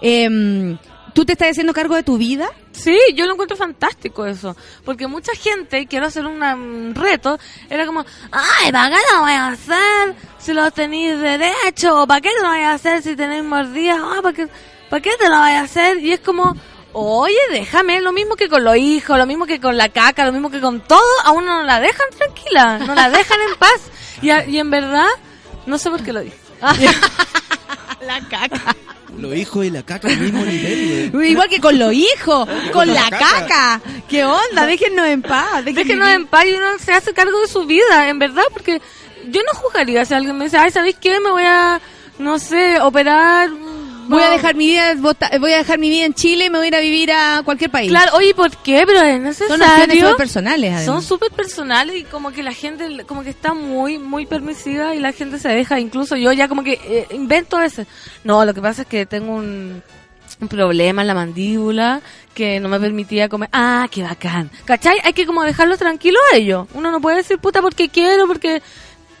em, 0.00 0.78
¿tú 1.14 1.24
te 1.24 1.32
estás 1.32 1.50
haciendo 1.50 1.72
cargo 1.72 1.94
de 1.94 2.02
tu 2.02 2.16
vida? 2.18 2.48
Sí, 2.72 2.96
yo 3.14 3.26
lo 3.26 3.32
encuentro 3.34 3.56
fantástico 3.56 4.24
eso. 4.26 4.56
Porque 4.84 5.06
mucha 5.06 5.32
gente, 5.34 5.86
quiero 5.86 6.06
hacer 6.06 6.24
una- 6.26 6.54
un 6.54 6.94
reto, 6.94 7.38
era 7.68 7.84
como, 7.86 8.04
ay, 8.32 8.72
¿para 8.72 8.88
qué 8.90 9.02
lo 9.12 9.20
voy 9.22 9.32
a 9.32 9.48
hacer 9.48 10.14
si 10.38 10.52
lo 10.52 10.70
tenéis 10.70 11.18
derecho? 11.20 12.02
¿O 12.02 12.06
para 12.06 12.20
qué 12.20 12.30
lo 12.42 12.48
voy 12.48 12.60
a 12.60 12.72
hacer 12.72 13.02
si 13.02 13.16
tenéis 13.16 13.44
mordidas? 13.44 13.98
Ah, 14.00 14.20
¿para 14.22 14.34
qué, 14.34 14.48
¿Para 14.88 15.02
qué 15.02 15.10
te 15.18 15.28
lo 15.28 15.38
voy 15.38 15.50
a 15.50 15.60
hacer? 15.62 15.98
Y 15.98 16.12
es 16.12 16.20
como, 16.20 16.56
oye, 16.92 17.38
déjame, 17.50 18.00
lo 18.00 18.12
mismo 18.12 18.36
que 18.36 18.48
con 18.48 18.64
los 18.64 18.76
hijos, 18.76 19.16
lo 19.18 19.26
mismo 19.26 19.46
que 19.46 19.60
con 19.60 19.76
la 19.76 19.88
caca, 19.88 20.24
lo 20.24 20.32
mismo 20.32 20.50
que 20.50 20.60
con 20.60 20.80
todo, 20.80 21.00
a 21.24 21.32
uno 21.32 21.56
no 21.58 21.62
la 21.64 21.80
dejan 21.80 22.06
tranquila, 22.16 22.78
no 22.78 22.94
la 22.94 23.10
dejan 23.10 23.38
en 23.48 23.54
paz. 23.56 23.80
Y, 24.22 24.30
a- 24.30 24.46
y 24.46 24.58
en 24.58 24.70
verdad, 24.70 25.06
no 25.66 25.78
sé 25.78 25.90
por 25.90 26.02
qué 26.02 26.12
lo 26.12 26.20
dije. 26.20 26.36
La 28.06 28.20
caca. 28.28 28.74
Los 29.18 29.34
hijos 29.34 29.64
y 29.66 29.70
la 29.70 29.82
caca 29.82 30.08
al 30.08 30.16
mismo 30.18 30.42
nivel. 30.44 31.12
Igual 31.24 31.48
que 31.48 31.60
con 31.60 31.78
los 31.78 31.92
hijos, 31.92 32.48
con 32.72 32.86
la 32.88 32.94
la 32.94 33.10
caca. 33.10 33.46
caca. 33.46 33.80
¿Qué 34.08 34.24
onda? 34.24 34.64
Déjennos 34.66 35.06
en 35.06 35.20
paz. 35.20 35.64
déjennos 35.64 35.74
Déjenos 35.86 36.08
en 36.08 36.26
paz 36.26 36.46
y 36.46 36.54
uno 36.54 36.66
se 36.78 36.92
hace 36.92 37.12
cargo 37.12 37.38
de 37.40 37.48
su 37.48 37.66
vida, 37.66 38.08
en 38.08 38.18
verdad, 38.18 38.44
porque 38.52 38.80
yo 39.28 39.42
no 39.42 39.58
juzgaría 39.58 40.04
si 40.04 40.14
alguien 40.14 40.38
me 40.38 40.44
dice, 40.44 40.56
ay, 40.58 40.70
¿sabéis 40.70 40.96
qué? 41.00 41.20
Me 41.20 41.30
voy 41.30 41.42
a, 41.42 41.80
no 42.18 42.38
sé, 42.38 42.80
operar. 42.80 43.50
Voy 44.08 44.22
a 44.22 44.26
no". 44.26 44.32
dejar 44.32 44.54
mi 44.54 44.66
vida, 44.66 44.94
voy 45.38 45.52
a 45.52 45.58
dejar 45.58 45.78
mi 45.78 45.88
vida 45.88 46.04
en 46.04 46.14
Chile 46.14 46.46
y 46.46 46.50
me 46.50 46.58
voy 46.58 46.66
a 46.66 46.68
ir 46.68 46.76
a 46.76 46.80
vivir 46.80 47.12
a 47.12 47.42
cualquier 47.44 47.70
país. 47.70 47.90
Claro, 47.90 48.12
oye, 48.16 48.34
¿por 48.34 48.50
qué? 48.58 48.84
Pero 48.86 49.00
es 49.00 49.36
Son 49.36 49.62
acciones 49.62 50.00
súper 50.00 50.16
personales, 50.16 50.70
además. 50.72 50.84
Son 50.84 51.02
súper 51.02 51.30
personales 51.30 51.96
y 51.96 52.04
como 52.04 52.32
que 52.32 52.42
la 52.42 52.52
gente 52.52 53.04
como 53.06 53.22
que 53.22 53.30
está 53.30 53.54
muy, 53.54 53.98
muy 53.98 54.26
permisiva 54.26 54.94
y 54.94 55.00
la 55.00 55.12
gente 55.12 55.38
se 55.38 55.48
deja. 55.48 55.78
Incluso 55.80 56.16
yo 56.16 56.32
ya 56.32 56.48
como 56.48 56.62
que 56.64 56.80
eh, 56.84 57.06
invento 57.12 57.56
a 57.56 57.60
veces. 57.60 57.86
No, 58.24 58.44
lo 58.44 58.54
que 58.54 58.60
pasa 58.62 58.82
es 58.82 58.88
que 58.88 59.06
tengo 59.06 59.34
un... 59.34 59.82
un 60.40 60.48
problema 60.48 61.02
en 61.02 61.08
la 61.08 61.14
mandíbula 61.14 62.00
que 62.34 62.60
no 62.60 62.68
me 62.68 62.80
permitía 62.80 63.28
comer. 63.28 63.48
Ah, 63.52 63.86
qué 63.90 64.02
bacán. 64.02 64.50
¿Cachai? 64.64 64.96
Hay 65.04 65.12
que 65.12 65.26
como 65.26 65.42
dejarlos 65.42 65.78
tranquilos 65.78 66.20
a 66.32 66.36
ellos. 66.36 66.66
Uno 66.74 66.90
no 66.90 67.00
puede 67.00 67.18
decir 67.18 67.38
puta 67.38 67.60
porque 67.60 67.88
quiero, 67.88 68.26
porque 68.26 68.62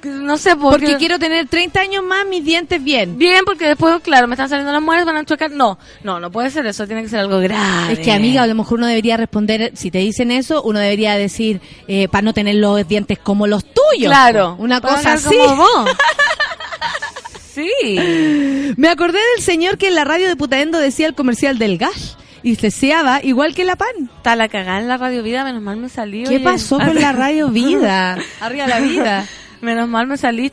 no 0.04 0.36
sé, 0.38 0.56
porque, 0.56 0.86
Porque 0.86 0.96
quiero 0.96 1.18
tener 1.18 1.48
30 1.48 1.80
años 1.80 2.04
más, 2.04 2.26
mis 2.26 2.44
dientes 2.44 2.82
bien. 2.82 3.18
bien, 3.18 3.44
porque 3.44 3.66
después, 3.66 4.00
claro, 4.02 4.26
me 4.26 4.34
están 4.34 4.48
saliendo 4.48 4.72
las 4.72 4.82
muelas, 4.82 5.04
van 5.04 5.16
a 5.16 5.24
chocar. 5.24 5.50
No, 5.50 5.78
no, 6.02 6.20
no 6.20 6.30
puede 6.30 6.50
ser 6.50 6.66
eso, 6.66 6.86
tiene 6.86 7.02
que 7.02 7.08
ser 7.08 7.20
algo 7.20 7.38
grave. 7.38 7.92
Es 7.92 7.98
que, 7.98 8.12
amiga, 8.12 8.42
a 8.42 8.46
lo 8.46 8.54
mejor 8.54 8.78
uno 8.78 8.86
debería 8.86 9.16
responder, 9.16 9.72
si 9.74 9.90
te 9.90 9.98
dicen 9.98 10.30
eso, 10.30 10.62
uno 10.62 10.78
debería 10.78 11.16
decir, 11.16 11.60
eh, 11.88 12.08
para 12.08 12.22
no 12.22 12.32
tener 12.32 12.56
los 12.56 12.86
dientes 12.86 13.18
como 13.18 13.46
los 13.46 13.64
tuyos. 13.64 14.10
Claro. 14.10 14.56
Una 14.58 14.80
cosa 14.80 15.14
así. 15.14 15.36
como 15.36 15.56
vos. 15.56 15.90
sí. 17.54 18.74
Me 18.76 18.88
acordé 18.88 19.18
del 19.34 19.44
señor 19.44 19.78
que 19.78 19.88
en 19.88 19.94
la 19.94 20.04
radio 20.04 20.28
de 20.28 20.36
Putaendo 20.36 20.78
decía 20.78 21.06
el 21.06 21.14
comercial 21.14 21.58
del 21.58 21.78
gas 21.78 22.16
y 22.42 22.56
deseaba 22.56 23.20
igual 23.22 23.54
que 23.54 23.64
la 23.64 23.76
pan. 23.76 24.10
Está 24.16 24.36
la 24.36 24.48
cagada 24.48 24.80
en 24.80 24.88
la 24.88 24.96
radio 24.96 25.22
vida, 25.22 25.44
menos 25.44 25.62
mal 25.62 25.76
me 25.76 25.88
salí. 25.88 26.24
¿Qué 26.24 26.36
oye. 26.36 26.44
pasó 26.44 26.78
con 26.78 26.94
la 26.94 27.12
radio 27.12 27.48
vida? 27.48 28.18
Arriba 28.40 28.66
la 28.66 28.80
vida. 28.80 29.26
Menos 29.60 29.88
mal 29.88 30.06
me 30.06 30.16
salí. 30.16 30.52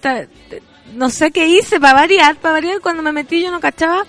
No 0.93 1.09
sé 1.09 1.31
qué 1.31 1.47
hice 1.47 1.79
para 1.79 2.01
variar. 2.01 2.35
Para 2.37 2.53
variar, 2.53 2.81
cuando 2.81 3.03
me 3.03 3.11
metí 3.11 3.41
yo 3.41 3.51
no 3.51 3.59
cachaba 3.59 4.05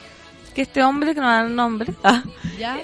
que 0.59 0.62
este 0.62 0.83
hombre, 0.83 1.15
que 1.15 1.20
no 1.20 1.29
da 1.29 1.45
nombre, 1.45 1.95
ah, 2.03 2.25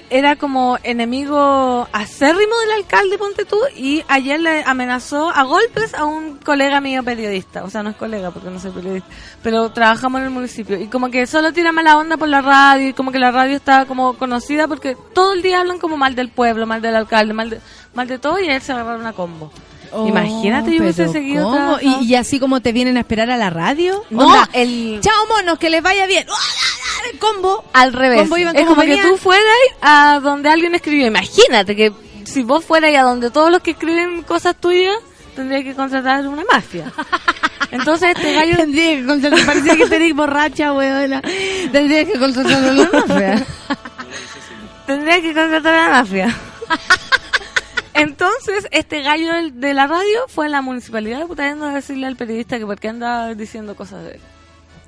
era 0.09 0.37
como 0.37 0.77
enemigo 0.81 1.85
acérrimo 1.91 2.57
del 2.61 2.71
alcalde, 2.71 3.17
ponte 3.17 3.43
tú, 3.43 3.59
y 3.75 4.01
ayer 4.07 4.39
le 4.39 4.63
amenazó 4.63 5.29
a 5.29 5.43
golpes 5.43 5.93
a 5.93 6.05
un 6.05 6.37
colega 6.37 6.79
mío 6.79 7.03
periodista. 7.03 7.65
O 7.65 7.69
sea, 7.69 7.83
no 7.83 7.89
es 7.89 7.97
colega 7.97 8.31
porque 8.31 8.49
no 8.49 8.61
soy 8.61 8.71
periodista, 8.71 9.09
pero 9.43 9.73
trabajamos 9.73 10.19
en 10.19 10.27
el 10.27 10.31
municipio. 10.31 10.79
Y 10.79 10.87
como 10.87 11.11
que 11.11 11.27
solo 11.27 11.51
tira 11.51 11.73
mala 11.73 11.97
onda 11.97 12.15
por 12.15 12.29
la 12.29 12.41
radio, 12.41 12.87
y 12.87 12.93
como 12.93 13.11
que 13.11 13.19
la 13.19 13.31
radio 13.31 13.57
está 13.57 13.85
como 13.85 14.13
conocida 14.13 14.69
porque 14.69 14.95
todo 15.13 15.33
el 15.33 15.41
día 15.41 15.59
hablan 15.59 15.77
como 15.77 15.97
mal 15.97 16.15
del 16.15 16.29
pueblo, 16.29 16.65
mal 16.65 16.81
del 16.81 16.95
alcalde, 16.95 17.33
mal 17.33 17.49
de, 17.49 17.59
mal 17.93 18.07
de 18.07 18.19
todo, 18.19 18.39
y 18.39 18.47
él 18.47 18.61
se 18.61 18.71
agarraron 18.71 19.05
a 19.05 19.11
combo. 19.11 19.51
Imagínate, 20.07 20.71
yo 20.75 20.81
hubiese 20.83 21.05
Oh, 21.05 21.11
seguido 21.11 21.43
¿cómo? 21.49 21.77
¿Y, 21.81 22.05
y 22.05 22.15
así 22.15 22.39
como 22.39 22.61
te 22.61 22.71
vienen 22.71 22.97
a 22.97 23.01
esperar 23.01 23.29
a 23.29 23.37
la 23.37 23.49
radio? 23.49 24.03
No, 24.09 24.25
Onda, 24.27 24.49
el- 24.53 24.99
Chao, 25.01 25.27
monos, 25.27 25.57
que 25.59 25.69
les 25.69 25.81
vaya 25.83 26.05
bien. 26.07 26.25
¡Oh, 26.29 27.09
El 27.11 27.19
combo. 27.19 27.63
Al 27.73 27.93
revés. 27.93 28.21
¿Cómo 28.23 28.37
iban, 28.37 28.55
es 28.55 28.65
como 28.65 28.81
que 28.81 28.97
tú 29.01 29.17
fueras 29.17 29.45
a 29.81 30.19
donde 30.21 30.49
alguien 30.49 30.73
escribió. 30.75 31.07
Imagínate 31.07 31.75
que 31.75 31.93
si 32.23 32.43
vos 32.43 32.65
fueras 32.65 32.95
a 32.95 33.01
donde 33.03 33.29
todos 33.31 33.51
los 33.51 33.61
que 33.61 33.71
escriben 33.71 34.23
cosas 34.23 34.55
tuyas, 34.59 34.95
tendría 35.35 35.63
que 35.63 35.75
contratar 35.75 36.27
una 36.27 36.43
mafia. 36.51 36.91
Entonces 37.71 38.15
este 38.15 38.33
gallo... 38.33 38.55
Tendría 38.57 38.95
que 38.97 39.05
contratar, 39.05 39.45
parecía 39.45 39.75
que 39.75 39.85
tenés 39.87 40.15
borracha, 40.15 40.71
weona. 40.73 41.21
Tendría 41.71 42.05
que 42.05 42.17
contratar 42.17 42.71
una 42.71 42.89
mafia. 42.91 43.45
tendría 44.87 45.21
que 45.21 45.33
contratar 45.33 45.73
a 45.73 45.83
la 45.89 45.89
mafia. 46.01 46.35
Entonces, 47.95 48.67
este 48.71 49.01
gallo 49.01 49.33
del- 49.33 49.59
de 49.59 49.73
la 49.73 49.87
radio 49.87 50.19
fue 50.27 50.45
a 50.47 50.49
la 50.49 50.61
municipalidad 50.61 51.19
de 51.19 51.25
Putaendo 51.25 51.65
a 51.65 51.73
decirle 51.73 52.07
al 52.07 52.15
periodista 52.15 52.57
que 52.59 52.65
por 52.65 52.79
qué 52.79 52.89
andaba 52.89 53.33
diciendo 53.33 53.75
cosas 53.75 54.03
de 54.05 54.11
él. 54.13 54.19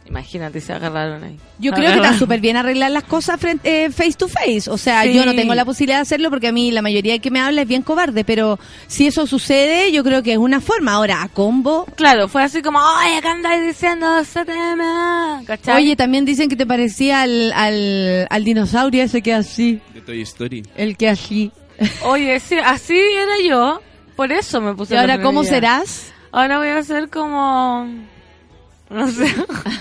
Imagínate, 0.10 0.62
se 0.62 0.72
agarraron 0.72 1.22
ahí. 1.22 1.38
Yo 1.60 1.74
creo 1.74 1.90
que 1.92 1.98
está 1.98 2.18
súper 2.18 2.40
bien 2.40 2.56
arreglar 2.56 2.92
las 2.92 3.04
cosas 3.04 3.38
frente, 3.42 3.84
eh, 3.86 3.92
face 3.92 4.14
to 4.14 4.30
face. 4.30 4.70
O 4.70 4.78
sea, 4.78 5.04
Sí. 5.04 5.14
yo 5.14 5.26
no 5.26 5.36
tengo 5.36 5.54
la 5.54 5.66
posibilidad 5.66 5.98
de 5.98 6.04
hacerlo 6.04 6.30
porque 6.30 6.48
a 6.48 6.54
mí 6.54 6.72
la 6.72 6.82
mayoría 6.82 7.20
que 7.20 7.30
me 7.30 7.42
habla 7.42 7.64
es 7.64 7.68
bien 7.68 7.82
cobarde, 7.82 8.24
pero 8.24 8.58
si 8.88 9.06
eso 9.08 9.28
sucede, 9.28 9.92
yo 9.92 10.06
creo 10.06 10.24
que 10.24 10.32
es 10.32 10.38
una 10.38 10.62
forma. 10.62 10.94
Ahora, 10.94 11.24
a 11.24 11.28
combo. 11.28 11.86
Claro, 11.96 12.30
fue 12.30 12.42
así 12.42 12.62
como, 12.62 12.80
oye, 12.80 13.22
¿qué 13.22 13.28
andáis 13.28 13.64
diciendo? 13.66 14.08
¿Cachai? 15.46 15.76
Oye, 15.76 15.96
también 15.98 16.24
dicen 16.24 16.48
que 16.48 16.56
te 16.56 16.66
parecía 16.66 17.22
al, 17.24 17.52
al, 17.54 18.28
al 18.30 18.44
dinosaurio 18.46 19.04
ese 19.04 19.22
que 19.22 19.34
así. 19.34 19.82
De 19.94 20.00
Toy 20.00 20.22
Story. 20.22 20.64
El 20.78 20.96
que 20.96 21.10
así. 21.10 21.52
Oye, 22.04 22.40
sí, 22.40 22.56
así 22.64 22.98
era 22.98 23.40
yo. 23.44 23.82
Por 24.16 24.32
eso 24.32 24.60
me 24.62 24.74
puse 24.74 24.95
¿Y 24.95 24.98
ahora 24.98 25.22
cómo 25.22 25.44
serás? 25.44 26.12
Ahora 26.32 26.58
voy 26.58 26.70
a 26.70 26.84
ser 26.84 27.10
como... 27.10 27.88
No 28.90 29.08
sé. 29.12 29.36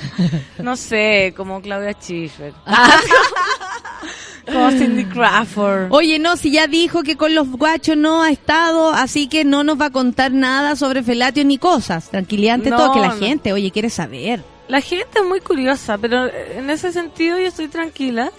no 0.63 0.77
sé, 0.77 1.33
como 1.37 1.61
Claudia 1.63 1.93
Schiffer. 1.93 2.53
como 4.47 4.71
Cindy 4.73 5.05
Crawford. 5.05 5.89
Oye, 5.91 6.19
no, 6.19 6.37
si 6.37 6.51
ya 6.51 6.67
dijo 6.67 7.03
que 7.03 7.17
con 7.17 7.35
los 7.35 7.51
guachos 7.51 7.97
no 7.97 8.23
ha 8.23 8.31
estado, 8.31 8.91
así 8.93 9.29
que 9.29 9.45
no 9.45 9.65
nos 9.65 9.81
va 9.81 9.87
a 9.87 9.91
contar 9.91 10.33
nada 10.33 10.77
sobre 10.77 11.03
felatios 11.03 11.47
ni 11.47 11.59
cosas. 11.59 12.11
Tranquilidad 12.11 12.55
ante 12.57 12.71
No, 12.71 12.77
todo, 12.77 12.93
que 12.95 13.01
la 13.01 13.09
no. 13.09 13.19
gente, 13.19 13.53
oye, 13.53 13.71
quiere 13.71 13.91
saber. 13.91 14.43
La 14.69 14.81
gente 14.81 15.21
es 15.21 15.25
muy 15.25 15.41
curiosa, 15.41 15.97
pero 15.99 16.27
en 16.29 16.69
ese 16.71 16.93
sentido 16.93 17.39
yo 17.39 17.47
estoy 17.47 17.69
tranquila. 17.69 18.33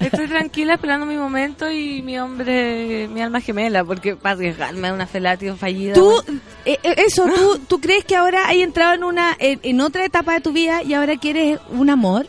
Estoy 0.00 0.28
tranquila 0.28 0.74
esperando 0.74 1.06
mi 1.06 1.16
momento 1.16 1.70
y 1.70 2.02
mi 2.02 2.18
hombre, 2.18 3.08
mi 3.08 3.20
alma 3.22 3.40
gemela, 3.40 3.84
porque 3.84 4.16
para 4.16 4.34
arriesgarme 4.36 4.88
a 4.88 4.92
una 4.94 5.06
felatio 5.06 5.56
fallida. 5.56 5.94
Tú, 5.94 6.12
eh, 6.64 6.78
eh, 6.82 6.94
eso, 7.06 7.26
¿tú, 7.34 7.58
¿tú 7.66 7.80
crees 7.80 8.04
que 8.04 8.16
ahora 8.16 8.46
hay 8.48 8.62
entrado 8.62 8.94
en 8.94 9.04
una 9.04 9.36
en, 9.38 9.60
en 9.62 9.80
otra 9.80 10.04
etapa 10.04 10.34
de 10.34 10.40
tu 10.40 10.52
vida 10.52 10.82
y 10.82 10.94
ahora 10.94 11.16
quieres 11.16 11.58
un 11.70 11.90
amor? 11.90 12.26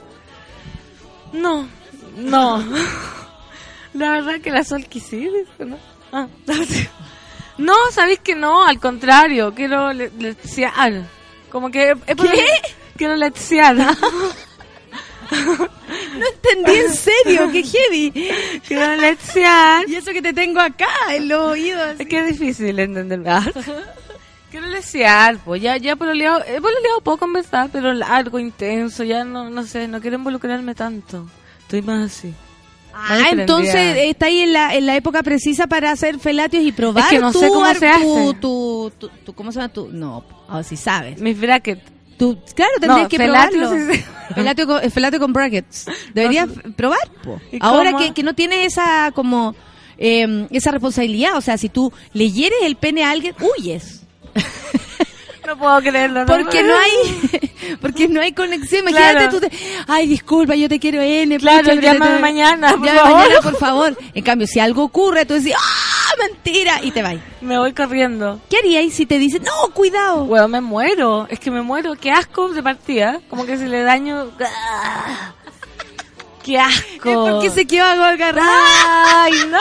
No, 1.34 1.68
no. 2.18 2.64
La 3.94 4.12
verdad 4.12 4.40
que 4.42 4.52
la 4.52 4.64
sol 4.64 4.86
quisiera, 4.86 5.38
¿no? 5.60 5.78
Ah, 6.12 6.28
no, 7.58 7.74
sabéis 7.92 8.20
que 8.20 8.36
no, 8.36 8.64
al 8.66 8.80
contrario, 8.80 9.54
quiero 9.56 9.92
le- 9.94 10.12
letear. 10.18 11.04
Como 11.52 11.70
que... 11.72 11.94
¿Qué? 12.06 12.46
Quiero 12.96 13.16
letear. 13.16 13.76
Entendí 16.58 16.80
en 16.80 16.94
serio, 16.94 17.50
qué 17.52 17.64
heavy. 17.64 18.32
Y 19.88 19.96
eso 19.96 20.12
que 20.12 20.22
te 20.22 20.34
tengo 20.34 20.60
acá 20.60 20.88
en 21.12 21.28
los 21.28 21.52
oídos. 21.52 22.00
Es 22.00 22.08
que 22.08 22.20
es 22.20 22.28
difícil 22.40 22.78
entenderme. 22.80 23.30
Ah. 23.30 23.46
Quiero 24.50 24.68
lesear, 24.68 25.38
pues 25.44 25.62
ya, 25.62 25.76
ya 25.78 25.96
pololeado, 25.98 26.42
he 26.48 26.62
pololeado 26.62 27.02
poco 27.02 27.26
en 27.26 27.34
verdad, 27.34 27.70
pero 27.72 27.94
largo, 27.94 28.40
intenso, 28.40 29.04
ya 29.04 29.26
no, 29.26 29.50
no 29.50 29.64
sé, 29.64 29.88
no 29.90 30.00
quiero 30.00 30.16
involucrarme 30.18 30.74
tanto. 30.74 31.28
Estoy 31.60 31.82
más 31.82 32.12
así. 32.12 32.34
Ah, 32.94 33.28
entonces 33.30 33.76
eh, 33.76 34.10
está 34.10 34.28
ahí 34.28 34.40
en 34.40 34.54
la, 34.54 34.74
en 34.74 34.86
la 34.88 34.96
época 34.96 35.22
precisa 35.22 35.68
para 35.68 35.92
hacer 35.92 36.18
felatios 36.18 36.64
y 36.64 36.72
probar 36.72 37.04
Es 37.04 37.10
que 37.12 37.20
no 37.20 37.32
tu 37.32 37.40
sé 37.40 37.48
cómo 37.50 37.66
ar- 37.66 37.78
se 37.78 37.88
hace. 37.90 38.04
Tu, 38.40 38.92
tu, 38.98 39.10
tu- 39.26 39.34
¿Cómo 39.34 39.52
se 39.52 39.60
llama? 39.60 39.72
Tu, 39.74 39.90
no, 39.92 40.24
oh, 40.50 40.64
si 40.64 40.78
sabes. 40.78 41.20
Mis 41.22 41.40
brackets. 41.40 41.84
Tú, 42.18 42.38
claro, 42.56 42.72
tendrías 42.80 43.04
No, 43.04 43.10
que 43.10 43.18
probarlo. 43.18 43.70
Felatio 44.90 45.20
con, 45.20 45.20
con 45.20 45.34
brackets. 45.34 45.86
Deberías 46.14 46.48
No, 46.48 46.74
probar, 46.74 47.10
po. 47.24 47.40
¿Y 47.52 47.60
Ahora 47.62 47.96
que, 47.96 48.14
que 48.14 48.24
no 48.24 48.34
tienes 48.34 48.74
esa 48.74 49.12
como 49.14 49.56
eh, 49.98 50.48
esa 50.52 50.72
responsabilidad, 50.72 51.38
o 51.38 51.42
sea, 51.42 51.58
si 51.58 51.70
tú 51.70 51.92
le 52.14 52.32
hieres 52.32 52.60
el 52.64 52.76
pene 52.76 53.04
a 53.04 53.12
alguien, 53.12 53.36
huyes. 53.40 54.04
No 55.48 55.58
puedo 55.58 55.80
creerlo. 55.80 56.26
Porque 56.26 56.62
no 56.62 56.78
hay 56.78 57.78
porque 57.82 58.08
no 58.10 58.20
hay 58.22 58.34
conexión. 58.34 58.82
Imagínate 58.82 59.14
Claro. 59.16 59.32
tú 59.32 59.40
te, 59.40 59.52
ay, 59.88 60.06
disculpa, 60.08 60.56
yo 60.56 60.68
te 60.68 60.78
quiero 60.78 61.02
N. 61.02 61.38
Claro, 61.38 61.70
pucha, 61.70 61.82
llámame 61.82 62.16
te- 62.16 62.22
mañana, 62.22 62.70
por 62.72 62.86
Llámame 62.86 63.00
favor. 63.00 63.22
mañana, 63.22 63.42
por 63.42 63.56
favor. 63.58 63.98
En 64.14 64.24
cambio, 64.26 64.46
si 64.46 64.60
algo 64.60 64.84
ocurre, 64.84 65.26
tú 65.26 65.36
decís, 65.36 65.54
¡ah, 65.58 66.12
mentira! 66.20 66.80
Y 66.84 66.92
te 66.92 67.02
vas. 67.02 67.16
Me 67.40 67.58
voy 67.58 67.72
corriendo. 67.74 68.42
¿Qué 68.50 68.58
haríais 68.58 68.94
si 68.94 69.06
te 69.06 69.18
dicen, 69.20 69.44
no, 69.44 69.74
cuidado? 69.74 70.26
Bueno, 70.26 70.50
me 70.50 70.60
muero. 70.60 71.28
Es 71.30 71.40
que 71.40 71.50
me 71.50 71.62
muero. 71.62 71.96
Qué 71.96 72.12
asco 72.12 72.50
de 72.50 72.62
partida. 72.62 73.22
Como 73.30 73.46
que 73.46 73.56
si 73.58 73.68
le 73.68 73.84
daño... 73.84 74.30
¡Ah! 74.42 75.32
Qué 76.44 76.60
asco. 76.60 77.10
Es 77.10 77.32
porque 77.32 77.50
se 77.52 77.66
quedó 77.66 77.86
agarrado. 77.86 78.50
¡Ay, 78.50 79.32
no! 79.50 79.58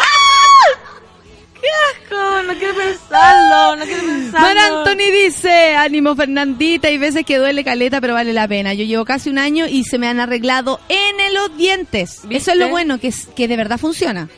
¡Qué 1.67 2.05
asco! 2.05 2.43
No 2.47 2.55
quiero 2.59 2.75
pensarlo. 2.77 3.77
No 3.77 3.85
quiero 3.85 4.03
pensarlo. 4.03 4.47
Mar 4.47 4.59
Anthony 4.59 5.11
dice, 5.13 5.75
ánimo 5.75 6.15
Fernandita, 6.15 6.89
hay 6.89 6.99
veces 6.99 7.25
que 7.25 7.39
duele 7.39 7.65
caleta, 7.65 8.01
pero 8.01 8.15
vale 8.15 8.33
la 8.33 8.47
pena. 8.47 8.73
Yo 8.75 8.85
llevo 8.85 9.05
casi 9.05 9.31
un 9.31 9.39
año 9.39 9.67
y 9.67 9.85
se 9.85 9.99
me 9.99 10.07
han 10.09 10.21
arreglado 10.21 10.79
en 10.89 11.35
los 11.35 11.57
dientes. 11.57 12.21
¿Viste? 12.25 12.37
Eso 12.37 12.53
es 12.53 12.59
lo 12.59 12.69
bueno, 12.69 12.99
que, 13.01 13.09
es, 13.09 13.27
que 13.35 13.49
de 13.49 13.57
verdad 13.57 13.79
funciona. 13.79 14.29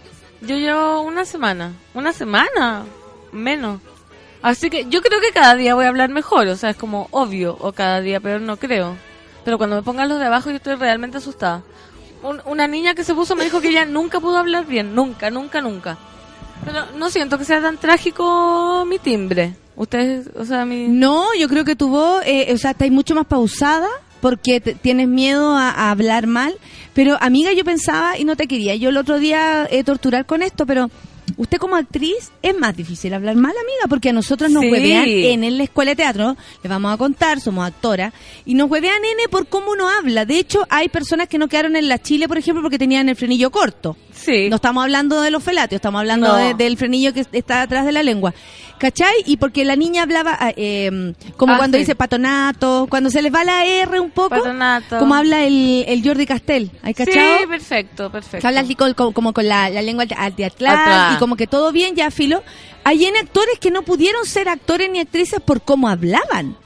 Yo 0.40 0.56
llevo 0.56 1.02
una 1.02 1.24
semana. 1.24 1.72
¿Una 1.94 2.12
semana? 2.12 2.84
Menos. 3.32 3.80
Así 4.40 4.70
que 4.70 4.86
yo 4.88 5.02
creo 5.02 5.20
que 5.20 5.32
cada 5.32 5.55
día 5.56 5.74
voy 5.74 5.84
a 5.84 5.88
hablar 5.88 6.09
mejor. 6.10 6.46
O 6.48 6.56
sea, 6.56 6.70
es 6.70 6.76
como 6.76 7.09
obvio. 7.10 7.56
O 7.60 7.72
cada 7.72 8.00
día, 8.00 8.20
pero 8.20 8.38
no 8.40 8.56
creo. 8.56 8.96
Pero 9.44 9.59
cuando 9.59 9.76
me 9.76 9.82
pongan 9.82 10.09
los 10.09 10.18
de 10.18 10.26
abajo, 10.26 10.48
yo 10.50 10.56
estoy 10.56 10.76
realmente 10.76 11.18
asustada. 11.18 11.62
Un- 12.22 12.40
una 12.46 12.66
niña 12.68 12.94
que 12.94 13.05
se 13.05 13.14
puso 13.14 13.36
me 13.36 13.44
dijo 13.44 13.60
que 13.60 13.68
ella 13.68 13.84
nunca 13.84 14.18
pudo 14.20 14.38
hablar 14.38 14.64
bien. 14.66 14.94
Nunca, 14.94 15.30
nunca, 15.30 15.60
nunca. 15.60 15.98
Pero 16.64 16.86
no 16.97 17.10
siento 17.10 17.39
que 17.39 17.44
sea 17.44 17.60
tan 17.60 17.78
trágico 17.78 18.85
mi 18.86 18.98
timbre. 18.98 19.55
Ustedes, 19.76 20.28
o 20.36 20.44
sea, 20.44 20.64
mi... 20.64 20.89
No, 20.89 21.26
yo 21.39 21.48
creo 21.48 21.64
que 21.64 21.76
tu 21.76 21.89
voz, 21.89 22.22
eh, 22.26 22.52
o 22.52 22.59
sea, 22.59 22.72
estáis 22.72 22.90
mucho 22.90 23.14
más 23.14 23.26
pausada 23.26 23.89
porque 24.20 24.60
tienes 24.60 25.06
miedo 25.09 25.55
a, 25.55 25.70
a 25.70 25.90
hablar 25.90 26.26
mal. 26.26 26.55
Pero, 26.94 27.16
amiga, 27.20 27.52
yo 27.52 27.64
pensaba 27.64 28.18
y 28.18 28.24
no 28.24 28.35
te 28.35 28.48
quería. 28.48 28.74
Yo 28.74 28.89
el 28.89 28.97
otro 28.97 29.18
día 29.20 29.68
eh, 29.70 29.85
torturar 29.85 30.26
con 30.26 30.43
esto, 30.43 30.66
pero 30.66 30.90
Usted 31.39 31.56
como 31.59 31.77
actriz 31.77 32.31
es 32.43 32.59
más 32.59 32.77
difícil 32.77 33.15
hablar 33.15 33.35
mal, 33.36 33.52
amiga, 33.52 33.86
porque 33.89 34.10
a 34.10 34.12
nosotros 34.12 34.51
nos 34.51 34.62
Sí. 34.65 34.70
huevean 34.70 35.09
en 35.09 35.56
la 35.56 35.62
escuela 35.65 35.93
de 35.93 35.97
teatro, 35.97 36.36
les 36.62 36.69
vamos 36.70 36.93
a 36.93 36.97
contar, 36.98 37.40
somos 37.40 37.66
actoras, 37.66 38.12
y 38.44 38.55
nos 38.55 38.69
huevean 38.70 38.97
N 39.05 39.28
por 39.31 39.47
cómo 39.47 39.70
uno 39.70 39.89
habla. 39.89 40.24
De 40.27 40.36
hecho, 40.39 40.66
hay 40.69 40.89
personas 40.90 41.28
que 41.28 41.39
no 41.39 41.48
quedaron 41.48 41.77
en 41.77 41.89
la 41.89 41.98
Chile, 41.98 42.28
por 42.28 42.36
ejemplo, 42.39 42.60
porque 42.62 42.78
tenían 42.78 43.09
el 43.09 43.16
frenillo 43.16 43.51
corto. 43.51 43.97
Sí. 44.12 44.48
No 44.51 44.56
estamos 44.56 44.82
hablando 44.82 45.23
de 45.23 45.31
los 45.31 45.43
felatios, 45.43 45.78
estamos 45.78 46.01
hablando 46.01 46.27
No. 46.28 46.35
de- 46.36 46.55
del 46.55 46.77
frenillo 46.77 47.15
que 47.15 47.24
está 47.32 47.62
atrás 47.62 47.86
de 47.86 47.93
la 47.93 48.02
lengua. 48.02 48.35
¿Cachai? 48.78 49.12
Y 49.27 49.39
porque 49.39 49.65
la 49.65 49.74
niña 49.74 50.02
hablaba 50.05 50.36
ah, 50.39 50.52
eh, 50.56 51.12
como 51.36 51.55
Ah, 51.55 51.59
cuando 51.59 51.77
sí. 51.77 51.81
dice 51.81 51.97
patonato, 51.97 52.86
cuando 52.89 53.10
se 53.10 53.23
les 53.23 53.35
va 53.35 53.43
la 53.43 53.65
R 53.65 53.98
un 53.98 54.10
poco, 54.10 54.28
Patonato. 54.31 54.98
como 54.98 55.15
habla 55.16 55.44
el, 55.44 55.85
el 55.89 56.02
Jordi 56.05 56.27
Castel. 56.27 56.70
¿Hay 56.82 56.94
cachado? 56.94 57.39
Sí, 57.40 57.47
perfecto, 57.48 58.10
perfecto. 58.10 58.39
Que 58.40 58.47
habla 58.47 58.60
así 58.60 58.77
como 58.77 59.32
con 59.32 59.48
la, 59.48 59.69
la 59.70 59.82
lengua 59.82 60.05
de 60.06 60.44
Atrás. 60.44 61.15
y 61.15 61.19
como 61.19 61.27
que 61.36 61.46
todo 61.46 61.72
bien 61.72 61.94
ya 61.94 62.10
filo. 62.10 62.42
Hay 62.84 63.05
en 63.05 63.16
actores 63.16 63.59
que 63.59 63.70
no 63.70 63.82
pudieron 63.82 64.24
ser 64.24 64.48
actores 64.48 64.90
ni 64.90 65.00
actrices 65.00 65.40
por 65.40 65.60
cómo 65.62 65.88
hablaban. 65.88 66.56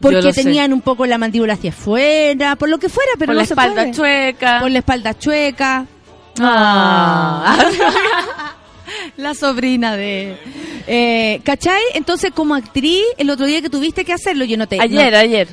Porque 0.00 0.32
sé. 0.32 0.42
tenían 0.44 0.72
un 0.72 0.82
poco 0.82 1.06
la 1.06 1.16
mandíbula 1.18 1.54
hacia 1.54 1.70
afuera, 1.70 2.56
por 2.56 2.68
lo 2.68 2.78
que 2.78 2.88
fuera, 2.88 3.10
pero 3.18 3.26
Por 3.30 3.34
no 3.34 3.40
la 3.40 3.46
se 3.46 3.54
espalda 3.54 3.82
puede. 3.82 3.92
chueca. 3.94 4.60
Por 4.60 4.70
la 4.70 4.78
espalda 4.78 5.18
chueca. 5.18 5.86
Ah. 6.38 7.56
La 9.16 9.34
sobrina 9.34 9.96
de... 9.96 10.36
Eh, 10.86 11.40
¿Cachai? 11.44 11.80
Entonces, 11.94 12.30
como 12.34 12.54
actriz, 12.54 13.02
el 13.18 13.30
otro 13.30 13.46
día 13.46 13.60
que 13.62 13.70
tuviste 13.70 14.04
que 14.04 14.12
hacerlo, 14.12 14.44
yo 14.44 14.56
no 14.56 14.66
te... 14.68 14.80
ayer, 14.80 15.12
no- 15.12 15.18
ayer. 15.18 15.48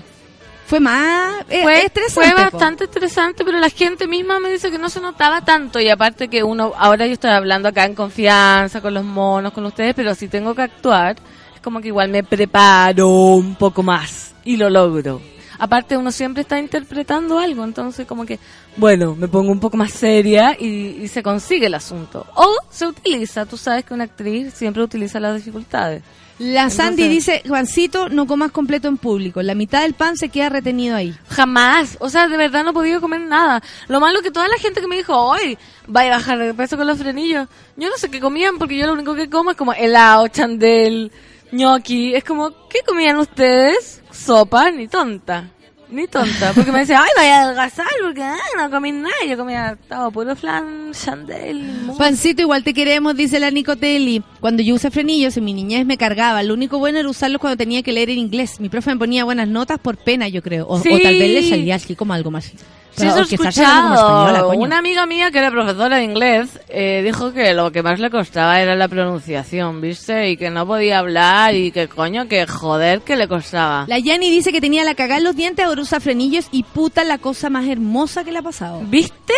Fue 0.73 0.79
más 0.79 1.45
eh, 1.51 1.61
Fue, 1.61 1.85
estresante. 1.85 2.31
fue 2.31 2.45
po. 2.45 2.57
bastante 2.57 2.85
estresante, 2.85 3.45
pero 3.45 3.59
la 3.59 3.69
gente 3.69 4.07
misma 4.07 4.39
me 4.39 4.49
dice 4.49 4.71
que 4.71 4.79
no 4.79 4.89
se 4.89 4.99
notaba 4.99 5.45
tanto. 5.45 5.79
Y 5.79 5.87
aparte 5.87 6.29
que 6.29 6.41
uno, 6.41 6.73
ahora 6.75 7.05
yo 7.05 7.13
estoy 7.13 7.29
hablando 7.29 7.69
acá 7.69 7.85
en 7.85 7.93
confianza, 7.93 8.81
con 8.81 8.95
los 8.95 9.03
monos, 9.03 9.53
con 9.53 9.67
ustedes, 9.67 9.93
pero 9.93 10.15
si 10.15 10.27
tengo 10.27 10.55
que 10.55 10.63
actuar, 10.63 11.17
es 11.53 11.61
como 11.61 11.79
que 11.79 11.89
igual 11.89 12.09
me 12.09 12.23
preparo 12.23 13.07
un 13.07 13.53
poco 13.53 13.83
más 13.83 14.33
y 14.43 14.57
lo 14.57 14.67
logro. 14.67 15.21
Aparte 15.59 15.95
uno 15.95 16.11
siempre 16.11 16.41
está 16.41 16.57
interpretando 16.57 17.37
algo, 17.37 17.63
entonces 17.63 18.07
como 18.07 18.25
que, 18.25 18.39
bueno, 18.75 19.15
me 19.15 19.27
pongo 19.27 19.51
un 19.51 19.59
poco 19.59 19.77
más 19.77 19.91
seria 19.91 20.57
y, 20.59 21.03
y 21.03 21.07
se 21.07 21.21
consigue 21.21 21.67
el 21.67 21.75
asunto. 21.75 22.25
O 22.33 22.57
se 22.71 22.87
utiliza, 22.87 23.45
tú 23.45 23.57
sabes 23.57 23.85
que 23.85 23.93
una 23.93 24.05
actriz 24.05 24.55
siempre 24.55 24.81
utiliza 24.81 25.19
las 25.19 25.35
dificultades. 25.35 26.01
La 26.43 26.69
Sandy 26.69 27.07
dice, 27.07 27.41
Juancito, 27.47 28.09
no 28.09 28.27
comas 28.27 28.51
completo 28.51 28.89
en 28.89 28.97
público. 28.97 29.41
La 29.41 29.55
mitad 29.55 29.81
del 29.81 29.93
pan 29.93 30.17
se 30.17 30.27
queda 30.27 30.49
retenido 30.49 30.97
ahí. 30.97 31.15
Jamás. 31.29 31.95
O 32.01 32.09
sea, 32.09 32.27
de 32.27 32.35
verdad 32.35 32.65
no 32.65 32.71
he 32.71 32.73
podido 32.73 32.99
comer 32.99 33.21
nada. 33.21 33.63
Lo 33.87 34.01
malo 34.01 34.21
que 34.21 34.29
toda 34.29 34.49
la 34.49 34.57
gente 34.57 34.81
que 34.81 34.87
me 34.87 34.97
dijo, 34.97 35.15
hoy 35.15 35.57
vaya 35.87 36.13
a 36.13 36.17
bajar 36.17 36.39
de 36.39 36.53
peso 36.53 36.75
con 36.75 36.85
los 36.85 36.97
frenillos. 36.97 37.47
Yo 37.77 37.89
no 37.89 37.95
sé 37.95 38.11
qué 38.11 38.19
comían 38.19 38.57
porque 38.57 38.77
yo 38.77 38.87
lo 38.87 38.93
único 38.93 39.15
que 39.15 39.29
como 39.29 39.51
es 39.51 39.57
como 39.57 39.71
helado, 39.71 40.27
chandel, 40.27 41.13
gnocchi. 41.53 42.13
Es 42.13 42.25
como, 42.25 42.51
¿qué 42.67 42.79
comían 42.85 43.17
ustedes? 43.17 44.01
Sopa, 44.11 44.69
ni 44.69 44.89
tonta. 44.89 45.49
Ni 45.93 46.07
tonta. 46.07 46.53
Porque 46.53 46.71
me 46.71 46.79
decían, 46.79 47.01
ay, 47.03 47.09
vaya 47.15 47.39
a 47.39 47.43
adelgazar 47.43 47.85
porque 48.03 48.23
no 48.57 48.71
comí 48.71 48.91
nada. 48.91 49.13
Yo 49.27 49.37
comía 49.37 49.77
todo 49.87 50.09
puro 50.11 50.35
flan, 50.35 50.91
chandel. 50.91 51.63
Pancito, 51.97 52.41
igual 52.41 52.63
te 52.63 52.73
queremos, 52.73 53.15
dice 53.15 53.39
la 53.39 53.51
Nicotelli. 53.51 54.23
Cuando 54.39 54.63
yo 54.63 54.75
usé 54.75 54.89
frenillos 54.91 55.37
en 55.37 55.45
mi 55.45 55.53
niñez 55.53 55.85
me 55.85 55.97
cargaba. 55.97 56.41
Lo 56.43 56.53
único 56.55 56.79
bueno 56.79 56.99
era 56.99 57.07
usarlos 57.09 57.39
cuando 57.39 57.57
tenía 57.57 57.83
que 57.83 57.91
leer 57.91 58.09
en 58.09 58.17
inglés. 58.19 58.59
Mi 58.59 58.69
profe 58.69 58.89
me 58.91 58.97
ponía 58.97 59.23
buenas 59.23 59.47
notas 59.47 59.79
por 59.79 59.97
pena, 59.97 60.27
yo 60.27 60.41
creo. 60.41 60.65
O, 60.67 60.79
Sí. 60.79 60.89
o 60.91 60.99
tal 60.99 61.13
vez 61.17 61.29
le 61.43 61.49
salía 61.49 61.75
así 61.75 61.95
como 61.95 62.13
algo 62.13 62.31
más. 62.31 62.51
Sí, 62.95 63.07
eso 63.07 63.17
he 63.17 63.21
española, 63.23 63.49
escuchado. 63.49 64.47
coño. 64.49 64.59
Una 64.61 64.77
amiga 64.77 65.07
mía 65.07 65.31
que 65.31 65.39
era 65.39 65.49
profesora 65.49 65.97
de 65.97 66.03
inglés 66.03 66.59
eh, 66.69 67.01
dijo 67.03 67.33
que 67.33 67.55
lo 67.55 67.71
que 67.71 67.81
más 67.81 67.99
le 67.99 68.11
costaba 68.11 68.61
era 68.61 68.75
la 68.75 68.87
pronunciación, 68.87 69.81
¿viste? 69.81 70.29
Y 70.29 70.37
que 70.37 70.51
no 70.51 70.67
podía 70.67 70.99
hablar 70.99 71.55
y 71.55 71.71
que 71.71 71.87
coño, 71.87 72.27
que 72.27 72.45
joder 72.45 73.01
que 73.01 73.15
le 73.15 73.27
costaba. 73.27 73.85
La 73.87 73.97
Yanni 73.97 74.29
dice 74.29 74.51
que 74.51 74.61
tenía 74.61 74.83
la 74.83 74.93
cagada 74.93 75.17
en 75.17 75.23
los 75.23 75.35
dientes, 75.35 75.65
ahora 75.65 75.81
usa 75.83 75.99
frenillos 75.99 76.47
y 76.51 76.63
puta 76.63 77.03
la 77.03 77.17
cosa 77.19 77.49
más 77.49 77.67
hermosa 77.67 78.23
que 78.23 78.31
le 78.31 78.39
ha 78.39 78.41
pasado. 78.41 78.81
¿Viste? 78.85 79.33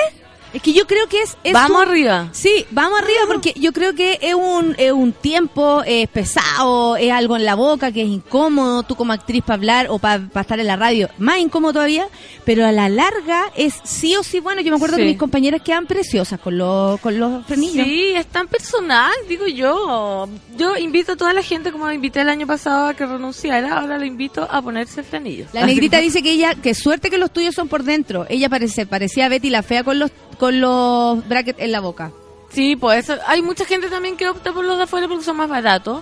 Es 0.56 0.62
que 0.62 0.74
yo 0.74 0.88
creo 0.88 1.08
que 1.08 1.22
es... 1.22 1.38
es 1.44 1.54
Vamos 1.54 1.82
un- 1.82 1.88
arriba. 1.90 2.30
Sí, 2.32 2.66
vamos 2.72 2.98
arriba 3.00 3.20
porque 3.28 3.54
yo 3.58 3.74
creo 3.74 3.94
que 3.94 4.18
es 4.22 4.34
un, 4.34 4.74
es 4.78 4.92
un 4.92 5.12
tiempo 5.14 5.84
es 5.86 6.08
pesado, 6.08 6.96
es 6.98 7.12
algo 7.12 7.36
en 7.36 7.44
la 7.46 7.56
boca 7.56 7.92
que 7.92 8.02
es 8.04 8.08
incómodo, 8.08 8.84
tú 8.84 8.96
como 8.96 9.12
actriz 9.14 9.44
para 9.44 9.56
hablar 9.56 9.88
o 9.90 10.00
para 10.00 10.24
estar 10.40 10.60
en 10.60 10.68
la 10.68 10.76
radio, 10.78 11.10
más 11.18 11.40
incómodo 11.40 11.74
todavía, 11.74 12.08
pero 12.46 12.66
a 12.66 12.72
la 12.72 12.88
larga 12.90 13.44
es 13.56 13.74
sí 13.84 14.16
o 14.16 14.24
sí 14.24 14.40
bueno. 14.40 14.62
Yo 14.62 14.72
me 14.72 14.78
acuerdo 14.78 14.96
Sí. 14.96 15.02
que 15.04 15.08
mis 15.10 15.18
compañeras 15.18 15.62
quedan 15.62 15.86
preciosas 15.88 16.40
con 16.40 16.58
los, 16.58 17.00
con 17.02 17.20
los 17.20 17.46
frenillos. 17.46 17.86
Sí, 17.86 18.14
es 18.16 18.28
tan 18.28 18.48
personal, 18.48 19.12
digo 19.28 19.48
yo. 19.48 20.30
Yo 20.58 20.78
invito 20.78 21.12
a 21.12 21.16
toda 21.18 21.34
la 21.34 21.44
gente, 21.44 21.72
como 21.74 21.92
invité 21.92 22.22
el 22.22 22.30
año 22.30 22.48
pasado 22.48 22.88
a 22.88 22.94
que 22.94 23.06
renunciara, 23.06 23.78
ahora 23.80 23.98
le 23.98 24.06
invito 24.08 24.48
a 24.50 24.62
ponerse 24.62 25.04
frenillos. 25.04 25.50
La 25.54 25.66
negrita 25.66 25.98
dice 26.00 26.24
que 26.24 26.32
ella, 26.32 26.56
que 26.56 26.74
suerte 26.74 27.10
que 27.10 27.18
los 27.18 27.32
tuyos 27.32 27.54
son 27.56 27.68
por 27.68 27.84
dentro. 27.84 28.26
Ella 28.30 28.48
parece, 28.48 28.86
parecía 28.86 29.28
Betty 29.28 29.50
la 29.50 29.64
fea 29.64 29.84
con 29.84 30.00
los, 30.00 30.12
con 30.40 30.45
los 30.54 31.28
brackets 31.28 31.60
en 31.60 31.72
la 31.72 31.80
boca. 31.80 32.12
Sí, 32.52 32.76
pues 32.76 33.10
eso- 33.10 33.22
hay 33.28 33.42
mucha 33.42 33.66
gente 33.66 33.90
también 33.90 34.16
que 34.18 34.28
opta 34.30 34.52
por 34.54 34.64
los 34.66 34.78
de 34.78 34.84
afuera 34.84 35.08
porque 35.08 35.24
son 35.24 35.38
más 35.38 35.50
baratos. 35.50 36.02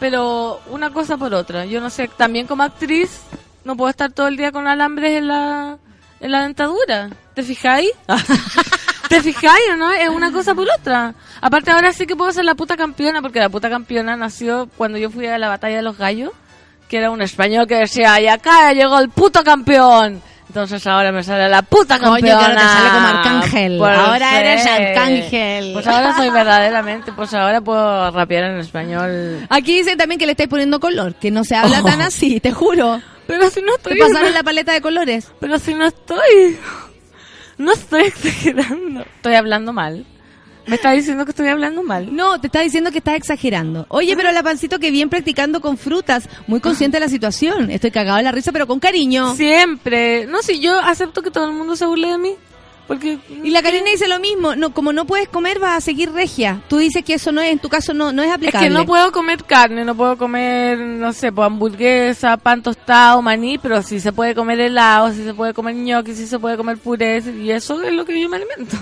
Pero 0.00 0.60
una 0.68 0.90
cosa 0.92 1.16
por 1.16 1.32
otra. 1.34 1.64
Yo 1.64 1.80
no 1.80 1.88
sé, 1.90 2.08
también 2.08 2.46
como 2.46 2.62
actriz 2.64 3.20
no 3.64 3.76
puedo 3.76 3.88
estar 3.90 4.10
todo 4.10 4.26
el 4.28 4.36
día 4.36 4.50
con 4.50 4.66
alambres 4.66 5.12
en 5.18 5.28
la, 5.28 5.78
en 6.20 6.30
la 6.32 6.42
dentadura. 6.42 7.08
¿Te 7.34 7.42
fijáis? 7.44 7.90
¿Te 9.08 9.20
fijáis 9.22 9.62
o 9.72 9.76
no? 9.76 9.92
Es 9.92 10.08
una 10.08 10.32
cosa 10.32 10.54
por 10.54 10.66
otra. 10.78 11.14
Aparte 11.40 11.70
ahora 11.70 11.92
sí 11.92 12.06
que 12.06 12.16
puedo 12.16 12.32
ser 12.32 12.44
la 12.44 12.54
puta 12.54 12.76
campeona 12.76 13.22
porque 13.22 13.38
la 13.38 13.48
puta 13.48 13.70
campeona 13.70 14.16
nació 14.16 14.68
cuando 14.76 14.98
yo 14.98 15.10
fui 15.10 15.26
a 15.26 15.38
la 15.38 15.48
batalla 15.48 15.76
de 15.76 15.82
los 15.82 15.96
gallos. 15.98 16.32
Que 16.88 16.98
era 16.98 17.10
un 17.10 17.22
español 17.22 17.66
que 17.66 17.76
decía, 17.76 18.20
y 18.20 18.26
acá 18.28 18.72
llegó 18.72 18.98
el 18.98 19.08
puto 19.08 19.42
campeón. 19.44 20.20
Entonces 20.52 20.86
ahora 20.86 21.10
me 21.12 21.22
sale 21.22 21.48
la 21.48 21.62
puta 21.62 21.98
Coño, 21.98 22.12
campeona. 22.12 22.44
ahora 22.46 22.54
te 22.60 22.66
sale 22.66 22.90
como 22.90 23.06
arcángel. 23.06 23.78
Pues 23.78 23.98
Ahora 23.98 24.40
eres 24.40 24.66
arcángel. 24.66 25.72
Pues 25.72 25.86
ahora 25.86 26.14
soy 26.14 26.28
verdaderamente, 26.28 27.10
pues 27.12 27.32
ahora 27.32 27.62
puedo 27.62 28.10
rapear 28.10 28.44
en 28.50 28.58
español. 28.58 29.46
Aquí 29.48 29.78
dicen 29.78 29.96
también 29.96 30.18
que 30.18 30.26
le 30.26 30.32
estáis 30.32 30.50
poniendo 30.50 30.78
color, 30.78 31.14
que 31.14 31.30
no 31.30 31.42
se 31.42 31.56
habla 31.56 31.80
Oh. 31.80 31.86
tan 31.86 32.02
así, 32.02 32.38
te 32.38 32.52
juro. 32.52 33.00
Pero 33.26 33.48
si 33.48 33.62
no 33.62 33.72
Te 33.78 33.94
estoy... 33.94 33.98
pasaron 33.98 34.34
la 34.34 34.42
paleta 34.42 34.74
de 34.74 34.82
colores. 34.82 35.32
Pero 35.40 35.58
si 35.58 35.72
no 35.72 35.86
estoy... 35.86 36.58
No 37.56 37.72
estoy 37.72 38.02
exagerando. 38.02 39.00
Estoy 39.02 39.34
hablando 39.36 39.72
mal. 39.72 40.04
Me 40.66 40.76
está 40.76 40.92
diciendo 40.92 41.24
que 41.24 41.30
estoy 41.30 41.48
hablando 41.48 41.82
mal. 41.82 42.14
No, 42.14 42.40
te 42.40 42.46
está 42.46 42.60
diciendo 42.60 42.90
que 42.92 42.98
estás 42.98 43.14
exagerando. 43.16 43.86
Oye, 43.88 44.16
pero 44.16 44.30
la 44.32 44.42
pancito 44.42 44.78
que 44.78 44.90
bien 44.90 45.08
practicando 45.10 45.60
con 45.60 45.76
frutas, 45.76 46.28
muy 46.46 46.60
consciente 46.60 46.96
de 46.96 47.00
la 47.00 47.08
situación. 47.08 47.70
Estoy 47.70 47.90
cagado 47.90 48.18
de 48.18 48.22
la 48.22 48.32
risa, 48.32 48.52
pero 48.52 48.66
con 48.66 48.78
cariño. 48.78 49.34
Siempre. 49.34 50.26
No, 50.26 50.42
si 50.42 50.60
yo 50.60 50.78
acepto 50.78 51.22
que 51.22 51.30
todo 51.30 51.46
el 51.46 51.52
mundo 51.52 51.74
se 51.76 51.86
burle 51.86 52.08
de 52.08 52.18
mí. 52.18 52.34
Porque... 52.86 53.18
Y 53.44 53.50
la 53.50 53.62
Karina 53.62 53.90
dice 53.90 54.08
lo 54.08 54.18
mismo, 54.18 54.56
no, 54.56 54.74
como 54.74 54.92
no 54.92 55.06
puedes 55.06 55.28
comer 55.28 55.60
vas 55.60 55.78
a 55.78 55.80
seguir 55.80 56.12
regia. 56.12 56.60
Tú 56.68 56.78
dices 56.78 57.04
que 57.04 57.14
eso 57.14 57.30
no 57.30 57.40
es, 57.40 57.52
en 57.52 57.60
tu 57.60 57.68
caso 57.68 57.94
no, 57.94 58.12
no 58.12 58.22
es 58.22 58.28
Es 58.28 58.34
aplicable. 58.34 58.68
que 58.68 58.74
no 58.74 58.84
puedo 58.84 59.12
comer 59.12 59.44
carne, 59.44 59.84
no 59.84 59.94
puedo 59.94 60.18
comer, 60.18 60.78
no 60.78 61.12
sé, 61.12 61.30
pues 61.30 61.46
hamburguesa, 61.46 62.36
pan 62.36 62.60
tostado, 62.60 63.22
maní, 63.22 63.56
pero 63.56 63.82
sí 63.82 64.00
se 64.00 64.12
puede 64.12 64.34
comer 64.34 64.60
helado, 64.60 65.12
sí 65.12 65.22
se 65.24 65.32
puede 65.32 65.54
comer 65.54 65.76
ñoqui, 65.76 66.12
sí 66.14 66.26
se 66.26 66.40
puede 66.40 66.56
comer 66.56 66.76
puré, 66.76 67.22
y 67.40 67.50
eso 67.52 67.80
es 67.82 67.92
lo 67.92 68.04
que 68.04 68.20
yo 68.20 68.28
me 68.28 68.36
alimento. 68.38 68.76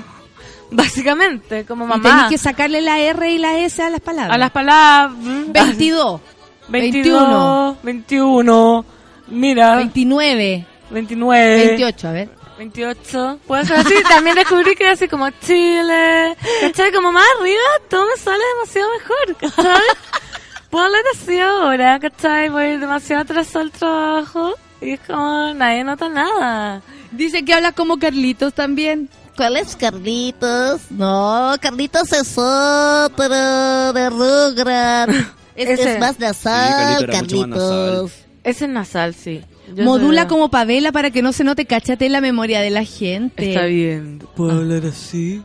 Básicamente, 0.77 1.65
como 1.65 1.85
Y 1.85 1.89
mamá. 1.89 2.03
tenés 2.03 2.31
que 2.31 2.39
sacarle 2.39 2.81
la 2.81 2.99
R 3.01 3.31
y 3.31 3.39
la 3.39 3.59
S 3.59 3.83
a 3.83 3.91
las 3.91 4.01
palabras. 4.01 4.35
A 4.35 4.39
las 4.39 4.51
palabras... 4.51 5.13
22, 5.23 6.21
21, 6.69 7.79
21, 7.83 8.85
mira, 9.29 9.77
29, 9.77 10.67
29, 10.91 11.57
28, 11.67 12.09
a 12.09 12.13
ver. 12.13 12.29
28. 12.59 13.39
Puede 13.47 13.65
ser 13.65 13.77
así. 13.79 13.95
También 14.09 14.37
descubrí 14.37 14.75
que 14.77 14.87
así 14.87 15.09
como 15.09 15.31
Chile. 15.31 16.37
¿Cachai? 16.61 16.93
Como 16.93 17.11
más 17.11 17.25
arriba, 17.39 17.63
todo 17.89 18.07
me 18.07 18.17
sale 18.17 18.43
demasiado 18.55 18.89
mejor. 18.99 19.37
¿Cachai? 19.37 19.81
Puedo 20.69 20.85
hablar 20.85 21.03
así 21.15 21.39
ahora, 21.41 21.99
¿cachai? 21.99 22.49
Voy 22.51 22.77
demasiado 22.77 23.23
atrás 23.23 23.57
al 23.57 23.71
trabajo. 23.73 24.55
Y 24.81 24.91
es 24.93 25.01
como, 25.01 25.53
nadie 25.55 25.83
nota 25.85 26.09
nada. 26.09 26.83
Dice 27.11 27.45
que 27.45 27.55
hablas 27.55 27.73
como 27.73 27.99
Carlitos 27.99 28.53
también. 28.55 29.09
¿Cuál 29.41 29.57
es 29.57 29.75
Carlitos? 29.75 30.83
No, 30.91 31.55
Carlitos 31.62 32.12
es 32.12 32.37
otro 32.37 33.27
de 33.95 34.11
Rugrat. 34.11 35.09
Es, 35.57 35.81
Ese. 35.81 35.95
es 35.95 35.99
más 35.99 36.17
Sí, 36.17 36.23
nasal, 36.23 36.71
Carlito 36.71 37.05
era 37.05 37.23
mucho 37.23 37.37
más 37.37 37.59
Carlitos. 37.59 38.12
Ese 38.45 38.65
es 38.67 38.71
nasal, 38.71 39.15
sí. 39.15 39.41
Yo 39.75 39.85
Modula 39.85 40.29
como 40.29 40.51
pavela 40.51 40.93
para 40.93 41.11
que 41.11 41.23
no 41.23 41.33
se 41.33 41.45
note, 41.45 41.65
cáchate 41.65 42.05
en 42.05 42.12
la 42.12 42.21
memoria 42.21 42.61
de 42.61 42.69
la 42.69 42.85
gente. 42.85 43.49
Está 43.49 43.65
bien. 43.65 44.23
¿Puedo 44.37 44.59
hablar 44.59 44.85
así? 44.85 45.43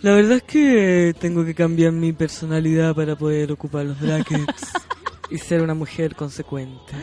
La 0.00 0.12
verdad 0.12 0.38
es 0.38 0.42
que 0.44 1.14
tengo 1.20 1.44
que 1.44 1.54
cambiar 1.54 1.92
mi 1.92 2.14
personalidad 2.14 2.94
para 2.94 3.16
poder 3.16 3.52
ocupar 3.52 3.84
los 3.84 4.00
brackets 4.00 4.62
y 5.30 5.36
ser 5.36 5.60
una 5.60 5.74
mujer 5.74 6.14
consecuente. 6.16 6.94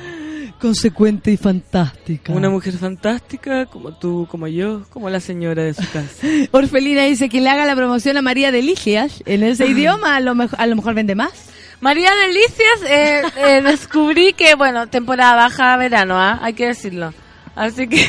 Consecuente 0.59 1.31
y 1.31 1.37
fantástica. 1.37 2.33
Una 2.33 2.49
mujer 2.49 2.73
fantástica, 2.73 3.65
como 3.65 3.93
tú, 3.93 4.27
como 4.29 4.47
yo, 4.47 4.83
como 4.89 5.09
la 5.09 5.19
señora 5.19 5.63
de 5.63 5.73
su 5.73 5.83
casa. 5.91 6.27
Orfelina 6.51 7.03
dice 7.03 7.29
que 7.29 7.41
le 7.41 7.49
haga 7.49 7.65
la 7.65 7.75
promoción 7.75 8.17
a 8.17 8.21
María 8.21 8.51
Delicias 8.51 9.23
en 9.25 9.43
ese 9.43 9.67
idioma, 9.67 10.15
a 10.15 10.19
lo, 10.19 10.35
mejor, 10.35 10.59
a 10.59 10.65
lo 10.65 10.75
mejor 10.75 10.93
vende 10.93 11.15
más. 11.15 11.49
María 11.79 12.11
Delicias, 12.15 12.81
eh, 12.89 13.21
eh, 13.37 13.61
descubrí 13.65 14.33
que, 14.33 14.55
bueno, 14.55 14.87
temporada 14.87 15.35
baja, 15.35 15.77
verano, 15.77 16.19
¿ah? 16.19 16.39
hay 16.41 16.53
que 16.53 16.67
decirlo. 16.67 17.13
Así 17.55 17.87
que, 17.87 18.07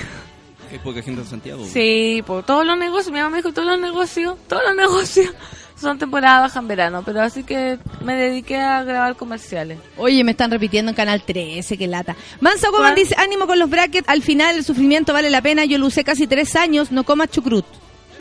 Hay 0.71 0.79
poca 0.83 1.03
gente 1.03 1.23
en 1.23 1.27
Santiago. 1.27 1.67
sí, 1.67 2.23
por 2.27 2.45
todos 2.45 2.67
los 2.67 2.79
negocios, 2.79 3.13
mi 3.13 3.19
mamá 3.19 3.31
me 3.31 3.37
dijo, 3.39 3.53
todos 3.53 3.69
los 3.69 3.79
negocios, 3.79 4.37
todos 4.47 4.63
los 4.67 4.77
negocios 4.77 5.35
son 5.81 5.99
temporada 5.99 6.41
baja 6.41 6.59
en 6.59 6.69
verano, 6.69 7.03
pero 7.05 7.23
así 7.23 7.45
que 7.45 7.79
me 8.03 8.15
dediqué 8.15 8.59
a 8.59 8.83
grabar 8.85 9.17
comerciales. 9.17 9.79
Oye, 9.97 10.25
me 10.25 10.33
están 10.33 10.51
repitiendo 10.51 10.91
en 10.91 10.97
Canal 10.97 11.23
13, 11.23 11.77
qué 11.79 11.87
lata. 11.87 12.17
Mansa 12.41 12.71
Woman 12.71 12.93
¿Cuál? 12.93 12.95
dice, 12.97 13.15
ánimo 13.19 13.47
con 13.47 13.59
los 13.59 13.71
brackets, 13.71 14.09
al 14.09 14.23
final 14.23 14.57
el 14.57 14.65
sufrimiento 14.65 15.13
vale 15.13 15.31
la 15.31 15.43
pena, 15.43 15.65
yo 15.65 15.79
lo 15.79 15.87
usé 15.87 16.05
casi 16.05 16.27
tres 16.27 16.57
años, 16.57 16.91
no 16.91 17.05
comas 17.05 17.31
chucrut. 17.31 17.65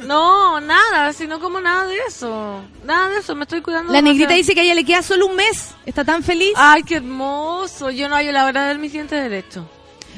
No, 0.06 0.60
nada, 0.60 1.12
si 1.14 1.26
no 1.26 1.40
como 1.40 1.60
nada 1.60 1.88
de 1.88 1.98
eso, 2.08 2.62
nada 2.86 3.10
de 3.10 3.20
eso, 3.20 3.34
me 3.34 3.44
estoy 3.44 3.62
cuidando. 3.62 3.92
La 3.92 4.02
negrita 4.02 4.34
dice 4.34 4.54
que 4.54 4.62
a 4.62 4.64
ella 4.64 4.76
le 4.76 4.84
queda 4.84 5.02
solo 5.02 5.26
un 5.26 5.36
mes, 5.36 5.74
está 5.86 6.04
tan 6.06 6.22
feliz. 6.22 6.54
Ay, 6.56 6.84
qué 6.84 6.98
hermoso, 6.98 7.90
yo 7.90 8.08
no 8.08 8.16
hallo 8.16 8.32
la 8.32 8.46
hora 8.46 8.62
de 8.62 8.68
ver 8.68 8.78
mis 8.78 8.94
dientes 8.94 9.20
derechos. 9.20 9.66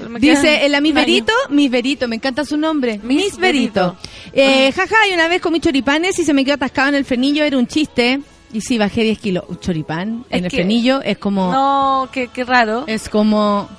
Me 0.08 0.20
Dice 0.20 0.66
el 0.66 0.72
Miss 0.82 0.92
un 0.92 0.98
año. 0.98 1.06
Berito, 1.06 1.34
Miss 1.50 1.72
Berito, 1.72 2.08
me 2.08 2.16
encanta 2.18 2.46
su 2.46 2.58
nombre. 2.58 3.00
Miss 3.04 3.24
Miss 3.26 3.38
Berito. 3.38 3.96
Eh, 4.34 4.72
jaja, 4.72 4.96
y 5.10 5.14
una 5.14 5.28
vez 5.28 5.42
comí 5.42 5.60
choripanes 5.60 6.18
y 6.20 6.24
se 6.24 6.34
me 6.34 6.46
quedó 6.46 6.56
atascado 6.56 6.90
en 6.90 6.96
el 6.96 7.06
frenillo, 7.06 7.44
era 7.44 7.58
un 7.58 7.68
chiste. 7.68 8.22
Y 8.54 8.62
sí, 8.62 8.78
bajé 8.78 9.04
10 9.04 9.20
kilos. 9.20 9.44
Un 9.48 9.60
choripán 9.60 10.26
Es 10.30 10.38
en 10.40 10.46
el 10.46 10.52
que- 10.52 10.58
frenillo 10.58 11.02
es 11.02 11.18
como... 11.18 11.52
No, 11.52 12.10
qué, 12.12 12.28
qué 12.30 12.44
raro. 12.44 12.84
Es 12.88 13.10
como... 13.10 13.70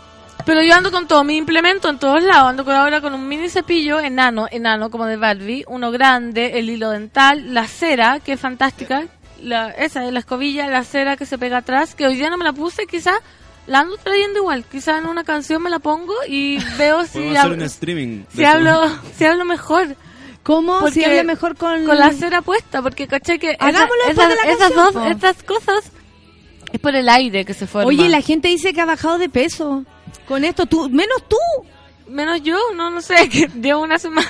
Pero 0.46 0.62
yo 0.62 0.74
ando 0.74 0.90
con 0.90 1.06
todo 1.06 1.22
mi 1.22 1.36
implemento 1.36 1.88
en 1.90 1.98
todos 1.98 2.22
lados. 2.22 2.48
Ando 2.50 2.64
con 2.64 2.74
ahora 2.74 3.00
con 3.00 3.12
un 3.12 3.28
mini 3.28 3.48
cepillo 3.50 4.00
enano, 4.00 4.46
enano 4.50 4.90
como 4.90 5.06
de 5.06 5.16
Barbie, 5.16 5.64
uno 5.68 5.90
grande, 5.90 6.58
el 6.58 6.70
hilo 6.70 6.90
dental, 6.90 7.52
la 7.52 7.66
cera, 7.66 8.20
que 8.20 8.32
es 8.32 8.40
fantástica, 8.40 9.06
la, 9.42 9.68
esa 9.70 10.06
es 10.06 10.12
la 10.12 10.18
escobilla, 10.20 10.66
la 10.68 10.82
cera 10.84 11.16
que 11.18 11.26
se 11.26 11.36
pega 11.36 11.58
atrás, 11.58 11.94
que 11.94 12.06
hoy 12.06 12.14
día 12.16 12.30
no 12.30 12.38
me 12.38 12.44
la 12.44 12.52
puse, 12.54 12.86
quizá 12.86 13.12
la 13.66 13.80
ando 13.80 13.96
trayendo 13.98 14.38
igual. 14.40 14.64
Quizá 14.70 14.98
en 14.98 15.06
una 15.06 15.24
canción 15.24 15.62
me 15.62 15.70
la 15.70 15.78
pongo 15.78 16.14
y 16.28 16.58
veo 16.78 17.04
si, 17.04 17.12
Podemos 17.18 17.36
hacer 17.38 17.46
un 17.46 17.52
hablo, 17.52 17.64
streaming. 17.64 18.24
si, 18.34 18.44
hablo, 18.44 18.80
si 19.16 19.24
hablo 19.24 19.44
mejor. 19.44 19.96
¿Cómo? 20.42 20.78
Porque 20.80 20.94
si 20.94 21.04
habla 21.04 21.22
mejor 21.22 21.54
con... 21.56 21.84
Con 21.84 21.98
la 21.98 22.12
cera 22.12 22.40
puesta, 22.42 22.80
porque 22.82 23.06
caché 23.06 23.38
que 23.38 23.50
esa- 23.52 23.66
Hagámoslo 23.66 24.02
esas, 24.08 24.28
de 24.30 24.34
la 24.36 24.42
esas 24.42 24.58
canción, 24.58 24.84
dos, 24.84 24.92
po. 24.94 25.04
estas 25.10 25.42
cosas 25.42 25.92
es 26.72 26.80
por 26.80 26.94
el 26.94 27.08
aire 27.08 27.44
que 27.44 27.52
se 27.52 27.66
forma. 27.66 27.86
Oye, 27.88 28.08
la 28.08 28.20
gente 28.22 28.48
dice 28.48 28.72
que 28.72 28.80
ha 28.80 28.86
bajado 28.86 29.18
de 29.18 29.28
peso. 29.28 29.84
Con 30.26 30.44
esto, 30.44 30.66
tú, 30.66 30.88
menos 30.88 31.28
tú. 31.28 31.36
Menos 32.08 32.42
yo, 32.42 32.58
no, 32.74 32.90
no 32.90 33.00
sé, 33.02 33.28
que 33.32 33.48
llevo 33.60 33.82
una 33.82 33.98
semana. 33.98 34.28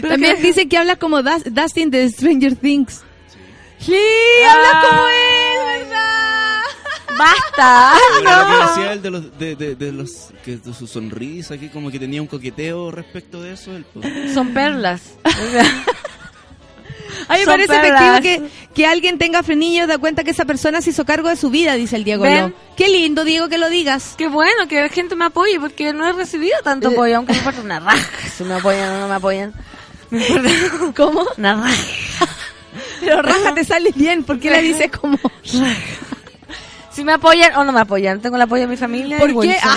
Pero 0.00 0.08
También 0.08 0.36
que- 0.36 0.42
dicen 0.42 0.68
que 0.68 0.76
habla 0.78 0.96
como 0.96 1.22
Dustin 1.22 1.90
de 1.90 2.08
Stranger 2.10 2.56
Things. 2.56 3.02
Sí, 3.78 3.96
Ah. 4.46 4.52
habla 4.52 4.88
como 4.88 5.02
él, 5.08 5.80
¿verdad? 5.80 6.39
¡Basta! 7.24 7.92
Pero 8.18 8.30
lo 8.30 8.46
que 8.46 8.68
decía 8.68 8.92
él 8.92 9.02
de, 9.02 9.10
los, 9.10 9.38
de, 9.38 9.56
de, 9.56 9.74
de 9.74 9.92
los, 9.92 10.28
que 10.44 10.56
de 10.56 10.74
su 10.74 10.86
sonrisa, 10.86 11.58
que 11.58 11.70
como 11.70 11.90
que 11.90 11.98
tenía 11.98 12.20
un 12.22 12.28
coqueteo 12.28 12.90
respecto 12.90 13.42
de 13.42 13.52
eso. 13.52 13.74
él, 13.76 13.84
pues. 13.92 14.32
Son 14.34 14.48
perlas. 14.54 15.02
A 17.28 17.34
mí 17.34 17.40
me 17.40 17.46
parece 17.46 17.68
perlas. 17.68 18.18
efectivo 18.18 18.48
que, 18.48 18.74
que 18.74 18.86
alguien 18.86 19.18
tenga 19.18 19.42
frenillos 19.42 19.86
da 19.88 19.98
cuenta 19.98 20.24
que 20.24 20.30
esa 20.30 20.44
persona 20.44 20.80
se 20.80 20.90
hizo 20.90 21.04
cargo 21.04 21.28
de 21.28 21.36
su 21.36 21.50
vida, 21.50 21.74
dice 21.74 21.96
el 21.96 22.04
Diego. 22.04 22.24
Lo. 22.24 22.52
Qué 22.76 22.88
lindo, 22.88 23.24
Diego, 23.24 23.48
que 23.48 23.58
lo 23.58 23.68
digas. 23.68 24.14
Qué 24.16 24.28
bueno 24.28 24.66
que 24.68 24.80
la 24.80 24.88
gente 24.88 25.14
me 25.16 25.26
apoye, 25.26 25.60
porque 25.60 25.92
no 25.92 26.06
he 26.08 26.12
recibido 26.12 26.56
tanto 26.64 26.88
Eh. 26.88 26.92
apoyo, 26.92 27.16
aunque 27.16 27.32
me 27.32 27.38
importa 27.38 27.60
una 27.60 27.80
raja 27.80 28.06
si 28.36 28.44
me 28.44 28.54
apoyan 28.54 28.90
o 28.94 29.00
no 29.00 29.08
me 29.08 29.14
apoyan. 29.14 29.52
Me 30.10 30.26
importa 30.26 30.50
¿Cómo? 30.96 31.24
una 31.36 31.54
raja. 31.54 32.26
Pero 33.00 33.22
raja 33.22 33.54
te 33.54 33.64
sale 33.64 33.92
bien, 33.94 34.24
porque 34.24 34.50
la 34.50 34.58
dices 34.58 34.90
como... 34.90 35.18
Si 36.90 37.04
me 37.04 37.12
apoyan 37.12 37.54
o 37.56 37.64
no 37.64 37.72
me 37.72 37.80
apoyan. 37.80 38.20
Tengo 38.20 38.36
el 38.36 38.42
apoyo 38.42 38.62
de 38.62 38.68
mi 38.68 38.76
familia. 38.76 39.16
y 39.16 39.20
¿Por 39.20 39.28
qué? 39.28 39.34
Wilson. 39.34 39.70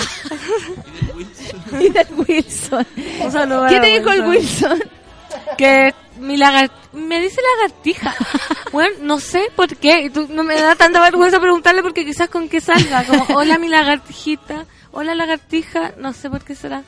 Ah. 1.71 1.79
y 1.81 1.89
del 1.89 2.07
Wilson. 2.27 2.87
Un 3.21 3.31
saludo 3.31 3.67
¿Qué 3.67 3.79
te 3.79 3.87
dijo 3.87 4.11
el 4.11 4.21
Wilson? 4.27 4.83
Que 5.57 5.93
mi. 6.19 6.37
Me 6.93 7.19
dice 7.19 7.41
lagartija. 7.57 8.15
Bueno, 8.71 8.95
no 9.01 9.19
sé 9.19 9.49
por 9.55 9.75
qué. 9.75 10.09
Tú- 10.11 10.27
no 10.29 10.43
me 10.43 10.55
da 10.55 10.75
tanta 10.75 11.01
vergüenza 11.01 11.39
preguntarle 11.39 11.81
porque 11.81 12.05
quizás 12.05 12.29
con 12.29 12.49
qué 12.49 12.61
salga. 12.61 13.03
Como, 13.05 13.25
hola 13.35 13.57
mi 13.57 13.67
lagartijita. 13.67 14.65
Hola 14.91 15.15
lagartija. 15.15 15.93
No 15.97 16.13
sé 16.13 16.29
por 16.29 16.43
qué 16.43 16.55
será. 16.55 16.83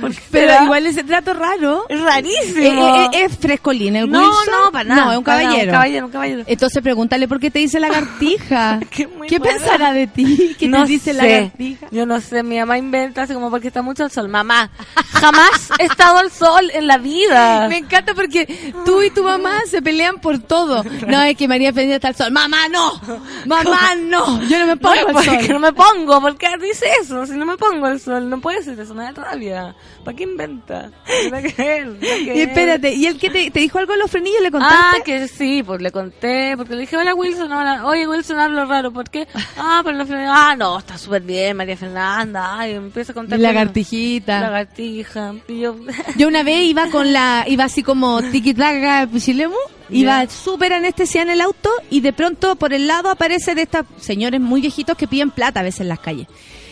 ¿Por 0.00 0.14
qué 0.14 0.20
Pero 0.30 0.64
igual 0.64 0.86
ese 0.86 1.04
trato 1.04 1.32
raro. 1.32 1.84
Es 1.88 1.98
Eh, 2.00 2.04
rarísimo. 2.04 2.96
eh, 2.96 3.08
eh, 3.12 3.24
es 3.24 3.38
frescolín 3.38 3.96
el 3.96 4.10
no, 4.10 4.18
Wilson. 4.20 4.44
no, 4.64 4.72
para 4.72 4.84
nada. 4.88 5.04
No, 5.04 5.12
es 5.12 5.18
un 5.18 5.24
nada, 5.24 5.40
caballero. 5.42 5.64
un 5.66 5.72
caballero, 5.72 6.06
un 6.06 6.12
caballero. 6.12 6.42
Entonces 6.46 6.82
pregúntale 6.82 7.28
por 7.28 7.38
qué 7.40 7.50
te 7.50 7.60
dice 7.60 7.78
lagartija. 7.80 8.80
Qué 8.90 9.08
¿Qué 9.28 9.40
pensará 9.40 9.92
de 9.92 10.06
ti? 10.06 10.56
¿Qué 10.58 10.68
no 10.68 10.82
te 10.84 10.90
dice 10.92 11.12
sé. 11.12 11.22
lagartija? 11.22 11.86
Yo 11.90 12.04
no 12.06 12.20
sé, 12.20 12.42
mi 12.42 12.58
mamá 12.58 12.78
inventa 12.78 13.22
así 13.22 13.32
como 13.34 13.50
porque 13.50 13.68
está 13.68 13.82
mucho 13.82 14.02
al 14.04 14.10
sol. 14.10 14.28
Mamá, 14.28 14.70
jamás 15.12 15.70
he 15.78 15.84
estado 15.84 16.18
al 16.18 16.30
sol 16.30 16.70
en 16.74 16.86
la 16.86 16.98
vida. 16.98 17.66
Me 17.68 17.78
encanta 17.78 18.12
porque 18.14 18.72
tú 18.84 19.02
y 19.02 19.10
tu 19.10 19.22
mamá 19.22 19.60
se 19.70 19.82
pelean 19.82 20.18
por 20.18 20.38
todo. 20.40 20.84
No, 21.06 21.22
es 21.22 21.36
que 21.36 21.46
María 21.46 21.72
Peña 21.72 21.94
está 21.96 22.08
al 22.08 22.16
sol. 22.16 22.32
¡Mamá, 22.32 22.68
no! 22.68 23.00
¡Mamá, 23.46 23.94
no! 24.02 24.42
Yo 24.48 24.58
no 24.58 24.66
me 24.66 24.74
No, 24.74 24.80
pongo 24.80 25.06
al 25.08 25.12
porque 25.12 25.44
sol. 25.44 25.48
no 25.52 25.58
me 25.60 25.72
pongo, 25.72 26.20
¿por 26.20 26.36
qué 26.36 26.48
dice 26.60 26.86
eso? 27.00 27.24
Si 27.26 27.32
no 27.34 27.46
me 27.46 27.56
pongo 27.56 27.86
al 27.86 28.00
sol, 28.00 28.28
no 28.28 28.40
puede 28.40 28.62
ser 28.64 28.78
eso, 28.80 28.92
me 28.94 29.04
da 29.04 29.12
rabia. 29.12 29.75
¿Para 30.04 30.16
qué 30.16 30.22
inventa? 30.24 30.90
Nada 31.30 31.42
que 31.42 31.86
Y 32.34 32.40
espérate, 32.40 32.94
¿y 32.94 33.06
el 33.06 33.18
que 33.18 33.30
te, 33.30 33.50
te 33.50 33.60
dijo 33.60 33.78
algo 33.78 33.92
de 33.92 33.98
los 33.98 34.10
frenillos? 34.10 34.40
¿Le 34.40 34.48
Ah, 34.48 34.50
contaste? 34.50 35.02
que 35.04 35.28
sí, 35.28 35.62
pues 35.64 35.80
le 35.82 35.90
conté, 35.90 36.54
porque 36.56 36.74
le 36.74 36.82
dije, 36.82 36.96
hola 36.96 37.14
Wilson, 37.14 37.50
hola, 37.52 37.86
oye 37.86 38.06
Wilson, 38.06 38.38
hablo 38.38 38.64
raro, 38.66 38.92
¿por 38.92 39.10
qué? 39.10 39.26
Ah, 39.56 39.80
pero 39.84 39.96
la 39.98 40.06
Fernanda, 40.06 40.32
ah, 40.50 40.56
no, 40.56 40.78
está 40.78 40.96
súper 40.98 41.22
bien, 41.22 41.56
María 41.56 41.76
Fernanda, 41.76 42.58
ay, 42.58 42.72
me 42.72 42.86
empieza 42.86 43.12
a 43.12 43.14
contar. 43.14 43.38
Lagartijita. 43.40 44.40
Lagartija, 44.40 45.34
y 45.48 45.60
yo, 45.60 45.76
Yo 46.16 46.28
una 46.28 46.42
vez 46.42 46.64
iba 46.64 46.88
con 46.90 47.12
la, 47.12 47.44
iba 47.48 47.64
así 47.64 47.82
como 47.82 48.22
tiki 48.22 48.54
taka 48.54 49.08
pichilemu, 49.12 49.54
iba 49.90 50.24
Ya. 50.24 50.30
súper 50.30 50.72
anestesiada 50.72 51.24
en 51.24 51.30
el 51.34 51.40
auto 51.40 51.70
y 51.90 52.00
de 52.00 52.12
pronto 52.12 52.56
por 52.56 52.72
el 52.72 52.86
lado 52.86 53.10
aparece 53.10 53.54
de 53.54 53.62
estos 53.62 53.84
señores 54.00 54.40
muy 54.40 54.60
viejitos 54.60 54.96
que 54.96 55.06
piden 55.08 55.30
plata 55.30 55.60
a 55.60 55.62
veces 55.62 55.80
en 55.82 55.88
las 55.88 56.00
calles. 56.00 56.26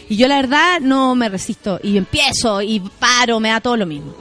Y 0.09 0.17
yo 0.17 0.29
la 0.29 0.37
verdad 0.37 0.81
no 0.81 1.15
me 1.15 1.29
resisto 1.29 1.81
y 1.83 1.97
empiezo 1.97 2.63
y 2.63 2.81
paro, 2.81 3.41
me 3.41 3.49
da 3.49 3.61
todo 3.61 3.77
lo 3.77 3.87
mismo. 3.87 4.15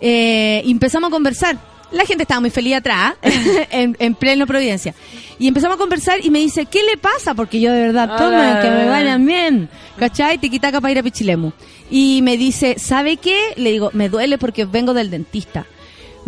Eh, 0.00 0.62
y 0.64 0.70
empezamos 0.70 1.08
a 1.08 1.10
conversar. 1.10 1.58
La 1.90 2.04
gente 2.04 2.24
estaba 2.24 2.40
muy 2.40 2.50
feliz 2.50 2.74
atrás, 2.76 3.14
en, 3.22 3.96
en 3.98 4.14
pleno 4.14 4.46
Providencia. 4.46 4.94
Y 5.38 5.48
empezamos 5.48 5.76
a 5.76 5.78
conversar 5.78 6.18
y 6.22 6.30
me 6.30 6.40
dice, 6.40 6.66
¿qué 6.66 6.82
le 6.82 6.98
pasa? 6.98 7.34
Porque 7.34 7.60
yo 7.60 7.72
de 7.72 7.80
verdad, 7.80 8.16
tome, 8.18 8.36
Hola. 8.36 8.60
que 8.60 8.70
me 8.70 8.88
vayan 8.88 9.24
bien. 9.24 9.68
¿Cachai? 9.98 10.38
Te 10.38 10.60
para 10.60 10.90
ir 10.90 10.98
a 10.98 11.02
Pichilemu. 11.02 11.52
Y 11.90 12.20
me 12.22 12.36
dice, 12.36 12.78
¿sabe 12.78 13.16
qué? 13.16 13.54
Le 13.56 13.70
digo, 13.72 13.90
me 13.94 14.08
duele 14.08 14.36
porque 14.36 14.64
vengo 14.66 14.92
del 14.92 15.10
dentista. 15.10 15.66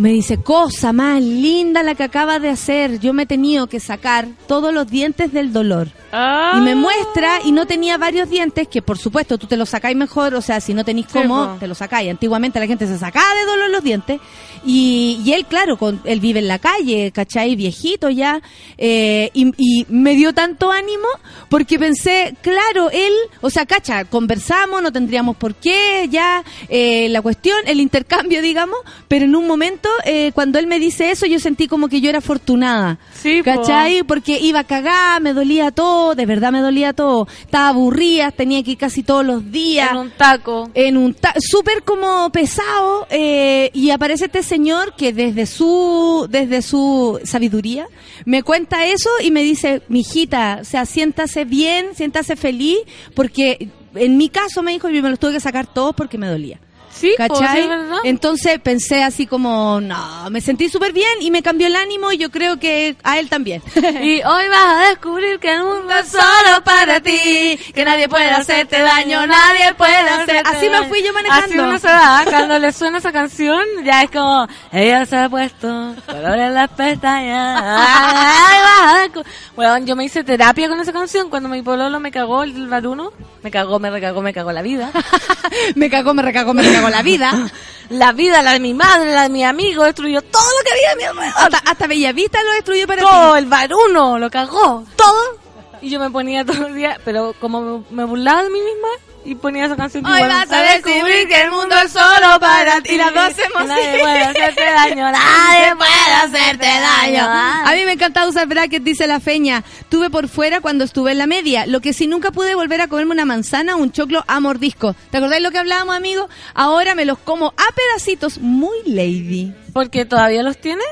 Me 0.00 0.08
dice, 0.08 0.38
cosa 0.38 0.94
más 0.94 1.20
linda 1.22 1.82
la 1.82 1.94
que 1.94 2.04
acaba 2.04 2.38
de 2.38 2.48
hacer. 2.48 3.00
Yo 3.00 3.12
me 3.12 3.24
he 3.24 3.26
tenido 3.26 3.66
que 3.66 3.80
sacar 3.80 4.28
todos 4.48 4.72
los 4.72 4.90
dientes 4.90 5.30
del 5.30 5.52
dolor. 5.52 5.88
Ah. 6.10 6.54
Y 6.56 6.60
me 6.62 6.74
muestra 6.74 7.40
y 7.44 7.52
no 7.52 7.66
tenía 7.66 7.98
varios 7.98 8.30
dientes 8.30 8.66
que 8.66 8.80
por 8.80 8.96
supuesto 8.96 9.36
tú 9.36 9.46
te 9.46 9.58
los 9.58 9.68
sacáis 9.68 9.98
mejor, 9.98 10.34
o 10.34 10.40
sea, 10.40 10.58
si 10.62 10.72
no 10.72 10.86
tenéis 10.86 11.06
Sí, 11.06 11.18
cómo, 11.18 11.56
te 11.60 11.66
los 11.66 11.76
sacáis. 11.76 12.10
Antiguamente 12.10 12.58
la 12.58 12.66
gente 12.66 12.86
se 12.86 12.96
sacaba 12.96 13.34
de 13.34 13.44
dolor 13.44 13.68
los 13.68 13.84
dientes 13.84 14.20
y, 14.64 15.20
y 15.22 15.34
él, 15.34 15.44
claro, 15.44 15.76
con, 15.76 16.00
él 16.04 16.18
vive 16.18 16.40
en 16.40 16.48
la 16.48 16.58
calle, 16.58 17.12
¿cachai? 17.12 17.54
Viejito 17.54 18.08
ya, 18.08 18.40
eh, 18.78 19.30
y, 19.34 19.52
y 19.58 19.86
me 19.90 20.14
dio 20.14 20.32
tanto 20.32 20.72
ánimo 20.72 21.08
porque 21.50 21.78
pensé, 21.78 22.34
claro, 22.40 22.90
él, 22.90 23.12
o 23.40 23.50
sea, 23.50 23.66
cacha, 23.66 24.04
conversamos, 24.06 24.82
no 24.82 24.92
tendríamos 24.92 25.36
por 25.36 25.54
qué, 25.54 26.08
ya, 26.10 26.42
eh, 26.68 27.08
la 27.10 27.22
cuestión, 27.22 27.58
el 27.66 27.80
intercambio, 27.80 28.40
digamos, 28.40 28.78
pero 29.08 29.26
en 29.26 29.36
un 29.36 29.46
momento, 29.46 29.89
eh, 30.04 30.32
cuando 30.34 30.58
él 30.58 30.66
me 30.66 30.78
dice 30.78 31.10
eso, 31.10 31.26
yo 31.26 31.38
sentí 31.38 31.66
como 31.68 31.88
que 31.88 32.00
yo 32.00 32.08
era 32.08 32.18
afortunada. 32.18 32.98
Sí, 33.14 33.42
po. 33.42 33.50
¿Cachai? 33.50 34.02
Porque 34.04 34.38
iba 34.40 34.64
cagada, 34.64 35.20
me 35.20 35.32
dolía 35.32 35.70
todo, 35.70 36.14
de 36.14 36.26
verdad 36.26 36.52
me 36.52 36.60
dolía 36.60 36.92
todo. 36.92 37.26
Estaba 37.40 37.68
aburrida, 37.68 38.30
tenía 38.30 38.62
que 38.62 38.72
ir 38.72 38.78
casi 38.78 39.02
todos 39.02 39.24
los 39.24 39.50
días. 39.50 39.90
en 39.92 39.96
un 39.96 40.10
taco. 40.10 40.70
En 40.74 40.96
un 40.96 41.14
ta- 41.14 41.34
súper 41.38 41.82
como 41.82 42.30
pesado 42.30 43.06
eh, 43.10 43.70
y 43.74 43.90
aparece 43.90 44.26
este 44.26 44.42
señor 44.42 44.94
que 44.96 45.12
desde 45.12 45.46
su 45.46 46.26
desde 46.30 46.62
su 46.62 47.20
sabiduría 47.24 47.86
me 48.24 48.42
cuenta 48.42 48.86
eso 48.86 49.10
y 49.22 49.30
me 49.30 49.42
dice 49.42 49.82
mijita 49.88 50.58
o 50.60 50.64
sea 50.64 50.84
siéntase 50.86 51.44
bien 51.44 51.88
siéntase 51.94 52.36
feliz 52.36 52.78
porque 53.14 53.68
en 53.94 54.16
mi 54.16 54.28
caso 54.28 54.62
me 54.62 54.72
dijo 54.72 54.88
yo 54.88 55.02
me 55.02 55.10
los 55.10 55.18
tuve 55.18 55.32
que 55.32 55.40
sacar 55.40 55.66
todos 55.66 55.94
porque 55.94 56.18
me 56.18 56.26
dolía 56.28 56.58
Sí, 56.92 57.14
pues, 57.16 57.28
¿cachai? 57.30 57.68
verdad. 57.68 57.98
Entonces 58.04 58.58
pensé 58.60 59.02
así 59.02 59.26
como, 59.26 59.80
no, 59.80 60.28
me 60.30 60.40
sentí 60.40 60.68
súper 60.68 60.92
bien 60.92 61.08
y 61.20 61.30
me 61.30 61.42
cambió 61.42 61.66
el 61.66 61.76
ánimo 61.76 62.12
y 62.12 62.18
yo 62.18 62.30
creo 62.30 62.58
que 62.58 62.96
a 63.02 63.18
él 63.18 63.28
también. 63.28 63.62
Y 64.02 64.22
hoy 64.22 64.48
vas 64.48 64.86
a 64.86 64.88
descubrir 64.88 65.38
que 65.38 65.52
el 65.52 65.62
mundo 65.62 65.92
es 65.94 66.08
solo 66.08 66.64
para 66.64 67.00
ti, 67.00 67.58
que 67.74 67.84
nadie 67.84 68.08
puede 68.08 68.30
hacerte 68.30 68.80
daño, 68.80 69.26
nadie 69.26 69.74
puede 69.74 69.94
hacerte 69.96 70.42
Así 70.48 70.66
me 70.66 70.72
daño. 70.72 70.88
fui 70.88 71.02
yo 71.02 71.12
manejando. 71.12 71.44
Así 71.44 71.58
uno 71.58 71.78
se 71.78 71.88
va, 71.88 72.22
cuando 72.24 72.58
le 72.58 72.72
suena 72.72 72.98
esa 72.98 73.12
canción, 73.12 73.62
ya 73.84 74.02
es 74.02 74.10
como, 74.10 74.48
ella 74.72 75.04
se 75.06 75.16
ha 75.16 75.28
puesto 75.28 75.94
color 76.06 76.38
en 76.38 76.54
las 76.54 76.70
pestañas. 76.70 77.62
Ay, 77.66 79.10
Weón, 79.56 79.86
yo 79.86 79.96
me 79.96 80.04
hice 80.04 80.24
terapia 80.24 80.68
con 80.68 80.80
esa 80.80 80.92
canción 80.92 81.28
cuando 81.28 81.48
mi 81.48 81.62
pololo 81.62 82.00
me 82.00 82.10
cagó 82.10 82.42
el 82.42 82.68
varuno. 82.68 83.12
Me 83.42 83.50
cagó, 83.50 83.78
me 83.78 83.90
recagó, 83.90 84.22
me 84.22 84.32
cagó 84.32 84.52
la 84.52 84.62
vida. 84.62 84.90
me 85.74 85.90
cagó, 85.90 86.14
me 86.14 86.22
recagó, 86.22 86.54
me 86.54 86.62
recagó 86.62 86.79
la 86.88 87.02
vida. 87.02 87.50
La 87.90 88.12
vida, 88.12 88.40
la 88.40 88.52
de 88.52 88.60
mi 88.60 88.72
madre, 88.72 89.12
la 89.12 89.24
de 89.24 89.30
mi 89.30 89.42
amigo, 89.42 89.82
destruyó 89.82 90.22
todo 90.22 90.42
lo 90.42 90.64
que 90.64 90.70
había 90.70 90.92
a 90.92 90.94
mi 90.94 91.02
alrededor. 91.02 91.42
Hasta, 91.54 91.70
hasta 91.70 91.86
Bellavista 91.88 92.40
lo 92.40 92.52
destruyó 92.52 92.86
para 92.86 93.02
todo, 93.02 93.32
ti. 93.32 93.38
el 93.40 93.46
varuno, 93.46 94.16
lo 94.16 94.30
cagó, 94.30 94.84
todo. 94.94 95.40
Y 95.82 95.90
yo 95.90 95.98
me 95.98 96.08
ponía 96.08 96.44
todos 96.44 96.60
los 96.60 96.74
días, 96.74 97.00
pero 97.04 97.34
como 97.40 97.84
me 97.90 98.04
burlaba 98.04 98.44
de 98.44 98.50
mí 98.50 98.60
misma 98.60 98.88
y 99.24 99.34
ponía 99.34 99.66
esa 99.66 99.76
canción 99.76 100.02
que 100.04 100.10
Hoy 100.10 100.18
igual- 100.18 100.30
vas 100.32 100.52
a 100.52 100.62
descubrir 100.62 101.28
que 101.28 101.42
el 101.42 101.50
mundo 101.50 101.74
es 101.84 101.92
solo 101.92 102.40
para 102.40 102.80
ti. 102.80 102.94
Y 102.94 102.96
las 102.96 103.12
dos 103.12 103.22
hacemos 103.24 103.66
Nadie 103.66 103.98
puede 104.00 104.20
hacerte 104.22 104.62
daño, 104.64 105.12
nadie 105.12 105.76
puede 105.76 106.14
hacerte 106.24 106.66
daño. 106.66 107.24
A 107.28 107.72
mí 107.74 107.84
me 107.84 107.92
encantaba 107.92 108.28
usar 108.28 108.46
brackets, 108.48 108.84
dice 108.84 109.06
la 109.06 109.20
feña. 109.20 109.62
Tuve 109.88 110.10
por 110.10 110.28
fuera 110.28 110.60
cuando 110.60 110.84
estuve 110.84 111.12
en 111.12 111.18
la 111.18 111.26
media. 111.26 111.66
Lo 111.66 111.80
que 111.80 111.92
sí 111.92 112.06
nunca 112.06 112.30
pude 112.30 112.54
volver 112.54 112.80
a 112.80 112.88
comerme 112.88 113.12
una 113.12 113.24
manzana 113.24 113.76
o 113.76 113.78
un 113.78 113.92
choclo 113.92 114.24
a 114.26 114.40
mordisco. 114.40 114.94
¿Te 115.10 115.18
acordáis 115.18 115.42
lo 115.42 115.50
que 115.50 115.58
hablábamos, 115.58 115.94
amigo? 115.96 116.28
Ahora 116.54 116.94
me 116.94 117.04
los 117.04 117.18
como 117.18 117.48
a 117.48 117.74
pedacitos, 117.74 118.38
muy 118.38 118.76
lady. 118.86 119.52
¿Porque 119.72 120.04
todavía 120.04 120.42
los 120.42 120.58
tiene? 120.58 120.82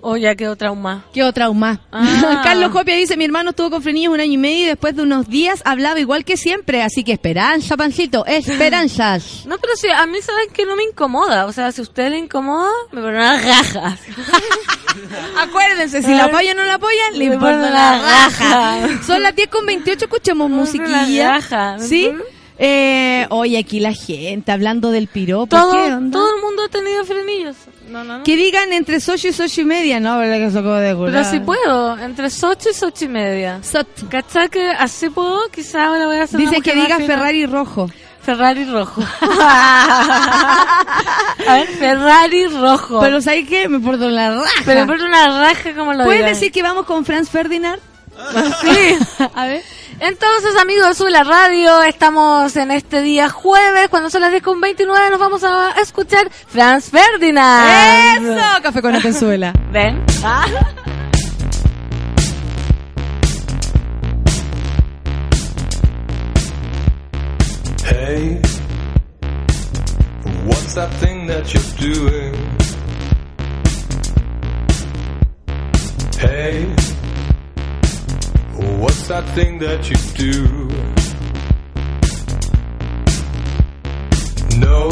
¿O 0.00 0.16
ya 0.16 0.34
quedó 0.36 0.56
trauma? 0.56 1.04
Qué 1.12 1.30
trauma. 1.32 1.80
Ah. 1.90 2.40
Carlos 2.44 2.70
Copia 2.70 2.94
dice, 2.94 3.16
mi 3.16 3.24
hermano 3.24 3.50
estuvo 3.50 3.70
con 3.70 3.82
frenillos 3.82 4.14
un 4.14 4.20
año 4.20 4.32
y 4.32 4.38
medio 4.38 4.64
y 4.64 4.66
después 4.68 4.94
de 4.94 5.02
unos 5.02 5.28
días 5.28 5.62
hablaba 5.64 5.98
igual 5.98 6.24
que 6.24 6.36
siempre. 6.36 6.82
Así 6.82 7.04
que 7.04 7.12
esperanza, 7.12 7.76
pancito, 7.76 8.24
esperanzas. 8.26 9.44
No, 9.48 9.56
pero 9.58 9.74
sí, 9.76 9.88
a 9.88 10.04
mí 10.06 10.20
saben 10.20 10.50
que 10.52 10.66
no 10.66 10.76
me 10.76 10.84
incomoda. 10.84 11.46
O 11.46 11.52
sea, 11.52 11.72
si 11.72 11.80
a 11.80 11.82
usted 11.82 12.10
le 12.10 12.18
incomoda, 12.18 12.68
me 12.92 13.00
pone 13.00 13.16
una 13.16 13.40
raja. 13.40 13.96
Acuérdense, 15.38 16.02
si 16.02 16.14
la 16.14 16.24
apoyan 16.26 16.58
o 16.58 16.62
no 16.62 16.66
la 16.66 16.74
apoyan, 16.74 17.18
le 17.18 17.24
importa 17.26 17.70
la 17.70 17.98
raja. 17.98 18.80
raja. 18.80 19.02
Son 19.06 19.22
las 19.22 19.34
10 19.34 19.48
con 19.48 19.64
28, 19.64 20.04
escuchemos 20.04 20.50
musiquilla. 20.50 21.24
la 21.28 21.32
raja. 21.34 21.78
¿Sí? 21.78 22.12
Eh, 22.58 23.26
oye, 23.30 23.58
aquí 23.58 23.80
la 23.80 23.92
gente 23.92 24.50
hablando 24.52 24.90
del 24.90 25.06
piropo. 25.06 25.46
Todo, 25.56 25.72
¿qué 25.72 25.92
onda? 25.92 26.18
todo 26.18 26.34
el 26.36 26.42
mundo 26.42 26.62
ha 26.64 26.68
tenido 26.68 27.04
frenillos. 27.04 27.56
No, 27.88 28.04
no, 28.04 28.18
no. 28.18 28.24
Que 28.24 28.36
digan 28.36 28.72
entre 28.72 29.00
socio 29.00 29.30
y 29.30 29.32
socio 29.32 29.62
y 29.62 29.66
media, 29.66 30.00
¿no? 30.00 30.18
¿Verdad 30.18 30.36
que 30.36 30.46
eso 30.46 30.58
acabo 30.58 30.74
de 30.76 30.94
Pero 30.94 30.98
curar? 30.98 31.24
si 31.24 31.40
puedo, 31.40 31.98
entre 31.98 32.26
ocho 32.26 32.68
y 32.68 32.84
ocho 32.84 33.04
y 33.04 33.08
media. 33.08 33.60
Sot. 33.62 34.08
¿Cachai 34.08 34.48
que 34.48 34.68
así 34.70 35.08
puedo? 35.10 35.48
Quizá 35.50 35.86
ahora 35.86 36.06
voy 36.06 36.16
a 36.18 36.24
hacer 36.24 36.40
una 36.40 36.50
Dice 36.50 36.62
que 36.62 36.74
diga 36.74 36.96
fina. 36.96 37.14
Ferrari 37.14 37.46
rojo. 37.46 37.90
Ferrari 38.22 38.64
rojo. 38.66 39.02
a 39.22 40.84
ver, 41.46 41.68
Ferrari 41.68 42.46
rojo. 42.48 43.00
Pero 43.00 43.22
¿sabes 43.22 43.48
qué? 43.48 43.68
Me 43.68 43.80
porto 43.80 44.10
la 44.10 44.34
raja. 44.34 44.62
Pero 44.66 44.86
por 44.86 45.00
una 45.00 45.40
raja 45.40 45.74
como 45.74 45.94
lo 45.94 46.04
¿Puedes 46.04 46.26
decir 46.26 46.52
que 46.52 46.62
vamos 46.62 46.84
con 46.84 47.06
Franz 47.06 47.30
Ferdinand? 47.30 47.80
Sí. 48.60 48.98
A 49.34 49.46
ver. 49.46 49.62
Entonces, 50.00 50.56
amigos 50.60 50.98
de 50.98 51.10
la 51.10 51.24
Radio, 51.24 51.82
estamos 51.82 52.56
en 52.56 52.70
este 52.70 53.02
día 53.02 53.28
jueves, 53.28 53.88
cuando 53.88 54.10
son 54.10 54.20
las 54.20 54.30
10 54.30 54.42
con 54.44 54.60
29, 54.60 55.10
nos 55.10 55.18
vamos 55.18 55.42
a 55.42 55.72
escuchar 55.80 56.30
Franz 56.30 56.90
Ferdinand. 56.90 58.28
¡Eso! 58.28 58.62
Café 58.62 58.80
con 58.80 58.94
Atenzuela. 58.94 59.52
¿Ven? 59.72 60.04
Ah. 60.22 60.46
Hey, 67.84 68.40
what's 70.46 70.74
that 70.74 70.90
thing 71.00 71.26
that 71.26 71.52
you're 71.52 71.94
doing? 71.94 72.34
Hey, 76.20 76.97
what's 78.78 79.08
that 79.08 79.24
thing 79.34 79.58
that 79.58 79.90
you 79.90 79.96
do? 80.14 80.68
No, 84.58 84.88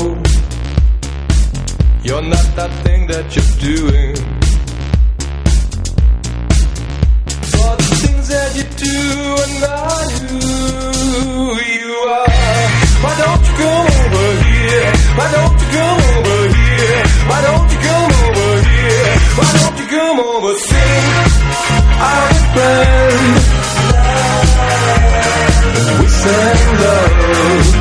you're 2.02 2.22
not 2.22 2.48
that 2.56 2.72
thing 2.84 3.06
that 3.06 3.26
you're 3.34 3.54
doing. 3.70 4.14
For 7.52 7.70
the 7.80 7.88
things 8.02 8.28
that 8.28 8.50
you 8.58 8.66
do 8.86 8.98
are 9.42 9.54
not 9.66 10.10
who 10.30 10.42
you 11.74 11.92
are. 12.16 12.30
Why 13.04 13.14
don't 13.22 13.42
you 13.46 13.54
come 13.62 13.86
over 14.02 14.26
here? 14.46 14.90
Why 15.18 15.28
don't 15.36 15.56
you 15.62 15.68
come 15.78 16.00
over 16.16 16.38
here? 16.58 17.02
Why 17.30 17.38
don't 17.46 17.68
you 17.72 17.80
come 17.88 18.12
over 18.26 18.50
here? 18.70 19.10
Why 19.38 19.48
don't 19.56 19.76
you 19.80 19.86
come 19.96 20.18
over? 20.20 20.52
Sing 20.58 21.04
our 22.10 22.34
friend. 22.52 23.56
We 23.75 23.75
and 26.28 26.80
low. 26.80 27.75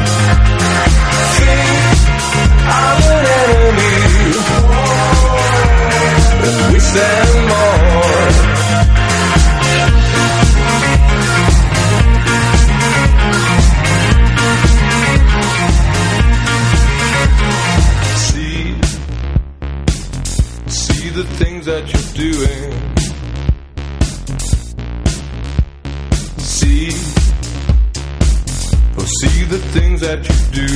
The 29.56 29.80
things 29.80 30.02
that 30.02 30.20
you 30.28 30.38
do. 30.60 30.70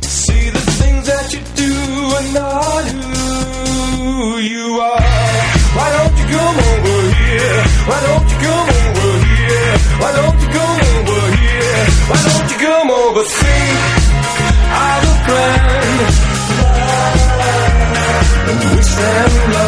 See 0.00 0.48
the 0.56 0.64
things 0.80 1.04
that 1.12 1.26
you 1.34 1.42
do 1.62 1.72
are 2.16 2.28
not 2.40 2.84
who 4.00 4.38
you 4.38 4.66
are. 4.80 5.02
Why 5.76 5.88
don't 5.96 6.16
you 6.20 6.26
come 6.36 6.56
over 6.70 6.98
here? 7.20 7.58
Why 7.88 7.98
don't 8.06 8.26
you 8.32 8.38
come 8.48 8.68
over 8.80 9.12
here? 9.28 9.74
Why 10.00 10.10
don't 10.18 10.38
you 10.42 10.48
come 10.58 10.80
over 10.96 11.22
here? 11.40 11.84
Why 12.10 12.18
don't 12.26 12.48
you 12.52 12.58
come 12.68 12.90
over? 13.02 13.22
Sing 13.38 13.76
I'm 14.84 15.04
a. 15.36 15.46
And 18.48 18.58
we 18.72 18.82
send 18.82 19.52
love. 19.52 19.65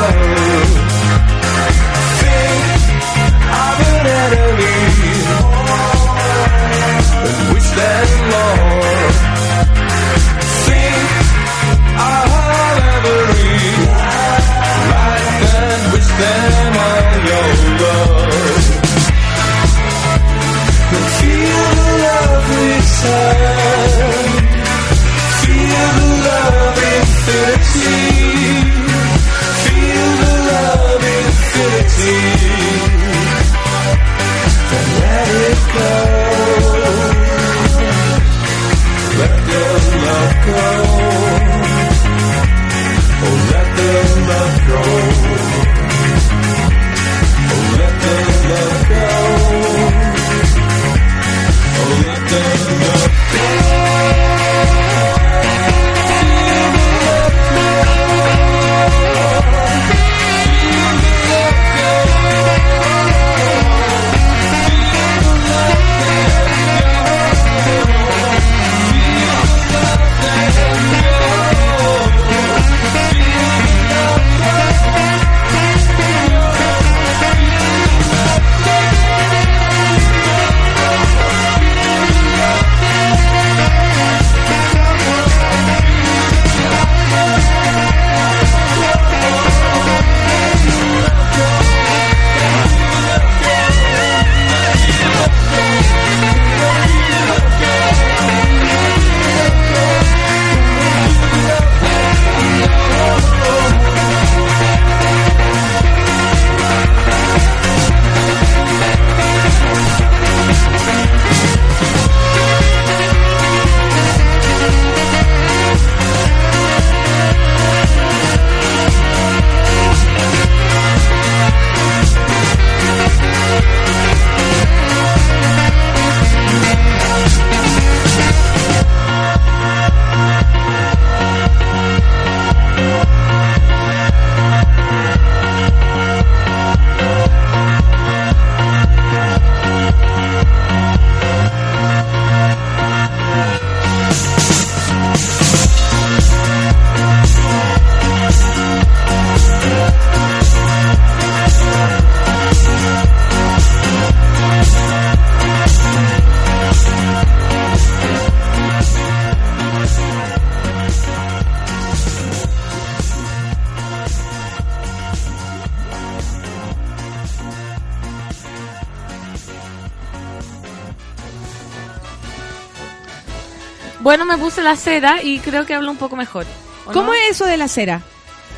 La 174.70 174.76
cera 174.76 175.22
y 175.22 175.38
creo 175.40 175.66
que 175.66 175.74
hablo 175.74 175.90
un 175.90 175.96
poco 175.96 176.16
mejor. 176.16 176.46
¿o 176.86 176.92
¿Cómo 176.92 177.08
no? 177.08 177.14
es 177.14 177.30
eso 177.32 177.44
de 177.46 177.56
la 177.56 177.68
cera? 177.68 178.02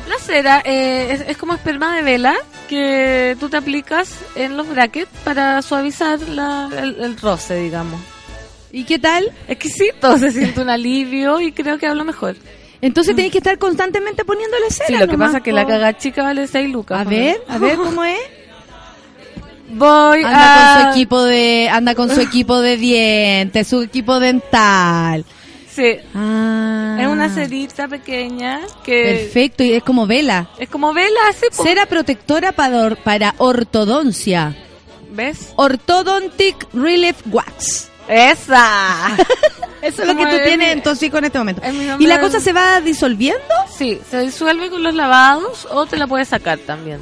La 0.09 0.17
cera 0.17 0.61
eh, 0.65 1.09
es, 1.11 1.21
es 1.21 1.37
como 1.37 1.53
esperma 1.53 1.95
de 1.95 2.01
vela 2.01 2.35
que 2.67 3.35
tú 3.39 3.49
te 3.49 3.57
aplicas 3.57 4.09
en 4.35 4.57
los 4.57 4.67
brackets 4.69 5.09
para 5.23 5.61
suavizar 5.61 6.19
la- 6.21 6.69
el, 6.75 6.99
el 7.01 7.17
roce, 7.19 7.55
digamos. 7.55 7.99
¿Y 8.71 8.85
qué 8.85 8.97
tal? 8.99 9.29
Exquisito, 9.47 10.17
se 10.17 10.31
siente 10.31 10.61
un 10.61 10.69
alivio 10.69 11.39
y 11.41 11.51
creo 11.51 11.77
que 11.77 11.87
hablo 11.87 12.03
mejor. 12.05 12.35
Entonces 12.81 13.15
tenéis 13.15 13.31
que 13.33 13.37
estar 13.39 13.57
constantemente 13.59 14.25
poniéndole 14.25 14.69
cera. 14.71 14.87
Sí, 14.87 14.95
lo 14.95 15.07
que 15.07 15.17
pasa 15.17 15.37
es 15.37 15.43
que 15.43 15.51
la 15.51 15.67
caga 15.67 15.97
chica 15.97 16.23
vale 16.23 16.47
6 16.47 16.69
lucas. 16.71 16.99
A 16.99 17.03
ver, 17.03 17.41
a 17.47 17.57
ver 17.59 17.75
cómo 17.77 18.03
es. 18.03 18.17
Voy 19.73 20.23
Anda 20.23 20.41
a... 20.73 20.75
con 20.75 20.83
su 20.83 20.89
equipo 20.91 21.23
de, 21.23 21.69
anda 21.71 21.95
con 21.95 22.09
su 22.09 22.19
equipo 22.21 22.59
de 22.59 22.75
dientes, 22.77 23.67
su 23.67 23.81
equipo 23.83 24.19
dental. 24.19 25.23
Sí, 25.73 25.95
Ah. 26.13 26.97
es 26.99 27.07
una 27.07 27.29
cerita 27.29 27.87
pequeña 27.87 28.59
que 28.83 29.03
Perfecto, 29.31 29.63
y 29.63 29.73
es 29.73 29.83
como 29.83 30.05
vela. 30.05 30.49
es 30.59 30.69
como 30.69 30.93
vela, 30.93 31.19
así, 31.29 31.45
po. 31.55 31.63
Cera 31.63 31.85
protectora 31.85 32.51
para, 32.51 32.77
or- 32.79 32.97
para 32.97 33.35
ortodoncia. 33.37 34.55
¿ves? 35.11 35.49
Orthodontic 35.57 36.67
Relief 36.73 37.17
Wax. 37.31 37.89
¡Esa! 38.07 39.15
Eso 39.81 40.01
es 40.03 40.07
lo 40.07 40.15
que 40.15 40.23
tú 40.25 40.35
es 40.35 40.43
tienes 40.43 40.73
en 40.73 40.83
tu 40.83 40.89
hocico 40.91 41.17
en 41.17 41.25
este 41.25 41.37
momento. 41.37 41.61
¿Y 41.99 42.05
la 42.07 42.19
cosa 42.19 42.39
se 42.39 42.53
va 42.53 42.79
disolviendo? 42.81 43.41
Sí, 43.75 43.99
se 44.09 44.19
disuelve 44.19 44.69
con 44.69 44.83
los 44.83 44.93
lavados 44.93 45.67
o 45.71 45.85
te 45.85 45.97
la 45.97 46.07
puedes 46.07 46.27
sacar 46.27 46.59
también. 46.59 46.99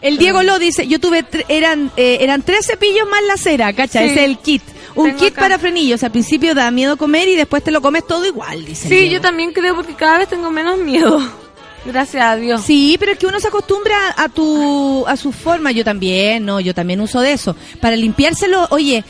El 0.00 0.18
Diego 0.18 0.42
lo 0.42 0.58
dice, 0.58 0.86
yo 0.86 1.00
tuve, 1.00 1.24
eran, 1.48 1.90
eh, 1.96 2.18
eran 2.20 2.42
tres 2.42 2.66
cepillos 2.66 3.08
más 3.08 3.22
la 3.24 3.36
cera, 3.38 3.72
¿cacha? 3.72 4.00
Sí. 4.00 4.04
Ese 4.06 4.14
es 4.16 4.20
el 4.28 4.38
kit. 4.38 4.62
Un 4.94 5.06
Tengo 5.06 5.18
kit 5.18 5.32
acá. 5.32 5.40
para 5.42 5.58
frenillos. 5.58 6.02
Al 6.04 6.10
principio 6.12 6.54
da 6.54 6.70
miedo 6.70 6.96
comer 6.96 7.26
y 7.28 7.34
después 7.36 7.62
te 7.64 7.70
lo 7.70 7.80
comes 7.82 8.06
todo 8.06 8.24
igual, 8.26 8.64
dice. 8.64 8.88
Sí, 8.88 9.08
yo 9.10 9.20
también 9.20 9.52
creo 9.52 9.74
porque 9.74 9.94
cada 9.94 10.18
vez 10.18 10.28
tengo 10.28 10.50
menos 10.50 10.78
miedo. 10.78 11.20
Gracias 11.84 12.24
a 12.24 12.36
Dios. 12.36 12.62
Sí, 12.62 12.96
pero 12.98 13.12
es 13.12 13.18
que 13.18 13.26
uno 13.26 13.38
se 13.40 13.48
acostumbra 13.48 14.14
a 14.16 14.28
tu 14.28 15.04
a 15.06 15.16
su 15.16 15.32
forma. 15.32 15.70
Yo 15.72 15.84
también, 15.84 16.44
no, 16.44 16.58
yo 16.60 16.72
también 16.74 17.00
uso 17.00 17.20
de 17.20 17.32
eso. 17.32 17.54
Para 17.80 17.94
limpiárselo, 17.96 18.66
oye, 18.70 19.04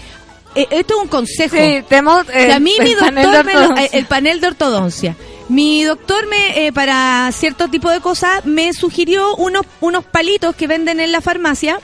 eh, 0.56 0.66
esto 0.70 0.94
es 0.96 1.02
un 1.02 1.08
consejo. 1.08 1.54
Sí, 1.56 1.84
tenemos 1.88 2.24
eh, 2.32 2.52
a 2.52 2.58
mí 2.58 2.72
mi 2.80 2.90
el 2.90 2.96
panel 2.96 3.24
doctor, 3.24 3.44
de 3.46 3.52
me 3.54 3.60
lo- 3.68 3.76
eh, 3.76 3.90
el 3.92 4.06
panel 4.06 4.40
de 4.40 4.46
ortodoncia. 4.48 5.16
Mi 5.48 5.84
doctor 5.84 6.26
me, 6.26 6.66
eh, 6.66 6.72
para 6.72 7.30
cierto 7.32 7.68
tipo 7.68 7.90
de 7.90 8.00
cosas, 8.00 8.44
me 8.46 8.72
sugirió 8.72 9.36
unos, 9.36 9.66
unos 9.80 10.04
palitos 10.04 10.56
que 10.56 10.66
venden 10.66 10.98
en 11.00 11.12
la 11.12 11.20
farmacia 11.20 11.78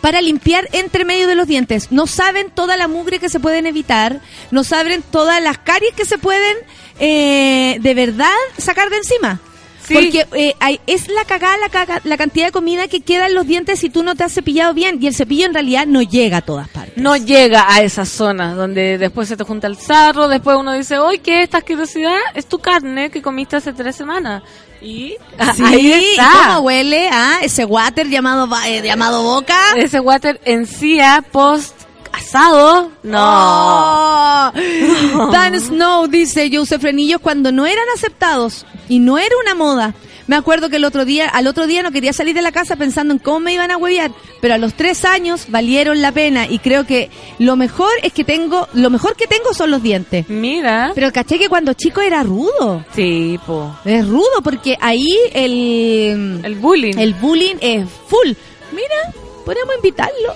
para 0.00 0.20
limpiar 0.20 0.68
entre 0.72 1.04
medio 1.04 1.26
de 1.26 1.34
los 1.34 1.46
dientes. 1.46 1.90
No 1.90 2.06
saben 2.06 2.50
toda 2.50 2.76
la 2.76 2.88
mugre 2.88 3.18
que 3.18 3.28
se 3.28 3.40
pueden 3.40 3.66
evitar, 3.66 4.20
no 4.50 4.64
saben 4.64 5.02
todas 5.02 5.42
las 5.42 5.58
caries 5.58 5.94
que 5.94 6.04
se 6.04 6.18
pueden 6.18 6.56
eh, 7.00 7.78
de 7.80 7.94
verdad 7.94 8.34
sacar 8.58 8.90
de 8.90 8.96
encima. 8.96 9.40
Sí. 9.88 9.94
Porque 9.94 10.26
eh, 10.34 10.54
hay- 10.60 10.80
es 10.86 11.08
la 11.08 11.24
cagada 11.24 11.56
la, 11.58 11.68
caga- 11.70 12.00
la 12.04 12.16
cantidad 12.16 12.46
de 12.46 12.52
comida 12.52 12.86
que 12.88 13.00
queda 13.00 13.26
en 13.26 13.34
los 13.34 13.46
dientes 13.46 13.80
si 13.80 13.88
tú 13.90 14.02
no 14.02 14.14
te 14.14 14.24
has 14.24 14.32
cepillado 14.32 14.74
bien. 14.74 14.98
Y 15.02 15.06
el 15.06 15.14
cepillo 15.14 15.46
en 15.46 15.54
realidad 15.54 15.86
no 15.86 16.02
llega 16.02 16.38
a 16.38 16.42
todas 16.42 16.68
partes. 16.68 16.96
no 16.96 17.16
llega 17.16 17.66
a 17.72 17.80
esa 17.82 18.04
zona 18.04 18.54
donde 18.54 18.98
después 18.98 19.28
se 19.28 19.36
te 19.36 19.44
junta 19.44 19.66
el 19.66 19.76
sarro, 19.76 20.28
después 20.28 20.56
uno 20.58 20.72
dice, 20.74 20.98
oye, 20.98 21.18
¿qué 21.18 21.38
es 21.38 21.44
esta 21.44 21.58
asquerosidad? 21.58 22.16
Es 22.34 22.46
tu 22.46 22.58
carne 22.58 23.10
que 23.10 23.22
comiste 23.22 23.56
hace 23.56 23.72
tres 23.72 23.96
semanas. 23.96 24.42
Y 24.80 25.14
Sí, 25.56 25.62
ahí 25.64 25.86
¿y 25.88 25.92
está. 26.12 26.30
¿Cómo 26.46 26.60
huele? 26.60 27.08
Ah, 27.10 27.38
ese 27.42 27.64
water 27.64 28.08
llamado 28.08 28.48
eh, 28.66 28.80
llamado 28.82 29.22
boca. 29.24 29.56
Ese 29.76 29.98
water 29.98 30.40
encía 30.44 31.24
post 31.32 31.74
asado. 32.18 32.90
No. 33.02 34.48
Oh. 34.50 34.52
Dan 35.32 35.58
Snow 35.60 36.06
dice, 36.08 36.50
yo 36.50 36.62
usé 36.62 36.78
frenillos 36.78 37.20
cuando 37.20 37.52
no 37.52 37.66
eran 37.66 37.84
aceptados 37.94 38.66
y 38.88 38.98
no 38.98 39.18
era 39.18 39.34
una 39.42 39.54
moda. 39.54 39.94
Me 40.26 40.36
acuerdo 40.36 40.68
que 40.68 40.76
el 40.76 40.84
otro 40.84 41.06
día, 41.06 41.26
al 41.26 41.46
otro 41.46 41.66
día 41.66 41.82
no 41.82 41.90
quería 41.90 42.12
salir 42.12 42.34
de 42.34 42.42
la 42.42 42.52
casa 42.52 42.76
pensando 42.76 43.14
en 43.14 43.18
cómo 43.18 43.40
me 43.40 43.54
iban 43.54 43.70
a 43.70 43.78
huevear, 43.78 44.10
pero 44.42 44.52
a 44.54 44.58
los 44.58 44.74
tres 44.74 45.06
años 45.06 45.46
valieron 45.48 46.02
la 46.02 46.12
pena 46.12 46.46
y 46.46 46.58
creo 46.58 46.84
que 46.84 47.08
lo 47.38 47.56
mejor 47.56 47.88
es 48.02 48.12
que 48.12 48.24
tengo, 48.24 48.68
lo 48.74 48.90
mejor 48.90 49.16
que 49.16 49.26
tengo 49.26 49.54
son 49.54 49.70
los 49.70 49.82
dientes. 49.82 50.28
Mira. 50.28 50.92
Pero 50.94 51.10
caché 51.14 51.38
que 51.38 51.48
cuando 51.48 51.72
chico 51.72 52.02
era 52.02 52.22
rudo. 52.24 52.84
Sí, 52.94 53.40
po. 53.46 53.74
Es 53.86 54.06
rudo 54.06 54.42
porque 54.44 54.76
ahí 54.82 55.08
el, 55.32 56.40
El 56.44 56.56
bullying. 56.56 56.98
el 56.98 57.14
bullying 57.14 57.56
es 57.62 57.86
full. 58.08 58.28
Mira, 58.72 59.14
podríamos 59.46 59.76
invitarlo. 59.76 60.34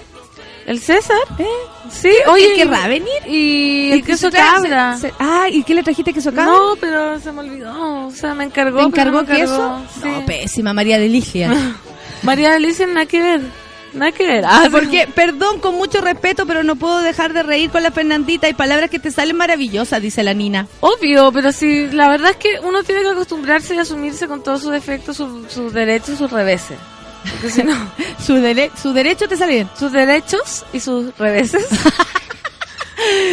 ¿El 0.66 0.80
César? 0.80 1.16
¿eh? 1.38 1.44
Sí, 1.90 2.08
Oye, 2.28 2.46
oye. 2.46 2.54
querrá 2.54 2.86
venir. 2.88 3.08
Y 3.26 3.90
el 3.92 4.00
que 4.04 4.12
queso 4.12 4.30
cabra. 4.30 4.96
se- 4.96 5.08
se- 5.08 5.14
ah, 5.18 5.46
¿y 5.50 5.62
qué 5.64 5.74
le 5.74 5.82
trajiste 5.82 6.12
queso 6.12 6.30
cabra? 6.32 6.44
No, 6.52 6.76
pero 6.80 7.18
se 7.20 7.32
me 7.32 7.40
olvidó. 7.40 8.06
O 8.06 8.10
sea, 8.12 8.34
me 8.34 8.44
encargó. 8.44 8.78
¿Te 8.78 8.84
encargó 8.84 9.24
pero 9.24 9.32
me 9.34 9.40
queso? 9.40 9.82
sí. 10.00 10.08
No, 10.08 10.24
pésima, 10.26 10.72
María 10.72 10.98
Delicia. 10.98 11.50
María 12.22 12.54
Alicia, 12.54 12.86
nada 12.86 13.06
que 13.06 13.20
ver. 13.20 13.40
Nada 13.94 14.10
que 14.12 14.26
ver. 14.26 14.44
Ah, 14.46 14.68
Porque, 14.70 15.06
perdón, 15.14 15.58
con 15.60 15.74
mucho 15.74 16.00
respeto, 16.00 16.46
pero 16.46 16.62
no 16.62 16.76
puedo 16.76 17.00
dejar 17.00 17.34
de 17.34 17.42
reír 17.42 17.68
con 17.68 17.82
la 17.82 17.90
Fernandita. 17.90 18.46
Hay 18.46 18.54
palabras 18.54 18.88
que 18.88 18.98
te 18.98 19.10
salen 19.10 19.36
maravillosas, 19.36 20.00
dice 20.00 20.22
la 20.22 20.32
Nina. 20.32 20.66
Obvio, 20.80 21.30
pero 21.32 21.52
sí, 21.52 21.88
la 21.92 22.08
verdad 22.08 22.30
es 22.30 22.36
que 22.36 22.58
uno 22.62 22.82
tiene 22.84 23.02
que 23.02 23.08
acostumbrarse 23.08 23.74
y 23.74 23.78
asumirse 23.78 24.28
con 24.28 24.42
todos 24.42 24.62
sus 24.62 24.70
defectos, 24.72 25.18
sus, 25.18 25.52
sus 25.52 25.74
derechos, 25.74 26.16
sus 26.16 26.30
reveses. 26.30 26.78
Porque 27.30 27.50
si 27.50 27.62
no, 27.62 27.74
Su, 28.24 28.34
dere- 28.34 28.70
su 28.80 28.92
derecho 28.92 29.28
te 29.28 29.36
sale 29.36 29.52
bien. 29.54 29.70
sus 29.78 29.92
derechos 29.92 30.64
y 30.72 30.80
sus 30.80 31.16
reveses. 31.18 31.66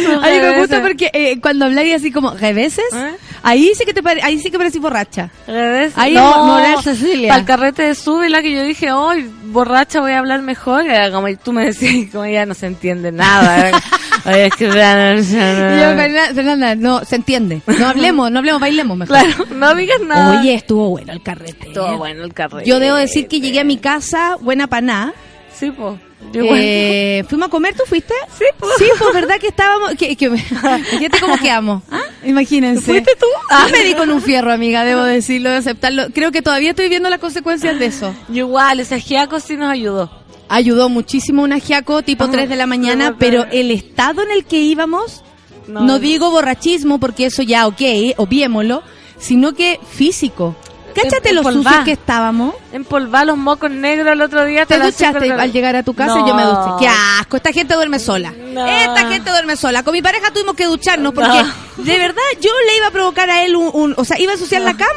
Sus 0.04 0.14
A 0.24 0.28
mí 0.30 0.38
me 0.40 0.58
gusta 0.58 0.82
porque 0.82 1.10
eh, 1.12 1.40
cuando 1.40 1.66
habláis 1.66 1.94
así 1.94 2.10
como 2.10 2.32
reveses, 2.34 2.92
¿Eh? 2.92 3.16
Ahí 3.42 3.72
sí 3.74 3.84
que 3.84 3.92
te 3.94 4.02
pare- 4.02 4.22
ahí 4.22 4.38
sí 4.38 4.50
que 4.50 4.58
parecís 4.58 4.80
borracha. 4.80 5.30
Reveses. 5.46 5.96
Ahí 5.96 6.14
no, 6.14 6.44
Moral 6.44 6.82
Cecilia. 6.82 7.36
El 7.36 7.44
carrete 7.44 7.82
de 7.82 7.94
súbela 7.94 8.42
que 8.42 8.52
yo 8.54 8.62
dije, 8.62 8.92
hoy 8.92 9.30
borracha 9.46 10.00
voy 10.00 10.12
a 10.12 10.18
hablar 10.18 10.42
mejor. 10.42 10.86
Era 10.86 11.10
como 11.10 11.26
tú 11.36 11.52
me 11.52 11.64
decías, 11.66 12.08
como 12.12 12.26
ya 12.26 12.46
no 12.46 12.54
se 12.54 12.66
entiende 12.66 13.12
nada. 13.12 13.70
Oye, 14.26 14.46
es 14.46 14.54
que... 14.54 14.64
Y 14.66 14.68
yo, 14.68 16.34
Fernanda, 16.34 16.74
no, 16.74 17.04
se 17.04 17.16
entiende. 17.16 17.62
No 17.66 17.86
hablemos, 17.88 18.30
no 18.30 18.38
hablemos, 18.40 18.60
bailemos 18.60 18.96
mejor. 18.96 19.16
Claro, 19.18 19.46
no 19.54 19.74
digas 19.74 20.00
nada. 20.06 20.40
Oye, 20.40 20.54
estuvo 20.54 20.90
bueno 20.90 21.12
el 21.12 21.22
carrete. 21.22 21.68
todo 21.72 21.96
bueno 21.98 22.24
el 22.24 22.34
carrete. 22.34 22.68
Yo 22.68 22.78
debo 22.80 22.96
decir 22.96 23.28
que 23.28 23.40
llegué 23.40 23.60
a 23.60 23.64
mi 23.64 23.78
casa 23.78 24.36
buena 24.40 24.66
paná. 24.66 25.12
Sí, 25.54 25.70
pues. 25.70 25.94
Eh, 26.32 27.24
¿Fuimos 27.28 27.48
a 27.48 27.50
comer? 27.50 27.74
¿Tú 27.74 27.82
fuiste? 27.86 28.14
Sí, 28.38 28.44
po. 28.58 28.68
Sí, 28.78 28.84
pues 28.98 29.12
verdad 29.14 29.38
que 29.40 29.48
estábamos... 29.48 29.94
Que, 29.96 30.14
que, 30.16 30.30
fíjate 30.30 31.18
cómo 31.20 31.36
quedamos. 31.38 31.82
¿Ah? 31.90 32.02
Imagínense. 32.24 32.82
¿Fuiste 32.82 33.12
tú? 33.18 33.26
Ah, 33.50 33.66
me 33.72 33.82
di 33.84 33.94
con 33.94 34.10
un 34.10 34.20
fierro, 34.22 34.52
amiga, 34.52 34.84
debo 34.84 35.02
decirlo, 35.02 35.50
de 35.50 35.56
aceptarlo. 35.56 36.08
Creo 36.14 36.30
que 36.30 36.42
todavía 36.42 36.70
estoy 36.70 36.88
viendo 36.88 37.08
las 37.10 37.18
consecuencias 37.18 37.78
de 37.78 37.86
eso. 37.86 38.14
Yo 38.28 38.46
igual, 38.46 38.80
ese 38.80 38.96
ajiaco 38.96 39.40
sí 39.40 39.56
nos 39.56 39.70
ayudó. 39.70 40.10
Ayudó 40.48 40.88
muchísimo 40.88 41.42
un 41.42 41.52
ajiaco 41.52 42.02
tipo 42.02 42.24
Ajá. 42.24 42.32
3 42.32 42.48
de 42.48 42.56
la 42.56 42.66
mañana, 42.66 43.16
pero 43.18 43.46
el 43.50 43.70
estado 43.70 44.22
en 44.22 44.30
el 44.32 44.44
que 44.44 44.58
íbamos, 44.60 45.22
no, 45.68 45.80
No. 45.82 45.98
digo 45.98 46.30
borrachismo, 46.30 46.98
porque 47.00 47.26
eso 47.26 47.42
ya, 47.42 47.66
ok, 47.66 47.80
obviémoslo, 48.16 48.82
sino 49.18 49.54
que 49.54 49.78
físico. 49.90 50.56
Cáchate 50.94 51.30
En- 51.30 51.36
los 51.36 51.46
empolvá. 51.46 51.70
sucios 51.70 51.84
que 51.84 51.92
estábamos. 51.92 52.54
Empolvar 52.72 53.26
los 53.26 53.36
mocos 53.36 53.70
negros 53.70 54.12
el 54.12 54.20
otro 54.22 54.44
día. 54.44 54.66
Te 54.66 54.74
cinco 54.74 54.86
duchaste 54.86 55.32
al 55.32 55.52
llegar 55.52 55.76
a 55.76 55.82
tu 55.82 55.94
casa 55.94 56.14
No. 56.16 56.24
y 56.24 56.28
yo 56.28 56.34
me 56.34 56.42
duché. 56.44 56.70
¡Qué 56.80 56.88
asco! 57.20 57.36
Esta 57.36 57.52
gente 57.52 57.74
duerme 57.74 57.98
sola. 57.98 58.32
No. 58.36 58.66
Esta 58.66 59.06
gente 59.08 59.30
duerme 59.30 59.56
sola. 59.56 59.82
Con 59.82 59.92
mi 59.92 60.02
pareja 60.02 60.30
tuvimos 60.32 60.54
que 60.54 60.66
ducharnos 60.66 61.12
porque, 61.14 61.42
No. 61.42 61.84
de 61.84 61.98
verdad, 61.98 62.22
yo 62.40 62.50
le 62.66 62.76
iba 62.76 62.86
a 62.88 62.90
provocar 62.90 63.30
a 63.30 63.44
él 63.44 63.56
un... 63.56 63.70
un- 63.72 63.94
o 63.96 64.04
sea, 64.04 64.18
iba 64.20 64.32
a 64.32 64.34
ensuciar 64.34 64.62
la 64.62 64.74
cama. 64.76 64.90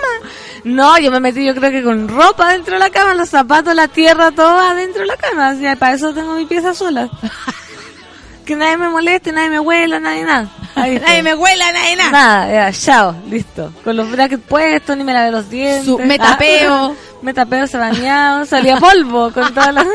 No, 0.63 0.97
yo 0.97 1.11
me 1.11 1.19
metí 1.19 1.45
yo 1.45 1.53
creo 1.55 1.71
que 1.71 1.83
con 1.83 2.07
ropa 2.07 2.51
dentro 2.53 2.73
de 2.75 2.79
la 2.79 2.89
cama, 2.89 3.13
los 3.15 3.29
zapatos, 3.29 3.75
la 3.75 3.87
tierra, 3.87 4.31
todo 4.31 4.57
adentro 4.59 5.01
de 5.01 5.07
la 5.07 5.17
cama. 5.17 5.49
Así, 5.49 5.63
para 5.77 5.93
eso 5.93 6.13
tengo 6.13 6.35
mi 6.35 6.45
pieza 6.45 6.73
sola. 6.73 7.09
que 8.43 8.55
nadie 8.55 8.77
me 8.77 8.89
moleste, 8.89 9.31
nadie 9.31 9.49
me 9.49 9.59
huela, 9.59 9.99
nadie 9.99 10.23
nada. 10.23 10.49
Nadie 10.75 11.21
me 11.21 11.35
huela, 11.35 11.71
nadie 11.71 11.95
nada. 11.95 12.11
Nada, 12.11 12.51
ya, 12.71 12.77
chao, 12.77 13.15
listo. 13.29 13.71
Con 13.83 13.95
los 13.95 14.09
brackets 14.09 14.41
puestos, 14.47 14.97
ni 14.97 15.03
me 15.03 15.13
lavé 15.13 15.29
los 15.31 15.47
dientes. 15.49 15.85
Su- 15.85 15.99
me 15.99 16.17
tapeo. 16.17 16.73
Ah, 16.73 16.93
me 17.21 17.31
tapeo, 17.33 17.67
se 17.67 17.77
bañado, 17.77 18.43
salía 18.45 18.77
polvo 18.77 19.31
con 19.31 19.53
todas 19.53 19.71
las... 19.73 19.85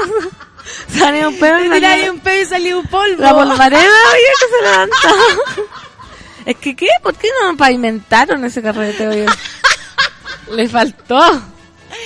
salía 0.96 1.26
un 1.28 1.36
pedo 1.36 1.64
y 1.64 1.68
salía- 1.68 2.12
un 2.12 2.20
pedo 2.20 2.42
y 2.42 2.46
salió 2.46 2.78
un 2.78 2.86
polvo. 2.86 3.16
La 3.22 3.34
polvareda, 3.34 3.80
oye, 3.80 4.30
que 4.40 4.56
se 4.56 4.70
levantó. 4.70 5.68
es 6.46 6.56
que, 6.58 6.76
¿qué? 6.76 6.86
¿Por 7.02 7.14
qué 7.16 7.28
no 7.42 7.56
pavimentaron 7.56 8.44
ese 8.44 8.62
carrete, 8.62 9.08
oye? 9.08 9.26
Le 10.52 10.68
faltó. 10.68 11.20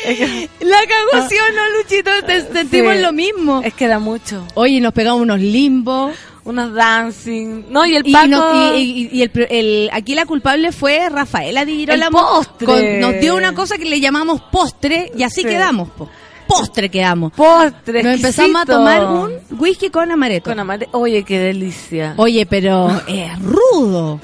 Es 0.05 0.16
que, 0.19 0.51
La 0.60 0.78
cagó, 0.78 1.28
¿sí 1.28 1.36
o 1.36 1.52
no, 1.52 1.78
Luchito? 1.78 2.10
Te- 2.27 2.52
sentimos 2.52 2.94
Sí. 2.94 3.02
lo 3.02 3.12
mismo. 3.12 3.60
es 3.64 3.74
que 3.74 3.85
era 3.85 3.98
mucho. 3.98 4.47
Oye, 4.55 4.81
nos 4.81 4.94
pegamos 4.94 5.20
unos 5.20 5.40
limbos. 5.40 6.14
Unos 6.44 6.74
dancing. 6.74 7.64
No, 7.70 7.86
y 7.86 7.94
el 7.94 8.06
Y, 8.06 8.12
Paco... 8.12 8.27
nos- 8.28 8.77
y- 8.77 9.09
y- 9.12 9.19
y 9.19 9.23
el, 9.23 9.31
el- 9.51 9.90
aquí 9.93 10.14
la 10.14 10.27
culpable 10.27 10.73
fue 10.73 11.09
Rafaela 11.09 11.64
Di 11.64 11.77
Girolamo. 11.77 12.19
El 12.19 12.24
postre. 12.24 12.66
Con- 12.66 13.01
nos 13.01 13.20
dio 13.20 13.36
una 13.36 13.55
cosa 13.55 13.78
que 13.78 13.85
le 13.85 14.01
llamamos 14.01 14.40
postre 14.51 15.12
y 15.16 15.23
así 15.23 15.43
Sí. 15.43 15.47
quedamos. 15.48 15.89
po. 15.90 16.09
Postre 16.48 16.89
quedamos. 16.90 17.32
postre 17.32 18.02
Nos 18.02 18.16
empezamos 18.16 18.62
a 18.62 18.66
tomar 18.66 19.05
un 19.06 19.32
whisky 19.59 19.89
con 19.90 20.10
amaretto. 20.10 20.51
Con 20.51 20.59
amare- 20.59 20.89
Oye, 20.93 21.23
qué 21.23 21.39
delicia. 21.39 22.14
Oye, 22.16 22.44
pero 22.47 22.90
es 23.06 23.39
rudo. 23.40 24.20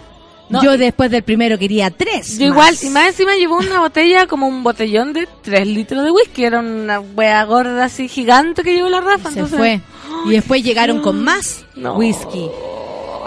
No, 0.51 0.62
Yo 0.62 0.78
después 0.78 1.11
del 1.11 1.23
primero 1.23 1.59
quería 1.59 1.90
tres. 1.90 2.39
Yo 2.39 2.47
igual, 2.47 2.73
más. 2.73 2.82
y 2.82 2.89
más 2.90 3.07
encima 3.09 3.35
llevó 3.36 3.59
una 3.59 3.81
botella 3.81 4.27
como 4.27 4.49
un 4.49 4.62
botellón 4.62 5.12
de 5.12 5.28
3 5.43 5.66
litros 5.66 6.03
de 6.05 6.11
whisky. 6.11 6.45
Era 6.45 6.61
una 6.61 7.01
wea 7.01 7.45
gorda 7.45 7.85
así 7.85 8.09
gigante 8.09 8.62
que 8.62 8.73
llevó 8.74 8.89
la 8.89 9.01
Rafa. 9.03 9.31
Se 9.31 9.40
entonces, 9.40 9.59
fue. 9.59 9.81
Y 10.26 10.30
después 10.30 10.62
llegaron 10.62 11.01
con 11.01 11.22
más 11.22 11.64
No. 11.76 11.94
whisky. 11.94 12.48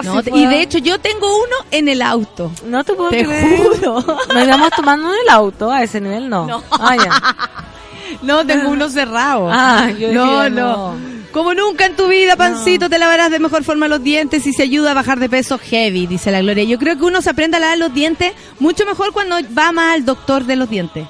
No, 0.03 0.23
fue. 0.23 0.31
y 0.39 0.45
de 0.47 0.61
hecho 0.61 0.77
yo 0.79 0.99
tengo 0.99 1.27
uno 1.35 1.55
en 1.69 1.87
el 1.87 2.01
auto. 2.01 2.51
No 2.65 2.83
te 2.83 2.93
puedo 2.93 3.09
Te 3.11 3.23
creer. 3.23 3.57
juro. 3.57 4.01
Nos 4.33 4.43
íbamos 4.47 4.69
tomando 4.71 5.13
en 5.13 5.19
el 5.23 5.29
auto, 5.29 5.69
a 5.71 5.83
ese 5.83 6.01
nivel 6.01 6.27
no. 6.29 6.47
No. 6.47 6.63
Ah, 6.71 6.95
ya. 6.95 7.11
No, 8.23 8.45
tengo 8.45 8.69
uno 8.69 8.89
cerrado. 8.89 9.47
Ah, 9.49 9.87
yo 9.89 9.95
dije, 10.09 10.13
no, 10.13 10.49
no. 10.49 10.95
no. 10.95 10.95
Como 11.31 11.53
nunca 11.53 11.85
en 11.85 11.95
tu 11.95 12.07
vida, 12.07 12.35
pancito, 12.35 12.89
te 12.89 12.99
lavarás 12.99 13.31
de 13.31 13.39
mejor 13.39 13.63
forma 13.63 13.87
los 13.87 14.03
dientes 14.03 14.45
y 14.45 14.51
se 14.53 14.63
ayuda 14.63 14.91
a 14.91 14.93
bajar 14.93 15.17
de 15.17 15.29
peso 15.29 15.57
heavy, 15.57 16.07
dice 16.07 16.29
la 16.29 16.41
Gloria. 16.41 16.65
Yo 16.65 16.77
creo 16.77 16.97
que 16.97 17.05
uno 17.05 17.21
se 17.21 17.29
aprende 17.29 17.55
a 17.55 17.61
lavar 17.61 17.77
los 17.77 17.93
dientes 17.93 18.33
mucho 18.59 18.85
mejor 18.85 19.13
cuando 19.13 19.37
va 19.57 19.71
más 19.71 19.93
al 19.95 20.03
doctor 20.03 20.43
de 20.43 20.57
los 20.57 20.69
dientes. 20.69 21.07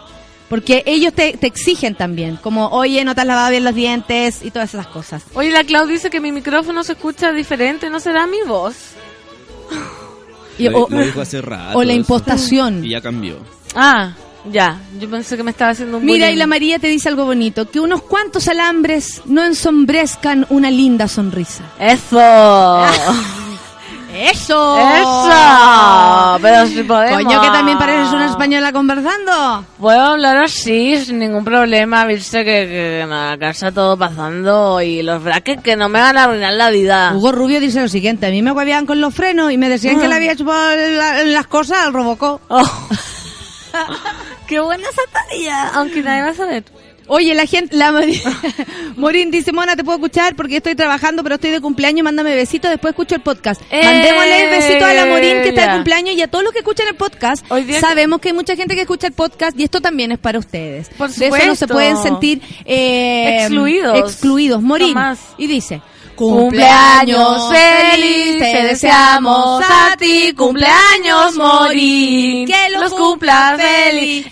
Porque 0.52 0.84
ellos 0.86 1.14
te, 1.14 1.38
te 1.38 1.48
exigen 1.48 1.95
también, 1.95 2.36
como, 2.36 2.68
oye, 2.68 3.03
no 3.06 3.15
te 3.15 3.22
has 3.22 3.28
lavado 3.28 3.49
bien 3.52 3.64
los 3.64 3.73
dientes 3.73 4.44
y 4.44 4.52
todas 4.52 4.72
esas 4.73 4.86
cosas. 4.88 5.23
Oye, 5.34 5.49
la 5.49 5.64
Clau 5.64 5.88
dice 5.88 6.10
que 6.10 6.19
mi 6.19 6.32
micrófono 6.34 6.84
se 6.84 6.91
escucha 6.91 7.32
diferente, 7.32 7.90
¿no 7.90 8.02
será 8.02 8.28
mi 8.28 8.41
voz? 8.45 8.76
Y- 10.57 10.68
lo, 10.68 10.84
o, 10.84 10.90
lo 10.90 10.99
dijo 11.06 11.22
hace 11.22 11.41
rato. 11.41 11.78
o 11.78 11.84
la 11.84 11.94
eso. 11.94 11.99
impostación. 12.02 12.84
Y 12.86 12.90
ya 12.90 13.02
cambió. 13.02 13.38
Ah, 13.76 14.14
ya. 14.52 14.78
Yo 14.99 15.10
pensé 15.10 15.38
que 15.38 15.44
me 15.44 15.52
estaba 15.52 15.72
haciendo 15.72 15.98
un 15.98 16.06
Mira, 16.06 16.26
bullying. 16.26 16.36
y 16.36 16.40
la 16.40 16.48
María 16.48 16.80
te 16.80 16.88
dice 16.88 17.07
algo 17.07 17.23
bonito, 17.26 17.69
que 17.72 17.80
unos 17.80 18.02
cuantos 18.03 18.48
alambres 18.49 19.22
no 19.26 19.44
ensombrezcan 19.45 20.45
una 20.49 20.69
linda 20.69 21.07
sonrisa. 21.07 21.64
¡Eso! 21.80 22.84
¡Eso! 24.16 24.78
¡Eso! 24.78 26.40
Pero 26.42 26.68
si 26.68 26.84
podemos. 26.84 27.24
Coño, 27.24 27.42
que 27.42 27.48
también 27.50 27.78
pareces 27.78 28.12
una 28.14 28.26
española 28.28 28.72
conversando. 28.72 29.66
Puedo 29.80 30.02
hablar 30.02 30.38
así, 30.38 31.04
sin 31.04 31.20
ningún 31.20 31.44
problema, 31.44 32.06
viste 32.06 32.40
que, 32.40 32.68
que 32.68 33.00
en 33.02 33.10
la 33.10 33.38
casa 33.40 33.72
todo 33.72 33.98
pasando 33.98 34.82
y 34.82 35.02
los 35.02 35.24
brackets 35.24 35.64
que 35.64 35.76
no 35.76 35.90
me 35.90 36.00
van 36.00 36.18
a 36.18 36.24
arruinar 36.26 36.54
la 36.54 36.70
vida. 36.70 37.14
Hugo 37.16 37.32
Rubio 37.32 37.60
dice 37.60 37.82
lo 37.82 37.88
siguiente, 37.88 38.28
a 38.28 38.30
mí 38.30 38.42
me 38.42 38.52
huevían 38.52 38.86
con 38.86 39.00
los 39.02 39.14
frenos 39.14 39.52
y 39.52 39.58
me 39.58 39.70
decían 39.70 40.00
que 40.00 40.08
le 40.08 40.16
había 40.16 40.34
hecho 40.34 40.44
la- 40.46 41.24
las 41.24 41.48
cosas 41.48 41.80
al 41.86 41.94
Robocop. 41.94 42.42
Oh. 42.50 42.88
¡Qué 44.48 44.60
buena 44.60 44.88
sataría! 44.92 45.70
Aunque 45.70 46.02
nadie 46.02 46.24
va 46.24 46.30
a 46.30 46.34
saber. 46.34 46.64
Oye, 47.07 47.34
la 47.36 47.45
gente, 47.45 47.76
la 47.76 47.91
Morín 48.95 49.32
dice, 49.32 49.52
Mona, 49.52 49.76
te 49.76 49.84
puedo 49.84 49.98
escuchar 49.98 50.36
porque 50.36 50.57
estoy 50.57 50.76
trabajando, 50.76 51.23
pero 51.23 51.36
estoy 51.36 51.49
de 51.52 51.60
cumpleaños, 51.61 52.03
mándame 52.03 52.36
besitos, 52.36 52.69
después 52.72 52.91
escucho 52.91 53.15
el 53.15 53.22
podcast. 53.22 53.61
¡Eh! 53.69 53.82
Mandémosle 53.84 54.44
el 54.44 54.49
besito 54.49 54.86
a 54.86 54.94
la 54.94 55.06
Morín 55.06 55.41
que 55.41 55.49
está 55.49 55.68
de 55.68 55.73
cumpleaños 55.76 56.15
y 56.15 56.22
a 56.22 56.28
todos 56.28 56.44
los 56.44 56.53
que 56.53 56.60
escuchan 56.60 56.88
el 56.88 56.95
podcast. 56.95 57.45
Hoy 57.52 57.64
día- 57.64 57.80
Sabemos 57.82 58.22
que 58.22 58.30
hay 58.30 58.34
mucha 58.34 58.56
gente 58.56 58.76
que 58.76 58.82
escucha 58.82 59.07
el 59.07 59.14
podcast 59.14 59.60
y 59.60 59.64
esto 59.64 59.82
también 59.82 60.11
es 60.11 60.19
para 60.19 60.40
ustedes. 60.40 60.90
Por 60.98 61.10
De 61.11 61.28
eso 61.28 61.36
no 61.36 61.41
se 61.56 61.65
supuesto. 61.65 61.73
pueden 61.73 61.98
sentir 61.98 62.41
eh, 62.65 63.40
Excluidos. 63.41 63.99
Excluidos. 63.99 64.61
Morín. 64.61 64.95
Y 65.38 65.48
dice, 65.48 65.82
Cumpleaños 66.22 67.49
feliz, 67.49 68.38
te 68.38 68.64
deseamos 68.68 69.64
a 69.68 69.98
ti, 69.98 70.31
cumpleaños 70.38 71.35
Morín, 71.35 72.45
que 72.45 72.69
lo 72.69 72.81
los 72.81 72.93
cumpla 72.93 73.57
feliz. 73.57 74.27
¡Eh! 74.27 74.31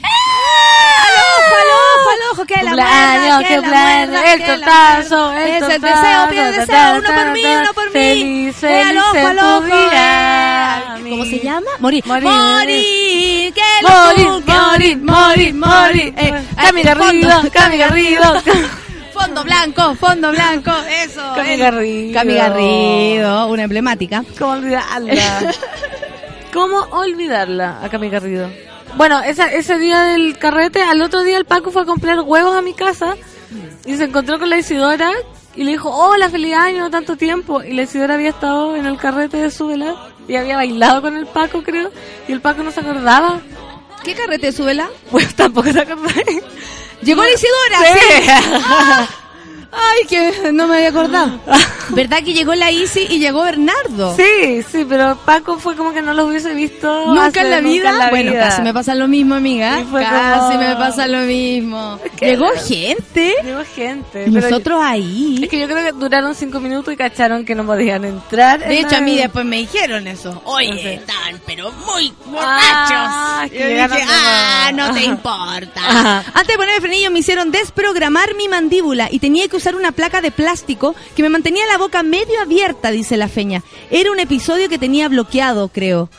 ¡Al 1.07 1.15
ojo, 1.17 1.55
al 1.55 1.67
ojo, 1.67 2.09
al 2.09 2.31
ojo! 2.31 2.45
¡Que 2.45 2.57
la 2.57 2.61
Cumpleaños, 2.61 3.23
muerda, 3.23 3.47
que 3.47 3.55
la 3.55 3.61
muerda, 3.67 4.33
el 4.33 4.45
tortazo, 4.45 5.33
el 5.33 5.47
Ese 5.47 5.57
es 5.57 5.61
el 5.63 5.81
tortazo, 5.81 6.01
deseo, 6.03 6.29
pide 6.29 6.51
deseo, 6.51 6.97
uno 6.99 7.09
por 7.09 7.31
mí, 7.31 7.43
uno 7.43 7.73
por 7.73 7.91
mí. 7.91 8.51
¿Cómo 11.09 11.25
se 11.25 11.39
llama? 11.39 11.71
Morir. 11.79 12.03
Morir. 12.05 12.29
Morir, 12.29 13.53
que 13.55 13.61
lo 13.81 13.89
Morir, 13.89 14.27
morir, 14.45 14.97
morir, 14.97 15.53
morir. 15.55 16.13
Eh, 16.17 16.45
Cami 16.55 16.81
eh, 16.81 17.77
Garrido, 17.79 18.43
fondo. 19.19 19.43
Blanco, 19.43 19.95
fondo 19.95 20.31
blanco, 20.31 20.71
eso. 21.03 21.21
Cami 21.35 21.57
Garrido. 21.57 22.13
Cami 22.13 22.33
Garrido, 22.33 23.47
una 23.47 23.63
emblemática. 23.63 24.23
¿Cómo 24.37 24.53
olvidarla? 24.53 25.53
¿Cómo 26.53 26.79
olvidarla 26.91 27.83
a 27.83 27.89
Cami 27.89 28.09
Garrido? 28.09 28.49
Bueno, 28.95 29.21
esa, 29.21 29.51
ese 29.51 29.77
día 29.77 30.03
del 30.03 30.37
carrete, 30.37 30.81
al 30.81 31.01
otro 31.01 31.23
día 31.23 31.37
el 31.37 31.45
Paco 31.45 31.71
fue 31.71 31.83
a 31.83 31.85
comprar 31.85 32.19
huevos 32.21 32.55
a 32.55 32.61
mi 32.61 32.73
casa 32.73 33.15
y 33.85 33.95
se 33.97 34.05
encontró 34.05 34.39
con 34.39 34.49
la 34.49 34.57
Isidora 34.57 35.11
y 35.55 35.63
le 35.63 35.71
dijo, 35.71 35.89
hola, 35.89 36.29
feliz 36.29 36.55
año, 36.55 36.89
tanto 36.89 37.15
tiempo. 37.15 37.61
Y 37.61 37.73
la 37.73 37.83
Isidora 37.83 38.15
había 38.15 38.29
estado 38.29 38.75
en 38.75 38.85
el 38.85 38.97
carrete 38.97 39.37
de 39.37 39.51
su 39.51 39.67
velar 39.67 39.95
y 40.27 40.35
había 40.35 40.55
bailado 40.55 41.01
con 41.01 41.17
el 41.17 41.27
Paco, 41.27 41.63
creo, 41.63 41.91
y 42.27 42.31
el 42.31 42.41
Paco 42.41 42.63
no 42.63 42.71
se 42.71 42.79
acordaba. 42.79 43.41
¿Qué 44.03 44.15
carrete 44.15 44.51
súbela? 44.51 44.89
Pues 45.11 45.35
tampoco 45.35 45.71
se 45.71 45.81
acordaba. 45.81 46.13
Llegó 47.01 47.23
la 47.23 47.31
Isidora, 47.31 47.79
Sí. 47.93 47.99
sí. 48.09 49.13
Ay, 49.71 50.05
que 50.07 50.51
no 50.51 50.67
me 50.67 50.77
había 50.77 50.89
acordado. 50.89 51.39
¿Verdad 51.89 52.23
que 52.23 52.33
llegó 52.33 52.53
la 52.55 52.71
Isi 52.71 53.07
y 53.09 53.19
llegó 53.19 53.41
Bernardo? 53.43 54.15
Sí, 54.15 54.61
sí, 54.63 54.85
pero 54.87 55.17
Paco 55.25 55.57
fue 55.57 55.75
como 55.75 55.91
que 55.91 56.01
no 56.03 56.13
lo 56.13 56.25
hubiese 56.27 56.53
visto 56.53 56.87
Nunca 57.07 57.27
hace- 57.27 57.39
en 57.41 57.49
la 57.49 57.61
nunca 57.61 57.71
vida. 57.73 57.89
en 57.91 57.97
la 57.97 58.09
bueno, 58.09 58.33
casi 58.33 58.61
me 58.61 58.73
pasa 58.73 58.93
lo 58.95 59.07
mismo, 59.07 59.35
amiga. 59.35 59.83
Casi 59.91 60.53
como- 60.55 60.59
me 60.59 60.75
pasa 60.75 61.07
lo 61.07 61.19
mismo. 61.21 61.99
Llegó 62.19 62.47
gente. 62.67 63.33
Llegó 63.43 63.63
gente. 63.75 64.25
Y 64.27 64.31
pero- 64.31 64.49
nosotros 64.49 64.79
ahí. 64.83 65.39
Es 65.43 65.49
que 65.49 65.59
yo 65.59 65.67
creo 65.67 65.83
que 65.85 65.91
duraron 65.93 66.35
cinco 66.35 66.59
minutos 66.59 66.93
y 66.93 66.97
cacharon 66.97 67.43
que 67.45 67.55
no 67.55 67.65
podían 67.65 68.05
entrar. 68.05 68.59
De 68.59 68.79
en 68.79 68.85
hecho, 68.85 68.97
a 68.97 69.01
mí 69.01 69.15
después 69.17 69.45
me 69.45 69.57
dijeron 69.57 70.07
eso. 70.07 70.41
Oye, 70.45 70.69
No 70.69 70.75
sé. 70.77 70.93
están, 70.95 71.41
pero 71.45 71.71
muy 71.71 72.13
Ah, 72.39 73.39
borrachos. 73.47 73.55
Y 73.55 73.59
yo 73.59 73.67
dije, 73.67 74.05
ah, 74.07 74.69
nuevo. 74.73 74.89
no 74.89 74.93
te 74.95 75.03
importa. 75.05 75.81
Ajá. 75.81 76.23
Antes 76.33 76.47
de 76.47 76.55
ponerme 76.57 76.81
frenillo 76.81 77.09
me 77.11 77.19
hicieron 77.19 77.51
desprogramar 77.51 78.35
mi 78.35 78.47
mandíbula 78.47 79.07
y 79.11 79.17
tenía 79.19 79.47
que 79.47 79.57
usar 79.59 79.75
una 79.75 79.91
placa 79.91 80.21
de 80.21 80.31
plástico 80.31 80.95
que 81.15 81.21
me 81.23 81.29
mantenía 81.29 81.65
la 81.67 81.77
boca 81.77 82.01
medio 82.03 82.41
abierta, 82.41 82.89
dice 82.91 83.15
la 83.17 83.27
feña. 83.27 83.61
Era 83.91 84.11
un 84.11 84.19
episodio 84.19 84.67
que 84.69 84.77
tenía 84.79 85.07
bloqueado, 85.07 85.67
creo. 85.69 86.09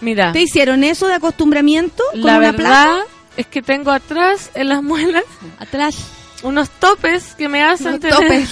Mira, 0.00 0.32
¿Te 0.32 0.42
hicieron 0.42 0.84
eso 0.84 1.08
de 1.08 1.14
acostumbramiento 1.14 2.02
con 2.12 2.20
la 2.22 2.38
una 2.38 2.52
verdad 2.52 2.56
placa? 2.56 3.04
es 3.36 3.46
que 3.46 3.62
tengo 3.62 3.90
atrás 3.90 4.50
en 4.54 4.68
las 4.68 4.82
muelas 4.82 5.24
Atrás. 5.58 5.96
unos 6.42 6.68
topes 6.70 7.34
que 7.36 7.48
me 7.48 7.62
hacen 7.62 7.88
Unos 7.88 8.00
tener 8.00 8.16
topes. 8.16 8.48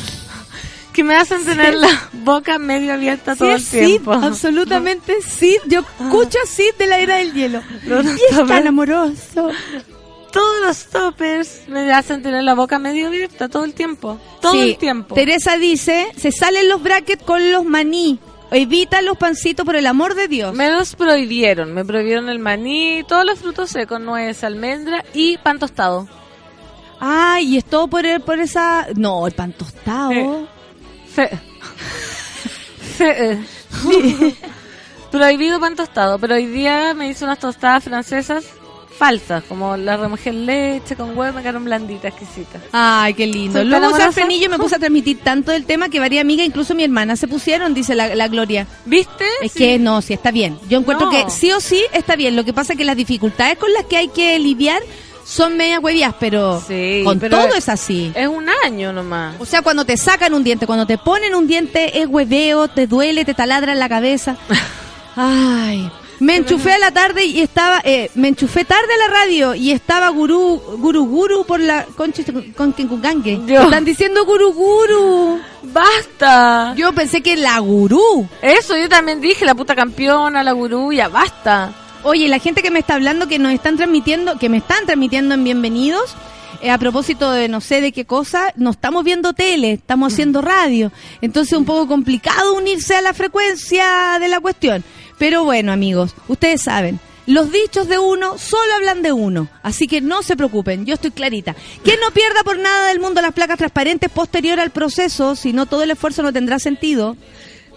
que 0.93 1.03
me 1.05 1.15
hacen 1.17 1.45
tener 1.45 1.75
la 1.75 2.09
boca 2.13 2.59
medio 2.59 2.93
abierta 2.93 3.33
Sí, 3.35 3.39
todo 3.41 3.51
el 3.53 3.61
Sid, 3.63 3.85
tiempo. 3.87 4.13
absolutamente 4.13 5.15
Sid. 5.27 5.59
Yo 5.67 5.81
escucho 5.81 6.39
a 6.43 6.47
Sid 6.47 6.75
de 6.79 6.87
la 6.87 6.99
era 7.01 7.17
del 7.17 7.33
hielo. 7.33 7.63
Los 7.85 8.05
y 8.07 8.09
es 8.31 8.47
tan 8.47 8.67
amoroso. 8.69 9.51
Todos 10.33 10.61
los 10.65 10.87
topes 10.87 11.63
me 11.69 11.93
hacen 11.93 12.23
tener 12.23 12.45
la 12.45 12.55
boca 12.55 12.79
medio 12.79 13.09
abierta 13.09 13.49
todo 13.49 13.65
el 13.65 13.75
tiempo. 13.75 14.19
Todo 14.41 14.53
Sí, 14.53 14.61
el 14.71 14.77
tiempo. 14.79 15.15
Teresa 15.15 15.57
dice, 15.57 16.07
se 16.17 16.31
salen 16.31 16.69
los 16.69 16.83
brackets 16.83 17.23
con 17.25 17.51
los 17.53 17.65
maní. 17.65 18.19
Evita 18.53 19.01
los 19.03 19.17
pancitos 19.17 19.65
por 19.67 19.77
el 19.77 19.87
amor 19.87 20.15
de 20.15 20.29
Dios. 20.29 20.55
Me 20.55 20.71
los 20.71 20.95
prohibieron, 20.97 21.73
me 21.73 21.85
prohibieron 21.85 22.29
el 22.29 22.39
maní, 22.41 23.05
todos 23.07 23.25
los 23.25 23.39
frutos 23.39 23.71
secos, 23.71 24.01
nuez, 24.01 24.43
almendra 24.45 25.05
y 25.15 25.37
pan 25.39 25.59
tostado. 25.59 26.09
Ay, 27.01 27.55
y 27.55 27.57
es 27.59 27.65
todo 27.65 27.89
por, 27.89 28.05
el- 28.07 28.21
por 28.21 28.39
esa... 28.41 28.87
No, 28.97 29.27
el 29.27 29.33
pan 29.33 29.53
tostado. 29.53 30.13
Eh. 30.13 30.47
Fe- 31.15 31.39
Fe-. 32.99 33.39
Prohibido 35.11 35.59
pan 35.59 35.75
tostado, 35.77 36.19
pero 36.19 36.35
hoy 36.37 36.47
día 36.47 36.95
me 36.95 37.09
hice 37.09 37.25
unas 37.25 37.39
tostadas 37.39 37.83
francesas 37.85 38.45
falsas, 39.01 39.43
como 39.49 39.79
las 39.79 39.99
remojé 39.99 40.29
en 40.29 40.45
leche 40.45 40.95
con 40.95 41.17
huevo, 41.17 41.33
me 41.35 41.41
quedaron 41.41 41.65
blanditas, 41.65 42.13
exquisitas. 42.13 42.61
Ay, 42.71 43.15
qué 43.15 43.27
lindo. 43.27 43.59
¿Soy 43.59 43.65
Luego 43.67 43.89
usar 43.89 44.13
frenillo 44.13 44.51
me 44.51 44.59
puse 44.59 44.75
a 44.77 44.79
transmitir 44.79 45.21
tanto 45.21 45.53
del 45.53 45.65
tema 45.65 45.89
que 45.89 45.99
varias 45.99 46.21
amigas, 46.21 46.47
incluso 46.47 46.75
mi 46.75 46.85
hermana, 46.85 47.17
se 47.17 47.27
pusieron, 47.27 47.73
dice 47.73 47.95
la, 47.95 48.15
la 48.15 48.29
Gloria. 48.29 48.67
¿Viste? 48.85 49.25
Es 49.41 49.53
Sí. 49.53 49.59
que 49.59 49.79
no, 49.79 50.03
sí 50.03 50.13
está 50.13 50.31
bien. 50.31 50.59
Yo 50.69 50.79
encuentro 50.79 51.11
No. 51.11 51.13
que 51.13 51.31
sí 51.31 51.51
o 51.51 51.61
sí 51.61 51.83
está 51.95 52.15
bien. 52.15 52.37
Lo 52.37 52.45
que 52.45 52.53
pasa 52.53 52.75
es 52.75 52.79
que 52.79 52.85
las 52.85 52.97
dificultades 52.97 53.57
con 53.57 53.73
las 53.73 53.85
que 53.87 53.97
hay 53.97 54.09
que 54.09 54.39
lidiar 54.39 54.83
son 55.25 55.57
medias 55.57 55.81
huevías, 55.83 56.15
pero 56.21 56.61
Sí, 56.69 57.01
con 57.05 57.19
pero 57.21 57.39
todo 57.39 57.49
es- 57.51 57.57
es 57.59 57.69
así. 57.71 58.13
Es 58.15 58.29
un 58.29 58.47
año 58.67 58.93
nomás. 58.93 59.37
O 59.39 59.47
sea, 59.47 59.63
cuando 59.63 59.87
te 59.87 59.97
sacan 59.97 60.35
un 60.35 60.45
diente, 60.45 60.67
cuando 60.67 60.87
te 60.87 60.99
ponen 60.99 61.35
un 61.35 61.47
diente, 61.47 62.01
es 62.03 62.07
hueveo, 62.07 62.69
te 62.69 62.87
duele, 62.87 63.25
te 63.25 63.33
taladra 63.33 63.73
en 63.73 63.79
la 63.79 63.89
cabeza. 63.89 64.37
Ay. 65.17 65.91
Me 66.21 66.37
enchufé 66.37 66.73
a 66.73 66.79
la 66.79 66.91
tarde 66.91 67.25
y 67.25 67.41
estaba, 67.41 67.81
eh, 67.83 68.11
me 68.15 68.29
enchufé 68.29 68.67
tarde 68.67 68.93
a 68.95 69.09
la 69.09 69.15
radio 69.15 69.55
y 69.55 69.71
estaba 69.71 70.11
gurú, 70.11 70.61
guru 70.79 71.07
guru 71.07 71.45
por 71.47 71.61
la 71.61 71.87
concha 71.97 72.23
con 72.55 72.75
Kenkukangue. 72.75 73.41
Están 73.49 73.87
diciendo 73.87 74.27
guru 74.27 74.53
guru. 74.53 75.41
¡Basta! 75.63 76.75
Yo 76.77 76.93
pensé 76.93 77.23
que 77.23 77.37
la 77.37 77.59
gurú. 77.59 78.29
Eso 78.43 78.77
yo 78.77 78.89
también 78.91 79.23
dije, 79.23 79.47
la 79.47 79.55
puta 79.55 79.75
campeona, 79.75 80.43
la 80.43 80.53
gurú, 80.53 80.93
ya 80.93 81.09
basta. 81.09 81.73
Oye, 82.03 82.29
la 82.29 82.39
gente 82.39 82.63
que 82.63 82.71
me 82.71 82.81
está 82.81 82.95
hablando, 82.95 83.27
que 83.27 83.39
nos 83.39 83.53
están 83.53 83.77
transmitiendo, 83.77 84.39
que 84.39 84.51
me 84.51 84.59
están 84.59 84.85
transmitiendo 84.85 85.35
en 85.35 85.45
Bienvenidos, 85.45 86.15
eh, 86.63 86.71
a 86.71 86.77
propósito 86.77 87.31
de 87.33 87.49
no 87.49 87.63
sé 87.63 87.81
de 87.81 87.93
qué 87.93 88.05
cosa, 88.05 88.53
no 88.57 88.71
estamos 88.71 89.05
viendo 89.05 89.33
tele, 89.33 89.73
estamos 89.73 90.13
haciendo 90.13 90.43
radio. 90.43 90.93
Entonces 91.23 91.55
es 91.55 91.59
un 91.59 91.65
poco 91.65 91.89
complicado 91.89 92.55
unirse 92.55 92.95
a 92.95 93.01
la 93.01 93.15
frecuencia 93.15 94.19
de 94.21 94.29
la 94.29 94.41
cuestión. 94.41 94.85
Pero 95.21 95.45
bueno, 95.45 95.71
amigos, 95.71 96.15
ustedes 96.29 96.63
saben, 96.63 96.99
los 97.27 97.53
dichos 97.53 97.89
de 97.89 97.99
uno 97.99 98.39
solo 98.39 98.73
hablan 98.75 99.03
de 99.03 99.13
uno, 99.13 99.49
así 99.63 99.87
que 99.87 100.01
no 100.01 100.23
se 100.23 100.35
preocupen, 100.35 100.87
yo 100.87 100.95
estoy 100.95 101.11
clarita. 101.11 101.55
Que 101.85 101.99
no 101.99 102.11
pierda 102.11 102.43
por 102.43 102.59
nada 102.59 102.89
del 102.89 103.01
mundo 103.01 103.21
las 103.21 103.35
placas 103.35 103.59
transparentes 103.59 104.11
posterior 104.11 104.59
al 104.59 104.71
proceso, 104.71 105.37
si 105.37 105.53
no 105.53 105.67
todo 105.67 105.83
el 105.83 105.91
esfuerzo 105.91 106.23
no 106.23 106.33
tendrá 106.33 106.59
sentido. 106.59 107.19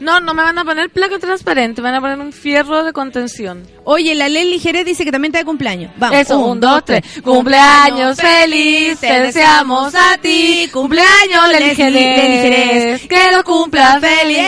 No, 0.04 0.20
no 0.20 0.34
me 0.34 0.44
van 0.44 0.58
a 0.58 0.66
poner 0.66 0.90
placa 0.90 1.18
transparente, 1.18 1.82
me 1.82 1.90
van 1.90 1.96
a 1.96 2.02
poner 2.02 2.20
un 2.20 2.34
fierro 2.34 2.84
de 2.84 2.92
contención. 2.92 3.66
Oye, 3.86 4.14
la 4.16 4.28
Lely 4.28 4.60
Jerez 4.60 4.86
dice 4.86 5.06
que 5.06 5.12
también 5.12 5.30
está 5.32 5.40
de 5.40 5.46
cumpleaños. 5.46 5.92
Vamos. 5.98 6.18
Eso, 6.20 6.40
un, 6.40 6.60
dos, 6.60 6.84
tres. 6.84 7.04
Cumpleaños 7.24 8.18
feliz, 8.18 9.00
te 9.00 9.20
deseamos 9.22 9.96
a 9.96 10.18
ti. 10.18 10.70
Cumpleaños. 10.74 11.48
Lely 11.52 11.76
Jerez. 11.76 13.08
Que 13.08 13.32
lo 13.32 13.44
cumpla 13.44 14.00
feliz. 14.02 14.46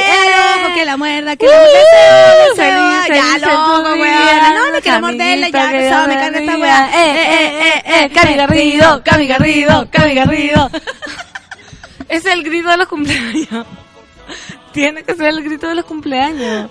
Que 0.76 0.86
la 0.86 0.98
muerda, 0.98 1.36
que 1.38 1.46
Uh, 1.46 1.50
la 1.50 1.56
muerda. 1.58 2.56
feliz, 2.56 3.18
Ya, 3.18 3.24
feliz 3.24 3.42
loco, 3.48 3.94
día. 3.94 4.54
No, 4.56 4.72
no 4.72 4.82
quiero 4.82 5.02
morderla, 5.02 5.50
ya, 5.50 5.72
que 5.72 5.90
sabe, 5.90 6.08
me 6.16 6.20
carga 6.22 6.40
esta 6.40 6.58
weá. 6.58 6.90
Eh, 6.94 7.22
eh, 7.22 7.62
eh, 7.64 7.84
eh, 8.04 8.10
Cami 8.14 8.34
Garrido, 8.36 9.02
Cami 9.06 9.28
Garrido, 9.28 9.88
Cami 9.92 10.14
Garrido. 10.16 10.70
Es 12.08 12.26
el 12.28 12.44
grito 12.44 12.70
de 12.70 12.78
los 12.78 12.88
cumpleaños. 12.88 13.66
Tiene 14.76 15.04
que 15.04 15.16
ser 15.16 15.28
el 15.30 15.44
grito 15.44 15.68
de 15.68 15.74
los 15.76 15.86
cumpleaños. 15.86 16.70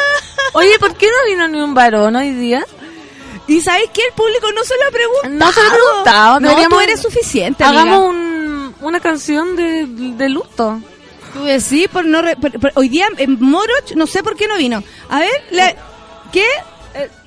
Oye, 0.52 0.78
¿por 0.78 0.94
qué 0.96 1.06
no 1.06 1.30
vino 1.30 1.48
ni 1.48 1.60
un 1.62 1.72
varón 1.72 2.14
hoy 2.16 2.30
día? 2.32 2.64
¿Y 3.46 3.60
sabes 3.62 3.88
qué? 3.92 4.02
El 4.08 4.12
público 4.14 4.48
no 4.52 4.62
se 4.64 4.74
lo 4.76 4.88
ha 4.88 4.90
preguntado. 4.90 5.34
No 5.34 5.52
se 5.52 5.62
lo 5.62 5.68
ha 5.68 5.72
preguntado. 5.74 6.40
No, 6.40 6.48
deberíamos- 6.48 6.78
tú 6.78 6.80
eres 6.84 7.00
suficiente, 7.00 7.64
amiga. 7.64 7.82
Hagamos 7.82 8.08
un, 8.10 8.74
una 8.80 9.00
canción 9.00 9.56
de, 9.56 9.86
de 9.86 10.28
luto. 10.28 10.80
Tú 11.32 11.44
decís, 11.44 11.88
por 11.88 12.04
no... 12.04 12.22
re- 12.22 12.36
por- 12.36 12.58
por- 12.60 12.72
hoy 12.74 12.88
día 12.88 13.06
en 13.18 13.38
Moroch, 13.40 13.92
no 13.96 14.06
sé 14.06 14.22
por 14.22 14.36
qué 14.36 14.46
no 14.48 14.56
vino. 14.56 14.82
A 15.08 15.20
ver, 15.20 15.30
le- 15.50 15.76
¿qué? 16.32 16.44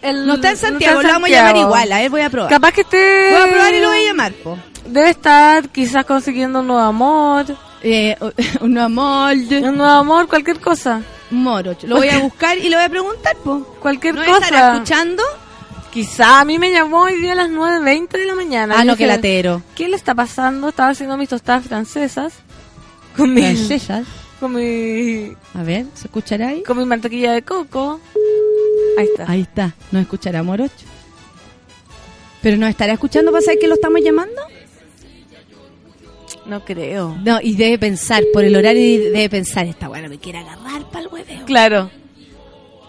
El- 0.02 0.26
No 0.28 0.36
está 0.36 0.52
en 0.52 0.58
Santiago, 0.58 1.02
lo 1.02 1.08
vamos 1.10 1.30
a 1.30 1.34
llamar 1.34 1.58
igual. 1.58 1.92
A 1.92 1.98
ver, 2.00 2.10
voy 2.10 2.22
a 2.22 2.30
probar. 2.30 2.50
Capaz 2.50 2.72
que 2.74 2.82
esté... 2.82 3.30
Voy 3.32 3.42
a 3.50 3.52
probar 3.52 3.74
y 3.74 3.80
lo 3.82 3.88
voy 3.88 3.98
a 3.98 4.04
llamar, 4.04 4.34
po. 4.34 4.58
Debe 4.86 5.10
estar 5.10 5.70
quizás 5.70 6.06
consiguiendo 6.06 6.60
un 6.62 6.68
nuevo 6.68 6.82
amor. 6.82 7.46
Eh, 7.90 8.18
un 8.62 8.78
amor. 8.78 9.34
Un 9.34 9.78
nuevo 9.78 9.84
amor, 9.92 10.28
cualquier 10.28 10.60
cosa. 10.60 11.02
Moroch. 11.32 11.84
Lo 11.84 11.98
voy 11.98 12.10
a 12.10 12.20
buscar 12.20 12.58
y 12.58 12.70
lo 12.70 12.78
voy 12.78 12.86
a 12.86 12.90
preguntar, 12.90 13.36
po. 13.38 13.64
Cualquier 13.82 14.16
¿No 14.16 14.24
estará 14.24 14.74
escuchando? 14.74 15.24
Quizá 15.92 16.42
a 16.42 16.46
mí 16.46 16.60
me 16.60 16.72
llamó 16.72 17.04
hoy 17.04 17.20
día 17.20 17.32
a 17.32 17.36
las 17.36 17.50
9.20 17.50 18.10
de 18.10 18.26
la 18.26 18.36
mañana. 18.36 18.76
Ah, 18.78 18.84
no, 18.84 18.94
dije, 18.94 19.04
que 19.04 19.08
latero. 19.08 19.62
¿Qué 19.74 19.88
le 19.88 19.96
está 19.96 20.14
pasando? 20.14 20.70
Estaba 20.70 20.90
haciendo 20.90 21.16
mis 21.18 21.30
tostadas 21.30 21.66
francesas. 21.66 22.34
Con 23.16 23.34
mi, 23.34 23.42
Francesas. 23.42 24.06
con 24.40 24.54
mi, 24.54 25.32
A 25.56 25.64
ver, 25.64 25.86
¿se 25.96 26.08
escuchará 26.08 26.50
ahí? 26.50 26.64
con 26.64 26.78
mi 26.78 26.86
mantequilla 26.86 27.32
de 27.32 27.42
coco. 27.42 28.00
Ahí 28.98 29.06
está. 29.06 29.32
Ahí 29.32 29.42
está. 29.42 29.74
¿No 29.92 30.00
escuchará 30.00 30.44
Moroch? 30.44 30.72
¿Pero 32.42 32.58
nos 32.58 32.70
estará 32.70 32.94
escuchando 32.94 33.32
para 33.32 33.42
saber 33.42 33.60
que 33.60 33.68
lo 33.68 33.74
estamos 33.76 34.02
llamando? 34.04 34.42
No 36.48 36.64
creo. 36.64 37.18
No, 37.24 37.40
y 37.42 37.56
debe 37.56 37.78
pensar, 37.78 38.24
por 38.34 38.44
el 38.44 38.56
horario 38.56 38.82
y 38.82 38.98
debe 38.98 39.30
pensar, 39.30 39.66
esta 39.66 39.88
buena 39.90 40.08
me 40.08 40.18
quiere 40.18 40.40
agarrar 40.40 40.84
para 40.90 41.02
el 41.02 41.08
hueveo. 41.10 41.46
Claro. 41.46 41.90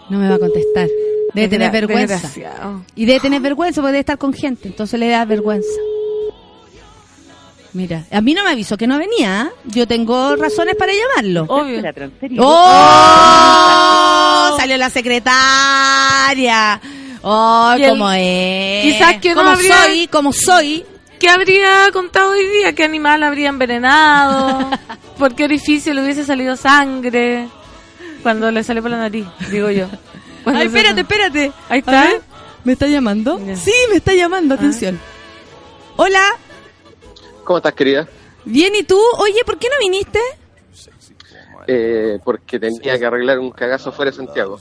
No 0.09 0.17
me 0.17 0.29
va 0.29 0.35
a 0.35 0.39
contestar. 0.39 0.87
Debe 1.33 1.47
tener 1.49 1.69
vergüenza. 1.71 2.13
desgraciado. 2.15 2.83
Y 2.95 3.05
debe 3.05 3.19
tener 3.19 3.41
vergüenza 3.41 3.81
porque 3.81 3.91
debe 3.91 3.99
estar 3.99 4.17
con 4.17 4.33
gente, 4.33 4.67
entonces 4.69 4.99
le 4.99 5.09
da 5.09 5.25
vergüenza. 5.25 5.67
Mira, 7.73 8.05
a 8.11 8.19
mí 8.21 8.33
no 8.33 8.43
me 8.43 8.49
avisó 8.49 8.77
que 8.77 8.87
no 8.87 8.97
venía. 8.97 9.41
¿ah? 9.41 9.51
Yo 9.65 9.85
tengo 9.87 10.35
razones 10.35 10.75
para 10.75 10.91
llamarlo. 10.91 11.45
Obvio. 11.49 11.83
¡Oh! 13.19 14.55
Salió 14.57 14.75
la 14.77 14.89
secretaria. 14.89 16.81
¡Oh, 17.21 17.75
cómo 17.89 18.09
es! 18.11 18.83
quizás 18.83 19.17
que 19.17 19.29
no 19.29 19.35
como 19.35 19.49
habría- 19.51 19.83
soy, 19.83 20.07
como 20.07 20.33
soy. 20.33 20.83
¿Qué 21.19 21.29
habría 21.29 21.89
contado 21.91 22.31
hoy 22.31 22.47
día? 22.47 22.73
¿Qué 22.73 22.83
animal 22.83 23.23
habría 23.23 23.49
envenenado? 23.49 24.69
¿Por 25.17 25.35
qué 25.35 25.43
orificio 25.43 25.93
le 25.93 26.03
hubiese 26.03 26.23
salido 26.23 26.55
sangre? 26.55 27.49
Cuando 28.23 28.51
le 28.51 28.63
salió 28.63 28.81
por 28.81 28.91
la 28.91 28.97
nariz, 28.97 29.25
digo 29.51 29.69
yo. 29.69 29.87
Cuando 30.43 30.61
Ay, 30.61 30.67
espérate, 30.67 31.01
espérate. 31.01 31.51
Ahí 31.67 31.79
está. 31.79 32.03
ver, 32.03 32.21
¿Me 32.63 32.73
está 32.73 32.87
llamando? 32.87 33.39
Ya. 33.45 33.55
Sí, 33.55 33.73
me 33.89 33.97
está 33.97 34.13
llamando, 34.13 34.55
atención. 34.55 34.99
Hola, 35.97 36.21
¿Cómo 37.43 37.57
estás, 37.57 37.73
querida? 37.73 38.07
bien, 38.45 38.73
¿y 38.75 38.83
tú? 38.83 38.99
Oye, 39.17 39.43
¿por 39.45 39.57
qué 39.57 39.67
no 39.69 39.75
viniste? 39.79 40.19
Eh, 41.67 42.17
porque 42.23 42.59
tenía 42.59 42.97
que 42.97 43.05
arreglar 43.05 43.39
un 43.39 43.51
cagazo 43.51 43.91
fuera 43.91 44.11
de 44.11 44.17
Santiago. 44.17 44.59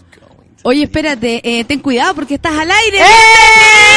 Oye, 0.64 0.82
espérate, 0.85 1.40
eh, 1.44 1.64
ten 1.64 1.80
cuidado 1.80 2.14
porque 2.14 2.35
estás 2.35 2.52
al 2.59 2.70
aire. 2.70 2.98
¡Eh! 2.98 3.88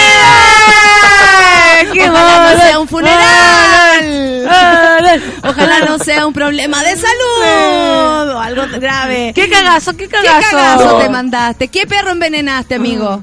¡Qué 1.94 2.10
Ojalá 2.10 2.52
no 2.54 2.62
sea 2.62 2.80
un 2.80 2.88
funeral. 2.88 4.48
Ojalá 5.44 5.80
no 5.86 6.00
sea 6.00 6.26
un 6.28 6.34
problema 6.34 6.84
de 6.84 6.96
salud 6.96 8.30
o 8.36 8.40
algo 8.40 8.64
grave. 8.80 9.32
¡Qué 9.36 9.50
cagazo, 9.50 9.92
qué 9.98 10.08
¿Qué 10.08 10.18
cagazo! 10.18 10.52
cagazo 10.52 10.86
No. 10.86 10.98
te 11.00 11.10
mandaste? 11.10 11.68
¿Qué 11.68 11.86
perro 11.88 12.12
envenenaste, 12.12 12.76
amigo? 12.76 13.22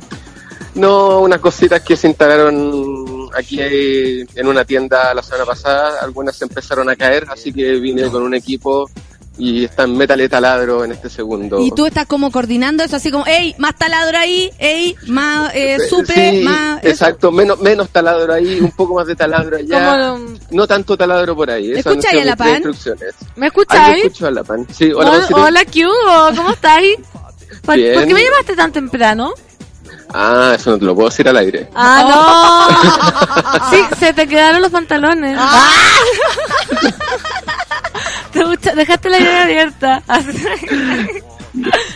No, 0.74 1.20
unas 1.20 1.40
cositas 1.40 1.80
que 1.82 1.96
se 1.96 2.06
instalaron 2.08 3.28
aquí 3.36 3.58
en 3.60 4.46
una 4.46 4.64
tienda 4.64 5.12
la 5.14 5.22
semana 5.22 5.44
pasada. 5.44 6.00
Algunas 6.02 6.36
se 6.36 6.44
empezaron 6.44 6.88
a 6.88 6.96
caer, 6.96 7.26
así 7.30 7.52
que 7.52 7.72
vine 7.74 8.08
con 8.10 8.22
un 8.22 8.34
equipo 8.34 8.88
y 9.38 9.64
están 9.64 9.96
metal 9.96 10.20
y 10.20 10.28
taladro 10.28 10.84
en 10.84 10.92
este 10.92 11.08
segundo. 11.08 11.60
Y 11.60 11.70
tú 11.70 11.86
estás 11.86 12.06
como 12.06 12.30
coordinando 12.30 12.82
eso, 12.82 12.96
así 12.96 13.10
como, 13.10 13.24
ey, 13.26 13.54
más 13.58 13.74
taladro 13.76 14.18
ahí, 14.18 14.50
ey, 14.58 14.96
más 15.06 15.54
eh, 15.54 15.76
Eh, 15.76 15.88
supe, 15.88 16.30
sí, 16.32 16.42
más... 16.44 16.78
eso. 16.80 16.88
exacto, 16.90 17.30
menos, 17.30 17.60
menos 17.60 17.88
taladro 17.90 18.32
ahí, 18.34 18.58
un 18.60 18.72
poco 18.72 18.94
más 18.94 19.06
de 19.06 19.14
taladro 19.16 19.56
allá. 19.56 20.16
No 20.50 20.66
tanto 20.66 20.96
taladro 20.96 21.36
por 21.36 21.50
ahí. 21.50 21.72
Esas 21.72 21.86
han 21.86 21.92
¿Escucha 21.98 22.10
sido 22.10 22.20
ahí 22.22 22.28
a 22.28 22.30
la 22.30 22.32
mis 22.32 22.38
tres 22.38 22.48
pan? 22.48 22.56
instrucciones. 22.56 23.14
¿Me 23.36 23.46
Ahí 23.46 23.48
escucháis? 23.48 23.88
lo 24.02 24.06
escucho 24.08 24.26
a 24.26 24.30
la 24.30 24.44
pan. 24.44 24.66
Sí, 24.72 24.92
hola, 24.92 25.10
Hola, 25.10 25.18
Pancito. 25.20 25.42
hola, 25.44 25.64
¿qué 25.64 25.86
hubo? 25.86 26.36
¿Cómo 26.36 26.54
Bien. 27.76 27.94
por 27.94 28.06
qué 28.06 28.14
me 28.14 28.22
llamaste 28.24 28.56
tan 28.56 28.72
temprano? 28.72 29.32
Ah, 30.12 30.52
eso 30.56 30.70
no 30.70 30.78
te 30.78 30.84
lo 30.86 30.94
puedo 30.94 31.08
decir 31.10 31.28
al 31.28 31.36
aire. 31.36 31.68
Ah, 31.74 32.68
no. 33.60 33.70
Sí, 33.70 33.82
se 33.98 34.12
te 34.14 34.26
quedaron 34.26 34.62
los 34.62 34.70
pantalones. 34.70 35.36
Ah. 35.38 35.70
Dejaste 38.76 39.10
la 39.10 39.18
llave 39.18 39.38
abierta. 39.38 40.02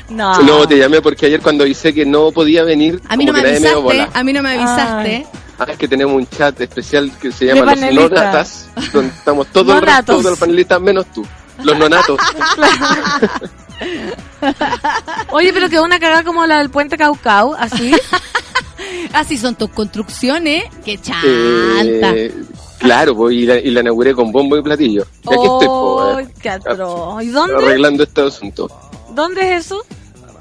no. 0.08 0.42
No, 0.42 0.66
te 0.66 0.78
llamé 0.78 1.00
porque 1.00 1.26
ayer 1.26 1.40
cuando 1.40 1.64
avisé 1.64 1.94
que 1.94 2.04
no 2.04 2.32
podía 2.32 2.64
venir, 2.64 3.00
A 3.08 3.16
mí 3.16 3.24
no 3.24 3.32
me 3.32 3.40
avisaste, 3.40 4.08
a 4.12 4.24
mí 4.24 4.32
no 4.32 4.42
me 4.42 4.50
avisaste. 4.50 5.26
Ah, 5.58 5.66
es 5.68 5.78
que 5.78 5.86
tenemos 5.86 6.16
un 6.16 6.26
chat 6.26 6.60
especial 6.60 7.12
que 7.20 7.30
se 7.30 7.46
llama 7.46 7.74
Los. 7.74 8.10
Nonatas, 8.10 8.68
donde 8.92 9.14
estamos 9.14 9.46
todos 9.48 9.76
el 9.76 9.82
resto 9.82 10.12
Nonatos. 10.12 10.24
de 10.24 10.30
los 10.30 10.38
panelistas 10.38 10.80
menos 10.80 11.06
tú. 11.12 11.24
Los 11.62 11.78
nonatos. 11.78 12.18
Oye, 15.30 15.52
pero 15.52 15.68
quedó 15.68 15.84
una 15.84 16.00
cagada 16.00 16.24
como 16.24 16.46
la 16.46 16.58
del 16.58 16.70
puente 16.70 16.96
Caucao, 16.96 17.54
así. 17.54 17.92
Así 19.12 19.38
son 19.38 19.54
tus 19.54 19.70
construcciones. 19.70 20.64
¡Qué 20.84 20.98
chanta! 20.98 22.10
Eh, 22.14 22.34
claro, 22.82 23.16
pues, 23.16 23.34
y, 23.34 23.46
la, 23.46 23.56
y 23.56 23.70
la 23.70 23.80
inauguré 23.80 24.14
con 24.14 24.30
bombo 24.32 24.56
y 24.56 24.62
platillo. 24.62 25.06
Y 25.22 25.28
aquí 25.34 25.42
estoy, 25.42 25.66
Oh, 25.68 26.10
pues, 26.14 26.28
qué 26.40 26.50
atroz. 26.50 27.22
¿Y 27.22 27.28
dónde? 27.28 27.56
arreglando 27.56 28.02
este 28.02 28.22
asunto. 28.22 28.68
¿Dónde 29.10 29.54
es 29.54 29.66
eso? 29.66 29.82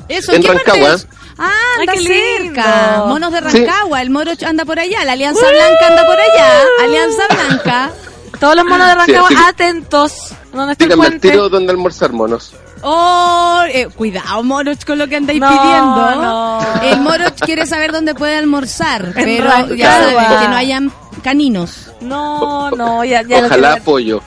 Eso, 0.07 0.33
En 0.33 0.41
qué 0.41 0.47
parte 0.49 0.63
Rancagua. 0.71 0.95
es? 0.95 1.07
Ah, 1.37 1.49
Ay, 1.77 1.87
anda 1.87 1.93
qué 1.93 1.99
cerca. 2.03 2.91
lindo. 2.91 3.07
Monos 3.07 3.31
de 3.31 3.49
Sí. 3.51 3.65
Rancagua. 3.65 4.01
El 4.01 4.09
moro 4.09 4.31
anda 4.45 4.65
por 4.65 4.79
allá. 4.79 5.05
La 5.05 5.13
Alianza 5.13 5.41
Blanca 5.49 5.87
anda 5.87 6.05
por 6.05 6.19
allá. 6.19 6.61
Alianza 6.83 7.23
Blanca. 7.29 7.91
Todos 8.39 8.55
los 8.55 8.65
monos 8.65 8.87
de 8.87 8.95
Rancagua 8.95 9.27
Sí, 9.29 9.35
atentos. 9.47 10.13
¿Dónde 10.53 10.73
está 10.73 10.85
el 11.05 11.19
tiro 11.21 11.47
dónde 11.49 11.71
almorzar 11.71 12.11
monos. 12.11 12.53
Oh, 12.83 13.63
eh, 13.71 13.87
cuidado, 13.95 14.43
Moroch, 14.43 14.83
con 14.85 14.97
lo 14.97 15.07
que 15.07 15.15
andáis 15.17 15.39
No, 15.39 15.47
pidiendo. 15.49 16.15
no. 16.21 16.81
El 16.83 16.99
Moroch 17.01 17.35
quiere 17.39 17.65
saber 17.65 17.91
dónde 17.91 18.15
puede 18.15 18.35
almorzar, 18.37 19.11
pero 19.13 19.43
Rancagua. 19.45 19.75
ya 19.75 19.91
saben 19.99 20.39
que 20.41 20.47
no 20.47 20.55
hayan 20.55 20.91
caninos. 21.23 21.91
No, 22.01 22.71
no, 22.71 23.03
ya, 23.05 23.21
ya 23.23 23.41
lo 23.41 23.47
Ojalá 23.47 23.69
quiero 23.71 23.83
pollo. 23.85 24.21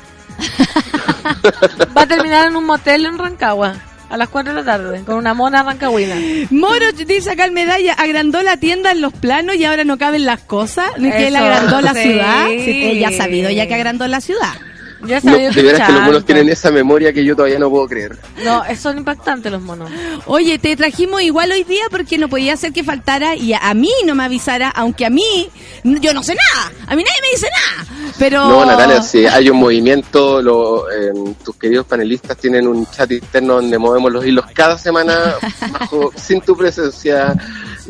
Va 1.96 2.02
a 2.02 2.06
terminar 2.06 2.46
en 2.48 2.56
un 2.56 2.64
motel 2.64 3.06
en 3.06 3.18
Rancagua. 3.18 3.74
A 4.10 4.16
las 4.16 4.28
4 4.28 4.52
de 4.54 4.60
la 4.60 4.64
tarde, 4.64 5.02
con 5.04 5.16
una 5.16 5.34
mona 5.34 5.64
rancagüina. 5.64 6.14
Moroch 6.50 6.94
dice 6.94 7.32
acá 7.32 7.46
el 7.46 7.50
medalla, 7.52 7.94
agrandó 7.94 8.42
la 8.42 8.56
tienda 8.58 8.92
en 8.92 9.00
los 9.00 9.12
planos 9.12 9.56
y 9.56 9.64
ahora 9.64 9.82
no 9.82 9.98
caben 9.98 10.24
las 10.24 10.40
cosas. 10.40 10.86
¿No 10.98 11.08
es 11.08 11.14
que 11.16 11.26
él 11.28 11.34
agrandó 11.36 11.80
la 11.80 11.94
sí. 11.94 12.02
ciudad? 12.02 12.46
Sí, 12.48 12.84
él 12.92 12.98
ya 13.00 13.08
ha 13.08 13.12
sabido 13.12 13.50
ya 13.50 13.66
que 13.66 13.74
agrandó 13.74 14.06
la 14.06 14.20
ciudad. 14.20 14.52
Ya 15.06 15.20
No, 15.22 15.36
de 15.36 15.50
que 15.50 15.62
veras 15.62 15.86
que 15.86 15.92
los 15.92 16.02
monos 16.02 16.24
tienen 16.24 16.48
esa 16.48 16.70
memoria 16.70 17.12
que 17.12 17.24
yo 17.24 17.36
todavía 17.36 17.58
no 17.58 17.70
puedo 17.70 17.86
creer. 17.86 18.16
No, 18.44 18.62
son 18.80 18.98
impactantes 18.98 19.50
los 19.52 19.62
monos. 19.62 19.90
Oye, 20.26 20.58
te 20.58 20.76
trajimos 20.76 21.22
igual 21.22 21.50
hoy 21.52 21.64
día 21.64 21.84
porque 21.90 22.18
no 22.18 22.28
podía 22.28 22.56
ser 22.56 22.72
que 22.72 22.84
faltara 22.84 23.36
y 23.36 23.52
a, 23.52 23.74
mí 23.74 23.90
no 24.06 24.14
me 24.14 24.24
avisara, 24.24 24.70
aunque 24.70 25.06
a 25.06 25.10
mí 25.10 25.48
yo 25.84 26.14
no 26.14 26.22
sé 26.22 26.34
nada, 26.34 26.72
a 26.86 26.96
mí 26.96 27.02
nadie 27.02 27.16
me 27.22 27.28
dice 27.30 27.46
nada. 27.50 28.12
Pero 28.18 28.48
No, 28.48 28.64
Natalia, 28.64 29.02
si 29.02 29.26
hay 29.26 29.48
un 29.50 29.58
movimiento, 29.58 30.40
lo- 30.40 30.90
eh, 30.90 31.12
tus 31.44 31.56
queridos 31.56 31.86
panelistas 31.86 32.36
tienen 32.36 32.66
un 32.66 32.86
chat 32.86 33.10
interno 33.10 33.54
donde 33.54 33.78
movemos 33.78 34.12
los 34.12 34.24
hilos 34.24 34.44
cada 34.54 34.78
semana 34.78 35.34
bajo, 35.70 36.12
sin 36.16 36.40
tu 36.40 36.56
presencia. 36.56 37.34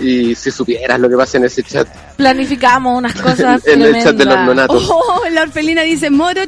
Y 0.01 0.35
si 0.35 0.51
supieras 0.51 0.99
lo 0.99 1.09
que 1.09 1.16
pasa 1.16 1.39
en 1.39 1.45
ese 1.45 1.62
chat, 1.62 1.86
Planificamos 2.16 2.99
unas 2.99 3.15
cosas 3.20 3.62
en 3.66 3.82
el 3.82 4.03
chat 4.03 4.16
de 4.16 4.24
los 4.24 4.39
nonatos. 4.39 4.89
Oh, 4.91 5.23
la 5.31 5.43
orfelina 5.43 5.82
dice 5.82 6.11
Moro 6.11 6.43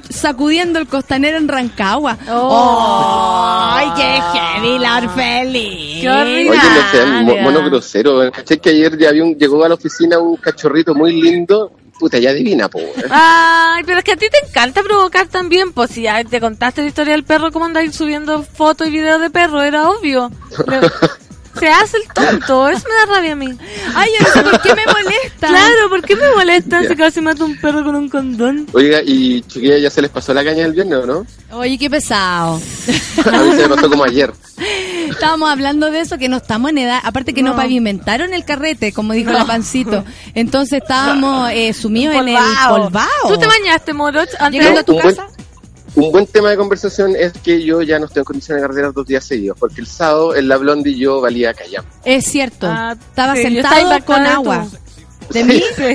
sacudiendo 0.57 0.79
el 0.79 0.87
costanero 0.87 1.37
en 1.37 1.49
Rancagua. 1.49 2.17
Oh. 2.31 3.73
¡Ay, 3.75 3.89
qué 3.97 4.21
heavy 4.39 4.79
la 4.79 4.97
orfelina! 4.99 6.25
Qué 6.25 6.49
Oye, 6.51 6.61
no 6.61 6.91
sean 6.91 7.43
mono 7.45 7.63
grosero. 7.65 8.31
¿Cachai 8.33 8.59
que 8.59 8.71
ayer 8.71 8.97
ya 8.99 9.11
había 9.11 9.25
un- 9.25 9.35
llegó 9.37 9.63
a 9.65 9.69
la 9.69 9.75
oficina 9.75 10.19
un 10.19 10.37
cachorrito 10.37 10.95
muy 10.95 11.21
lindo? 11.21 11.73
Puta, 11.99 12.19
ya 12.19 12.31
adivina, 12.31 12.69
po. 12.69 12.79
weón. 12.79 12.93
Ay, 13.11 13.83
pero 13.87 13.99
es 13.99 14.05
que 14.05 14.13
a 14.13 14.17
ti 14.17 14.27
te 14.31 14.47
encanta 14.47 14.83
provocar 14.83 15.29
también, 15.29 15.73
pues 15.73 15.91
si 15.91 16.03
ya 16.03 16.23
te 16.25 16.41
contaste 16.41 16.83
la 16.83 16.89
historia 16.89 17.13
del 17.15 17.25
perro, 17.25 17.51
¿cómo 17.53 17.65
andáis 17.65 17.95
subiendo 17.95 18.43
fotos 18.43 18.89
y 18.89 18.91
videos 18.91 19.21
de 19.21 19.31
perro? 19.31 19.63
Era 19.63 19.89
obvio. 19.89 20.31
Se 21.59 21.69
hace 21.69 21.97
el 21.99 22.05
tonto, 22.13 22.69
eso 22.69 22.85
me 22.89 22.95
da 22.95 23.15
rabia 23.17 23.33
a 23.33 23.37
mí. 23.37 23.57
Ay, 23.95 24.11
yo 24.19 24.27
no 24.27 24.33
sé 24.33 24.43
por 24.43 24.61
qué 24.63 24.75
me 24.75 24.87
molesta. 24.87 25.47
Claro, 25.49 25.89
¿por 25.89 26.03
qué 26.03 26.17
me 26.17 26.31
molestan 26.35 26.83
Ya. 26.83 26.89
si 26.91 26.97
casi 26.97 27.21
mato 27.21 27.45
un 27.45 27.57
perro 27.61 27.85
con 27.85 27.95
un 27.97 28.09
condón? 28.09 28.67
Oiga, 28.73 29.01
y 29.05 29.43
chiquilla, 29.43 29.79
¿ya 29.79 29.91
se 29.91 30.03
les 30.03 30.11
pasó 30.11 30.35
la 30.35 30.45
caña 30.45 30.65
el 30.65 30.73
viernes 30.73 30.99
o 30.99 31.07
no? 31.07 31.27
Oye, 31.53 31.79
qué 31.79 31.89
pesado. 31.89 32.57
A 33.27 33.31
mí 33.43 33.53
se 33.57 33.69
me 33.69 33.75
pasó 33.75 33.89
como 33.89 34.05
ayer. 34.05 34.33
Estábamos 35.09 35.51
hablando 35.51 35.91
de 35.91 36.01
eso, 36.01 36.19
que 36.19 36.29
no 36.29 36.37
estamos 36.39 36.71
en 36.71 36.79
edad. 36.79 37.01
Aparte 37.05 37.33
que 37.33 37.43
no, 37.43 37.51
No. 37.51 37.57
pavimentaron 37.57 38.35
el 38.35 38.45
carrete, 38.45 38.93
como 38.93 39.13
dijo 39.13 39.31
No. 39.33 39.39
la 39.39 39.45
pancito. 39.47 40.05
Entonces 40.35 40.81
estábamos 40.83 41.51
eh, 41.53 41.73
sumidos 41.73 42.17
en 42.17 42.29
el 42.29 42.37
Polvao. 42.37 42.83
polvao. 42.85 43.07
¿Tú 43.29 43.39
te 43.39 43.47
bañaste, 43.47 43.93
Moroch, 43.95 44.29
antes 44.39 44.61
Llegando 44.61 44.81
a 44.81 44.83
tu 44.85 44.97
Un 44.97 45.03
buen- 45.03 45.15
casa. 45.17 45.29
Un 45.97 46.13
buen 46.13 46.27
tema 46.27 46.51
de 46.51 46.57
conversación 46.59 47.17
es 47.17 47.33
que 47.33 47.63
yo 47.65 47.81
ya 47.83 47.99
no 47.99 48.05
estoy 48.07 48.21
en 48.21 48.25
condiciones 48.27 48.61
de 48.63 48.69
carretera 48.69 48.93
dos 48.93 49.07
días 49.07 49.25
seguidos, 49.25 49.57
porque 49.59 49.81
el 49.81 49.87
sábado 49.87 50.35
en 50.37 50.47
la 50.47 50.59
blondie 50.59 50.95
yo 50.97 51.21
valía 51.23 51.55
callam. 51.55 51.85
Es 52.05 52.27
cierto. 52.27 52.67
Ah, 52.71 52.95
Estaba 53.09 53.35
sí, 53.35 53.57
estaba 53.57 53.77
sentado 53.77 54.05
con 54.05 54.27
agua. 54.27 54.69
De 55.31 55.43
mí, 55.45 55.63
Sí. 55.75 55.95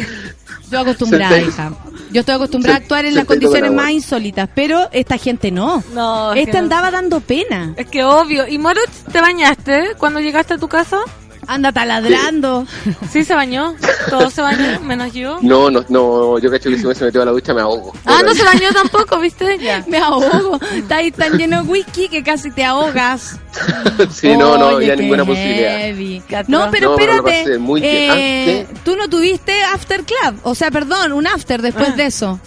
yo 0.71 0.79
acostumbrada, 0.79 1.35
Senté- 1.37 1.47
hija. 1.49 1.73
Yo 2.11 2.19
estoy 2.21 2.35
acostumbrada 2.35 2.77
a 2.77 2.81
actuar 2.81 3.05
en 3.05 3.13
las 3.15 3.25
senté 3.27 3.45
condiciones 3.45 3.71
más 3.71 3.91
insólitas, 3.91 4.49
pero 4.53 4.89
esta 4.91 5.17
gente 5.17 5.51
no. 5.51 5.83
No, 5.93 6.33
es 6.33 6.39
Este 6.41 6.53
no. 6.53 6.59
andaba 6.63 6.89
dando 6.91 7.19
pena. 7.21 7.73
Es 7.77 7.85
que 7.87 8.03
obvio. 8.03 8.47
¿Y 8.47 8.57
Moroch, 8.57 8.89
te 9.11 9.21
bañaste 9.21 9.91
cuando 9.97 10.19
llegaste 10.19 10.55
a 10.55 10.57
tu 10.57 10.67
casa? 10.67 10.97
Anda 11.47 11.71
taladrando. 11.71 12.65
Sí, 13.11 13.25
se 13.25 13.33
bañó. 13.35 13.75
Todos 14.09 14.31
se 14.33 14.41
bañó, 14.41 14.79
menos 14.81 15.11
yo. 15.13 15.39
No, 15.41 15.69
no, 15.71 15.83
no, 15.89 16.39
yo 16.39 16.49
cacho 16.51 16.69
que 16.69 16.77
si 16.77 16.85
me 16.85 16.93
se 16.95 17.05
metió 17.05 17.21
a 17.21 17.25
la 17.25 17.31
ducha 17.31 17.53
me 17.53 17.61
ahogo. 17.61 17.93
Ah, 18.05 18.21
no 18.23 18.33
se 18.33 18.43
bañó 18.43 18.71
tampoco, 18.73 19.19
¿viste? 19.19 19.57
Ya. 19.61 19.83
Me 19.87 19.97
ahogo. 19.97 20.59
Está 20.73 20.97
ahí 20.97 21.11
tan 21.11 21.37
lleno 21.37 21.63
de 21.63 21.69
whisky 21.69 22.07
que 22.09 22.23
casi 22.23 22.51
te 22.51 22.63
ahogas. 22.63 23.39
sí, 24.11 24.35
no, 24.37 24.57
no, 24.57 24.67
Oye, 24.67 24.87
ya 24.87 24.95
ninguna 24.95 25.25
posibilidad. 25.25 25.77
heavy. 25.79 26.21
No, 26.47 26.69
pero 26.71 26.91
No, 26.91 26.95
pero 26.95 27.11
espérate. 27.15 27.43
pasé 27.43 27.57
muy 27.57 27.81
bien. 27.81 28.11
Ah, 28.11 28.15
eh. 28.17 28.67
Tú 28.85 28.95
no 28.95 29.09
tuviste 29.09 29.63
after 29.63 30.03
club. 30.03 30.39
O 30.43 30.55
sea, 30.55 30.71
perdón, 30.71 31.11
un 31.11 31.27
after 31.27 31.61
después 31.61 31.89
Ah. 31.89 31.95
de 31.95 32.05
eso. 32.05 32.39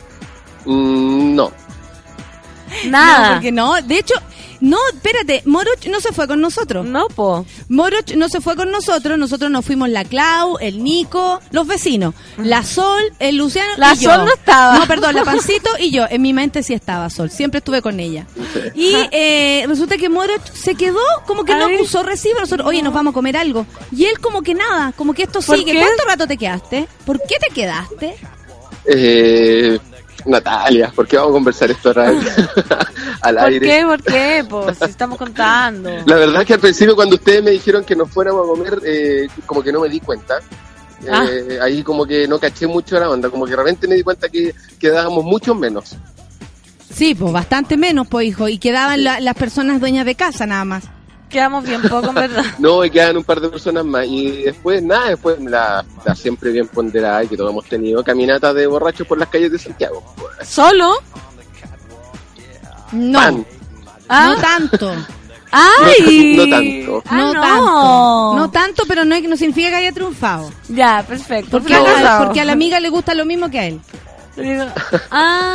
Mm, 0.65 1.35
no. 1.35 1.53
No, 2.85 2.91
Nada. 2.91 3.33
porque 3.35 3.53
no. 3.53 3.81
De 3.83 3.99
hecho, 3.99 4.15
no, 4.65 4.78
espérate. 4.95 5.43
Moroch 5.45 5.86
no 5.89 6.01
se 6.01 6.12
fue 6.12 6.27
con 6.27 6.41
nosotros. 6.41 6.86
No, 6.86 7.09
po. 7.09 7.45
Moroch 7.69 8.15
no 8.16 8.31
se 8.31 8.41
fue 8.41 8.57
con 8.57 8.70
nosotros. 8.70 9.19
Nosotros 9.19 9.51
nos 9.51 9.65
fuimos 9.65 9.91
la 9.91 10.05
Clau, 10.05 10.57
el 10.59 10.82
Nico, 10.82 11.39
los 11.51 11.66
vecinos. 11.66 12.15
La 12.39 12.62
Sol, 12.65 13.03
el 13.19 13.36
Luciano 13.36 13.70
La 13.77 13.93
y 13.93 13.99
yo. 13.99 14.11
Sol 14.11 14.24
no 14.24 14.32
estaba. 14.32 14.78
No, 14.78 14.86
perdón, 14.86 15.16
la 15.16 15.24
Pancito 15.24 15.69
y 15.78 15.91
yo. 15.91 16.07
En 16.09 16.23
mi 16.23 16.32
mente 16.32 16.62
sí 16.62 16.73
estaba 16.73 17.11
Sol. 17.11 17.31
Siempre 17.31 17.59
estuve 17.59 17.82
con 17.82 18.01
ella. 18.01 18.27
Y 18.74 18.95
eh, 19.11 19.65
resulta 19.69 19.99
que 19.99 20.09
Moroch 20.09 20.51
se 20.55 20.74
quedó 20.74 21.03
como 21.27 21.45
que 21.45 21.55
no 21.55 21.69
puso 21.78 22.03
recibo. 22.03 22.41
Nosotros, 22.41 22.66
oye, 22.66 22.82
nos 22.82 22.95
vamos 22.95 23.12
a 23.12 23.15
comer 23.15 23.36
algo. 23.36 23.66
Y 23.93 24.07
él 24.07 24.19
como 24.19 24.41
que 24.41 24.55
nada, 24.55 24.93
como 24.97 25.12
que 25.12 25.24
esto 25.24 25.41
¿Por 25.43 25.59
sigue. 25.59 25.73
qué? 25.73 25.78
¿Cuánto 25.78 26.05
rato 26.05 26.27
te 26.27 26.39
quedaste? 26.39 26.89
¿Por 27.05 27.20
qué 27.20 27.36
te 27.39 27.55
quedaste? 27.55 28.16
Eh, 28.86 29.78
Natalia, 30.27 30.91
¿por 30.95 31.07
qué 31.07 31.17
vamos 31.17 31.31
a 31.31 31.35
conversar 31.35 31.71
esto 31.71 31.91
al 33.21 33.35
¿Por 33.37 33.45
aire? 33.45 33.67
qué? 33.67 33.85
¿Por 33.87 34.03
qué? 34.03 34.45
Pues 34.49 34.79
si 34.79 34.85
estamos 34.85 35.19
contando. 35.19 35.91
La 36.07 36.17
verdad 36.17 36.43
es 36.43 36.47
que 36.47 36.55
al 36.55 36.61
principio 36.61 36.95
cuando 36.97 37.17
ustedes 37.17 37.43
me 37.43 37.51
dijeron 37.51 37.85
que 37.85 37.95
nos 37.97 38.11
fuéramos 38.11 38.45
a 38.45 38.49
comer, 38.49 38.79
eh, 38.85 39.29
como 39.47 39.63
que 39.63 39.73
no 39.73 39.81
me 39.81 39.89
di 39.89 40.01
cuenta. 40.01 40.39
Ah. 41.11 41.27
Eh, 41.31 41.59
Ahí 41.61 41.83
como 41.83 42.07
que 42.07 42.27
no 42.27 42.39
caché 42.39 42.67
mucho 42.67 42.99
la 42.99 43.11
onda, 43.11 43.29
como 43.29 43.45
que 43.45 43.51
de 43.51 43.57
repente 43.59 43.87
me 43.87 43.95
di 43.97 44.03
cuenta 44.03 44.29
que 44.29 44.55
quedábamos 44.79 45.25
mucho 45.25 45.55
menos. 45.55 45.97
Sí, 46.95 47.15
pues 47.15 47.33
bastante 47.33 47.77
menos, 47.77 48.07
pues 48.09 48.29
hijo. 48.29 48.49
Y 48.49 48.59
quedaban 48.59 49.03
la- 49.05 49.21
las 49.21 49.35
personas 49.35 49.81
dueñas 49.81 50.07
de 50.07 50.15
casa 50.15 50.47
nada 50.47 50.65
más. 50.65 50.85
Quedamos 51.35 51.65
bien 51.65 51.82
poco, 51.82 52.11
en 52.11 52.15
verdad. 52.15 52.44
No, 52.61 52.85
y 52.85 52.90
quedan 52.90 53.16
un 53.16 53.24
par 53.24 53.40
de 53.40 53.48
personas 53.48 53.85
más. 53.85 54.06
Y 54.06 54.43
después, 54.44 54.81
nada, 54.85 55.09
después 55.09 55.40
la, 55.40 55.85
la 56.05 56.15
siempre 56.15 56.52
bien 56.52 56.69
ponderada 56.69 57.24
y 57.24 57.27
que 57.27 57.36
todos 57.36 57.51
hemos 57.51 57.65
tenido 57.65 58.05
caminatas 58.05 58.55
de 58.55 58.69
borrachos 58.69 59.05
por 59.05 59.19
las 59.19 59.28
calles 59.28 59.51
de 59.51 59.59
Santiago. 59.59 60.01
¿Solo? 60.44 60.94
No, 62.93 63.19
Pan. 63.19 63.47
¿Ah? 64.09 64.35
no 64.36 64.40
tanto. 64.40 64.93
¡Ay! 65.51 66.35
No 66.36 66.48
tanto. 66.48 67.02
Ah, 67.09 67.16
no, 67.16 67.32
no. 67.35 67.40
tanto. 67.40 68.35
No 68.36 68.51
tanto, 68.52 68.82
pero 68.86 69.05
no, 69.05 69.20
no 69.20 69.36
significa 69.36 69.70
que 69.70 69.74
haya 69.77 69.93
triunfado. 69.93 70.52
Ya, 70.69 71.05
perfecto. 71.06 71.51
Porque, 71.59 71.74
No. 71.74 71.85
a, 71.85 72.24
porque 72.24 72.40
a 72.40 72.44
la 72.44 72.52
amiga 72.52 72.78
le 72.78 72.90
gusta 72.90 73.12
lo 73.15 73.24
mismo 73.24 73.51
que 73.51 73.59
a 73.59 73.66
él. 73.66 73.81
Digo, 74.36 74.65
Ah. 75.11 75.55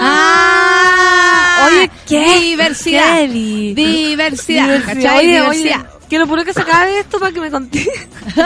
Ah, 1.61 1.67
Oye, 1.67 1.91
¿qué? 2.07 2.39
Diversidad. 2.39 3.15
Heavy. 3.17 3.73
Diversidad. 3.73 4.63
Diversidad. 4.65 4.85
¿cachai? 4.85 5.17
Oye, 5.17 5.27
Diversidad. 5.41 5.79
oye, 5.81 5.89
quiero 6.07 6.27
puro 6.27 6.45
que 6.45 6.53
se 6.53 6.61
acabe 6.61 6.99
esto 6.99 7.19
para 7.19 7.31
que 7.33 7.41
me 7.41 7.51
conté. 7.51 7.79
Estoy 7.79 8.43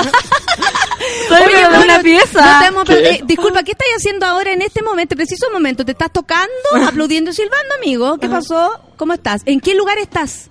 Oye, 1.45 1.67
una 1.67 1.97
no 1.97 2.03
pieza. 2.03 2.59
te 2.61 2.65
hemos- 2.67 2.85
¿Qué? 2.85 3.09
eh, 3.09 3.21
disculpa, 3.25 3.63
¿qué 3.63 3.71
estás 3.71 3.87
haciendo 3.97 4.25
ahora 4.25 4.51
en 4.53 4.61
este 4.63 4.81
momento, 4.81 5.15
preciso 5.15 5.47
momento? 5.51 5.85
¿Te 5.85 5.91
estás 5.91 6.11
tocando, 6.11 6.49
aplaudiendo 6.87 7.29
y 7.31 7.33
silbando, 7.33 7.75
amigo? 7.75 8.17
¿Qué 8.17 8.27
pasó? 8.29 8.79
¿Cómo 8.97 9.13
estás? 9.13 9.41
¿En 9.45 9.59
qué 9.59 9.75
lugar 9.75 9.97
estás? 9.99 10.49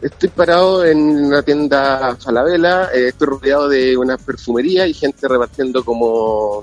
Estoy 0.00 0.28
parado 0.30 0.84
en 0.86 0.98
una 1.26 1.42
tienda 1.42 2.16
Falabella, 2.16 2.88
eh, 2.94 3.08
estoy 3.08 3.26
rodeado 3.28 3.68
de 3.68 3.96
una 3.98 4.16
perfumería 4.16 4.86
y 4.86 4.94
gente 4.94 5.28
repartiendo 5.28 5.84
como 5.84 6.62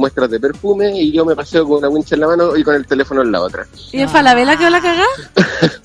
muestras 0.00 0.30
de 0.30 0.40
perfume 0.40 0.90
y 1.00 1.12
yo 1.12 1.24
me 1.24 1.36
paseo 1.36 1.66
con 1.66 1.78
una 1.78 1.88
wincha 1.88 2.14
en 2.16 2.22
la 2.22 2.26
mano 2.26 2.56
y 2.56 2.64
con 2.64 2.74
el 2.74 2.86
teléfono 2.86 3.22
en 3.22 3.30
la 3.30 3.42
otra. 3.42 3.66
¿Y 3.92 4.00
en 4.00 4.08
Falabella 4.08 4.56
quedó 4.56 4.70
la 4.70 4.80
cagá? 4.80 5.04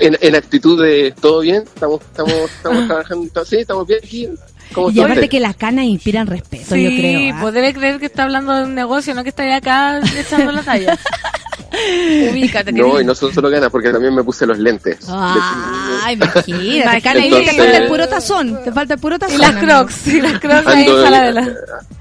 En, 0.00 0.16
en 0.22 0.34
actitud 0.34 0.82
de 0.82 1.12
todo 1.20 1.40
bien, 1.40 1.62
estamos 1.62 2.00
estamos 2.00 2.32
estamos 2.32 2.86
trabajando, 2.86 3.44
sí, 3.44 3.56
estamos 3.56 3.86
bien 3.86 4.00
aquí. 4.02 4.28
¿Cómo 4.72 4.90
Y 4.90 5.00
aparte 5.00 5.28
que 5.28 5.38
las 5.38 5.54
canas 5.54 5.84
inspiran 5.84 6.26
respeto, 6.26 6.74
Sí, 6.74 6.82
yo 6.82 6.88
creo. 6.88 7.34
¿ah? 7.34 7.38
pues 7.42 7.54
debe 7.54 7.74
creer 7.74 8.00
que 8.00 8.06
está 8.06 8.24
hablando 8.24 8.54
de 8.54 8.64
un 8.64 8.74
negocio, 8.74 9.14
no 9.14 9.22
que 9.22 9.28
está 9.28 9.42
ahí 9.42 9.52
acá 9.52 10.00
echando 10.18 10.50
la 10.50 10.62
talla. 10.62 10.98
Ubícate, 12.32 12.72
No, 12.72 13.00
y 13.00 13.04
no 13.04 13.14
son 13.14 13.32
solo 13.32 13.50
ganas, 13.50 13.70
porque 13.70 13.90
también 13.90 14.14
me 14.14 14.22
puse 14.24 14.46
los 14.46 14.58
lentes. 14.58 14.98
Ay, 15.08 16.14
imagínate. 16.14 17.00
Cana, 17.02 17.20
y 17.20 17.24
Entonces- 17.26 17.50
te 17.50 17.56
falta 17.62 17.76
el 17.78 17.88
puro 17.88 18.08
tazón. 18.08 18.64
Te 18.64 18.72
falta 18.72 18.94
el 18.94 19.00
puro 19.00 19.18
tazón. 19.18 19.36
Y 19.36 19.38
las 19.40 19.56
crocs, 19.56 20.06
y 20.08 20.20
las 20.20 20.40
crocs 20.40 20.66
ahí 20.66 20.84
en 20.84 20.90
Ando, 20.90 21.02
Falabella. 21.04 21.54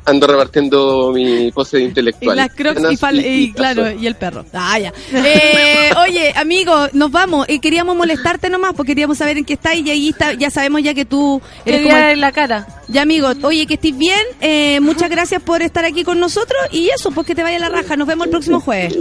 ando 0.05 0.27
repartiendo 0.27 1.11
mi 1.13 1.51
pose 1.51 1.77
de 1.77 1.83
Y 1.83 1.85
intelectual. 1.87 2.37
las 2.37 2.53
crocs 2.53 2.81
y, 2.91 2.97
fal- 2.97 3.23
y, 3.25 3.51
claro, 3.53 3.91
y 3.91 4.05
el 4.07 4.15
perro. 4.15 4.45
Ah, 4.53 4.77
ya. 4.79 4.93
Eh, 5.13 5.89
oye, 6.07 6.33
amigo, 6.35 6.87
nos 6.93 7.11
vamos. 7.11 7.45
Eh, 7.49 7.59
queríamos 7.59 7.95
molestarte 7.95 8.49
nomás 8.49 8.73
porque 8.73 8.91
queríamos 8.91 9.17
saber 9.17 9.37
en 9.37 9.45
qué 9.45 9.53
estás 9.53 9.75
y 9.75 9.89
ahí 9.89 10.09
está, 10.09 10.33
ya 10.33 10.49
sabemos 10.49 10.83
ya 10.83 10.93
que 10.93 11.05
tú 11.05 11.41
eres 11.65 11.81
como 11.83 11.97
el- 11.97 12.03
en 12.13 12.21
la 12.21 12.31
cara. 12.31 12.67
Ya, 12.87 13.01
amigo, 13.01 13.31
oye, 13.41 13.65
que 13.65 13.73
estés 13.75 13.97
bien. 13.97 14.19
Eh, 14.41 14.79
muchas 14.79 15.09
gracias 15.09 15.41
por 15.41 15.61
estar 15.63 15.85
aquí 15.85 16.03
con 16.03 16.19
nosotros 16.19 16.59
y 16.71 16.89
eso, 16.89 17.09
pues 17.11 17.25
que 17.25 17.33
te 17.33 17.41
vaya 17.43 17.57
la 17.59 17.69
raja. 17.69 17.95
Nos 17.97 18.07
vemos 18.07 18.25
el 18.25 18.31
próximo 18.31 18.59
jueves. 18.59 18.95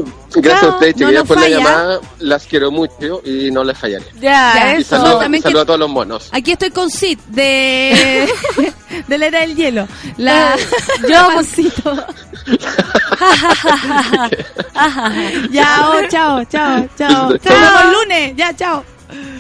Gracias 0.45 0.61
Chao, 0.61 0.71
a 0.71 0.75
ustedes, 0.75 0.95
no 0.95 0.99
chiquillas, 1.01 1.21
nos 1.23 1.29
por 1.29 1.37
la 1.37 1.43
falla. 1.43 1.57
llamada. 1.59 2.01
Las 2.21 2.47
quiero 2.47 2.71
mucho 2.71 3.23
y 3.25 3.51
no 3.51 3.65
les 3.65 3.77
fallaré. 3.79 4.05
Ya, 4.21 4.53
Ya, 4.55 4.73
eso. 4.75 4.97
saludo, 4.97 5.19
también 5.19 5.43
saludo 5.43 5.59
que- 5.61 5.63
a 5.63 5.67
todos 5.67 5.81
los 5.81 5.89
monos. 5.91 6.29
Aquí 6.33 6.53
estoy 6.53 6.71
con 6.71 6.91
Sid 6.91 7.19
de, 7.29 8.29
de 9.09 9.19
la 9.19 9.27
era 9.27 9.41
del 9.41 9.57
hielo. 9.57 9.89
La, 10.19 10.57
Yo, 11.03 11.09
la 11.09 11.25
pues- 11.35 11.35
pancito. 11.37 12.07
Chao, 15.53 16.09
chao, 16.09 16.45
chao, 16.45 16.89
chao. 16.99 17.31
Nos 17.31 17.43
vemos 17.43 17.83
el 17.85 17.93
lunes. 17.93 18.37
Ya, 18.37 18.55
chao. 18.55 18.85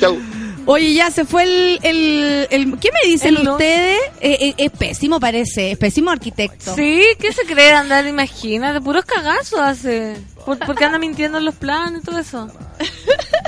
Chau. 0.01 0.19
Oye, 0.66 0.95
ya 0.95 1.11
se 1.11 1.24
fue 1.24 1.43
el... 1.45 1.78
el, 1.82 2.47
el- 2.51 2.78
¿Qué 2.78 2.91
me 2.93 3.09
dicen 3.11 3.36
El 3.36 3.49
ustedes? 3.49 3.99
Eh, 4.20 4.39
eh, 4.41 4.55
es 4.57 4.70
pésimo 4.70 5.20
parece, 5.20 5.73
es 5.73 5.78
pésimo 5.78 6.11
arquitecto. 6.11 6.74
Sí, 6.74 7.03
¿qué 7.19 7.32
se 7.32 7.43
cree 7.45 7.73
andar? 7.73 8.07
Imagina, 8.07 8.73
de 8.73 8.81
puros 8.81 9.05
cagazos 9.05 9.61
hace. 9.61 10.16
¿Por, 10.45 10.59
por 10.59 10.74
qué 10.77 10.85
anda 10.85 10.99
mintiendo 10.99 11.39
en 11.39 11.45
los 11.45 11.55
planes 11.55 12.03
y 12.03 12.05
todo 12.05 12.19
eso? 12.19 12.49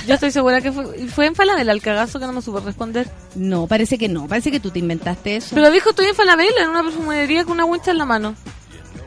Yo 0.06 0.14
estoy 0.14 0.30
segura 0.30 0.60
que 0.60 0.72
fue, 0.72 0.98
y 0.98 1.08
fue 1.08 1.26
en 1.26 1.34
Falabella 1.34 1.72
el 1.72 1.82
cagazo 1.82 2.18
que 2.20 2.26
no 2.26 2.32
me 2.32 2.42
supo 2.42 2.60
responder. 2.60 3.08
No, 3.34 3.66
parece 3.66 3.98
que 3.98 4.08
no. 4.08 4.26
Parece 4.28 4.50
que 4.50 4.60
tú 4.60 4.70
te 4.70 4.78
inventaste 4.78 5.36
eso. 5.36 5.54
Pero 5.54 5.70
dijo, 5.70 5.90
estoy 5.90 6.06
en 6.06 6.14
Falabella, 6.14 6.62
en 6.64 6.70
una 6.70 6.82
perfumería 6.82 7.44
con 7.44 7.52
una 7.54 7.64
wincha 7.64 7.90
en 7.90 7.98
la 7.98 8.04
mano. 8.04 8.34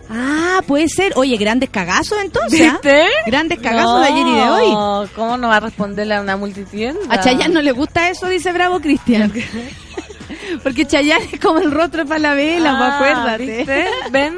Ah, 0.10 0.62
puede 0.66 0.88
ser. 0.90 1.14
Oye, 1.16 1.38
grandes 1.38 1.70
cagazos 1.70 2.18
entonces. 2.24 2.62
¿ah? 2.68 2.80
¿Viste? 2.82 3.06
Grandes 3.28 3.60
cagazos 3.60 4.02
de 4.02 4.08
ayer 4.08 4.26
y 4.28 4.36
de 4.36 4.42
hoy. 4.50 5.08
¿cómo 5.16 5.38
no 5.38 5.48
va 5.48 5.58
a 5.58 5.60
responderle 5.60 6.16
a 6.16 6.22
una 6.22 6.36
multitienda? 6.36 7.00
A 7.10 7.20
Chayanne 7.22 7.54
no 7.54 7.62
le 7.62 7.72
gusta 7.72 8.10
eso, 8.10 8.28
dice 8.28 8.52
Bravo 8.52 8.80
Cristian. 8.80 9.32
Porque 10.64 10.86
Chayanne 10.86 11.30
es 11.34 11.40
como 11.40 11.60
el 11.60 11.72
rostro 11.72 12.04
de 12.04 12.10
Falabella, 12.10 12.78
pues, 12.78 12.82
Ah, 12.82 12.96
acuérdate. 12.96 13.46
¿viste? 13.58 13.86
¿Ven? 14.12 14.38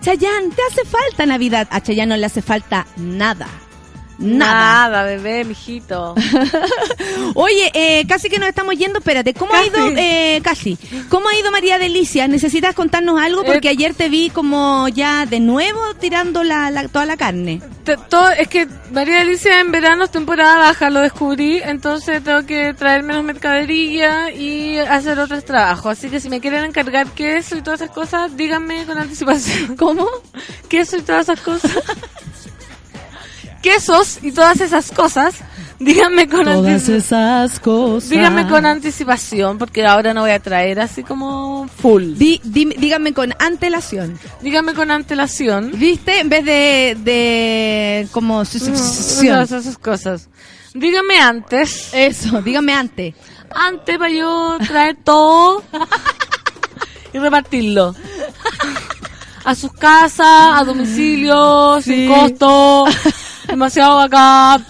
Chayanne, 0.00 0.50
te 0.54 0.62
hace 0.70 0.84
falta 0.84 1.26
Navidad. 1.26 1.68
A 1.70 1.80
Chayanne 1.80 2.08
no 2.10 2.16
le 2.16 2.26
hace 2.26 2.42
falta 2.42 2.86
nada. 2.96 3.46
Nada. 4.20 4.88
Nada, 4.88 5.02
bebé, 5.04 5.44
mijito. 5.44 6.14
Oye, 7.34 7.70
eh, 7.74 8.06
casi 8.06 8.28
que 8.28 8.38
nos 8.38 8.48
estamos 8.48 8.76
yendo. 8.76 8.98
Espérate, 8.98 9.32
¿cómo 9.34 9.52
ha 9.54 9.64
ido, 9.64 9.78
eh, 9.96 10.40
casi? 10.42 10.76
¿Cómo 11.08 11.28
ha 11.28 11.36
ido 11.38 11.50
María 11.50 11.78
Delicia? 11.78 12.28
¿Necesitas 12.28 12.74
contarnos 12.74 13.20
algo? 13.20 13.44
Porque 13.44 13.68
Eh, 13.68 13.70
ayer 13.72 13.94
te 13.94 14.08
vi 14.08 14.30
como 14.30 14.88
ya 14.88 15.26
de 15.26 15.40
nuevo 15.40 15.80
tirando 15.98 16.42
la, 16.44 16.70
la- 16.70 16.88
toda 16.88 17.06
la 17.06 17.16
carne. 17.16 17.60
Te- 17.84 17.96
todo, 17.96 18.30
es 18.30 18.48
que 18.48 18.68
María 18.92 19.22
Alicia 19.22 19.58
en 19.60 19.70
verano 19.72 20.04
es 20.04 20.10
temporada 20.10 20.58
baja, 20.58 20.90
lo 20.90 21.00
descubrí, 21.00 21.60
entonces 21.64 22.22
tengo 22.22 22.44
que 22.44 22.74
traer 22.74 23.02
menos 23.02 23.24
mercadería 23.24 24.30
y 24.32 24.78
hacer 24.78 25.18
otros 25.18 25.44
trabajos. 25.44 25.92
Así 25.98 26.10
que 26.10 26.20
si 26.20 26.28
me 26.28 26.40
quieren 26.40 26.64
encargar 26.64 27.06
queso 27.12 27.56
y 27.56 27.62
todas 27.62 27.80
esas 27.80 27.94
cosas, 27.94 28.36
díganme 28.36 28.84
con 28.84 28.98
anticipación. 28.98 29.76
¿Cómo? 29.76 30.06
Queso 30.68 30.98
y 30.98 31.02
todas 31.02 31.22
esas 31.28 31.40
cosas. 31.40 31.70
Quesos 33.62 34.18
y 34.22 34.32
todas 34.32 34.60
esas 34.60 34.90
cosas, 34.90 35.34
díganme 35.78 36.28
con 36.28 36.44
Todas 36.46 36.88
esas 36.88 37.60
cosas. 37.60 38.08
Díganme 38.08 38.48
con 38.48 38.64
anticipación, 38.64 39.58
porque 39.58 39.84
ahora 39.84 40.14
no 40.14 40.22
voy 40.22 40.30
a 40.30 40.40
traer 40.40 40.80
así 40.80 41.02
como 41.02 41.68
full. 41.68 42.14
Di- 42.16 42.40
di- 42.42 42.74
díganme 42.78 43.12
con 43.12 43.34
antelación. 43.38 44.18
Díganme 44.40 44.72
con 44.72 44.90
antelación. 44.90 45.72
¿Viste? 45.74 46.20
En 46.20 46.28
vez 46.30 46.44
de, 46.44 46.96
de 47.04 48.08
como... 48.12 48.44
Todas 48.44 49.52
esas 49.52 49.76
cosas. 49.78 50.28
Díganme 50.72 51.18
antes. 51.20 51.90
Eso, 51.92 52.40
díganme 52.40 52.72
antes. 52.72 53.14
antes 53.54 53.98
para 53.98 54.10
yo 54.10 54.56
traer 54.66 54.96
todo 55.04 55.62
y 57.12 57.18
repartirlo. 57.18 57.94
A 59.44 59.54
sus 59.54 59.72
casas, 59.72 60.60
a 60.60 60.64
domicilio, 60.64 61.80
sin 61.82 62.08
costo. 62.08 62.86
Demasiado 63.50 63.96
bacán, 63.96 64.64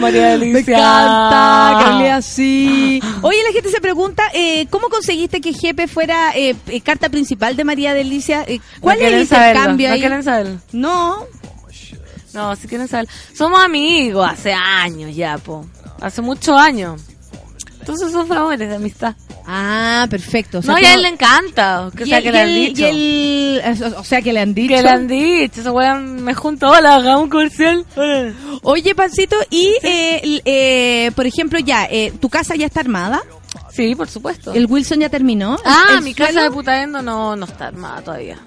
María 0.00 0.28
Delicia. 0.28 0.52
Me 0.52 0.60
encanta, 0.60 1.98
que 2.00 2.10
así. 2.10 3.02
Oye, 3.20 3.38
la 3.46 3.52
gente 3.52 3.68
se 3.70 3.80
pregunta, 3.80 4.22
eh, 4.32 4.66
¿cómo 4.70 4.88
conseguiste 4.88 5.40
que 5.40 5.52
Jepe 5.52 5.88
fuera 5.88 6.32
eh, 6.36 6.54
eh, 6.68 6.80
carta 6.80 7.08
principal 7.08 7.56
de 7.56 7.64
María 7.64 7.94
Delicia? 7.94 8.44
Eh, 8.46 8.60
¿Cuál 8.80 8.98
No 9.00 9.06
es 9.06 9.32
el 9.32 9.54
No 9.54 9.92
ahí? 9.92 10.00
quieren 10.00 10.22
saberlo. 10.22 10.58
No, 10.72 11.26
No, 12.32 12.56
si 12.56 12.68
quieren 12.68 12.88
saber. 12.88 13.08
Somos 13.34 13.60
amigos 13.62 14.26
hace 14.30 14.52
años 14.52 15.14
ya, 15.14 15.38
po. 15.38 15.66
Hace 16.00 16.22
muchos 16.22 16.56
años. 16.58 17.02
Entonces 17.80 18.12
son 18.12 18.28
favores 18.28 18.68
de 18.68 18.76
amistad. 18.76 19.14
Ah, 19.46 20.06
perfecto. 20.08 20.58
O 20.58 20.62
sea, 20.62 20.74
no, 20.74 20.80
y 20.80 20.84
a 20.84 20.94
él 20.94 21.02
le 21.02 21.08
encanta. 21.08 21.90
Y 21.98 22.06
sea 22.06 22.22
que 22.22 22.32
le 22.32 22.40
han 22.40 22.54
dicho. 22.54 23.98
o 23.98 24.04
sea, 24.04 24.22
que 24.22 24.32
le 24.32 24.40
han 24.40 24.54
dicho. 24.54 24.74
Que 24.74 24.82
le 24.82 24.88
han 24.88 25.08
dicho. 25.08 25.60
Esa 25.60 25.72
weón 25.72 26.22
me 26.22 26.34
junto. 26.34 26.68
Hola, 26.68 26.96
hagamos 26.96 27.24
un 27.24 27.30
comercial. 27.30 27.84
Hola. 27.96 28.32
Oye, 28.62 28.94
Pancito, 28.94 29.36
y, 29.50 29.74
eh, 29.82 30.40
eh, 30.44 31.10
por 31.14 31.26
ejemplo, 31.26 31.58
ya, 31.58 31.86
eh, 31.90 32.12
¿tu 32.20 32.28
casa 32.28 32.54
ya 32.54 32.66
está 32.66 32.80
armada? 32.80 33.22
Sí, 33.70 33.94
por 33.94 34.08
supuesto. 34.08 34.52
¿El 34.52 34.66
Wilson 34.66 35.00
ya 35.00 35.08
terminó? 35.08 35.58
Ah, 35.64 35.94
¿El 35.96 36.02
mi 36.02 36.14
suelo? 36.14 36.28
casa 36.28 36.42
de 36.44 36.50
putaendo 36.50 37.02
no, 37.02 37.36
no 37.36 37.46
está 37.46 37.68
armada 37.68 38.02
todavía. 38.02 38.38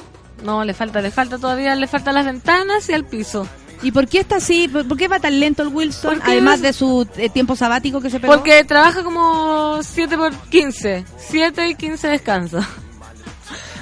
No, 0.43 0.63
le 0.63 0.73
falta, 0.73 1.01
le 1.01 1.11
falta 1.11 1.37
todavía, 1.37 1.75
le 1.75 1.87
faltan 1.87 2.15
las 2.15 2.25
ventanas 2.25 2.87
y 2.89 2.93
el 2.93 3.05
piso. 3.05 3.47
¿Y 3.85 3.91
por 3.91 4.07
qué 4.07 4.19
está 4.19 4.37
así? 4.37 4.67
¿Por 4.67 4.87
por 4.87 4.97
qué 4.97 5.07
va 5.07 5.19
tan 5.19 5.39
lento 5.39 5.61
el 5.63 5.69
Wilson? 5.69 6.19
Además 6.23 6.55
es- 6.55 6.61
de 6.61 6.73
su 6.73 7.07
eh, 7.17 7.29
tiempo 7.29 7.55
sabático 7.55 8.01
que 8.01 8.09
se 8.09 8.19
pegó. 8.19 8.33
Porque 8.33 8.63
trabaja 8.63 9.03
como 9.03 9.79
7 9.83 10.17
por 10.17 10.33
15. 10.33 11.05
7 11.17 11.69
y 11.69 11.75
15 11.75 12.07
descansa. 12.07 12.67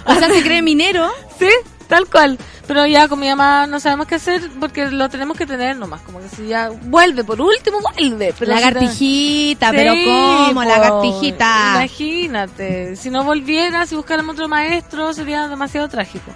O 0.05 0.13
sea, 0.15 0.27
se 0.29 0.41
cree 0.43 0.61
minero. 0.61 1.09
Sí, 1.39 1.47
tal 1.87 2.05
cual. 2.07 2.37
Pero 2.67 2.85
ya 2.85 3.07
con 3.09 3.19
mi 3.19 3.27
mamá 3.27 3.65
no 3.67 3.79
sabemos 3.79 4.07
qué 4.07 4.15
hacer 4.15 4.49
porque 4.59 4.85
lo 4.89 5.09
tenemos 5.09 5.35
que 5.37 5.45
tener 5.45 5.75
nomás. 5.77 6.01
Como 6.01 6.19
que 6.19 6.29
si 6.29 6.47
ya 6.47 6.69
vuelve, 6.69 7.23
por 7.23 7.41
último 7.41 7.79
vuelve. 7.81 8.33
Pero 8.37 8.53
si 8.55 8.59
lagartijita, 8.61 9.71
te- 9.71 9.77
pero 9.77 9.93
Sí, 9.93 10.03
¿cómo? 10.05 10.53
po, 10.53 10.63
Lagartijita. 10.63 11.73
Imagínate. 11.75 12.95
Si 12.95 13.09
no 13.09 13.23
volviera, 13.23 13.85
si 13.85 13.95
buscáramos 13.95 14.33
otro 14.35 14.47
maestro, 14.47 15.13
sería 15.13 15.47
demasiado 15.47 15.87
trágico. 15.89 16.31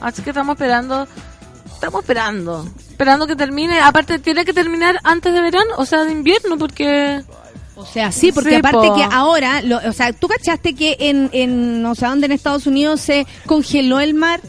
Así 0.00 0.22
que 0.22 0.30
estamos 0.30 0.54
esperando. 0.54 1.06
Estamos 1.78 2.00
esperando. 2.02 2.66
Esperando 2.90 3.26
que 3.28 3.36
termine. 3.36 3.80
Aparte, 3.80 4.18
tiene 4.18 4.44
que 4.44 4.52
terminar 4.52 4.98
antes 5.04 5.32
de 5.32 5.40
verano, 5.40 5.70
o 5.76 5.86
sea, 5.86 6.04
de 6.04 6.10
invierno, 6.12 6.58
porque. 6.58 7.22
O 7.76 7.86
sea, 7.86 8.10
sí, 8.10 8.32
porque 8.32 8.50
Sí, 8.50 8.56
aparte 8.56 8.88
po. 8.88 8.96
que 8.96 9.04
ahora, 9.04 9.62
lo- 9.62 9.78
o 9.88 9.92
sea, 9.92 10.12
¿tú 10.12 10.26
cachaste 10.26 10.74
que 10.74 10.96
en, 10.98 11.30
en, 11.32 11.80
no 11.80 11.94
sé 11.94 12.06
dónde 12.06 12.26
en 12.26 12.32
Estados 12.32 12.66
Unidos 12.66 13.00
se 13.00 13.24
congeló 13.46 14.00
el 14.00 14.14
mar? 14.14 14.40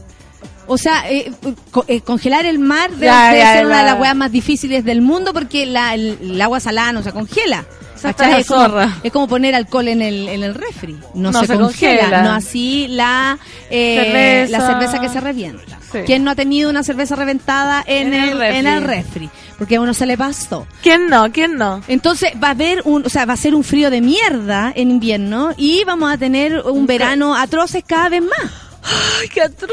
O 0.66 0.80
sea, 0.80 1.04
eh, 1.12 1.32
co- 1.70 1.86
eh, 1.88 2.02
congelar 2.02 2.48
el 2.48 2.58
mar 2.58 2.90
debe, 2.90 3.06
Ya, 3.06 3.28
debe 3.28 3.40
ya, 3.40 3.54
ser 3.54 3.66
una 3.68 3.78
de 3.80 3.84
la- 3.84 3.92
las 3.94 4.02
weas 4.02 4.16
más 4.16 4.32
difíciles 4.32 4.84
del 4.84 5.02
mundo 5.02 5.32
porque 5.34 5.68
la, 5.68 5.94
el, 5.94 6.18
el 6.22 6.42
agua 6.42 6.60
salada 6.60 6.92
no 6.92 7.04
se 7.04 7.12
congela. 7.12 7.66
Es 8.04 8.48
como, 8.48 8.80
es 9.04 9.12
como 9.12 9.28
poner 9.28 9.56
alcohol 9.56 9.88
en 9.88 10.02
el, 10.02 10.28
en 10.30 10.44
el 10.44 10.54
refri. 10.56 10.98
No, 11.14 11.32
No 11.32 11.40
se, 11.42 11.48
se 11.48 11.58
congela. 11.58 12.00
congela. 12.02 12.22
No 12.24 12.32
así 12.34 12.88
la, 12.90 13.38
eh, 13.70 14.46
Cerveza. 14.48 14.58
la 14.58 14.68
cerveza 14.68 15.00
que 15.02 15.10
se 15.10 15.20
revienta. 15.20 15.78
Sí. 15.92 16.00
¿Quién 16.06 16.24
no 16.24 16.32
ha 16.32 16.36
tenido 16.36 16.70
una 16.70 16.84
cerveza 16.84 17.16
reventada 17.16 17.84
en, 17.86 18.14
En 18.14 18.14
el 18.14 18.30
el, 18.30 18.38
refri. 18.40 18.58
en 18.58 18.68
el 18.68 18.84
refri? 18.84 19.30
Porque 19.58 19.76
a 19.78 19.82
uno 19.82 19.94
se 19.94 20.06
le 20.06 20.18
pasó. 20.18 20.68
¿Quién 20.84 21.08
no? 21.10 21.32
¿Quién 21.32 21.58
no? 21.58 21.82
Entonces 21.88 22.32
va 22.42 22.50
a 22.50 22.52
haber 22.52 22.82
un, 22.86 23.06
o 23.06 23.10
sea, 23.10 23.26
va 23.26 23.34
a 23.34 23.38
ser 23.38 23.56
un 23.56 23.64
frío 23.64 23.90
de 23.90 24.00
mierda 24.00 24.72
en 24.76 24.92
invierno 24.92 25.50
y 25.58 25.84
vamos 25.86 26.12
a 26.14 26.18
tener 26.18 26.62
un 26.62 26.86
verano 26.86 27.36
atroces 27.36 27.84
cada 27.86 28.08
vez 28.10 28.22
más. 28.22 28.52
¡Ay, 28.84 29.30
qué 29.30 29.42
atroz! 29.42 29.70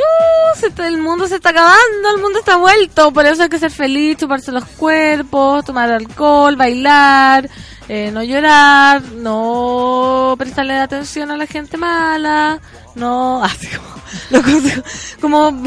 El 0.79 0.99
mundo 0.99 1.27
se 1.27 1.37
está 1.37 1.51
acabando, 1.51 2.11
el 2.15 2.21
mundo 2.21 2.39
está 2.39 2.57
vuelto. 2.57 3.13
Por 3.13 3.27
eso 3.27 3.43
hay 3.43 3.49
que 3.49 3.59
ser 3.59 3.71
feliz, 3.71 4.19
chuparse 4.19 4.53
los 4.53 4.65
cuerpos, 4.65 5.65
tomar 5.65 5.91
alcohol, 5.91 6.57
bailar, 6.57 7.49
eh, 7.89 8.11
no 8.13 8.23
llorar, 8.23 9.03
no 9.03 10.35
prestarle 10.39 10.75
atención 10.75 11.31
a 11.31 11.37
la 11.37 11.47
gente 11.47 11.77
mala, 11.77 12.61
no. 12.95 13.43
Así 13.45 13.69
como. 15.21 15.51
como 15.51 15.63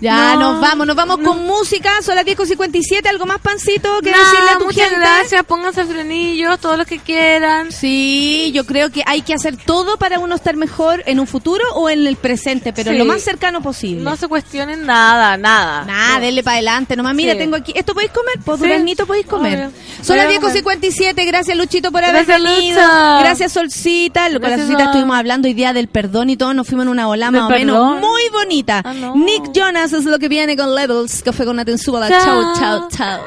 Ya 0.00 0.34
No, 0.34 0.52
nos 0.52 0.60
vamos, 0.60 0.86
nos 0.86 0.96
vamos 0.96 1.18
no. 1.18 1.28
con 1.28 1.44
música, 1.46 1.90
son 2.02 2.14
las 2.16 2.24
10.57, 2.24 3.06
algo 3.08 3.26
más 3.26 3.38
pancito 3.40 3.88
que 4.00 4.10
decirle 4.10 4.50
a 4.54 4.58
tu 4.58 4.64
muchas 4.66 4.84
gente. 4.88 5.00
gracias, 5.00 5.44
pónganse 5.44 5.84
frenillos, 5.84 6.58
todos 6.60 6.78
los 6.78 6.86
que 6.86 6.98
quieran. 6.98 7.72
Sí, 7.72 8.50
yo 8.54 8.64
creo 8.66 8.90
que 8.90 9.02
hay 9.06 9.22
que 9.22 9.34
hacer 9.34 9.56
todo 9.56 9.96
para 9.98 10.18
uno 10.18 10.34
estar 10.34 10.56
mejor 10.56 11.02
en 11.06 11.20
un 11.20 11.26
futuro 11.26 11.64
o 11.74 11.90
en 11.90 12.06
el 12.06 12.16
presente, 12.16 12.72
pero 12.72 12.92
Sí. 12.92 12.98
lo 12.98 13.04
más 13.04 13.22
cercano 13.22 13.60
posible. 13.62 14.02
No 14.02 14.16
se 14.16 14.28
cuestionen 14.28 14.86
nada, 14.86 15.36
nada. 15.36 15.84
Nada, 15.84 16.20
denle 16.20 16.42
para 16.42 16.56
adelante. 16.56 16.96
Nomás, 16.96 17.14
mira, 17.14 17.32
Sí. 17.32 17.38
tengo 17.38 17.56
aquí. 17.56 17.72
¿Esto 17.74 17.94
podéis 17.94 18.12
comer? 18.12 18.38
¿Por 18.44 18.58
Sí. 18.58 18.94
podéis 19.06 19.26
comer? 19.26 19.58
Obvio. 19.58 19.70
Son 20.02 20.16
Voy 20.16 20.16
las 20.16 20.36
a 20.36 20.40
comer. 20.40 20.40
10.57. 20.40 21.24
Gracias, 21.24 21.56
Luchito, 21.56 21.90
por 21.92 22.04
haber 22.04 22.24
Gracias, 22.26 22.42
venido. 22.42 22.80
Lucha. 22.80 23.18
Gracias, 23.20 23.52
Solcita. 23.52 24.24
Con 24.24 24.32
la 24.34 24.38
Gracias, 24.38 24.60
Solcita 24.60 24.82
a- 24.82 24.86
estuvimos 24.86 25.16
hablando 25.16 25.48
hoy 25.48 25.54
día 25.54 25.72
del 25.72 25.88
perdón 25.88 26.30
y 26.30 26.36
todo. 26.36 26.54
Nos 26.54 26.66
fuimos 26.66 26.84
en 26.86 26.90
una 26.90 27.08
ola 27.08 27.26
¿Del 27.26 27.40
más 27.40 27.50
o 27.50 27.52
menos 27.52 28.00
muy 28.00 28.22
bonita. 28.32 28.82
Ah. 28.84 28.92
Nick 29.14 29.52
Jonas 29.68 29.92
es 29.92 30.06
lo 30.06 30.18
que 30.18 30.28
viene 30.30 30.56
con 30.56 30.74
Levels. 30.74 31.22
Que 31.22 31.30
fue 31.30 31.44
con 31.44 31.58
Atenzuela. 31.58 32.08
Chao. 32.08 32.54
Chao, 32.54 32.88
chao, 32.88 32.88
chao. 32.88 33.20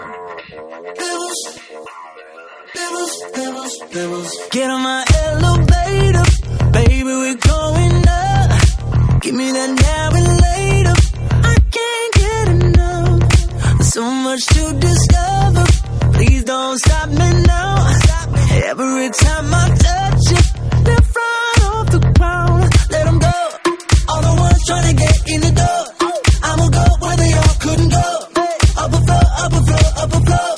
Get 4.52 4.70
on 4.70 4.82
my 4.82 5.04
elevator, 5.24 6.24
baby, 6.72 7.04
we're 7.04 7.36
going 7.36 8.08
up. 8.08 9.22
Give 9.22 9.36
me 9.36 9.52
that 9.52 9.70
now 9.70 10.16
and 10.18 10.42
later. 10.42 10.96
I 11.44 11.56
can't 11.78 12.14
get 12.22 12.48
enough. 12.48 13.20
There's 13.78 13.94
so 13.94 14.04
much 14.04 14.44
to 14.48 14.74
discover. 14.80 15.66
Please 16.14 16.44
don't 16.44 16.78
stop 16.80 17.10
me 17.10 17.30
now. 17.44 17.86
Every 18.66 19.10
time 19.12 19.54
I 19.54 19.70
touch 19.78 20.24
you, 20.32 20.42
left 20.90 21.16
right 21.16 21.60
off 21.72 21.92
the 21.92 22.00
ground. 22.18 22.74
Let 22.90 23.08
'em 23.08 23.20
go. 23.20 23.34
All 24.10 24.22
the 24.24 24.42
ones 24.42 24.66
trying 24.66 24.88
to 24.90 24.94
get 25.04 25.30
in 25.30 25.42
the 25.42 25.52
door 25.52 25.81
couldn't 27.62 27.90
go 27.90 27.98
up 27.98 28.92
above, 28.92 29.28
up 29.38 29.54
above, 29.54 29.98
up 29.98 30.14
above. 30.16 30.51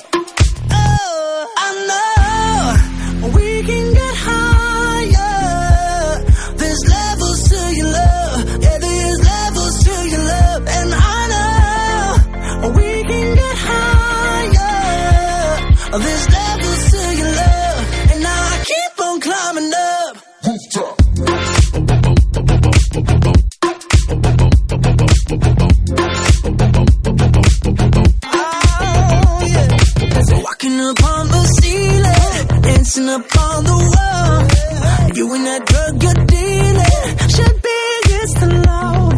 dancing 32.83 33.07
up 33.07 33.37
on 33.37 33.63
the 33.63 33.77
wall. 33.93 35.15
You 35.15 35.33
and 35.33 35.45
that 35.47 35.63
drug 35.71 36.03
you're 36.03 36.25
dealing 36.35 37.17
should 37.33 37.55
be 37.67 37.79
against 38.03 38.35
the 38.43 38.49
law. 38.67 39.09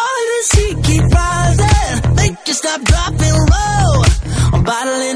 All 0.00 0.22
this 0.32 0.50
heat 0.56 0.76
keep 0.82 1.04
rising, 1.12 2.14
make 2.14 2.36
you 2.48 2.54
stop 2.54 2.80
dropping 2.80 3.36
low. 3.52 4.02
I'm 4.54 4.64
bottling 4.64 5.15